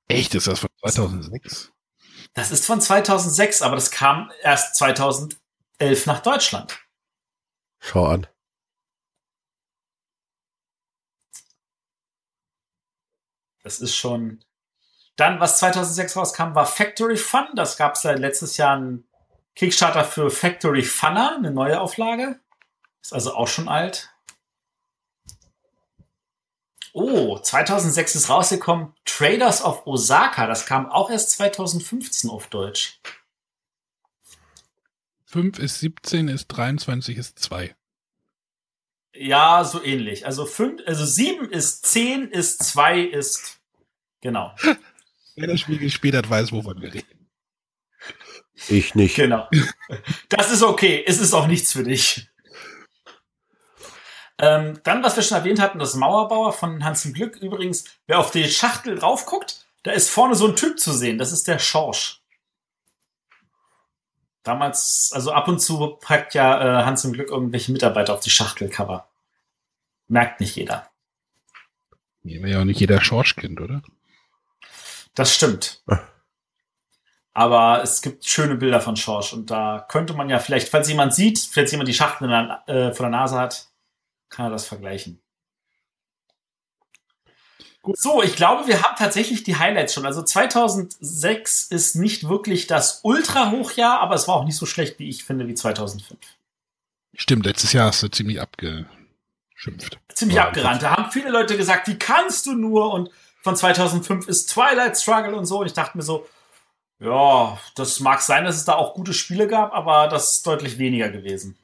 Echt, 0.07 0.34
ist 0.34 0.48
das 0.48 0.60
von 0.60 0.69
2006? 0.80 1.72
Das 2.34 2.52
ist 2.52 2.65
von 2.65 2.80
2006, 2.80 3.61
aber 3.61 3.76
das 3.76 3.91
kam 3.91 4.31
erst 4.41 4.76
2000, 4.76 5.38
elf 5.77 6.06
nach 6.06 6.22
Deutschland. 6.22 6.80
Schau 7.80 8.06
an. 8.06 8.27
Das 13.70 13.80
ist 13.80 13.96
schon. 13.96 14.44
Dann, 15.16 15.40
was 15.40 15.60
2006 15.60 16.16
rauskam, 16.16 16.56
war 16.56 16.66
Factory 16.66 17.18
Fun. 17.18 17.46
Das 17.54 17.78
gab 17.78 17.94
es 17.94 18.02
seit 18.02 18.18
letztes 18.18 18.58
Jahr 18.58 18.78
ein 18.78 19.04
Kickstarter 19.56 20.04
für 20.04 20.32
Factory 20.32 20.82
Funner, 20.82 21.36
eine 21.36 21.52
neue 21.52 21.80
Auflage. 21.80 22.40
Ist 23.04 23.14
also 23.14 23.36
auch 23.36 23.48
schon 23.48 23.70
alt. 23.70 24.10
Oh, 26.94 27.38
2006 27.38 28.16
ist 28.16 28.30
rausgekommen 28.30 28.96
Traders 29.06 29.64
of 29.64 29.86
Osaka. 29.86 30.48
Das 30.48 30.66
kam 30.66 30.90
auch 30.90 31.12
erst 31.12 31.30
2015 31.32 32.32
auf 32.32 32.48
Deutsch. 32.48 33.00
5 35.26 35.60
ist 35.60 35.80
17, 35.80 36.28
ist 36.28 36.48
23, 36.48 37.18
ist 37.18 37.38
2. 37.38 37.76
Ja, 39.14 39.64
so 39.64 39.84
ähnlich. 39.84 40.26
Also 40.26 40.46
5, 40.46 40.82
also 40.88 41.06
7 41.06 41.52
ist 41.52 41.86
10, 41.86 42.30
ist 42.30 42.64
2, 42.64 43.02
ist 43.02 43.59
genau. 44.22 44.56
Wer 45.36 45.48
das 45.48 45.60
Spiel 45.62 45.78
gespielt 45.78 46.16
hat, 46.16 46.30
weiß, 46.30 46.52
wovon 46.52 46.82
wir 46.82 46.94
reden. 46.94 47.30
Ich 48.68 48.96
nicht. 48.96 49.16
Genau. 49.16 49.48
Das 50.28 50.52
ist 50.52 50.64
okay. 50.64 51.04
Es 51.08 51.20
ist 51.20 51.34
auch 51.34 51.48
nichts 51.48 51.72
für 51.72 51.84
dich. 51.84 52.30
Ähm, 54.38 54.80
dann, 54.84 55.04
was 55.04 55.16
wir 55.16 55.24
schon 55.24 55.38
erwähnt 55.38 55.60
hatten, 55.60 55.80
das 55.80 55.96
Mauerbauer 55.96 56.54
von 56.54 56.84
Hans 56.84 57.06
im 57.06 57.14
Glück. 57.14 57.38
Übrigens, 57.38 57.86
wer 58.08 58.20
auf 58.20 58.32
die 58.32 58.48
Schachtel 58.50 58.98
drauf 58.98 59.26
guckt, 59.26 59.66
da 59.84 59.91
ist 59.91 60.10
vorne 60.10 60.36
so 60.36 60.48
ein 60.48 60.56
Typ 60.56 60.80
zu 60.80 60.91
sehen. 60.91 61.18
Das 61.18 61.32
ist 61.32 61.48
der 61.48 61.60
Schorsch. 61.60 62.22
Damals, 64.44 65.12
also 65.14 65.32
ab 65.32 65.48
und 65.48 65.60
zu 65.60 65.98
packt 66.02 66.34
ja 66.34 66.82
äh, 66.82 66.86
Hans 66.86 67.04
im 67.04 67.14
Glück 67.14 67.30
irgendwelche 67.30 67.72
Mitarbeiter 67.72 68.14
auf 68.14 68.22
die 68.22 68.30
Schachtelcover. 68.30 69.10
Merkt 70.08 70.40
nicht 70.40 70.56
jeder. 70.56 70.90
Nee, 72.24 72.40
ja 72.50 72.62
auch 72.62 72.66
nicht 72.66 72.80
jeder 72.80 73.02
Schorsch 73.02 73.36
kennt, 73.36 73.60
oder? 73.60 73.82
Das 75.15 75.34
stimmt. 75.34 75.84
Aber 77.34 77.81
es 77.84 78.02
gibt 78.02 78.26
schöne 78.26 78.56
Bilder 78.56 78.81
von 78.81 78.95
Schorsch 78.95 79.34
und 79.34 79.49
da 79.49 79.86
könnte 79.88 80.14
man 80.14 80.30
ja 80.30 80.40
vielleicht, 80.40 80.69
falls 80.69 80.90
jemand 80.90 81.14
sieht, 81.14 81.40
falls 81.40 81.72
jemand 81.72 81.88
die 81.88 81.94
Schachtel 81.94 82.27
der, 82.27 82.64
äh, 82.68 82.94
vor 82.94 83.06
der 83.06 83.18
Nase 83.18 83.38
hat, 83.38 83.68
kann 84.30 84.48
er 84.48 84.52
das 84.52 84.65
vergleichen. 84.65 85.22
Gut. 87.81 87.98
So, 87.98 88.22
ich 88.22 88.36
glaube, 88.36 88.68
wir 88.68 88.81
haben 88.84 88.95
tatsächlich 88.98 89.44
die 89.44 89.56
Highlights 89.56 89.94
schon. 89.94 90.06
Also 90.06 90.22
2006 90.22 91.68
ist 91.68 91.95
nicht 91.95 92.27
wirklich 92.27 92.68
das 92.68 92.99
Ultra-Hochjahr, 93.03 94.02
aber 94.02 94.15
es 94.15 94.27
war 94.27 94.36
auch 94.36 94.44
nicht 94.44 94.57
so 94.57 94.65
schlecht, 94.65 94.99
wie 94.99 95.07
ich 95.07 95.23
finde, 95.23 95.48
wie 95.48 95.56
2005. 95.56 96.19
Stimmt, 97.14 97.45
letztes 97.45 97.73
Jahr 97.73 97.88
hast 97.88 98.03
du 98.03 98.10
ziemlich 98.10 98.41
abgeschimpft. 98.41 99.98
Ziemlich 100.14 100.36
ja, 100.36 100.48
abgerannt. 100.48 100.84
Da 100.84 100.98
haben 100.98 101.11
viele 101.11 101.30
Leute 101.30 101.56
gesagt, 101.56 101.88
wie 101.88 101.98
kannst 101.98 102.45
du 102.45 102.53
nur? 102.53 102.94
Und 102.94 103.10
von 103.41 103.56
2005 103.56 104.28
ist 104.28 104.48
Twilight 104.52 104.98
Struggle 104.98 105.36
und 105.36 105.45
so. 105.45 105.60
Und 105.60 105.68
ich 105.68 105.74
dachte 105.74 105.98
mir 105.98 106.03
so, 106.03 106.28
ja, 106.99 107.57
das 107.76 107.99
mag 108.02 108.22
sein, 108.22 108.44
dass 108.44 108.57
es 108.57 108.66
da 108.66 108.76
auch 108.76 108.94
gute 108.94 109.14
Spiele 109.14 109.48
gab, 109.48 109.74
aber 109.74 110.10
das 110.10 110.34
ist 110.34 110.48
deutlich 110.48 110.78
weniger 110.78 111.10
gewesen. 111.10 111.57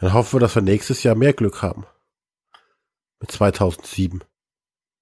Dann 0.00 0.14
hoffen 0.14 0.34
wir, 0.34 0.40
dass 0.40 0.54
wir 0.54 0.62
nächstes 0.62 1.02
Jahr 1.02 1.14
mehr 1.14 1.34
Glück 1.34 1.60
haben. 1.60 1.86
Mit 3.20 3.30
2007. 3.30 4.24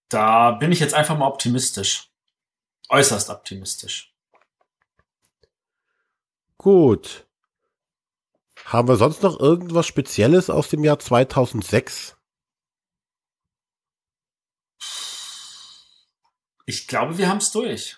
Da 0.08 0.52
bin 0.52 0.72
ich 0.72 0.80
jetzt 0.80 0.94
einfach 0.94 1.16
mal 1.16 1.28
optimistisch. 1.28 2.10
Äußerst 2.88 3.30
optimistisch. 3.30 4.12
Gut. 6.56 7.26
Haben 8.64 8.88
wir 8.88 8.96
sonst 8.96 9.22
noch 9.22 9.38
irgendwas 9.38 9.86
Spezielles 9.86 10.50
aus 10.50 10.68
dem 10.68 10.82
Jahr 10.82 10.98
2006? 10.98 12.17
Ich 16.68 16.86
glaube, 16.86 17.16
wir 17.16 17.30
haben 17.30 17.38
es 17.38 17.50
durch. 17.50 17.96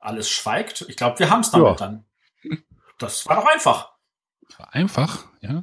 Alles 0.00 0.28
schweigt. 0.28 0.84
Ich 0.88 0.96
glaube, 0.96 1.20
wir 1.20 1.30
haben 1.30 1.42
es 1.42 1.52
damit 1.52 1.68
ja. 1.68 1.74
dann. 1.74 2.04
Das 2.98 3.24
war 3.28 3.36
doch 3.36 3.46
einfach. 3.46 3.96
Das 4.48 4.58
war 4.58 4.74
einfach, 4.74 5.24
ja. 5.40 5.62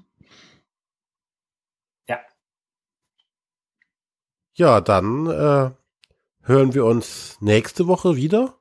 Ja. 2.07 2.21
Ja, 4.53 4.79
dann 4.79 5.27
äh, 5.27 5.71
hören 6.43 6.73
wir 6.73 6.85
uns 6.85 7.35
nächste 7.41 7.87
Woche 7.87 8.15
wieder. 8.15 8.57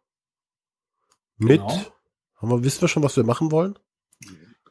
Mit. 1.37 1.61
Genau. 1.61 1.95
Haben 2.35 2.51
wir, 2.51 2.65
wissen 2.65 2.81
wir 2.81 2.89
schon, 2.89 3.05
was 3.05 3.17
wir 3.17 3.23
machen 3.23 3.53
wollen? 3.53 3.79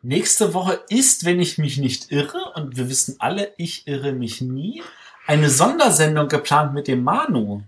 Nächste 0.01 0.53
Woche 0.53 0.83
ist, 0.89 1.23
wenn 1.23 1.39
ich 1.39 1.57
mich 1.57 1.77
nicht 1.77 2.11
irre, 2.11 2.51
und 2.55 2.75
wir 2.75 2.89
wissen 2.89 3.15
alle, 3.19 3.53
ich 3.57 3.87
irre 3.87 4.11
mich 4.11 4.41
nie, 4.41 4.83
eine 5.31 5.49
Sondersendung 5.49 6.27
geplant 6.27 6.73
mit 6.73 6.87
dem 6.87 7.03
Manu. 7.03 7.63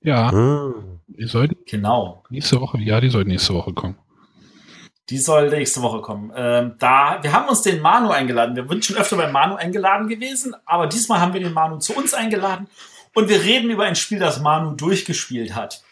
Ja. 0.00 0.32
Hm. 0.32 1.00
Die 1.06 1.26
sollten 1.26 1.56
genau. 1.66 2.24
nächste 2.30 2.60
Woche, 2.60 2.78
ja, 2.78 3.00
die 3.00 3.08
sollten 3.08 3.30
nächste 3.30 3.54
Woche 3.54 3.72
kommen. 3.72 3.96
Die 5.10 5.18
soll 5.18 5.50
nächste 5.50 5.82
Woche 5.82 6.00
kommen. 6.00 6.32
Ähm, 6.34 6.74
da, 6.78 7.18
wir 7.22 7.32
haben 7.32 7.48
uns 7.48 7.62
den 7.62 7.80
Manu 7.80 8.10
eingeladen. 8.10 8.56
Wir 8.56 8.66
sind 8.66 8.84
schon 8.84 8.96
öfter 8.96 9.16
beim 9.16 9.32
Manu 9.32 9.56
eingeladen 9.56 10.08
gewesen, 10.08 10.54
aber 10.64 10.86
diesmal 10.86 11.20
haben 11.20 11.34
wir 11.34 11.40
den 11.40 11.52
Manu 11.52 11.78
zu 11.78 11.94
uns 11.94 12.14
eingeladen 12.14 12.68
und 13.14 13.28
wir 13.28 13.42
reden 13.42 13.70
über 13.70 13.84
ein 13.84 13.96
Spiel, 13.96 14.18
das 14.18 14.40
Manu 14.40 14.74
durchgespielt 14.74 15.54
hat. 15.54 15.82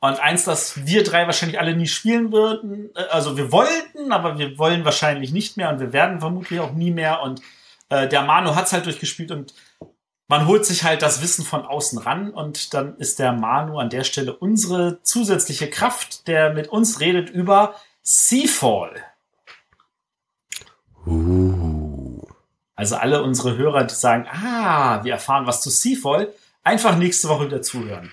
Und 0.00 0.20
eins, 0.20 0.44
das 0.44 0.86
wir 0.86 1.02
drei 1.02 1.26
wahrscheinlich 1.26 1.58
alle 1.58 1.76
nie 1.76 1.88
spielen 1.88 2.32
würden. 2.32 2.90
Äh, 2.94 3.02
also 3.10 3.36
wir 3.36 3.52
wollten, 3.52 4.12
aber 4.12 4.38
wir 4.38 4.56
wollen 4.56 4.84
wahrscheinlich 4.84 5.32
nicht 5.32 5.56
mehr 5.56 5.70
und 5.70 5.80
wir 5.80 5.92
werden 5.92 6.20
vermutlich 6.20 6.60
auch 6.60 6.72
nie 6.72 6.92
mehr. 6.92 7.20
Und 7.22 7.42
äh, 7.88 8.08
der 8.08 8.22
Manu 8.22 8.54
hat's 8.54 8.72
halt 8.72 8.86
durchgespielt 8.86 9.30
und 9.30 9.54
man 10.28 10.46
holt 10.46 10.66
sich 10.66 10.84
halt 10.84 11.00
das 11.00 11.22
Wissen 11.22 11.44
von 11.44 11.64
außen 11.64 11.98
ran 11.98 12.30
und 12.30 12.74
dann 12.74 12.96
ist 12.98 13.18
der 13.18 13.32
Manu 13.32 13.78
an 13.78 13.88
der 13.88 14.04
Stelle 14.04 14.36
unsere 14.36 15.02
zusätzliche 15.02 15.70
Kraft, 15.70 16.28
der 16.28 16.52
mit 16.52 16.68
uns 16.68 17.00
redet 17.00 17.30
über 17.30 17.74
Seafall. 18.02 19.02
Uh. 21.06 22.22
Also 22.74 22.96
alle 22.96 23.22
unsere 23.22 23.56
Hörer, 23.56 23.84
die 23.84 23.94
sagen, 23.94 24.26
ah, 24.30 25.02
wir 25.02 25.12
erfahren 25.12 25.46
was 25.46 25.62
zu 25.62 25.70
Seafall, 25.70 26.32
einfach 26.62 26.96
nächste 26.96 27.28
Woche 27.28 27.46
wieder 27.46 27.62
zuhören. 27.62 28.12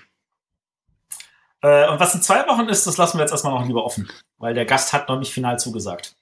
Äh, 1.60 1.88
und 1.88 2.00
was 2.00 2.14
in 2.14 2.22
zwei 2.22 2.46
Wochen 2.48 2.68
ist, 2.68 2.86
das 2.86 2.96
lassen 2.96 3.18
wir 3.18 3.22
jetzt 3.22 3.32
erstmal 3.32 3.52
noch 3.52 3.66
lieber 3.66 3.84
offen, 3.84 4.10
weil 4.38 4.54
der 4.54 4.64
Gast 4.64 4.92
hat 4.92 5.08
noch 5.08 5.18
nicht 5.18 5.32
final 5.32 5.58
zugesagt. 5.58 6.16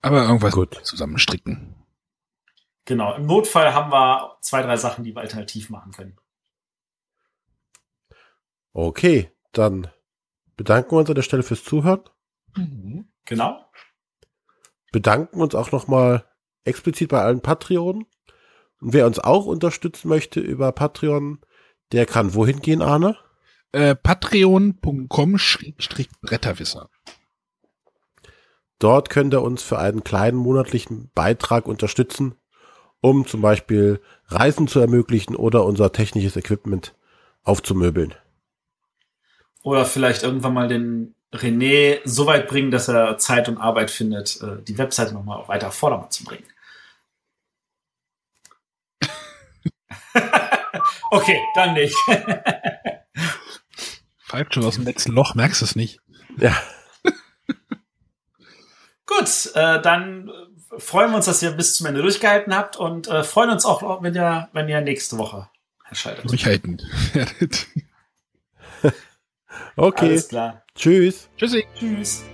Aber 0.00 0.22
irgendwas 0.24 0.52
gut 0.52 0.80
zusammenstricken. 0.82 1.81
Genau, 2.84 3.14
im 3.14 3.26
Notfall 3.26 3.74
haben 3.74 3.92
wir 3.92 4.38
zwei, 4.40 4.62
drei 4.62 4.76
Sachen, 4.76 5.04
die 5.04 5.14
wir 5.14 5.20
alternativ 5.20 5.70
machen 5.70 5.92
können. 5.92 6.18
Okay, 8.72 9.30
dann 9.52 9.88
bedanken 10.56 10.90
wir 10.92 10.98
uns 10.98 11.08
an 11.08 11.14
der 11.14 11.22
Stelle 11.22 11.44
fürs 11.44 11.64
Zuhören. 11.64 12.02
Mhm. 12.56 13.08
Genau. 13.24 13.64
Bedanken 14.90 15.40
uns 15.40 15.54
auch 15.54 15.70
nochmal 15.70 16.24
explizit 16.64 17.10
bei 17.10 17.22
allen 17.22 17.40
Patreonen. 17.40 18.06
Und 18.80 18.92
wer 18.92 19.06
uns 19.06 19.20
auch 19.20 19.46
unterstützen 19.46 20.08
möchte 20.08 20.40
über 20.40 20.72
Patreon, 20.72 21.40
der 21.92 22.06
kann 22.06 22.34
wohin 22.34 22.58
gehen, 22.60 22.82
Arne? 22.82 23.16
Äh, 23.70 23.94
Patreon.com-Bretterwisser. 23.94 26.90
Dort 28.78 29.10
könnt 29.10 29.32
ihr 29.32 29.42
uns 29.42 29.62
für 29.62 29.78
einen 29.78 30.02
kleinen 30.02 30.36
monatlichen 30.36 31.12
Beitrag 31.14 31.66
unterstützen 31.66 32.34
um 33.02 33.26
zum 33.26 33.42
Beispiel 33.42 34.00
Reisen 34.28 34.66
zu 34.66 34.80
ermöglichen 34.80 35.36
oder 35.36 35.66
unser 35.66 35.92
technisches 35.92 36.36
Equipment 36.36 36.94
aufzumöbeln. 37.42 38.14
Oder 39.62 39.84
vielleicht 39.84 40.22
irgendwann 40.22 40.54
mal 40.54 40.68
den 40.68 41.14
René 41.32 42.00
so 42.04 42.24
weit 42.26 42.48
bringen, 42.48 42.70
dass 42.70 42.88
er 42.88 43.18
Zeit 43.18 43.48
und 43.48 43.58
Arbeit 43.58 43.90
findet, 43.90 44.40
äh, 44.40 44.62
die 44.62 44.78
Webseite 44.78 45.12
nochmal 45.12 45.46
weiter 45.48 45.68
auf 45.68 45.74
Vordermann 45.74 46.10
zu 46.10 46.24
bringen. 46.24 46.44
okay, 51.10 51.40
dann 51.54 51.74
nicht. 51.74 51.96
Pfeift 54.26 54.54
schon 54.54 54.64
aus 54.64 54.76
dem 54.76 54.84
letzten 54.84 55.12
Loch, 55.12 55.34
merkst 55.34 55.60
du 55.60 55.64
es 55.64 55.76
nicht. 55.76 56.00
Ja. 56.38 56.56
Gut, 59.06 59.50
äh, 59.54 59.80
dann 59.82 60.30
freuen 60.78 61.10
wir 61.10 61.16
uns, 61.16 61.26
dass 61.26 61.42
ihr 61.42 61.52
bis 61.52 61.74
zum 61.74 61.86
Ende 61.86 62.02
durchgehalten 62.02 62.54
habt 62.54 62.76
und 62.76 63.08
äh, 63.08 63.24
freuen 63.24 63.50
uns 63.50 63.64
auch, 63.64 64.02
wenn 64.02 64.14
ihr, 64.14 64.48
wenn 64.52 64.68
ihr 64.68 64.80
nächste 64.80 65.18
Woche 65.18 65.48
erschaltet. 65.88 66.30
Durchhalten. 66.30 66.80
okay. 69.76 70.06
Alles 70.06 70.28
klar. 70.28 70.64
Tschüss. 70.74 71.28
Tschüssi. 71.36 71.66
Tschüss. 71.78 72.24